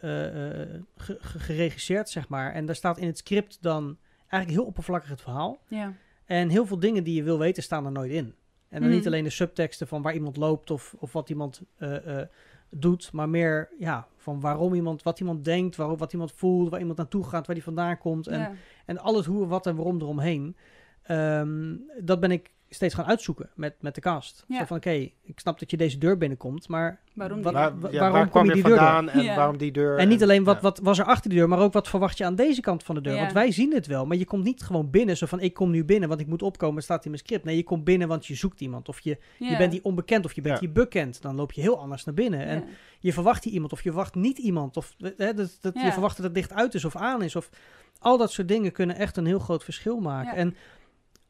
ge- 0.97 1.19
geregisseerd, 1.21 2.09
zeg 2.09 2.29
maar. 2.29 2.53
En 2.53 2.67
daar 2.67 2.75
staat 2.75 2.99
in 2.99 3.07
het 3.07 3.19
script 3.19 3.59
dan 3.61 3.97
eigenlijk 4.29 4.61
heel 4.61 4.69
oppervlakkig 4.69 5.11
het 5.11 5.21
verhaal. 5.21 5.59
Ja. 5.69 5.93
En 6.25 6.49
heel 6.49 6.67
veel 6.67 6.79
dingen 6.79 7.05
die 7.05 7.15
je 7.15 7.23
wil 7.23 7.39
weten 7.39 7.63
staan 7.63 7.85
er 7.87 7.93
nooit 7.93 8.11
in. 8.13 8.35
En 8.69 8.81
dan 8.81 8.89
Mhm. 8.89 8.97
niet 8.99 9.07
alleen 9.07 9.25
de 9.25 9.31
subteksten 9.31 9.87
van 9.87 10.03
waar 10.03 10.15
iemand 10.15 10.37
loopt 10.37 10.71
of, 10.71 10.95
of 10.99 11.13
wat 11.13 11.29
iemand 11.31 11.61
eh, 11.79 12.21
eh, 12.21 12.27
doet, 12.71 13.13
maar 13.13 13.29
meer 13.29 13.69
ja, 13.79 14.07
van 14.17 14.41
waarom 14.41 14.75
iemand, 14.75 15.03
wat 15.03 15.21
iemand 15.21 15.45
denkt, 15.45 15.77
waarom, 15.77 15.97
wat 15.97 16.13
iemand 16.13 16.33
voelt, 16.33 16.71
waar 16.71 16.81
iemand 16.81 16.99
naartoe 16.99 17.25
gaat, 17.25 17.47
waar 17.47 17.55
die 17.55 17.65
vandaan 17.65 17.99
komt. 17.99 18.27
En, 18.27 18.39
ja. 18.39 18.53
en 18.85 18.99
alles 18.99 19.27
hoe, 19.27 19.47
wat 19.47 19.67
en 19.67 19.77
waarom 19.77 20.01
eromheen. 20.01 20.57
Ehm, 21.03 21.77
dat 22.01 22.21
ben 22.21 22.31
ik 22.31 22.51
steeds 22.71 22.95
gaan 22.95 23.05
uitzoeken 23.05 23.51
met, 23.55 23.75
met 23.81 23.95
de 23.95 24.01
cast. 24.01 24.45
Ja. 24.49 24.59
Zo 24.59 24.65
van, 24.65 24.77
oké, 24.77 24.91
ik 25.23 25.39
snap 25.41 25.59
dat 25.59 25.71
je 25.71 25.77
deze 25.77 25.99
deur 25.99 26.19
binnenkomt, 26.19 26.69
maar 26.69 27.01
Waarom 27.15 27.43
die? 27.43 27.53
Ja, 27.53 27.73
waarom 27.73 27.91
waar 27.91 28.21
kom 28.21 28.31
kwam 28.31 28.45
je 28.45 28.53
die 28.53 28.63
deur 28.63 28.71
door? 28.77 28.81
vandaan 28.85 29.09
en 29.09 29.23
Ja. 29.23 29.37
waarom 29.37 29.57
die 29.57 29.73
deur? 29.73 29.99
En 29.99 30.09
niet 30.09 30.23
alleen 30.23 30.45
wat, 30.45 30.55
ja. 30.57 30.61
wat 30.63 30.79
was 30.83 30.99
er 30.99 31.05
achter 31.05 31.31
die 31.31 31.39
deur, 31.39 31.49
maar 31.49 31.59
ook 31.59 31.73
wat 31.73 31.89
verwacht 31.89 32.19
je 32.19 32.25
aan 32.25 32.35
deze 32.35 32.61
kant 32.61 32.83
van 32.83 32.95
de 32.95 33.01
deur. 33.01 33.15
Ja. 33.15 33.21
Want 33.21 33.33
wij 33.33 33.53
zien 33.53 33.75
het 33.75 33.87
wel, 33.87 34.07
maar 34.07 34.17
je 34.17 34.25
komt 34.25 34.45
niet 34.45 34.63
gewoon 34.63 34.91
binnen 34.91 35.17
zo 35.17 35.27
van 35.27 35.41
ik 35.41 35.55
kom 35.55 35.71
nu 35.71 35.85
binnen, 35.85 36.09
want 36.09 36.21
ik 36.21 36.27
moet 36.27 36.43
opkomen, 36.43 36.83
staat 36.83 37.05
in 37.05 37.11
mijn 37.11 37.23
script. 37.23 37.45
Nee, 37.45 37.57
je 37.57 37.63
komt 37.65 37.85
binnen, 37.85 38.09
want 38.09 38.27
je 38.27 38.35
zoekt 38.35 38.61
iemand. 38.61 38.89
Of 38.89 39.01
je, 39.01 39.19
je 39.39 39.57
bent 39.57 39.73
hier 39.73 39.83
onbekend 39.83 40.25
of 40.25 40.33
je 40.33 40.41
bent 40.41 40.55
Ja. 40.55 40.61
hier 40.61 40.73
bekend. 40.73 41.23
Dan 41.23 41.35
loop 41.35 41.53
je 41.53 41.61
heel 41.61 41.79
anders 41.79 42.05
naar 42.05 42.15
binnen. 42.15 42.41
En 42.47 42.59
Ja. 42.59 42.65
je 43.01 43.13
verwacht 43.13 43.45
hier 43.45 43.53
iemand 43.53 43.73
of 43.73 43.83
je 43.83 43.89
verwacht 43.91 44.15
niet 44.15 44.39
iemand. 44.39 44.77
Of 44.77 44.95
hè, 45.17 45.35
dat, 45.35 45.59
dat 45.61 45.75
je 45.75 45.93
verwacht 45.93 46.17
dat 46.17 46.27
het 46.27 46.35
licht 46.35 46.53
uit 46.53 46.75
is 46.75 46.85
of 46.85 46.97
aan 46.97 47.23
is. 47.23 47.37
Of 47.37 47.51
al 47.99 48.19
dat 48.19 48.33
soort 48.33 48.49
dingen 48.49 48.73
kunnen 48.73 48.97
echt 48.97 49.17
een 49.17 49.27
heel 49.27 49.39
groot 49.39 49.65
verschil 49.65 50.01
maken. 50.01 50.31
Ja. 50.33 50.37
En 50.37 50.57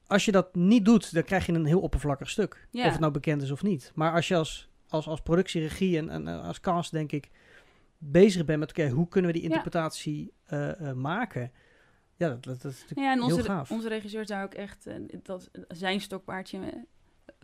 als 0.09 0.25
je 0.25 0.33
dat 0.33 0.55
niet 0.55 0.85
doet, 0.85 1.15
dan 1.15 1.23
krijg 1.23 1.47
je 1.47 1.53
een 1.53 1.65
heel 1.67 1.81
oppervlakkig 1.81 2.31
stuk. 2.31 2.67
Ja. 2.71 2.85
Of 2.87 2.91
het 2.91 3.01
nou 3.01 3.13
bekend 3.13 3.43
is 3.43 3.51
of 3.51 3.63
niet. 3.63 3.93
Maar 3.95 4.13
als 4.13 4.29
je 4.29 4.37
als, 4.37 4.69
als, 4.89 5.07
als 5.07 5.21
productieregie 5.21 5.97
en, 5.99 6.11
en 6.11 6.29
als 6.43 6.61
cast, 6.61 6.91
denk 6.91 7.13
ik, 7.13 7.31
bezig 7.99 8.45
bent 8.45 8.59
met, 8.59 8.71
oké, 8.71 8.89
hoe 8.89 9.09
kunnen 9.09 9.31
we 9.33 9.37
die 9.39 9.49
Ja. 9.49 9.55
interpretatie 9.55 10.33
eh, 10.45 10.89
eh, 10.89 10.97
maken? 10.97 11.53
Ja, 12.17 12.29
dat, 12.29 12.45
dat, 12.45 12.63
dat 12.63 12.73
is 12.73 12.81
natuurlijk 12.81 13.01
Ja, 13.07 13.13
en 13.13 13.23
heel 13.23 13.37
onze, 13.37 13.43
gaaf. 13.49 13.71
onze 13.71 13.89
regisseur 13.89 14.27
zou 14.27 14.45
ook 14.45 14.55
echt, 14.55 14.87
eh, 14.87 14.95
dat 15.23 15.51
zijn 15.69 16.01
stokpaardje, 16.01 16.85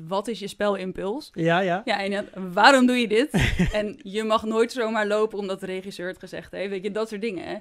wat 0.07 0.29
is 0.29 0.39
je 0.39 0.49
spelimpuls? 0.49 1.31
Ja, 1.33 1.59
ja. 1.59 1.83
Ja, 1.85 1.99
en 2.05 2.53
waarom 2.53 2.87
doe 2.87 2.97
je 2.97 3.09
dit? 3.09 3.31
en 3.73 4.01
je 4.03 4.25
mag 4.25 4.45
nooit 4.45 4.73
zomaar 4.73 5.07
lopen 5.07 5.39
omdat 5.39 5.61
de 5.61 5.67
regisseur 5.67 6.09
het 6.09 6.19
gezegd 6.19 6.51
heeft, 6.53 6.71
weet 6.71 6.83
je, 6.83 6.91
dat 6.91 7.09
soort 7.09 7.21
dingen. 7.21 7.45
hè. 7.49 7.57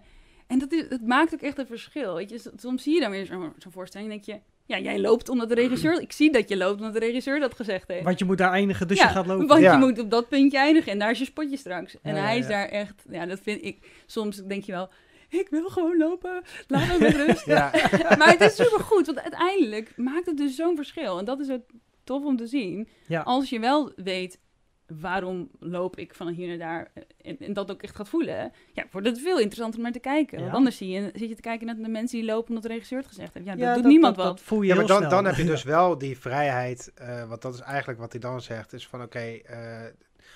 En 0.48 0.60
dat, 0.60 0.72
is, 0.72 0.90
dat 0.90 1.02
maakt 1.02 1.34
ook 1.34 1.42
echt 1.42 1.58
een 1.58 1.68
verschil, 1.68 2.16
weet 2.16 2.30
je. 2.30 2.52
Soms 2.56 2.84
zie 2.84 2.94
je 2.94 3.00
dan 3.00 3.12
weer 3.12 3.26
zo'n 3.26 3.54
zo'n 3.58 3.72
voorstelling 3.72 4.12
en 4.12 4.20
denk 4.22 4.26
je, 4.40 4.52
ja, 4.66 4.80
jij 4.80 5.00
loopt 5.00 5.30
omdat 5.30 5.50
de 5.50 5.56
regisseur, 5.56 6.02
ik 6.02 6.12
zie 6.12 6.32
dat 6.32 6.50
je 6.50 6.58
loopt 6.58 6.78
omdat 6.80 6.94
de 6.94 7.00
regisseur 7.00 7.40
dat 7.40 7.56
gezegd 7.56 7.88
heeft. 7.88 8.04
Want 8.04 8.20
je 8.20 8.26
moet 8.26 8.38
daar 8.38 8.52
eindigen, 8.52 8.88
dus 8.88 8.98
ja, 8.98 9.08
je 9.08 9.14
gaat 9.14 9.26
lopen. 9.26 9.48
want 9.48 9.62
Ja. 9.62 9.72
je 9.72 9.78
moet 9.78 10.00
op 10.00 10.10
dat 10.10 10.30
puntje 10.30 10.58
eindigen 10.58 10.92
en 10.92 11.00
daar 11.00 11.12
is 11.12 11.20
je 11.20 11.26
spotje 11.26 11.58
straks. 11.58 11.96
En 12.02 12.12
Ja, 12.16 12.18
ja, 12.22 12.26
hij 12.26 12.38
is 12.38 12.44
ja. 12.44 12.50
daar 12.50 12.68
echt, 12.68 13.04
ja, 13.10 13.26
dat 13.26 13.40
vind 13.40 13.66
ik, 13.66 13.88
soms 14.06 14.38
denk 14.38 14.64
je 14.64 14.72
wel, 14.72 14.90
ik 15.30 15.48
wil 15.50 15.70
gewoon 15.70 15.98
lopen, 15.98 16.42
laat 16.68 16.88
me 16.88 16.98
met 17.00 17.16
rust. 17.16 17.46
Ja, 17.56 17.72
maar 18.18 18.30
het 18.32 18.42
is 18.42 18.56
supergoed, 18.56 19.06
want 19.06 19.20
uiteindelijk 19.22 19.94
maakt 19.96 20.26
het 20.26 20.38
dus 20.38 20.56
zo'n 20.56 20.76
verschil. 20.76 21.18
En 21.20 21.26
dat 21.26 21.40
is 21.40 21.50
ook 21.50 21.62
tof 22.04 22.24
om 22.24 22.38
te 22.38 22.48
zien. 22.48 22.88
Ja. 23.08 23.22
Als 23.22 23.50
je 23.50 23.60
wel 23.60 23.92
weet 23.96 24.40
waarom 25.00 25.50
loop 25.60 25.98
ik 25.98 26.16
van 26.16 26.28
hier 26.28 26.48
naar 26.48 26.58
daar 26.58 26.92
eh, 26.94 27.04
en, 27.32 27.38
en 27.40 27.54
dat 27.54 27.72
ook 27.72 27.82
echt 27.84 27.96
gaat 27.96 28.10
voelen, 28.10 28.52
ja, 28.74 28.86
wordt 28.92 29.08
het 29.08 29.20
veel 29.20 29.38
interessanter 29.40 29.78
om 29.78 29.84
naar 29.84 29.94
te 29.94 30.00
kijken. 30.00 30.38
Ja. 30.38 30.44
Want 30.44 30.56
anders 30.56 30.78
zie 30.78 30.90
je, 30.90 31.12
zit 31.16 31.30
je 31.30 31.36
te 31.36 31.42
kijken 31.42 31.66
naar 31.66 31.76
de 31.76 31.88
mensen 31.90 32.18
die 32.20 32.28
lopen 32.28 32.48
omdat 32.48 32.64
de 32.64 32.70
regisseur 32.70 32.98
het 33.00 33.08
gezegd 33.08 33.34
heeft. 33.34 33.46
Ja, 33.46 33.52
dat 33.52 33.62
Ja, 33.62 33.74
doet 33.74 33.84
niemand 33.86 34.16
dat, 34.16 34.26
wat. 34.26 34.38
Dat 34.38 34.46
voel 34.46 34.62
je 34.62 34.68
ja 34.68 34.76
maar 34.76 34.86
dan, 34.88 34.98
snel. 34.98 35.10
dan 35.10 35.26
heb 35.26 35.36
je 35.36 35.46
dus 35.56 35.64
wel 35.64 35.98
die 35.98 36.18
vrijheid. 36.18 36.92
eh 36.96 37.28
want 37.30 37.42
dat 37.42 37.54
is 37.54 37.60
eigenlijk 37.60 38.00
wat 38.00 38.12
hij 38.12 38.22
dan 38.22 38.42
zegt. 38.42 38.74
Is 38.74 38.88
van 38.88 39.02
oké. 39.02 39.20
eh, 39.20 39.82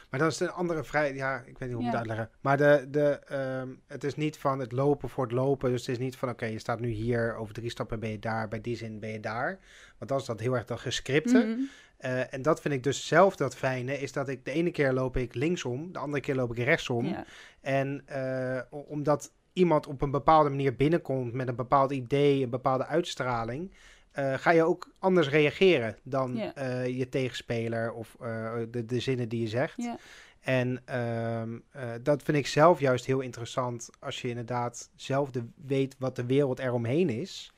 maar 0.09 0.19
dan 0.19 0.29
is 0.29 0.39
het 0.39 0.47
een 0.49 0.53
andere 0.55 0.83
vrijheid. 0.83 1.15
Ja, 1.15 1.37
ik 1.45 1.57
weet 1.57 1.69
niet 1.69 1.77
hoe 1.77 1.79
ik 1.79 1.81
Ja. 1.81 1.87
het 1.87 1.95
uitleggen. 1.97 2.29
Maar 2.41 2.57
de, 2.57 2.85
de, 2.89 3.19
ehm, 3.27 3.67
het 3.87 4.03
is 4.03 4.15
niet 4.15 4.37
van 4.37 4.59
het 4.59 4.71
lopen 4.71 5.09
voor 5.09 5.23
het 5.23 5.33
lopen. 5.33 5.69
Dus 5.71 5.79
het 5.85 5.89
is 5.89 5.97
niet 5.97 6.15
van 6.15 6.29
oké, 6.29 6.45
je 6.45 6.59
staat 6.59 6.79
nu 6.79 6.89
hier. 6.89 7.35
Over 7.35 7.53
drie 7.53 7.69
stappen 7.69 7.99
ben 7.99 8.09
je 8.09 8.19
daar. 8.19 8.47
Bij 8.47 8.61
die 8.61 8.75
zin 8.75 8.99
ben 8.99 9.09
je 9.09 9.19
daar. 9.19 9.59
Want 9.97 10.09
dan 10.11 10.19
is 10.19 10.25
dat 10.25 10.39
heel 10.39 10.53
erg 10.55 10.65
dat 10.65 10.79
gescripte. 10.79 11.37
Mhm. 11.37 11.59
Eh, 11.97 12.33
en 12.33 12.41
dat 12.41 12.61
vind 12.61 12.73
ik 12.73 12.83
dus 12.83 13.07
zelf 13.07 13.35
dat 13.35 13.55
fijne. 13.55 13.99
Is 13.99 14.11
dat 14.11 14.29
ik 14.29 14.45
de 14.45 14.51
ene 14.51 14.71
keer 14.71 14.93
loop 14.93 15.17
ik 15.17 15.33
linksom. 15.35 15.91
De 15.91 15.99
andere 15.99 16.21
keer 16.21 16.35
loop 16.35 16.51
ik 16.51 16.63
rechtsom. 16.63 17.05
Ja. 17.05 17.25
En 17.61 18.01
eh, 18.05 18.61
omdat 18.69 19.31
iemand 19.53 19.87
op 19.87 20.01
een 20.01 20.11
bepaalde 20.11 20.49
manier 20.49 20.75
binnenkomt 20.75 21.33
met 21.33 21.47
een 21.47 21.55
bepaald 21.55 21.91
idee, 21.91 22.43
een 22.43 22.49
bepaalde 22.49 22.85
uitstraling, 22.85 23.73
eh, 24.11 24.33
ga 24.33 24.51
je 24.51 24.63
ook 24.63 24.91
anders 24.99 25.29
reageren 25.29 25.97
dan 26.03 26.35
Ja. 26.35 26.81
je 26.81 27.09
tegenspeler 27.09 27.91
of 27.91 28.15
de, 28.71 28.85
de 28.85 28.99
zinnen 28.99 29.29
die 29.29 29.41
je 29.41 29.47
zegt. 29.47 29.75
Ja. 29.77 29.97
En 30.47 30.81
ehm, 30.85 31.57
eh, 31.71 31.89
dat 32.01 32.23
vind 32.23 32.37
ik 32.37 32.47
zelf 32.47 32.79
juist 32.79 33.05
heel 33.05 33.19
interessant 33.19 33.89
als 33.99 34.21
je 34.21 34.29
inderdaad 34.29 34.89
zelf 34.95 35.31
de, 35.31 35.43
weet 35.55 35.95
wat 35.99 36.15
de 36.15 36.25
wereld 36.25 36.59
eromheen 36.59 37.09
is. 37.09 37.53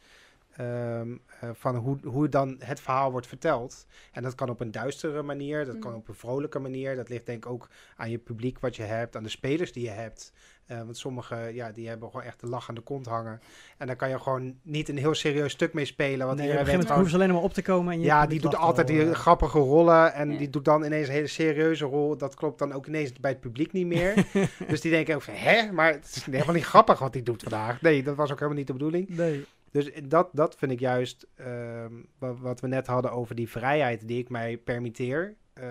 Ehm, 0.59 1.11
eh, 1.39 1.49
van 1.53 1.75
hoe, 1.75 1.97
hoe 2.03 2.29
dan 2.29 2.55
het 2.59 2.79
verhaal 2.79 3.11
wordt 3.11 3.27
verteld. 3.27 3.85
En 4.11 4.23
dat 4.23 4.35
kan 4.35 4.49
op 4.49 4.59
een 4.59 4.71
duistere 4.71 5.21
manier, 5.21 5.65
dat 5.65 5.79
kan 5.79 5.89
Mhm. 5.91 5.99
op 5.99 6.07
een 6.07 6.13
vrolijke 6.15 6.59
manier. 6.59 6.95
Dat 6.95 7.09
ligt 7.09 7.25
denk 7.25 7.45
ik 7.45 7.51
ook 7.51 7.67
aan 7.95 8.09
je 8.09 8.17
publiek 8.17 8.59
wat 8.59 8.75
je 8.75 8.83
hebt, 8.83 9.15
aan 9.15 9.23
de 9.23 9.29
spelers 9.29 9.71
die 9.73 9.83
je 9.83 9.89
hebt. 9.89 10.31
Eh, 10.65 10.77
want 10.77 10.97
sommigen, 10.97 11.53
ja, 11.53 11.71
die 11.71 11.87
hebben 11.87 12.09
gewoon 12.09 12.25
echt 12.25 12.39
de 12.39 12.47
lach 12.47 12.69
aan 12.69 12.75
de 12.75 12.81
kont 12.81 13.05
hangen. 13.05 13.39
En 13.77 13.87
daar 13.87 13.95
kan 13.95 14.09
je 14.09 14.19
gewoon 14.19 14.55
niet 14.61 14.89
een 14.89 14.97
heel 14.97 15.13
serieus 15.13 15.51
stuk 15.51 15.73
mee 15.73 15.85
spelen. 15.85 16.25
Want 16.25 16.37
Nee, 16.39 16.47
op 16.47 16.53
een 16.53 16.59
gegeven 16.59 16.71
moment 16.79 16.89
hoeven 16.95 17.09
ze 17.09 17.15
alleen 17.15 17.33
maar 17.33 17.43
op 17.43 17.53
te 17.53 17.61
komen. 17.61 17.93
En 17.93 17.99
je 17.99 18.05
ja, 18.05 18.25
die 18.27 18.39
doet 18.41 18.55
altijd 18.55 18.89
al, 18.89 18.95
die 18.95 19.13
grappige 19.13 19.59
rollen. 19.59 20.13
En 20.13 20.31
Ja. 20.31 20.37
die 20.37 20.49
doet 20.49 20.65
dan 20.65 20.83
ineens 20.83 21.07
een 21.07 21.13
hele 21.13 21.27
serieuze 21.27 21.85
rol. 21.85 22.17
Dat 22.17 22.35
klopt 22.35 22.59
dan 22.59 22.71
ook 22.71 22.87
ineens 22.87 23.13
bij 23.13 23.31
het 23.31 23.39
publiek 23.39 23.71
niet 23.71 23.87
meer. 23.87 24.25
dus 24.67 24.81
die 24.81 24.91
denken 24.91 25.15
ook 25.15 25.21
van, 25.21 25.33
hè? 25.33 25.71
Maar 25.71 25.91
het 25.93 26.15
is 26.15 26.23
helemaal 26.23 26.53
niet 26.55 26.65
grappig 26.65 26.99
wat 26.99 27.13
hij 27.13 27.23
doet 27.23 27.41
vandaag. 27.41 27.81
Nee, 27.81 28.03
dat 28.03 28.15
was 28.15 28.31
ook 28.31 28.37
helemaal 28.37 28.57
niet 28.57 28.67
de 28.67 28.73
bedoeling. 28.73 29.09
Nee. 29.09 29.45
Dus 29.71 29.91
dat, 30.03 30.29
dat 30.33 30.55
vind 30.55 30.71
ik 30.71 30.79
juist 30.79 31.27
ehm, 31.35 31.93
wat, 32.17 32.39
wat 32.39 32.59
we 32.59 32.67
net 32.67 32.87
hadden 32.87 33.11
over 33.11 33.35
die 33.35 33.49
vrijheid 33.49 34.07
die 34.07 34.19
ik 34.19 34.29
mij 34.29 34.57
permitteer. 34.57 35.35
eh, 35.53 35.65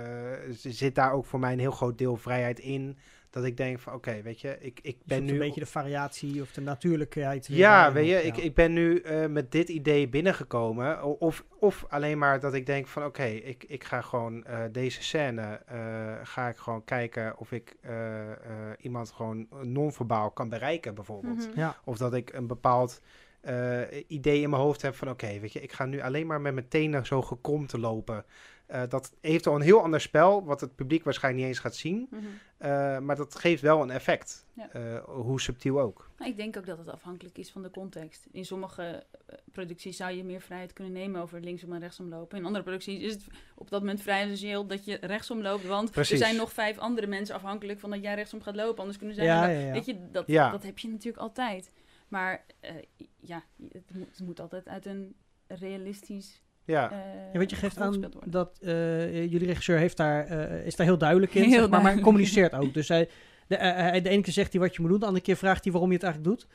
zit 0.51 0.94
daar 0.94 1.12
ook 1.12 1.24
voor 1.26 1.38
mij 1.40 1.53
een 1.53 1.59
heel 1.59 1.70
groot 1.70 1.99
deel 1.99 2.16
vrijheid 2.16 2.59
in. 2.59 2.99
Dat 3.30 3.44
ik 3.44 3.57
denk 3.57 3.78
van, 3.78 3.94
oké, 3.94 4.22
weet 4.22 4.40
je, 4.40 4.57
ik, 4.61 4.78
ik 4.82 4.96
Ben 5.05 5.24
nu 5.24 5.32
een 5.32 5.38
beetje 5.38 5.61
de 5.61 5.66
variatie 5.66 6.42
of 6.42 6.53
de 6.53 6.61
natuurlijkheid. 6.61 7.46
Ja, 7.46 7.76
daarin 7.76 7.94
weet 7.94 8.09
je, 8.09 8.26
ik, 8.26 8.36
ik 8.36 8.55
ben 8.55 8.72
nu 8.72 9.01
eh, 9.01 9.26
met 9.26 9.53
dit 9.53 9.68
idee 9.68 10.09
binnengekomen. 10.09 11.03
Of, 11.20 11.44
of 11.59 11.84
alleen 11.88 12.18
maar 12.18 12.40
dat 12.40 12.55
ik 12.55 12.66
denk 12.66 12.86
van 12.86 13.05
oké, 13.05 13.24
ik, 13.24 13.64
ik 13.68 13.84
ga 13.84 14.01
gewoon 14.01 14.44
eh, 14.44 14.61
deze 14.72 15.03
scène, 15.03 15.42
eh, 15.66 15.78
ga 16.22 16.49
ik 16.49 16.57
gewoon 16.57 16.84
kijken 16.84 17.38
of 17.38 17.53
ik 17.53 17.76
eh, 17.80 18.30
eh, 18.30 18.36
iemand 18.80 19.11
gewoon 19.11 19.46
non-verbaal 19.62 20.30
kan 20.30 20.49
bereiken 20.49 20.94
bijvoorbeeld. 20.94 21.49
Mhm. 21.51 21.59
Ja. 21.61 21.76
Of 21.84 21.96
dat 21.99 22.14
ik 22.14 22.32
een 22.32 22.46
bepaald 22.46 23.01
eh, 23.49 24.05
idee 24.07 24.40
in 24.40 24.51
mijn 24.51 24.62
hoofd 24.62 24.82
heb 24.82 24.94
van 24.94 25.11
oké, 25.11 25.38
weet 25.40 25.53
je, 25.53 25.61
ik 25.61 25.72
ga 25.72 25.84
nu 25.84 26.01
alleen 26.01 26.26
maar 26.26 26.40
met 26.40 26.55
mijn 26.55 26.68
tenen 26.68 27.07
zo 27.07 27.22
gekromd 27.22 27.68
te 27.68 27.78
lopen. 27.78 28.24
Eh, 28.66 28.82
dat 28.88 29.12
heeft 29.20 29.46
al 29.46 29.55
een 29.55 29.61
heel 29.61 29.82
ander 29.82 30.01
spel, 30.01 30.44
wat 30.44 30.61
het 30.61 30.74
publiek 30.74 31.05
waarschijnlijk 31.05 31.44
niet 31.44 31.55
eens 31.55 31.62
gaat 31.62 31.74
zien. 31.76 32.07
Mhm. 32.11 32.22
Eh, 32.59 32.99
maar 32.99 33.16
dat 33.16 33.34
geeft 33.34 33.62
wel 33.62 33.82
een 33.82 33.90
effect, 33.90 34.46
Ja. 34.53 35.01
hoe 35.07 35.40
subtiel 35.40 35.80
ook. 35.80 36.11
Ik 36.18 36.36
denk 36.36 36.57
ook 36.57 36.66
dat 36.66 36.78
het 36.78 36.88
afhankelijk 36.88 37.38
is 37.38 37.51
van 37.51 37.62
de 37.62 37.70
context. 37.70 38.26
In 38.32 38.44
sommige 38.44 39.05
producties 39.53 39.96
zou 39.96 40.12
je 40.12 40.24
meer 40.24 40.40
vrijheid 40.40 40.72
kunnen 40.72 40.92
nemen 40.92 41.20
over 41.20 41.40
linksom 41.40 41.72
en 41.72 41.80
rechtsom 41.80 42.09
lopen. 42.09 42.38
In 42.38 42.44
andere 42.44 42.64
producties 42.64 43.03
is 43.03 43.12
het 43.12 43.26
op 43.55 43.70
dat 43.70 43.80
moment 43.80 44.03
vrij 44.03 44.22
essentieel 44.22 44.66
dat 44.66 44.84
je 44.84 44.99
rechtsom 45.01 45.42
loopt. 45.42 45.66
Want 45.66 45.90
Precies. 45.90 46.20
er 46.20 46.26
zijn 46.26 46.36
nog 46.36 46.53
vijf 46.53 46.78
andere 46.78 47.07
mensen 47.07 47.34
afhankelijk 47.34 47.80
van 47.80 47.90
dat 47.90 48.03
jij 48.03 48.14
rechtsom 48.14 48.42
gaat 48.42 48.57
lopen. 48.57 48.78
Anders 48.78 48.99
kunnen 48.99 49.16
zij... 49.16 49.24
Ja. 49.24 49.72
Weet 49.72 49.86
je, 49.86 50.11
dat, 50.11 50.26
Ja. 50.26 50.51
dat 50.51 50.62
heb 50.62 50.78
je 50.78 50.88
natuurlijk 50.88 51.22
altijd. 51.22 51.70
Maar 52.09 52.44
eh, 52.61 52.70
ja, 53.16 53.42
het 53.72 53.90
moet, 53.94 54.09
het 54.11 54.20
moet 54.26 54.40
altijd 54.40 54.68
uit 54.68 54.86
een 54.86 55.14
realistisch... 55.46 56.42
Ja. 56.64 56.90
eh 56.90 57.32
Ja, 57.32 57.38
weet 57.38 57.50
je, 57.50 57.56
geeft 57.56 57.80
aan 57.80 58.12
dat 58.24 58.59
eh, 58.61 59.12
jullie 59.30 59.46
regisseur 59.46 59.78
heeft 59.78 59.96
daar, 59.96 60.26
eh, 60.26 60.66
is 60.66 60.76
daar 60.76 60.86
heel 60.86 60.98
duidelijk 60.98 61.34
in, 61.34 61.42
Heel 61.42 61.50
zeg 61.50 61.61
maar, 61.61 61.68
maar 61.68 61.80
hij 61.80 62.00
duidelijk. 62.02 62.12
communiceert 62.12 62.52
ook. 62.54 62.74
Dus 62.74 62.88
hij, 62.88 63.09
de, 63.48 63.56
hij, 63.56 64.00
de 64.00 64.09
ene 64.09 64.22
keer 64.22 64.32
zegt 64.32 64.52
hij 64.52 64.61
wat 64.61 64.74
je 64.74 64.80
moet 64.80 64.90
doen, 64.90 64.98
de 65.00 65.06
andere 65.06 65.24
keer 65.24 65.36
vraagt 65.36 65.62
hij 65.62 65.72
waarom 65.72 65.90
je 65.90 65.96
het 65.96 66.04
eigenlijk 66.04 66.36
doet. 66.36 66.48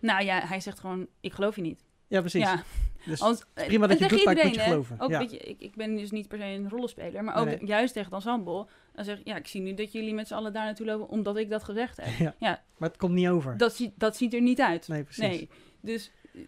Nou 0.00 0.24
ja, 0.24 0.46
hij 0.46 0.60
zegt 0.60 0.80
gewoon, 0.80 1.06
ik 1.20 1.32
geloof 1.32 1.56
je 1.56 1.62
niet. 1.62 1.84
Ja, 2.06 2.20
precies. 2.20 2.42
Ja, 2.42 2.62
Dus, 3.06 3.20
Als, 3.20 3.44
prima 3.54 3.86
dat 3.86 3.98
je 3.98 4.04
het 4.04 4.12
doet, 4.12 4.24
maar 4.24 4.36
ik 4.38 4.44
moet 4.44 4.54
je 4.54 4.60
geloven. 4.60 4.96
Ook, 5.00 5.10
Ja. 5.10 5.18
weet 5.18 5.30
je, 5.30 5.38
ik, 5.38 5.60
ik 5.60 5.74
ben 5.74 5.96
dus 5.96 6.10
niet 6.10 6.28
per 6.28 6.38
se 6.38 6.44
een 6.44 6.68
rollenspeler, 6.68 7.24
maar 7.24 7.36
ook 7.36 7.46
Nee. 7.46 7.64
juist 7.66 7.92
tegen 7.94 8.14
het 8.14 8.24
ensemble. 8.24 8.66
Dan 8.94 9.04
zeg 9.04 9.18
ik, 9.18 9.26
ja, 9.26 9.36
ik 9.36 9.46
zie 9.46 9.60
nu 9.60 9.74
dat 9.74 9.92
jullie 9.92 10.14
met 10.14 10.26
z'n 10.28 10.34
allen 10.34 10.52
daar 10.52 10.64
naartoe 10.64 10.86
lopen 10.86 11.08
omdat 11.08 11.36
ik 11.36 11.50
dat 11.50 11.64
gezegd 11.64 11.96
heb. 11.96 12.18
ja. 12.26 12.34
Ja. 12.38 12.62
Maar 12.78 12.88
het 12.88 12.98
komt 12.98 13.12
niet 13.14 13.28
over. 13.28 13.56
Dat, 13.56 13.74
ziet, 13.74 13.92
dat 13.96 14.16
ziet 14.16 14.34
er 14.34 14.40
niet 14.42 14.60
uit. 14.60 14.88
nee, 14.88 15.02
precies. 15.04 15.22
Nee. 15.22 15.48
Dus 15.80 16.10
eh, 16.34 16.40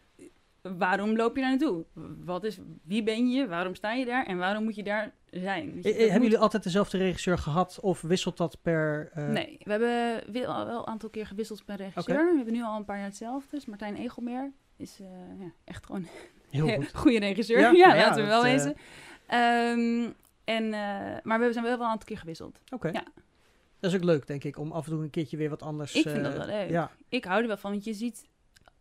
waarom 0.79 1.17
loop 1.17 1.35
je 1.37 1.41
daar 1.41 1.51
naartoe? 1.51 1.85
Wat 2.25 2.45
is, 2.45 2.59
wie 2.85 3.03
ben 3.03 3.31
je? 3.31 3.47
Waarom 3.49 3.75
sta 3.75 3.93
je 3.93 4.05
daar? 4.05 4.27
En 4.27 4.39
waarom 4.39 4.65
moet 4.65 4.75
je 4.75 4.83
daar 4.83 5.13
zijn? 5.31 5.67
Je, 5.67 5.89
Eh, 5.89 5.97
hebben 5.97 6.13
moet- 6.13 6.23
jullie 6.23 6.39
altijd 6.39 6.63
dezelfde 6.63 6.99
regisseur 6.99 7.39
gehad 7.39 7.79
of 7.81 8.01
wisselt 8.01 8.37
dat 8.37 8.59
per... 8.63 9.11
eh, 9.15 9.29
Nee, 9.29 9.59
we 9.63 9.71
hebben 9.71 10.33
wel, 10.33 10.67
wel 10.67 10.79
een 10.79 10.87
aantal 10.87 11.09
keer 11.09 11.27
gewisseld 11.27 11.65
per 11.65 11.77
regisseur. 11.77 12.31
We 12.31 12.37
hebben 12.37 12.55
nu 12.55 12.63
al 12.63 12.77
een 12.77 12.85
paar 12.85 12.97
jaar 12.97 13.05
hetzelfde. 13.07 13.49
Dus 13.57 13.67
Martijn 13.67 13.97
Egelmeer 13.97 14.53
is 14.77 14.97
ja, 15.39 15.53
echt 15.65 15.87
gewoon 15.87 16.07
Heel 16.53 16.69
goed. 16.77 16.91
goede 16.95 17.19
regisseur. 17.19 17.61
Ja, 17.61 17.71
Ja, 17.83 17.95
ja, 17.95 18.07
laten 18.07 18.23
we 18.23 18.29
wel 18.29 18.45
eh, 18.45 18.53
wezen. 18.53 18.77
Ehm, 19.27 20.11
en, 20.45 20.65
eh, 20.75 21.23
maar 21.23 21.41
we 21.41 21.53
zijn 21.53 21.65
wel 21.65 21.75
een 21.75 21.81
aantal 21.81 22.07
keer 22.07 22.19
gewisseld. 22.19 22.59
Oké. 22.71 22.89
Ja. 22.89 23.05
Dat 23.81 23.91
is 23.91 23.97
ook 23.97 24.05
leuk, 24.05 24.27
denk 24.27 24.45
ik, 24.45 24.59
om 24.59 24.73
af 24.73 24.85
en 24.85 24.93
toe 24.93 25.03
een 25.03 25.11
keertje 25.11 25.37
weer 25.37 25.49
wat 25.51 25.63
anders... 25.63 25.95
Ik 25.95 26.03
vind 26.03 26.17
eh, 26.17 26.23
dat 26.23 26.37
wel 26.37 26.47
leuk. 26.47 26.71
Ja, 26.71 26.91
Ik 27.09 27.25
hou 27.25 27.41
er 27.41 27.47
wel 27.47 27.57
van, 27.57 27.71
want 27.71 27.85
je 27.85 27.95
ziet 27.95 28.27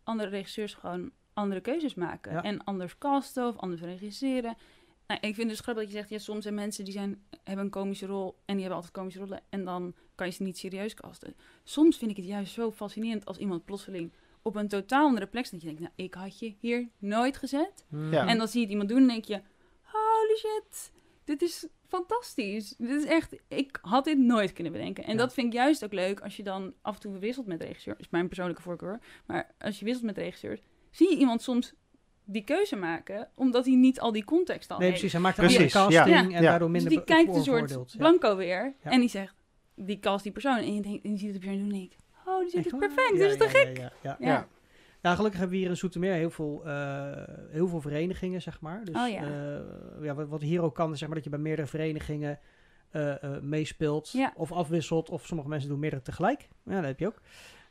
andere 0.04 0.28
regisseurs 0.28 0.74
gewoon 0.74 1.10
andere 1.32 1.60
keuzes 1.60 1.94
maken. 1.94 2.32
Ja. 2.32 2.42
En 2.42 2.64
anders 2.64 2.98
casten 2.98 3.48
of 3.48 3.56
anders 3.56 3.80
regisseren. 3.80 4.56
Nou, 5.06 5.20
ik 5.20 5.34
vind 5.34 5.36
het 5.36 5.48
dus 5.48 5.60
grappig 5.60 5.82
dat 5.82 5.92
je 5.92 5.98
zegt, 5.98 6.10
ja, 6.10 6.18
soms 6.18 6.42
zijn 6.42 6.54
mensen 6.54 6.84
die 6.84 6.92
zijn, 6.92 7.22
hebben 7.44 7.64
een 7.64 7.70
komische 7.70 8.06
rol 8.06 8.26
en 8.44 8.54
die 8.54 8.60
hebben 8.60 8.74
altijd 8.74 8.92
komische 8.92 9.20
rollen. 9.20 9.40
En 9.48 9.64
dan 9.64 9.94
kan 10.14 10.26
je 10.26 10.32
ze 10.32 10.42
niet 10.42 10.58
serieus 10.58 10.94
casten. 10.94 11.34
Soms 11.64 11.96
vind 11.96 12.10
ik 12.10 12.16
het 12.16 12.26
juist 12.26 12.52
zo 12.52 12.70
fascinerend 12.70 13.26
als 13.26 13.36
iemand 13.36 13.64
plotseling 13.64 14.12
op 14.42 14.56
een 14.56 14.68
totaal 14.68 15.06
andere 15.06 15.26
plek 15.26 15.46
staat. 15.46 15.60
Dat 15.60 15.70
je 15.70 15.76
denkt, 15.76 15.92
nou, 15.96 16.06
ik 16.08 16.14
had 16.14 16.38
je 16.38 16.54
hier 16.58 16.88
nooit 16.98 17.36
gezet. 17.36 17.84
Mm. 17.88 18.12
Ja. 18.12 18.26
En 18.26 18.38
dan 18.38 18.48
zie 18.48 18.56
je 18.60 18.62
het 18.66 18.70
iemand 18.72 18.88
doen 18.88 19.00
en 19.00 19.08
denk 19.08 19.24
je, 19.24 19.40
holy 19.82 20.36
shit, 20.36 20.92
dit 21.24 21.42
is 21.42 21.66
fantastisch. 21.88 22.74
Dit 22.78 22.90
is 22.90 23.04
echt, 23.04 23.36
ik 23.48 23.78
had 23.82 24.04
dit 24.04 24.18
nooit 24.18 24.52
kunnen 24.52 24.72
bedenken. 24.72 25.04
En 25.04 25.10
Ja. 25.12 25.16
dat 25.18 25.34
vind 25.34 25.46
ik 25.46 25.52
juist 25.52 25.84
ook 25.84 25.92
leuk 25.92 26.20
als 26.20 26.36
je 26.36 26.42
dan 26.42 26.74
af 26.82 26.94
en 26.94 27.00
toe 27.00 27.18
wisselt 27.18 27.46
met 27.46 27.62
regisseur. 27.62 27.94
is 27.98 28.08
mijn 28.10 28.26
persoonlijke 28.26 28.62
voorkeur. 28.62 29.00
Maar 29.26 29.54
als 29.58 29.78
je 29.78 29.84
wisselt 29.84 30.04
met 30.04 30.16
regisseurs, 30.18 30.60
zie 30.90 31.10
je 31.10 31.16
iemand 31.16 31.42
soms 31.42 31.74
die 32.24 32.44
keuze 32.44 32.76
maken, 32.76 33.28
omdat 33.34 33.66
hij 33.66 33.74
niet 33.74 34.00
al 34.00 34.12
die 34.12 34.24
context 34.24 34.70
al 34.70 34.78
Nee, 34.78 34.86
heeft. 34.88 35.00
precies. 35.00 35.12
Hij 35.12 35.22
maakt 35.22 35.38
een 35.38 35.44
andere 35.44 35.68
Precies, 35.68 35.82
casting 35.82 36.16
ja. 36.16 36.22
en 36.24 36.30
Ja. 36.30 36.40
daardoor 36.40 36.72
Dus 36.72 36.82
minder 36.82 36.90
die 36.90 36.98
be- 36.98 37.04
kijkt 37.14 37.34
een 37.36 37.42
soort 37.42 37.96
blanco 37.96 38.36
weer 38.36 38.74
Ja. 38.84 38.90
en 38.90 39.00
die 39.00 39.08
zegt, 39.08 39.34
die 39.74 39.98
cast 39.98 40.22
die 40.22 40.32
persoon. 40.32 40.56
En 40.56 40.74
je, 40.74 40.80
denkt, 40.82 41.04
en 41.04 41.10
je 41.10 41.16
ziet 41.18 41.26
het 41.28 41.36
op 41.36 41.42
je 41.42 41.48
en 41.48 41.56
doen 41.58 41.64
en 41.66 41.72
denkt, 41.72 41.96
oh, 42.26 42.38
dit 42.44 42.54
Echt 42.54 42.64
is 42.66 42.70
waar? 42.72 42.80
perfect, 42.80 43.10
Ja, 43.12 43.16
dit 43.16 43.30
is 43.30 43.36
te 43.36 43.44
ja, 43.44 43.50
gek. 43.50 43.90
Ja, 44.18 44.46
ja, 45.02 45.14
gelukkig 45.14 45.38
hebben 45.40 45.56
we 45.56 45.62
hier 45.62 45.70
in 45.72 45.76
Zoetermeer 45.76 46.12
heel 46.14 46.30
veel, 46.30 46.62
eh, 46.66 47.22
heel 47.50 47.68
veel 47.68 47.80
verenigingen, 47.80 48.42
zeg 48.42 48.60
maar. 48.60 48.84
Dus 48.84 48.96
Oh 48.96 49.08
ja. 49.08 49.22
eh, 49.22 50.04
ja, 50.04 50.14
wat, 50.14 50.28
wat 50.28 50.40
hier 50.40 50.62
ook 50.62 50.74
kan, 50.74 50.92
is 50.92 50.98
zeg 50.98 51.06
maar 51.08 51.16
dat 51.16 51.24
je 51.24 51.30
bij 51.30 51.38
meerdere 51.38 51.68
verenigingen 51.68 52.38
eh, 52.90 53.14
meespeelt 53.40 54.10
Ja. 54.10 54.32
of 54.36 54.52
afwisselt. 54.52 55.10
Of 55.10 55.26
sommige 55.26 55.48
mensen 55.48 55.68
doen 55.68 55.78
meerdere 55.78 56.02
tegelijk. 56.02 56.48
Ja, 56.64 56.74
dat 56.74 56.84
heb 56.84 56.98
je 56.98 57.06
ook. 57.06 57.20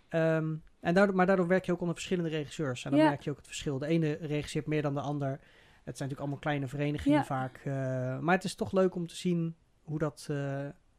Ehm, 0.09 0.55
en 0.79 0.93
daardoor, 0.93 1.15
maar 1.15 1.25
daardoor 1.25 1.47
werk 1.47 1.65
je 1.65 1.71
ook 1.71 1.79
onder 1.81 1.95
verschillende 1.95 2.29
regisseurs. 2.29 2.85
En 2.85 2.91
dan 2.91 2.99
Ja. 2.99 3.07
merk 3.07 3.21
je 3.21 3.29
ook 3.29 3.37
het 3.37 3.47
verschil. 3.47 3.77
De 3.77 3.87
ene 3.87 4.17
regisseert 4.21 4.67
meer 4.67 4.81
dan 4.81 4.93
de 4.93 5.01
ander. 5.01 5.29
Het 5.29 5.39
zijn 5.97 6.09
natuurlijk 6.09 6.19
allemaal 6.19 6.39
kleine 6.39 6.67
verenigingen 6.67 7.25
vaak. 7.25 7.61
maar 8.21 8.35
het 8.35 8.43
is 8.43 8.55
toch 8.55 8.71
leuk 8.71 8.95
om 8.95 9.07
te 9.07 9.15
zien 9.15 9.55
hoe 9.83 9.99
dat, 9.99 10.29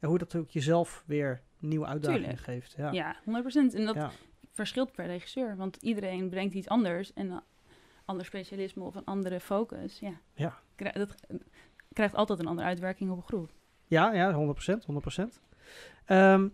ja, 0.02 0.08
hoe 0.08 0.18
dat 0.18 0.34
ook 0.36 0.50
jezelf 0.50 1.02
weer 1.06 1.40
nieuwe 1.58 1.86
uitdagingen 1.86 2.20
Tuurlijk. 2.22 2.44
geeft. 2.44 2.74
Ja. 2.76 2.90
Ja, 2.90 3.16
100%. 3.24 3.74
En 3.74 3.84
dat 3.84 3.94
Ja. 3.94 4.10
verschilt 4.50 4.92
per 4.92 5.06
regisseur, 5.06 5.56
want 5.56 5.76
iedereen 5.76 6.28
brengt 6.28 6.54
iets 6.54 6.68
anders 6.68 7.12
en 7.12 7.30
een 7.30 7.40
ander 8.04 8.24
specialisme 8.26 8.82
of 8.84 8.94
een 8.94 9.04
andere 9.04 9.40
focus. 9.40 9.98
Ja. 9.98 10.12
Ja. 10.34 10.58
Dat 10.92 11.14
krijgt 11.92 12.14
altijd 12.14 12.38
een 12.38 12.46
andere 12.46 12.68
uitwerking 12.68 13.10
op 13.10 13.16
een 13.16 13.22
groep. 13.22 13.50
Ja, 13.86 14.12
ja, 14.12 14.32
100%. 14.32 14.84
100%. 14.84 15.40
Ehm, 16.04 16.48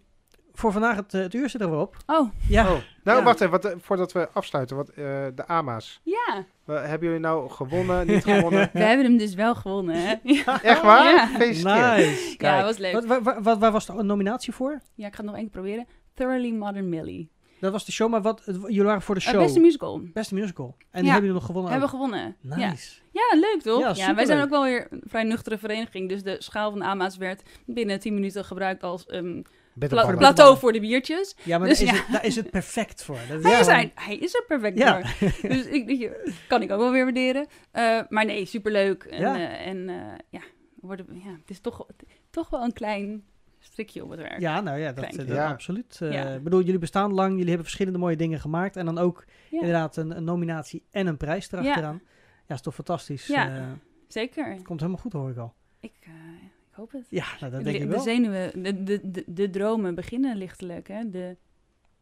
voor 0.59 0.72
vandaag 0.72 0.96
het, 0.96 1.14
eh, 1.14 1.20
het 1.20 1.34
uur 1.34 1.48
zit 1.48 1.61
er 1.61 1.70
weer 1.70 1.78
op. 1.78 1.96
Oh, 2.06 2.30
Ja, 2.48 2.62
Oh, 2.72 2.78
nou, 3.04 3.18
Ja. 3.18 3.24
wacht 3.24 3.40
even, 3.40 3.50
wat, 3.50 3.64
eh, 3.64 3.72
voordat 3.80 4.12
we 4.12 4.28
afsluiten, 4.32 4.76
wat, 4.76 4.88
eh, 4.88 4.94
de 5.34 5.46
AMA's. 5.46 6.00
ja. 6.02 6.44
Hebben 6.66 7.00
jullie 7.09 7.20
nou 7.22 7.50
gewonnen, 7.50 8.06
niet 8.06 8.24
gewonnen? 8.24 8.70
We 8.72 8.78
hebben 8.78 9.06
hem 9.06 9.16
dus 9.16 9.34
wel 9.34 9.54
gewonnen, 9.54 9.94
hè? 10.06 10.14
Ja, 10.22 10.62
Echt 10.62 10.82
waar? 10.82 11.04
Ja. 11.14 11.26
Gefeliciteerd. 11.26 11.96
nice. 11.96 12.28
ja 12.30 12.36
Kijk. 12.36 12.64
was 12.64 12.78
leuk. 12.78 12.92
Wat, 12.92 13.04
waar, 13.04 13.22
waar- 13.22 13.42
waar, 13.42 13.59
waar 13.59 13.72
was 13.72 13.86
de 13.86 13.92
nominatie 14.02 14.52
voor? 14.52 14.80
Ja, 14.94 15.06
ik 15.06 15.12
ga 15.14 15.16
het 15.22 15.26
nog 15.26 15.34
één 15.34 15.42
keer 15.50 15.52
proberen. 15.52 15.86
Thoroughly 16.14 16.50
Modern 16.52 16.88
Millie. 16.88 17.30
Dat 17.61 17.72
was 17.72 17.84
de 17.84 17.92
show, 17.92 18.11
maar 18.11 18.22
wat, 18.22 18.42
jullie 18.46 18.82
waren 18.82 19.02
voor 19.02 19.14
de 19.14 19.20
Uh, 19.20 19.26
show. 19.26 19.40
beste 19.40 19.61
musical. 19.61 20.00
Beste 20.12 20.34
musical. 20.34 20.76
En 20.90 21.02
die 21.02 21.11
hebben 21.11 21.28
jullie 21.28 21.32
nog 21.40 21.44
gewonnen 21.46 21.70
Hebben 21.70 21.88
we 21.90 21.94
gewonnen. 21.96 22.36
Ja. 22.40 22.56
Nice. 22.70 23.00
ja, 23.12 23.38
leuk 23.38 23.61
toch? 23.62 23.80
Ja, 23.96 24.06
Ja, 24.06 24.14
wij 24.14 24.24
zijn 24.26 24.42
ook 24.42 24.50
wel 24.50 24.62
weer 24.62 24.86
een 24.90 25.02
vrij 25.06 25.22
nuchtere 25.22 25.59
vereniging. 25.59 26.09
Dus 26.09 26.22
de 26.22 26.36
schaal 26.38 26.70
van 26.70 26.78
de 26.78 26.84
AMA's 26.84 27.16
werd 27.16 27.42
binnen 27.66 28.00
10 28.00 28.14
minuten 28.14 28.44
gebruikt 28.44 28.82
als 28.82 29.06
ehm, 29.06 29.42
pla-. 29.78 29.86
Pla- 30.06 30.16
plateau 30.16 30.58
voor 30.58 30.72
de 30.72 30.80
biertjes. 30.80 31.36
Ja, 31.44 31.58
maar 31.58 31.68
Dus 31.68 31.78
daar, 31.78 31.88
is 31.88 31.94
ja. 31.94 32.02
het, 32.02 32.12
daar 32.12 32.24
is 32.24 32.36
het 32.36 32.50
perfect 32.50 33.02
voor. 33.04 33.18
Dat 33.28 33.38
is 33.38 33.44
Hij, 33.44 33.60
is, 33.60 33.66
hij, 33.66 33.92
hij 33.94 34.16
is 34.16 34.34
er 34.34 34.44
perfect 34.46 34.78
Ja. 34.78 35.06
voor. 35.06 35.48
Dus 35.48 35.66
ik, 35.66 36.10
kan 36.48 36.62
ik 36.62 36.70
ook 36.70 36.78
wel 36.80 36.92
weer 36.92 37.04
waarderen. 37.04 37.46
Eh, 37.70 38.00
maar 38.08 38.24
nee, 38.24 38.44
superleuk. 38.44 39.02
En, 39.04 39.20
Ja. 39.20 39.36
ja, 39.36 39.56
en 39.56 39.88
eh, 39.88 39.96
ja, 40.28 40.40
worden, 40.80 41.06
ja, 41.24 41.30
het 41.40 41.50
is 41.50 41.60
toch, 41.60 41.86
toch 42.30 42.50
wel 42.50 42.62
een 42.62 42.72
klein 42.72 43.24
strikje 43.60 44.04
op 44.04 44.10
het 44.10 44.20
werk. 44.20 44.40
Ja, 44.40 44.60
nou 44.60 44.78
ja, 44.78 44.92
dat, 44.92 45.04
eh, 45.16 45.28
Ja. 45.28 45.48
absoluut. 45.48 45.98
Eh, 46.02 46.12
Ja. 46.12 46.28
Ik 46.34 46.42
bedoel, 46.42 46.62
jullie 46.62 46.78
bestaan 46.78 47.12
lang, 47.12 47.30
jullie 47.30 47.46
hebben 47.46 47.64
verschillende 47.64 47.98
mooie 47.98 48.16
dingen 48.16 48.40
gemaakt. 48.40 48.76
En 48.76 48.84
dan 48.84 48.98
ook 48.98 49.24
Ja, 49.50 49.58
inderdaad 49.58 49.96
een, 49.96 50.16
een 50.16 50.24
nominatie 50.24 50.84
en 50.90 51.06
een 51.06 51.16
prijs 51.16 51.52
erachteraan. 51.52 52.00
Ja, 52.46 52.54
is 52.54 52.60
toch 52.60 52.74
fantastisch. 52.74 53.26
Ja. 53.26 53.56
Eh, 53.56 53.62
Zeker. 54.08 54.62
komt 54.62 54.80
helemaal 54.80 55.02
goed, 55.02 55.12
hoor 55.12 55.30
ik 55.30 55.36
al. 55.36 55.54
Ik, 55.80 55.92
eh, 56.00 56.10
ik 56.42 56.52
hoop 56.78 56.92
het. 56.92 57.06
Ja, 57.08 57.26
nou, 57.40 57.52
dat 57.52 57.64
de, 57.64 57.64
denk 57.64 57.76
ik 57.76 57.82
de 57.82 57.88
wel. 57.88 58.00
zenuwen, 58.00 58.62
de, 58.62 58.82
de, 58.82 59.10
de, 59.10 59.24
de 59.26 59.50
dromen 59.50 59.94
beginnen 59.94 60.36
lichtelijk. 60.36 60.88
Hè? 60.88 61.10
De, 61.10 61.36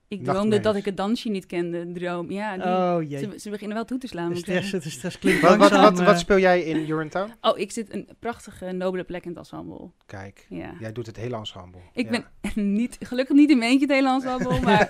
ik 0.09 0.25
droomde 0.25 0.61
dat 0.61 0.77
ik 0.77 0.85
het 0.85 0.97
dansje 0.97 1.29
niet 1.29 1.47
kende. 1.47 1.93
Droom. 1.93 2.31
Ja, 2.31 2.55
die, 2.57 2.65
Oh 2.67 3.11
jee. 3.11 3.19
ze, 3.19 3.39
ze 3.39 3.51
beginnen 3.51 3.77
wel 3.77 3.85
toe 3.85 3.99
te 3.99 4.07
slaan. 4.07 4.29
De 4.29 4.35
ik 4.35 4.41
stress, 4.41 4.61
zeggen. 4.71 4.81
de 4.91 4.95
stress 4.97 5.19
klinkt 5.19 5.41
Wat, 5.43 5.57
wat, 5.57 5.71
wat, 5.71 6.01
eh, 6.01 6.07
wat 6.07 6.19
speel 6.19 6.39
jij 6.39 6.63
in 6.63 6.77
Urinetown? 6.91 7.33
Oh, 7.41 7.59
ik 7.59 7.71
zit 7.73 7.95
een 7.95 8.09
prachtige, 8.19 8.73
nobele 8.73 9.05
plek 9.05 9.23
in 9.25 9.29
het 9.31 9.39
ensemble. 9.39 9.91
Kijk, 10.07 10.47
Ja. 10.49 10.73
jij 10.81 10.93
doet 10.93 11.07
het 11.07 11.17
hele 11.17 11.37
ensemble. 11.37 11.81
Ik 11.93 12.11
Ja. 12.13 12.25
ben 12.55 12.73
niet, 12.75 12.97
gelukkig 13.01 13.37
niet 13.37 13.51
in 13.51 13.59
mijn 13.59 13.71
eentje 13.71 13.87
het 13.87 13.95
hele 13.95 14.09
ensemble, 14.09 14.61
maar 14.69 14.87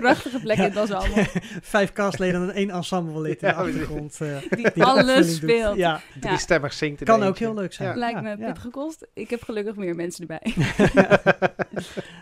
prachtige 0.00 0.40
plek 0.40 0.56
in 0.56 0.62
het 0.64 0.76
ensemble. 0.76 1.26
Vijf 1.74 1.92
castleden 1.92 2.42
en 2.42 2.54
één 2.54 2.70
ensemble 2.70 3.20
lid 3.20 3.42
in 3.42 3.48
de 3.48 3.54
achtergrond. 3.54 4.20
eh, 4.20 4.36
Die 4.74 4.84
alles 4.84 5.34
speelt. 5.36 5.76
Ja, 5.76 6.00
Driestemmig 6.20 6.72
zingt 6.72 7.00
in 7.00 7.06
kan 7.06 7.14
eentje. 7.14 7.28
ook 7.30 7.38
heel 7.38 7.54
leuk 7.54 7.72
zijn. 7.72 7.88
Ja. 7.88 7.94
Lijkt 7.94 8.22
me 8.22 8.36
pittig 8.36 8.62
gekost. 8.62 9.06
Ik 9.14 9.30
heb 9.30 9.42
gelukkig 9.42 9.76
meer 9.76 9.94
mensen 9.94 10.26
erbij. 10.28 10.54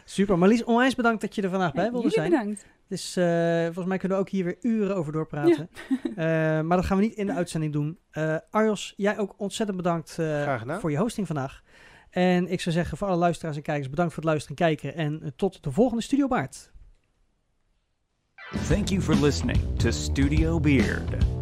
Super. 0.04 0.38
Marlies, 0.38 0.64
onwijs 0.64 0.94
bedankt 0.94 1.20
dat 1.20 1.34
je 1.34 1.42
er 1.42 1.50
vandaag 1.50 1.72
bij 1.72 1.90
wilde 1.90 2.10
zijn. 2.14 2.30
bedankt. 2.30 2.66
Dus 2.92 3.16
eh, 3.16 3.64
volgens 3.64 3.86
mij 3.86 3.98
kunnen 3.98 4.18
we 4.18 4.24
ook 4.24 4.30
hier 4.30 4.44
weer 4.44 4.56
uren 4.60 4.96
over 4.96 5.12
doorpraten. 5.12 5.70
Eh, 6.16 6.26
maar 6.60 6.76
dat 6.76 6.84
gaan 6.84 6.96
we 6.96 7.02
niet 7.02 7.14
in 7.14 7.26
de 7.26 7.32
uitzending 7.32 7.72
doen. 7.72 7.98
Eh 8.10 8.36
Arjos, 8.50 8.94
jij 8.96 9.18
ook 9.18 9.34
ontzettend 9.36 9.76
bedankt 9.76 10.18
eh, 10.18 10.60
voor 10.78 10.90
je 10.90 10.96
hosting 10.96 11.26
vandaag. 11.26 11.62
En 12.10 12.48
ik 12.48 12.60
zou 12.60 12.74
zeggen 12.74 12.98
voor 12.98 13.08
alle 13.08 13.16
luisteraars 13.16 13.56
en 13.56 13.62
kijkers, 13.62 13.90
bedankt 13.90 14.12
voor 14.12 14.22
het 14.22 14.32
luisteren 14.32 14.58
en 14.58 14.64
kijken. 14.64 14.94
En 14.94 15.32
tot 15.36 15.62
de 15.62 15.70
volgende 15.70 16.02
Studio 16.02 16.28
Baard. 16.28 16.72
Thank 18.68 18.88
you 18.88 19.00
for 19.00 19.14
listening 19.14 19.78
to 19.78 19.90
Studio 19.90 20.60
Beard. 20.60 21.41